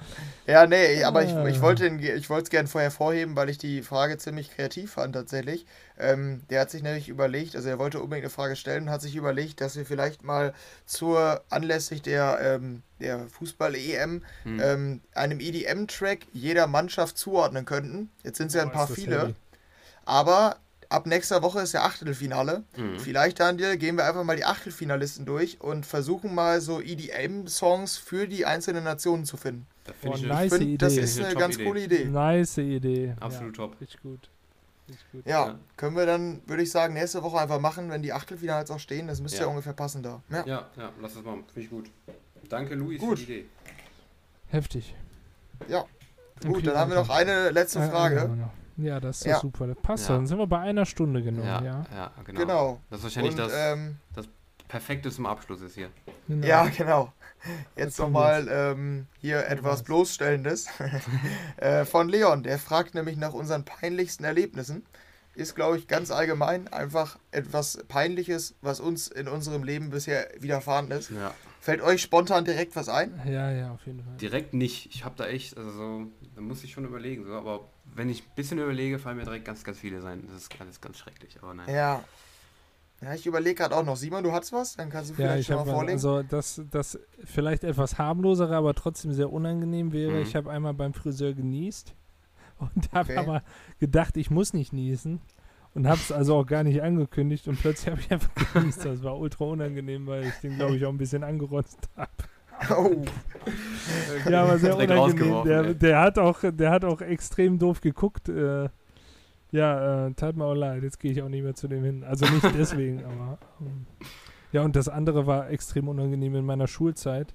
ja, 0.50 0.66
nee, 0.66 1.04
aber 1.04 1.22
ich, 1.22 1.30
ich 1.30 1.62
wollte 1.62 1.84
es 1.86 2.50
gerne 2.50 2.68
vorher 2.68 2.90
vorheben, 2.90 3.36
weil 3.36 3.48
ich 3.48 3.58
die 3.58 3.82
Frage 3.82 4.18
ziemlich 4.18 4.50
kreativ 4.50 4.92
fand 4.92 5.14
tatsächlich. 5.14 5.66
Ähm, 5.98 6.42
der 6.50 6.62
hat 6.62 6.70
sich 6.70 6.82
nämlich 6.82 7.08
überlegt, 7.08 7.54
also 7.56 7.68
er 7.68 7.78
wollte 7.78 8.00
unbedingt 8.00 8.24
eine 8.24 8.30
Frage 8.30 8.56
stellen 8.56 8.84
und 8.84 8.90
hat 8.90 9.02
sich 9.02 9.16
überlegt, 9.16 9.60
dass 9.60 9.76
wir 9.76 9.86
vielleicht 9.86 10.24
mal 10.24 10.52
zur 10.86 11.44
anlässlich 11.50 12.02
der, 12.02 12.38
ähm, 12.42 12.82
der 13.00 13.28
Fußball-EM 13.28 14.22
hm. 14.42 14.60
ähm, 14.60 15.00
einem 15.14 15.40
EDM-Track 15.40 16.26
jeder 16.32 16.66
Mannschaft 16.66 17.16
zuordnen 17.16 17.64
könnten. 17.64 18.10
Jetzt 18.24 18.38
sind 18.38 18.48
es 18.48 18.54
ja 18.54 18.62
ein 18.62 18.72
paar 18.72 18.88
viele. 18.88 19.20
Heavy. 19.20 19.34
Aber 20.04 20.56
ab 20.88 21.06
nächster 21.06 21.42
Woche 21.42 21.60
ist 21.60 21.72
ja 21.72 21.82
Achtelfinale. 21.82 22.64
Mhm. 22.76 22.98
Vielleicht, 22.98 23.40
Daniel, 23.40 23.76
gehen 23.76 23.96
wir 23.96 24.04
einfach 24.04 24.24
mal 24.24 24.36
die 24.36 24.44
Achtelfinalisten 24.44 25.24
durch 25.24 25.60
und 25.60 25.86
versuchen 25.86 26.34
mal 26.34 26.60
so 26.60 26.80
EDM-Songs 26.80 27.96
für 27.96 28.26
die 28.26 28.44
einzelnen 28.44 28.84
Nationen 28.84 29.24
zu 29.24 29.36
finden. 29.36 29.66
Das, 29.84 29.94
oh, 30.04 30.14
ich 30.14 30.22
nice 30.22 30.52
find, 30.52 30.62
Idee. 30.62 30.76
das 30.76 30.96
ist 30.96 31.18
eine, 31.18 31.28
eine 31.28 31.38
ganz 31.38 31.54
Idee. 31.56 31.64
coole 31.64 31.84
Idee. 31.84 32.04
Nice 32.04 32.58
Idee. 32.58 33.14
Absolut 33.20 33.56
ja, 33.56 33.64
top. 33.64 33.80
Richtig 33.80 34.02
gut. 34.02 34.28
gut. 35.12 35.26
Ja, 35.26 35.46
ja, 35.46 35.58
können 35.76 35.96
wir 35.96 36.06
dann, 36.06 36.42
würde 36.46 36.62
ich 36.62 36.70
sagen, 36.70 36.94
nächste 36.94 37.22
Woche 37.22 37.38
einfach 37.38 37.60
machen, 37.60 37.90
wenn 37.90 38.02
die 38.02 38.12
Achtelfinals 38.12 38.70
auch 38.70 38.78
stehen. 38.78 39.06
Das 39.08 39.20
müsste 39.20 39.38
ja, 39.38 39.44
ja 39.44 39.48
ungefähr 39.48 39.72
passen 39.72 40.02
da. 40.02 40.22
Ja, 40.30 40.44
ja, 40.46 40.68
ja 40.76 40.90
lass 41.00 41.14
das 41.14 41.24
machen. 41.24 41.44
Finde 41.52 41.60
ich 41.60 41.70
gut. 41.70 41.90
Danke, 42.48 42.74
Luis, 42.74 43.00
gut. 43.00 43.18
für 43.18 43.26
die 43.26 43.32
Idee. 43.32 43.46
Heftig. 44.48 44.94
Ja. 45.68 45.84
Gut, 46.42 46.56
okay, 46.56 46.66
dann 46.66 46.76
haben 46.76 46.90
wir 46.90 46.96
noch 46.96 47.10
eine 47.10 47.50
letzte 47.50 47.80
Frage. 47.88 48.30
Ja, 48.76 48.98
das 48.98 49.18
ist 49.18 49.26
ja. 49.26 49.38
super. 49.40 49.66
Das 49.66 49.76
passt. 49.76 50.08
Ja. 50.08 50.16
Dann 50.16 50.26
sind 50.26 50.38
wir 50.38 50.46
bei 50.46 50.60
einer 50.60 50.86
Stunde 50.86 51.22
genau. 51.22 51.42
Ja, 51.42 51.62
ja. 51.62 51.86
ja 51.94 52.12
genau. 52.24 52.40
genau. 52.40 52.80
Das 52.88 53.00
ist 53.00 53.04
wahrscheinlich 53.04 53.32
Und, 53.32 53.38
das, 53.38 53.52
ähm, 53.54 53.96
das 54.14 54.26
Perfekte 54.68 55.10
zum 55.10 55.26
Abschluss 55.26 55.60
ist 55.60 55.74
hier. 55.74 55.90
Genau. 56.28 56.46
Ja, 56.46 56.66
genau. 56.76 57.12
Jetzt 57.76 57.98
nochmal 57.98 58.48
ähm, 58.50 59.06
hier 59.20 59.46
etwas 59.46 59.82
Bloßstellendes 59.82 60.66
äh, 61.56 61.84
von 61.84 62.08
Leon. 62.08 62.42
Der 62.42 62.58
fragt 62.58 62.94
nämlich 62.94 63.16
nach 63.16 63.32
unseren 63.32 63.64
peinlichsten 63.64 64.24
Erlebnissen 64.24 64.84
ist, 65.34 65.54
glaube 65.54 65.78
ich, 65.78 65.86
ganz 65.86 66.10
allgemein 66.10 66.68
einfach 66.68 67.18
etwas 67.30 67.84
Peinliches, 67.88 68.54
was 68.62 68.80
uns 68.80 69.08
in 69.08 69.28
unserem 69.28 69.62
Leben 69.62 69.90
bisher 69.90 70.28
widerfahren 70.38 70.90
ist. 70.90 71.10
Ja. 71.10 71.34
Fällt 71.60 71.82
euch 71.82 72.02
spontan 72.02 72.44
direkt 72.44 72.74
was 72.74 72.88
ein? 72.88 73.20
Ja, 73.26 73.50
ja, 73.50 73.72
auf 73.72 73.84
jeden 73.86 74.02
Fall. 74.02 74.16
Direkt 74.16 74.54
nicht. 74.54 74.86
Ich 74.94 75.04
habe 75.04 75.14
da 75.16 75.26
echt, 75.26 75.56
also 75.56 75.70
so, 75.70 76.06
da 76.34 76.40
muss 76.40 76.64
ich 76.64 76.72
schon 76.72 76.84
überlegen. 76.84 77.24
So, 77.24 77.34
aber 77.34 77.68
wenn 77.84 78.08
ich 78.08 78.22
ein 78.22 78.34
bisschen 78.34 78.58
überlege, 78.58 78.98
fallen 78.98 79.18
mir 79.18 79.24
direkt 79.24 79.44
ganz, 79.44 79.62
ganz 79.62 79.78
viele 79.78 80.00
sein. 80.00 80.26
Das 80.26 80.42
ist 80.42 80.60
alles 80.60 80.80
ganz 80.80 80.98
schrecklich. 80.98 81.38
Aber 81.42 81.54
nein. 81.54 81.72
Ja. 81.72 82.02
Ja, 83.02 83.14
ich 83.14 83.26
überlege 83.26 83.54
gerade 83.56 83.74
auch 83.76 83.84
noch. 83.84 83.96
Simon, 83.96 84.22
du 84.22 84.32
hast 84.32 84.52
was? 84.52 84.76
Dann 84.76 84.90
kannst 84.90 85.10
du 85.10 85.14
vielleicht 85.14 85.32
Ja, 85.34 85.38
ich 85.40 85.46
schon 85.46 85.56
mal 85.56 85.64
vorlegen. 85.64 85.92
also 85.92 86.22
das, 86.22 86.60
das 86.70 86.98
vielleicht 87.24 87.64
etwas 87.64 87.96
harmlosere, 87.98 88.54
aber 88.56 88.74
trotzdem 88.74 89.12
sehr 89.14 89.32
unangenehm 89.32 89.92
wäre. 89.92 90.12
Mhm. 90.12 90.22
Ich 90.22 90.36
habe 90.36 90.50
einmal 90.50 90.74
beim 90.74 90.92
Friseur 90.92 91.32
genießt 91.32 91.94
und 92.58 92.92
habe 92.92 93.12
Okay. 93.12 93.18
aber 93.18 93.42
gedacht, 93.78 94.16
ich 94.18 94.30
muss 94.30 94.52
nicht 94.52 94.72
niesen 94.74 95.20
und 95.74 95.86
habe 95.86 95.98
es 95.98 96.12
also 96.12 96.36
auch 96.36 96.46
gar 96.46 96.62
nicht 96.62 96.82
angekündigt 96.82 97.48
und 97.48 97.58
plötzlich 97.58 97.90
habe 97.90 98.00
ich 98.02 98.10
einfach 98.12 98.30
genießt. 98.52 98.84
Das 98.84 99.02
war 99.02 99.18
ultra 99.18 99.46
unangenehm, 99.46 100.06
weil 100.06 100.24
ich 100.26 100.34
den 100.42 100.56
glaube 100.56 100.76
ich 100.76 100.84
auch 100.84 100.90
ein 100.90 100.98
bisschen 100.98 101.24
angerotzt 101.24 101.78
habe. 101.96 102.10
Oh, 102.68 103.02
Ja, 104.28 104.42
aber 104.42 104.58
sehr 104.58 104.72
Direkt 104.76 104.90
unangenehm. 104.92 105.44
Der, 105.44 105.72
der 105.74 106.00
hat 106.00 106.18
auch, 106.18 106.40
der 106.42 106.70
hat 106.70 106.84
auch 106.84 107.00
extrem 107.00 107.58
doof 107.58 107.80
geguckt. 107.80 108.28
Äh, 108.28 108.68
ja, 109.52 110.06
äh, 110.06 110.12
tat 110.14 110.36
mir 110.36 110.44
auch 110.44 110.54
leid. 110.54 110.82
Jetzt 110.82 110.98
gehe 110.98 111.12
ich 111.12 111.22
auch 111.22 111.28
nicht 111.28 111.42
mehr 111.42 111.54
zu 111.54 111.68
dem 111.68 111.84
hin. 111.84 112.04
Also 112.04 112.26
nicht 112.26 112.44
deswegen, 112.56 113.04
aber 113.04 113.38
ähm, 113.60 113.86
ja. 114.52 114.62
Und 114.62 114.76
das 114.76 114.88
andere 114.88 115.26
war 115.26 115.50
extrem 115.50 115.88
unangenehm 115.88 116.34
in 116.34 116.44
meiner 116.44 116.66
Schulzeit. 116.66 117.34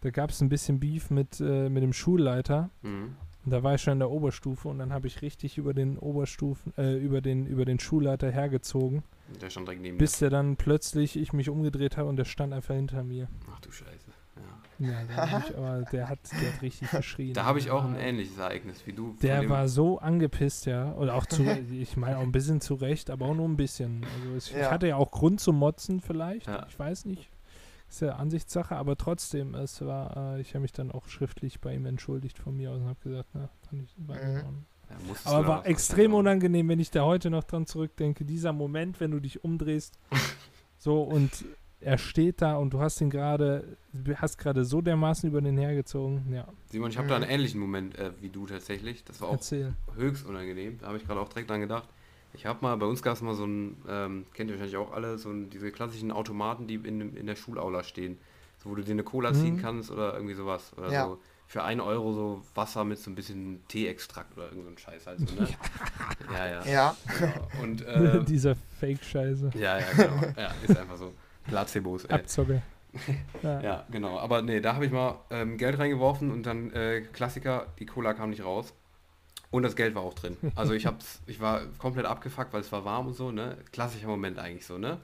Da 0.00 0.10
gab 0.10 0.30
es 0.30 0.40
ein 0.40 0.48
bisschen 0.48 0.80
Beef 0.80 1.10
mit 1.10 1.40
äh, 1.40 1.68
mit 1.68 1.82
dem 1.82 1.92
Schulleiter. 1.92 2.70
Mhm. 2.82 3.16
Und 3.44 3.52
da 3.52 3.62
war 3.62 3.74
ich 3.74 3.80
schon 3.80 3.94
in 3.94 3.98
der 4.00 4.10
Oberstufe 4.10 4.68
und 4.68 4.78
dann 4.78 4.92
habe 4.92 5.06
ich 5.06 5.22
richtig 5.22 5.56
über 5.56 5.72
den 5.72 5.98
Oberstufen, 5.98 6.74
äh, 6.76 6.96
über 6.98 7.22
den 7.22 7.46
über 7.46 7.64
den 7.64 7.78
Schulleiter 7.78 8.30
hergezogen, 8.30 9.02
Der 9.40 9.48
stand 9.48 9.66
direkt 9.66 9.82
neben 9.82 9.96
bis 9.96 10.18
der 10.18 10.28
dann 10.28 10.56
plötzlich 10.56 11.16
ich 11.16 11.32
mich 11.32 11.48
umgedreht 11.48 11.96
habe 11.96 12.08
und 12.08 12.16
der 12.16 12.26
stand 12.26 12.52
einfach 12.52 12.74
hinter 12.74 13.02
mir. 13.02 13.24
mir. 13.24 13.28
Ach 13.50 13.60
du 13.60 13.72
Scheiße. 13.72 14.10
Ja. 14.36 14.69
Ja, 14.80 15.02
ich, 15.46 15.56
aber 15.56 15.82
der 15.92 16.08
hat, 16.08 16.18
der 16.32 16.52
hat 16.54 16.62
richtig 16.62 16.90
geschrien. 16.90 17.34
Da 17.34 17.44
habe 17.44 17.58
ich 17.58 17.70
auch 17.70 17.84
ein 17.84 17.96
ähnliches 17.96 18.38
Ereignis 18.38 18.86
wie 18.86 18.92
du. 18.92 19.14
Der 19.22 19.48
war 19.48 19.68
so 19.68 19.98
angepisst, 19.98 20.66
ja. 20.66 20.90
Und 20.92 21.10
auch 21.10 21.26
zu, 21.26 21.42
ich 21.70 21.96
meine 21.96 22.16
auch 22.18 22.22
ein 22.22 22.32
bisschen 22.32 22.60
zu 22.60 22.74
Recht, 22.74 23.10
aber 23.10 23.26
auch 23.26 23.34
nur 23.34 23.48
ein 23.48 23.56
bisschen. 23.56 24.04
Also 24.16 24.34
es, 24.36 24.50
ich 24.50 24.56
Ja. 24.56 24.70
hatte 24.70 24.88
ja 24.88 24.96
auch 24.96 25.10
Grund 25.10 25.40
zu 25.40 25.52
motzen 25.52 26.00
vielleicht. 26.00 26.46
Ja. 26.46 26.66
Ich 26.68 26.78
weiß 26.78 27.04
nicht. 27.04 27.28
Ist 27.88 28.02
ja 28.02 28.16
Ansichtssache, 28.16 28.76
aber 28.76 28.96
trotzdem, 28.96 29.54
es 29.54 29.84
war, 29.84 30.36
äh, 30.36 30.40
ich 30.40 30.54
habe 30.54 30.60
mich 30.62 30.72
dann 30.72 30.92
auch 30.92 31.08
schriftlich 31.08 31.60
bei 31.60 31.74
ihm 31.74 31.86
entschuldigt 31.86 32.38
von 32.38 32.56
mir 32.56 32.70
aus 32.70 32.78
und 32.80 32.86
habe 32.88 33.00
gesagt, 33.02 33.28
na, 33.34 33.48
fand 33.68 33.82
ich, 33.82 33.94
war 34.06 34.16
Mhm. 34.16 34.64
Ja, 34.88 34.96
Aber 35.24 35.46
war 35.46 35.66
extrem 35.66 36.14
unangenehm, 36.14 36.68
wenn 36.68 36.80
ich 36.80 36.90
da 36.90 37.04
heute 37.04 37.30
noch 37.30 37.44
dran 37.44 37.66
zurückdenke. 37.66 38.24
Dieser 38.24 38.52
Moment, 38.52 38.98
wenn 39.00 39.12
du 39.12 39.20
dich 39.20 39.44
umdrehst, 39.44 39.98
so 40.78 41.02
und 41.02 41.44
er 41.80 41.98
steht 41.98 42.42
da 42.42 42.56
und 42.56 42.72
du 42.72 42.80
hast 42.80 43.00
ihn 43.00 43.10
gerade, 43.10 43.76
hast 44.16 44.38
gerade 44.38 44.64
so 44.64 44.80
dermaßen 44.82 45.28
über 45.28 45.40
den 45.40 45.56
hergezogen. 45.56 46.32
Ja, 46.32 46.46
Simon, 46.70 46.90
ich 46.90 46.98
habe 46.98 47.08
da 47.08 47.16
Mhm. 47.16 47.22
einen 47.24 47.32
ähnlichen 47.32 47.60
Moment 47.60 47.98
äh, 47.98 48.12
wie 48.20 48.28
du 48.28 48.46
tatsächlich. 48.46 49.02
Das 49.04 49.20
war 49.20 49.28
auch 49.28 49.32
erzähl. 49.34 49.72
höchst 49.96 50.26
unangenehm. 50.26 50.78
Da 50.78 50.88
habe 50.88 50.98
ich 50.98 51.06
gerade 51.06 51.20
auch 51.20 51.28
direkt 51.28 51.48
dran 51.50 51.60
gedacht. 51.60 51.88
Ich 52.32 52.46
habe 52.46 52.58
mal, 52.62 52.76
bei 52.76 52.86
uns 52.86 53.02
gab 53.02 53.14
es 53.14 53.22
mal 53.22 53.34
so 53.34 53.44
ein, 53.44 53.76
ähm, 53.88 54.26
kennt 54.34 54.50
ihr 54.50 54.54
wahrscheinlich 54.54 54.76
auch 54.76 54.92
alle, 54.92 55.18
so 55.18 55.30
ein, 55.30 55.50
diese 55.50 55.72
klassischen 55.72 56.12
Automaten, 56.12 56.66
die 56.68 56.74
in, 56.76 57.16
in 57.16 57.26
der 57.26 57.34
Schulaula 57.34 57.82
stehen. 57.82 58.18
So, 58.62 58.70
wo 58.70 58.74
du 58.74 58.82
dir 58.84 58.92
eine 58.92 59.02
Cola 59.02 59.32
ziehen 59.32 59.54
Mhm. 59.56 59.60
kannst 59.60 59.90
oder 59.90 60.14
irgendwie 60.14 60.34
sowas. 60.34 60.72
Oder 60.76 60.92
Ja. 60.92 61.04
so 61.06 61.18
für 61.48 61.64
1 61.64 61.80
Euro 61.80 62.12
so 62.12 62.42
Wasser 62.54 62.84
mit 62.84 62.98
so 62.98 63.10
ein 63.10 63.16
bisschen 63.16 63.60
Teeextrakt 63.66 64.36
oder 64.36 64.46
irgend 64.50 64.64
so 64.64 64.70
ein 64.70 64.78
Scheiß 64.78 65.06
halt 65.08 65.18
so, 65.20 65.34
ne? 65.34 65.48
ja, 66.32 66.46
ja. 66.46 66.64
ja. 66.66 66.96
Genau. 67.18 67.48
Und, 67.62 67.82
äh, 67.86 68.22
Dieser 68.24 68.54
Fake-Scheiße. 68.78 69.50
ja, 69.54 69.78
ja, 69.80 69.86
genau. 69.96 70.22
Ja, 70.36 70.50
ist 70.62 70.76
einfach 70.76 70.96
so. 70.98 71.12
Placebos, 71.50 72.04
ey. 72.06 72.14
Abzocke. 72.14 72.62
ja. 73.42 73.60
Ja, 73.60 73.86
genau. 73.90 74.18
Aber 74.18 74.42
nee, 74.42 74.60
da 74.60 74.74
habe 74.74 74.86
ich 74.86 74.92
mal 74.92 75.20
ähm, 75.30 75.56
Geld 75.58 75.78
reingeworfen 75.78 76.30
und 76.32 76.44
dann 76.44 76.72
äh, 76.72 77.02
Klassiker, 77.12 77.66
die 77.78 77.86
Cola 77.86 78.14
kam 78.14 78.30
nicht 78.30 78.44
raus. 78.44 78.72
Und 79.52 79.64
das 79.64 79.74
Geld 79.74 79.94
war 79.96 80.02
auch 80.02 80.14
drin. 80.14 80.36
Also 80.54 80.74
ich 80.74 80.86
hab's, 80.86 81.20
ich 81.26 81.40
war 81.40 81.62
komplett 81.78 82.06
abgefuckt, 82.06 82.52
weil 82.52 82.60
es 82.60 82.70
war 82.70 82.84
warm 82.84 83.08
und 83.08 83.14
so, 83.14 83.32
ne? 83.32 83.58
Klassischer 83.72 84.06
Moment 84.06 84.38
eigentlich 84.38 84.64
so, 84.64 84.78
ne? 84.78 84.98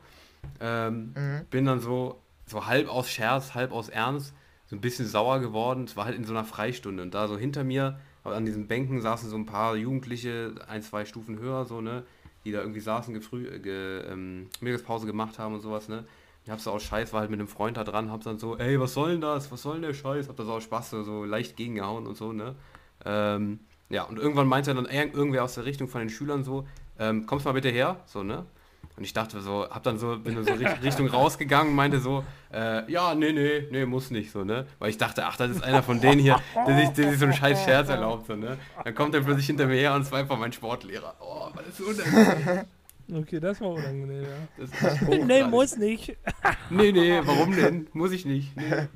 Ähm, 0.60 1.12
Mhm. 1.16 1.46
bin 1.50 1.64
dann 1.64 1.80
so, 1.80 2.22
so 2.46 2.66
halb 2.66 2.88
aus 2.88 3.10
Scherz, 3.10 3.54
halb 3.54 3.72
aus 3.72 3.88
Ernst, 3.88 4.32
so 4.66 4.76
ein 4.76 4.80
bisschen 4.80 5.06
sauer 5.06 5.40
geworden. 5.40 5.84
Es 5.84 5.96
war 5.96 6.04
halt 6.04 6.16
in 6.16 6.24
so 6.24 6.32
einer 6.32 6.44
Freistunde 6.44 7.02
und 7.02 7.12
da 7.12 7.26
so 7.26 7.36
hinter 7.36 7.64
mir, 7.64 7.98
an 8.22 8.44
diesen 8.44 8.66
Bänken 8.68 9.00
saßen 9.00 9.28
so 9.30 9.36
ein 9.36 9.46
paar 9.46 9.76
Jugendliche, 9.76 10.54
ein, 10.68 10.82
zwei 10.82 11.04
Stufen 11.04 11.38
höher, 11.40 11.64
so, 11.64 11.80
ne? 11.80 12.04
Die 12.44 12.52
da 12.52 12.60
irgendwie 12.60 12.80
saßen, 12.80 13.14
gefrüh, 13.14 13.48
äh, 13.48 13.58
ge, 13.58 14.00
ähm, 14.08 14.48
Mittagspause 14.60 15.06
gemacht 15.06 15.40
haben 15.40 15.54
und 15.54 15.60
sowas, 15.60 15.88
ne? 15.88 16.04
Ich 16.46 16.52
hab's 16.52 16.68
aus 16.68 16.84
Scheiß, 16.84 17.12
war 17.12 17.22
halt 17.22 17.30
mit 17.30 17.40
einem 17.40 17.48
Freund 17.48 17.76
da 17.76 17.82
dran, 17.82 18.08
hab's 18.12 18.22
dann 18.24 18.38
so, 18.38 18.56
ey, 18.56 18.78
was 18.78 18.94
soll 18.94 19.10
denn 19.10 19.20
das? 19.20 19.50
Was 19.50 19.62
soll 19.62 19.74
denn 19.74 19.82
der 19.82 19.94
Scheiß? 19.94 20.28
Hab 20.28 20.36
das 20.36 20.46
aus 20.46 20.62
Spaß 20.62 20.90
so, 20.90 21.24
leicht 21.24 21.56
gegengehauen 21.56 22.06
und 22.06 22.16
so, 22.16 22.32
ne? 22.32 22.54
Ähm, 23.04 23.58
ja, 23.88 24.04
und 24.04 24.16
irgendwann 24.20 24.46
meinte 24.46 24.72
dann 24.72 24.86
ir- 24.86 25.12
irgendwer 25.12 25.42
aus 25.42 25.54
der 25.54 25.64
Richtung 25.64 25.88
von 25.88 26.02
den 26.02 26.08
Schülern 26.08 26.44
so, 26.44 26.64
ähm, 27.00 27.26
kommst 27.26 27.46
mal 27.46 27.52
bitte 27.52 27.68
her, 27.70 27.96
so, 28.06 28.22
ne? 28.22 28.46
Und 28.96 29.02
ich 29.02 29.12
dachte 29.12 29.40
so, 29.40 29.68
hab 29.68 29.82
dann 29.82 29.98
so, 29.98 30.16
bin 30.20 30.36
dann 30.36 30.44
so 30.44 30.52
Richt- 30.54 30.82
Richtung 30.84 31.08
rausgegangen 31.08 31.74
meinte 31.74 31.98
so, 31.98 32.22
äh, 32.54 32.88
ja, 32.92 33.16
nee, 33.16 33.32
nee, 33.32 33.66
nee, 33.72 33.84
muss 33.84 34.12
nicht, 34.12 34.30
so, 34.30 34.44
ne? 34.44 34.68
Weil 34.78 34.90
ich 34.90 34.98
dachte, 34.98 35.26
ach, 35.26 35.36
das 35.36 35.50
ist 35.50 35.64
einer 35.64 35.82
von 35.82 36.00
denen 36.00 36.20
hier, 36.20 36.40
der 36.64 36.76
sich, 36.76 36.90
der 36.90 37.10
sich 37.10 37.18
so 37.18 37.24
einen 37.24 37.34
scheiß 37.34 37.64
Scherz 37.64 37.88
erlaubt, 37.88 38.28
so, 38.28 38.36
ne? 38.36 38.56
Dann 38.84 38.94
kommt 38.94 39.16
er 39.16 39.20
plötzlich 39.22 39.46
hinter 39.46 39.66
mir 39.66 39.74
her 39.78 39.94
und 39.96 40.02
es 40.02 40.12
war 40.12 40.20
einfach 40.20 40.38
mein 40.38 40.52
Sportlehrer. 40.52 41.16
Oh, 41.18 41.48
was 41.54 41.66
ist 41.66 41.78
so 41.78 41.86
unangenehm. 41.86 42.64
Okay, 43.12 43.38
das 43.40 43.60
war 43.60 43.68
unangenehm, 43.70 44.22
ja. 44.22 44.28
Das 44.58 44.70
ist 44.92 45.02
nee, 45.26 45.44
muss 45.44 45.76
nicht. 45.76 46.16
Nee, 46.70 46.92
nee, 46.92 47.20
warum 47.22 47.54
denn? 47.54 47.86
Muss 47.92 48.12
ich 48.12 48.24
nicht. 48.26 48.56
Nee. 48.56 48.64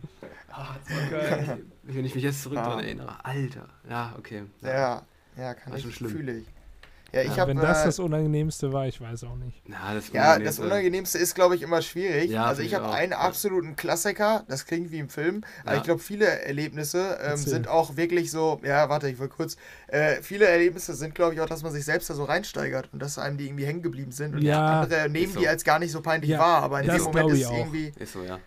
Ah, 0.52 0.74
das 0.84 0.96
war 0.96 1.20
geil. 1.20 1.62
Wenn 1.84 2.04
ich 2.04 2.14
mich 2.16 2.24
jetzt 2.24 2.42
zurück 2.42 2.58
dran 2.58 2.80
Ah. 2.80 2.82
erinnere. 2.82 3.24
Alter. 3.24 3.68
Ja, 3.88 4.14
okay. 4.18 4.42
Ja, 4.62 5.02
ja, 5.36 5.54
kann 5.54 5.70
War 5.70 5.76
ich, 5.78 5.84
schon 5.84 5.92
schlimm. 5.92 6.10
fühle 6.10 6.38
ich. 6.38 6.44
Ja, 7.12 7.22
ich 7.22 7.36
Ja, 7.36 7.46
Wenn 7.46 7.56
das 7.56 7.82
äh, 7.82 7.86
das 7.86 7.98
Unangenehmste 7.98 8.72
war, 8.72 8.86
ich 8.86 9.00
weiß 9.00 9.24
auch 9.24 9.36
nicht. 9.36 9.62
Ja, 9.68 9.94
das, 9.94 10.08
Ja, 10.12 10.34
Unangenehmste- 10.34 10.44
das 10.44 10.58
Unangenehmste 10.60 11.18
ist, 11.18 11.34
glaube 11.34 11.54
ich, 11.56 11.62
immer 11.62 11.82
schwierig. 11.82 12.30
Ja, 12.30 12.44
also 12.44 12.62
ich 12.62 12.74
habe 12.74 12.90
einen 12.90 13.12
absoluten 13.12 13.74
Klassiker, 13.76 14.44
das 14.48 14.66
klingt 14.66 14.90
wie 14.92 14.98
im 14.98 15.08
Film, 15.08 15.42
aber 15.64 15.76
ich 15.76 15.82
glaube, 15.82 16.00
viele 16.00 16.26
Erlebnisse 16.26 17.18
ähm, 17.22 17.36
sind 17.36 17.68
auch 17.68 17.96
wirklich 17.96 18.30
so, 18.30 18.60
ja, 18.64 18.88
warte, 18.88 19.08
ich 19.08 19.18
will 19.18 19.28
kurz, 19.28 19.56
äh, 19.88 20.22
viele 20.22 20.46
Erlebnisse 20.46 20.94
sind, 20.94 21.14
glaube 21.14 21.34
ich, 21.34 21.40
auch, 21.40 21.46
dass 21.48 21.62
man 21.62 21.72
sich 21.72 21.84
selbst 21.84 22.08
da 22.10 22.14
so 22.14 22.24
reinsteigert 22.24 22.88
und 22.92 23.00
dass 23.02 23.18
einem 23.18 23.38
die 23.38 23.46
irgendwie 23.46 23.64
hängen 23.66 23.82
geblieben 23.82 24.12
sind 24.12 24.34
und 24.34 24.42
Ja. 24.42 24.80
andere 24.82 25.08
nehmen 25.08 25.32
so. 25.32 25.40
die 25.40 25.48
als 25.48 25.64
gar 25.64 25.78
nicht 25.78 25.90
so 25.92 26.00
peinlich 26.00 26.30
Ja, 26.30 26.38
wahr, 26.38 26.62
aber 26.62 26.80
in 26.82 26.88
dem 26.88 27.02
Moment 27.02 27.30
ist 27.30 27.36
ich 27.38 27.42
es 27.44 27.48
auch. 27.48 27.56
irgendwie, 27.58 27.92
Ist 27.98 28.12
so, 28.12 28.22
ja. 28.22 28.38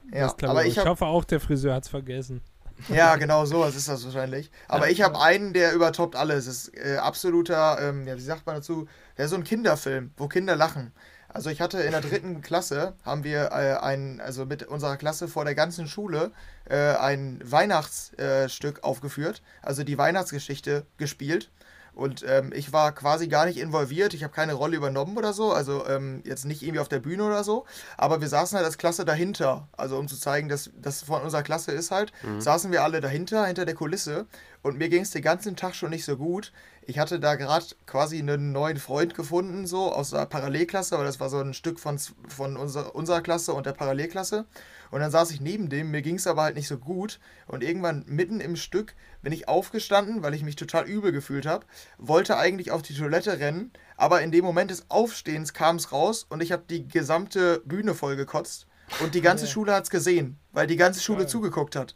aber 0.44 0.66
ich, 0.66 0.78
ich 0.78 0.86
hoffe 0.86 1.06
auch, 1.06 1.26
der 1.26 1.40
Friseur 1.40 1.74
hat 1.76 1.84
es 1.84 1.90
vergessen. 1.90 2.42
Ja, 2.90 3.16
genau 3.16 3.46
sowas 3.46 3.76
ist 3.76 3.88
das 3.88 4.04
wahrscheinlich. 4.06 4.52
Aber 4.68 4.90
ich 4.90 5.02
habe 5.02 5.20
einen, 5.22 5.54
der 5.54 5.74
übertoppt 5.74 6.16
alles. 6.16 6.46
Das 6.46 6.56
ist 6.56 6.78
äh, 6.78 6.98
absoluter, 6.98 7.78
ähm, 7.82 8.08
ja, 8.08 8.16
wie 8.16 8.22
sagt 8.22 8.46
man 8.46 8.56
dazu? 8.56 8.88
Der 9.18 9.26
ist 9.26 9.32
so 9.32 9.38
ein 9.38 9.44
Kinderfilm, 9.44 10.12
wo 10.18 10.28
Kinder 10.28 10.56
lachen. 10.56 10.92
Also 11.34 11.50
ich 11.50 11.62
hatte 11.62 11.80
in 11.82 11.92
der 11.92 12.02
dritten 12.02 12.42
Klasse, 12.42 12.94
haben 13.04 13.24
wir 13.24 13.46
äh, 13.52 13.78
ein, 13.82 14.22
also 14.22 14.46
mit 14.46 14.64
unserer 14.64 14.98
Klasse 14.98 15.28
vor 15.28 15.46
der 15.46 15.56
ganzen 15.56 15.88
Schule 15.88 16.32
äh, 16.70 16.78
ein 16.78 17.42
Weihnachtsstück 17.44 18.78
äh, 18.78 18.82
aufgeführt, 18.82 19.42
also 19.64 19.84
die 19.84 19.98
Weihnachtsgeschichte 19.98 20.86
gespielt. 20.98 21.50
Und 21.96 22.26
ähm, 22.28 22.52
ich 22.56 22.74
war 22.74 22.92
quasi 22.92 23.28
gar 23.28 23.46
nicht 23.46 23.58
involviert, 23.60 24.14
ich 24.14 24.24
habe 24.24 24.34
keine 24.34 24.54
Rolle 24.54 24.76
übernommen 24.76 25.16
oder 25.16 25.32
so, 25.32 25.54
also 25.54 25.88
ähm, 25.88 26.22
jetzt 26.26 26.44
nicht 26.46 26.64
irgendwie 26.64 26.80
auf 26.80 26.90
der 26.90 27.00
Bühne 27.00 27.24
oder 27.24 27.44
so, 27.44 27.66
aber 27.98 28.20
wir 28.20 28.28
saßen 28.28 28.56
halt 28.56 28.66
als 28.66 28.80
Klasse 28.80 29.06
dahinter, 29.06 29.68
also 29.78 29.98
um 29.98 30.08
zu 30.08 30.18
zeigen, 30.18 30.50
dass 30.50 30.72
das 30.82 31.04
von 31.04 31.22
unserer 31.22 31.44
Klasse 31.44 31.72
ist 31.72 31.92
halt, 31.92 32.12
saßen 32.40 32.72
wir 32.72 32.84
alle 32.84 33.00
dahinter, 33.00 33.46
hinter 33.46 33.66
der 33.66 33.76
Kulisse. 33.76 34.26
Und 34.64 34.78
mir 34.78 34.88
ging 34.88 35.02
es 35.02 35.12
den 35.12 35.22
ganzen 35.22 35.58
Tag 35.58 35.76
schon 35.76 35.90
nicht 35.90 36.06
so 36.06 36.16
gut. 36.16 36.54
Ich 36.86 36.98
hatte 36.98 37.20
da 37.20 37.36
gerade 37.36 37.66
quasi 37.86 38.18
einen 38.20 38.54
neuen 38.54 38.78
Freund 38.78 39.14
gefunden, 39.14 39.68
so 39.68 39.92
aus 39.92 40.12
der 40.12 40.26
Parallelklasse, 40.26 40.98
weil 40.98 41.06
das 41.06 41.20
war 41.20 41.30
so 41.30 41.40
ein 41.40 41.54
Stück 41.54 41.80
von, 41.80 42.00
von 42.30 42.56
unserer, 42.56 42.96
unserer 42.96 43.22
Klasse 43.22 43.54
und 43.54 43.66
der 43.66 43.74
Parallelklasse. 43.74 44.46
Und 44.94 45.00
dann 45.00 45.10
saß 45.10 45.32
ich 45.32 45.42
neben 45.42 45.70
dem, 45.70 45.90
mir 45.90 46.04
ging 46.04 46.18
es 46.18 46.28
aber 46.28 46.44
halt 46.44 46.56
nicht 46.56 46.68
so 46.68 46.78
gut. 46.78 47.20
Und 47.48 47.64
irgendwann 47.64 48.06
mitten 48.06 48.40
im 48.40 48.56
Stück 48.56 48.94
bin 49.24 49.34
ich 49.34 49.48
aufgestanden, 49.48 50.22
weil 50.22 50.36
ich 50.36 50.44
mich 50.44 50.56
total 50.56 50.86
übel 50.86 51.12
gefühlt 51.12 51.48
habe, 51.48 51.66
wollte 51.98 52.38
eigentlich 52.38 52.70
auf 52.70 52.84
die 52.84 52.94
Toilette 52.94 53.40
rennen, 53.40 53.72
aber 53.98 54.22
in 54.22 54.32
dem 54.32 54.46
Moment 54.46 54.70
des 54.70 54.92
Aufstehens 54.92 55.54
kam 55.54 55.78
es 55.78 55.92
raus 55.92 56.28
und 56.30 56.44
ich 56.44 56.52
habe 56.52 56.66
die 56.70 56.88
gesamte 56.88 57.64
Bühne 57.66 57.96
voll 57.96 58.16
gekotzt. 58.16 58.68
Und 59.00 59.16
die 59.16 59.22
ganze 59.22 59.46
Ja. 59.46 59.52
Schule 59.52 59.74
hat 59.74 59.86
es 59.86 59.90
gesehen, 59.90 60.38
weil 60.52 60.68
die 60.68 60.76
ganze 60.76 61.02
Schule 61.02 61.22
Geil. 61.22 61.28
zugeguckt 61.30 61.76
hat. 61.76 61.96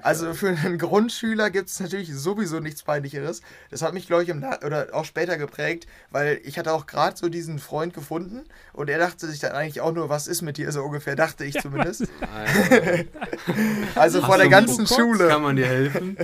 Also 0.00 0.34
für 0.34 0.48
einen 0.48 0.78
Grundschüler 0.78 1.50
gibt 1.50 1.68
es 1.68 1.80
natürlich 1.80 2.12
sowieso 2.14 2.60
nichts 2.60 2.82
Peinlicheres. 2.82 3.42
Das 3.70 3.82
hat 3.82 3.94
mich, 3.94 4.06
glaube 4.06 4.22
ich, 4.22 4.28
im 4.28 4.40
Na 4.40 4.62
oder 4.64 4.88
auch 4.92 5.04
später 5.04 5.38
geprägt, 5.38 5.86
weil 6.10 6.40
ich 6.44 6.58
hatte 6.58 6.72
auch 6.72 6.86
gerade 6.86 7.16
so 7.16 7.28
diesen 7.28 7.58
Freund 7.58 7.94
gefunden 7.94 8.44
und 8.72 8.90
er 8.90 8.98
dachte 8.98 9.26
sich 9.26 9.38
dann 9.40 9.52
eigentlich 9.52 9.80
auch 9.80 9.92
nur, 9.92 10.08
was 10.08 10.26
ist 10.26 10.42
mit 10.42 10.56
dir 10.56 10.70
so 10.72 10.82
ungefähr, 10.82 11.16
dachte 11.16 11.44
ich 11.44 11.58
zumindest. 11.60 12.08
Also 13.94 14.20
Hast 14.20 14.26
vor 14.26 14.38
der 14.38 14.48
ganzen? 14.48 14.86
Schule. 14.86 15.28
Kann 15.28 15.42
man 15.42 15.56
dir 15.56 15.66
helfen? 15.66 16.16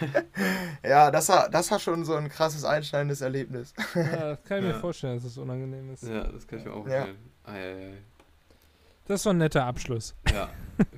ja, 0.84 1.10
das 1.10 1.28
war, 1.28 1.48
das 1.48 1.70
war 1.70 1.78
schon 1.78 2.04
so 2.04 2.14
ein 2.14 2.28
krasses 2.28 2.64
einschneidendes 2.64 3.20
Erlebnis. 3.20 3.74
Ja, 3.94 4.30
das 4.30 4.44
kann 4.44 4.58
ich 4.58 4.64
mir 4.64 4.74
vorstellen, 4.74 5.16
dass 5.16 5.24
es 5.24 5.38
unangenehm 5.38 5.92
ist. 5.92 6.02
Ja, 6.02 6.24
das 6.24 6.46
kann 6.46 6.58
ich 6.58 6.64
mir 6.64 6.72
auch 6.72 6.82
vorstellen. 6.82 7.16
Ja. 7.46 7.52
Das 9.06 9.16
ist 9.16 9.24
so 9.24 9.30
ein 9.30 9.38
netter 9.38 9.64
Abschluss. 9.64 10.14
Ja, 10.32 10.50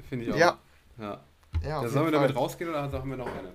finde 0.09 0.27
ich 0.27 0.33
auch. 0.33 0.37
Ja. 0.37 0.59
Ja. 0.99 1.21
ja 1.63 1.83
da 1.83 1.89
sollen 1.89 2.07
wir 2.07 2.13
damit 2.13 2.35
rausgehen 2.35 2.71
oder 2.71 2.91
haben 2.91 3.11
wir 3.11 3.17
noch 3.17 3.27
eine? 3.27 3.53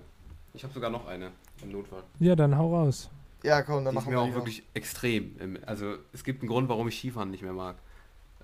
Ich 0.54 0.62
habe 0.64 0.72
sogar 0.72 0.90
noch 0.90 1.06
eine 1.06 1.30
im 1.62 1.72
Notfall. 1.72 2.02
Ja, 2.20 2.36
dann 2.36 2.56
hau 2.56 2.74
raus. 2.74 3.10
Ja, 3.42 3.62
komm, 3.62 3.84
dann 3.84 3.92
die 3.92 3.96
machen 3.96 4.08
ist 4.08 4.14
mir 4.14 4.24
wir 4.24 4.30
auch 4.30 4.34
wirklich 4.34 4.62
extrem. 4.74 5.58
Also 5.66 5.96
es 6.12 6.22
gibt 6.22 6.42
einen 6.42 6.48
Grund, 6.48 6.68
warum 6.68 6.88
ich 6.88 6.98
Skifahren 6.98 7.30
nicht 7.30 7.42
mehr 7.42 7.52
mag. 7.52 7.76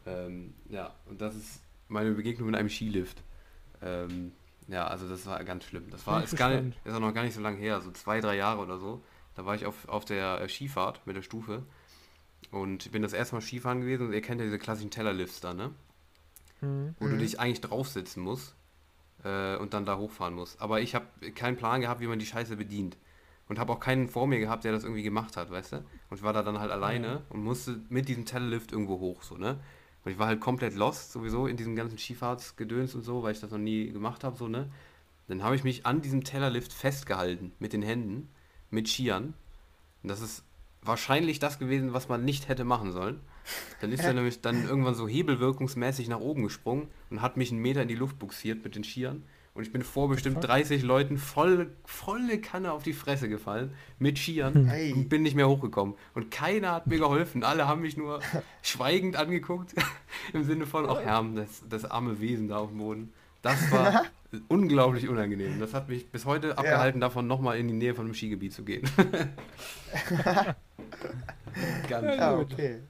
Ähm, 0.07 0.55
ja, 0.68 0.92
und 1.07 1.20
das 1.20 1.36
ist 1.36 1.61
meine 1.88 2.12
Begegnung 2.12 2.46
mit 2.46 2.57
einem 2.57 2.68
Skilift. 2.68 3.22
Ähm, 3.82 4.32
ja, 4.66 4.86
also 4.86 5.09
das 5.09 5.26
war 5.26 5.42
ganz 5.44 5.64
schlimm. 5.64 5.84
Das 5.90 6.07
war 6.07 6.22
ist, 6.22 6.36
gar 6.36 6.51
nicht, 6.51 6.78
ist 6.84 6.94
auch 6.94 7.01
noch 7.01 7.14
gar 7.14 7.22
nicht 7.22 7.34
so 7.34 7.40
lange 7.40 7.59
her, 7.59 7.80
so 7.80 7.90
zwei, 7.92 8.20
drei 8.20 8.36
Jahre 8.36 8.61
oder 8.61 8.78
so. 8.78 9.03
Da 9.34 9.46
war 9.46 9.55
ich 9.55 9.66
auf, 9.66 9.88
auf 9.88 10.05
der 10.05 10.40
äh, 10.40 10.49
Skifahrt 10.49 11.07
mit 11.07 11.14
der 11.14 11.22
Stufe 11.22 11.62
und 12.51 12.90
bin 12.90 13.03
das 13.03 13.12
erste 13.12 13.36
Mal 13.36 13.40
Skifahren 13.40 13.80
gewesen 13.80 14.09
und 14.09 14.12
ihr 14.12 14.20
kennt 14.20 14.40
ja 14.40 14.46
diese 14.46 14.59
klassischen 14.59 14.90
Tellerlifts 14.90 15.40
da, 15.40 15.55
ne? 15.55 15.70
Mhm. 16.61 16.96
Wo 16.99 17.07
du 17.07 17.14
mhm. 17.14 17.18
dich 17.18 17.38
eigentlich 17.38 17.61
draufsitzen 17.61 18.22
musst 18.22 18.55
äh, 19.24 19.56
und 19.56 19.74
dann 19.74 19.84
da 19.84 19.96
hochfahren 19.96 20.34
musst. 20.34 20.60
Aber 20.60 20.80
ich 20.80 20.94
habe 20.94 21.06
keinen 21.34 21.56
Plan 21.56 21.80
gehabt, 21.80 22.00
wie 22.00 22.06
man 22.06 22.18
die 22.18 22.26
Scheiße 22.26 22.56
bedient. 22.56 22.96
Und 23.48 23.58
habe 23.58 23.72
auch 23.72 23.80
keinen 23.80 24.08
vor 24.08 24.26
mir 24.26 24.38
gehabt, 24.40 24.64
der 24.64 24.72
das 24.72 24.84
irgendwie 24.84 25.02
gemacht 25.02 25.38
hat, 25.38 25.50
weißt 25.50 25.72
du? 25.72 25.76
Und 26.10 26.18
ich 26.18 26.22
war 26.22 26.34
da 26.34 26.42
dann 26.42 26.60
halt 26.60 26.70
alleine 26.70 27.16
mhm. 27.16 27.22
und 27.30 27.44
musste 27.44 27.80
mit 27.88 28.06
diesem 28.08 28.26
Tellerlift 28.26 28.72
irgendwo 28.72 29.00
hoch, 29.00 29.22
so, 29.22 29.36
ne? 29.36 29.58
Und 30.04 30.12
ich 30.12 30.18
war 30.18 30.26
halt 30.26 30.40
komplett 30.40 30.74
lost 30.74 31.12
sowieso 31.12 31.46
in 31.46 31.56
diesem 31.56 31.74
ganzen 31.74 31.98
Skifahrtsgedöns 31.98 32.94
und 32.94 33.02
so, 33.02 33.22
weil 33.22 33.32
ich 33.32 33.40
das 33.40 33.50
noch 33.50 33.58
nie 33.58 33.90
gemacht 33.90 34.22
habe, 34.22 34.36
so, 34.36 34.48
ne? 34.48 34.70
Dann 35.28 35.42
habe 35.42 35.56
ich 35.56 35.64
mich 35.64 35.86
an 35.86 36.02
diesem 36.02 36.24
Tellerlift 36.24 36.72
festgehalten 36.72 37.52
mit 37.58 37.72
den 37.72 37.82
Händen, 37.82 38.28
mit 38.70 38.88
Skiern. 38.88 39.34
Und 40.02 40.08
das 40.10 40.20
ist 40.20 40.44
wahrscheinlich 40.82 41.38
das 41.38 41.58
gewesen, 41.58 41.92
was 41.92 42.08
man 42.08 42.24
nicht 42.24 42.48
hätte 42.48 42.64
machen 42.64 42.92
sollen. 42.92 43.20
Dann 43.80 43.92
ist 43.92 44.05
er 44.05 44.12
nämlich 44.12 44.40
dann 44.40 44.66
irgendwann 44.66 44.94
so 44.94 45.09
hebelwirkungsmäßig 45.09 46.09
nach 46.09 46.20
oben 46.20 46.42
gesprungen 46.42 46.88
und 47.11 47.22
hat 47.22 47.36
mich 47.36 47.51
einen 47.51 47.61
Meter 47.61 47.82
in 47.82 47.88
die 47.88 47.94
Luft 47.94 48.18
buxiert 48.18 48.64
mit 48.64 48.74
den 48.74 48.84
Skiern. 48.84 49.22
Und 49.55 49.64
ich 49.64 49.72
bin 49.72 49.82
vor 49.82 50.09
bestimmt 50.09 50.44
30 50.44 50.84
Leuten 50.84 51.18
voll, 51.18 51.70
volle 51.84 52.40
Kanne 52.40 52.70
auf 52.70 52.84
die 52.84 52.92
Fresse 52.92 53.28
gefallen 53.28 53.72
mit 53.99 54.16
Skiern 54.16 54.66
hey. 54.66 54.92
und 54.92 55.09
bin 55.09 55.22
nicht 55.22 55.34
mehr 55.34 55.49
hochgekommen. 55.49 55.96
Und 56.14 56.30
keiner 56.30 56.72
hat 56.72 56.86
mir 56.86 56.99
geholfen. 56.99 57.42
Alle 57.42 57.66
haben 57.66 57.80
mich 57.80 57.96
nur 57.96 58.20
schweigend 58.62 59.16
angeguckt. 59.16 59.74
Im 60.32 60.44
Sinne 60.44 60.64
von, 60.64 60.88
ach 60.88 61.01
Herr, 61.01 61.24
das, 61.34 61.64
das 61.68 61.84
arme 61.84 62.20
Wesen 62.20 62.46
da 62.46 62.59
auf 62.59 62.68
dem 62.68 62.78
Boden. 62.78 63.12
Das 63.42 63.72
war 63.72 64.05
unglaublich 64.49 65.09
unangenehm. 65.09 65.59
Das 65.59 65.74
hat 65.74 65.88
mich 65.88 66.09
bis 66.11 66.24
heute 66.24 66.57
abgehalten, 66.59 67.01
ja. 67.01 67.09
davon 67.09 67.26
nochmal 67.26 67.59
in 67.59 67.66
die 67.68 67.74
Nähe 67.74 67.94
von 67.94 68.05
einem 68.05 68.14
Skigebiet 68.14 68.53
zu 68.53 68.64
gehen. 68.64 68.88
Ganz 71.88 72.16
ja, 72.16 72.36
okay. 72.36 72.80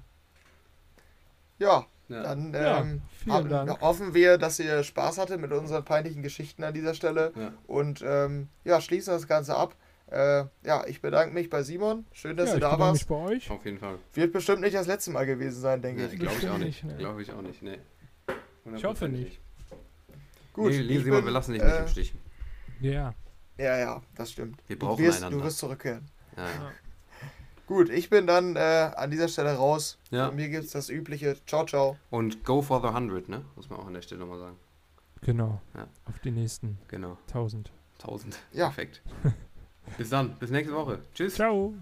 Ja, 1.58 1.86
ja. 2.08 2.22
Dann 2.22 2.54
ähm, 2.54 3.02
ja, 3.26 3.80
hoffen 3.80 4.14
wir, 4.14 4.38
dass 4.38 4.58
ihr 4.58 4.82
Spaß 4.82 5.18
hattet 5.18 5.40
mit 5.40 5.52
unseren 5.52 5.84
peinlichen 5.84 6.22
Geschichten 6.22 6.64
an 6.64 6.72
dieser 6.72 6.94
Stelle. 6.94 7.32
Ja. 7.36 7.52
Und 7.66 8.02
ähm, 8.06 8.48
ja, 8.64 8.80
schließen 8.80 9.12
das 9.12 9.28
Ganze 9.28 9.54
ab. 9.56 9.74
Äh, 10.10 10.44
ja, 10.64 10.86
ich 10.86 11.02
bedanke 11.02 11.34
mich 11.34 11.50
bei 11.50 11.62
Simon. 11.62 12.06
Schön, 12.12 12.36
dass 12.36 12.54
du 12.54 12.60
da 12.60 12.78
warst. 12.78 13.02
Mich 13.02 13.06
bei 13.06 13.14
euch. 13.14 13.50
Auf 13.50 13.64
jeden 13.66 13.78
Fall. 13.78 13.98
Wird 14.14 14.32
bestimmt 14.32 14.62
nicht 14.62 14.74
das 14.74 14.86
letzte 14.86 15.10
Mal 15.10 15.26
gewesen 15.26 15.60
sein, 15.60 15.82
denke 15.82 16.02
nee, 16.02 16.14
ich. 16.14 16.18
Glaube 16.18 16.36
ich 16.40 16.48
auch 16.48 16.58
nicht. 16.58 16.84
Nee. 16.84 16.96
Glaube 16.96 17.22
ich 17.22 17.32
auch 17.32 17.42
nicht. 17.42 17.62
Nee. 17.62 17.78
Ich 18.74 18.84
hoffe 18.84 19.08
nicht. 19.08 19.38
Gut, 20.54 20.72
nee, 20.72 20.98
Simon, 20.98 21.04
bin, 21.04 21.24
wir 21.26 21.30
lassen 21.32 21.52
dich 21.52 21.62
äh, 21.62 21.66
nicht 21.66 21.78
im 21.80 21.88
Stich. 21.88 22.14
Ja. 22.80 23.14
Ja, 23.58 23.76
ja, 23.76 24.02
das 24.14 24.32
stimmt. 24.32 24.62
Wir 24.66 24.78
brauchen 24.78 24.96
du 24.96 25.08
wirst, 25.08 25.18
einander. 25.18 25.38
Du 25.38 25.44
wirst 25.44 25.58
zurückkehren. 25.58 26.08
Ja, 26.36 26.44
ja. 26.44 26.72
Gut, 27.68 27.90
ich 27.90 28.08
bin 28.08 28.26
dann 28.26 28.56
äh, 28.56 28.90
an 28.96 29.10
dieser 29.10 29.28
Stelle 29.28 29.54
raus. 29.54 29.98
Ja. 30.10 30.28
Bei 30.28 30.34
mir 30.34 30.48
gibt 30.48 30.64
es 30.64 30.70
das 30.70 30.88
übliche. 30.88 31.36
Ciao, 31.46 31.66
ciao. 31.66 31.98
Und 32.08 32.42
go 32.42 32.62
for 32.62 32.80
the 32.80 32.88
100, 32.88 33.28
ne? 33.28 33.44
Muss 33.56 33.68
man 33.68 33.78
auch 33.78 33.86
an 33.86 33.92
der 33.92 34.00
Stelle 34.00 34.22
nochmal 34.22 34.38
sagen. 34.38 34.56
Genau. 35.20 35.60
Ja. 35.74 35.86
Auf 36.06 36.18
die 36.20 36.30
nächsten 36.30 36.78
genau. 36.88 37.18
1000. 37.26 37.70
1000. 38.00 38.38
Ja. 38.52 38.68
Perfekt. 38.68 39.02
bis 39.98 40.08
dann. 40.08 40.34
Bis 40.38 40.50
nächste 40.50 40.74
Woche. 40.74 41.00
Tschüss. 41.12 41.34
Ciao. 41.34 41.74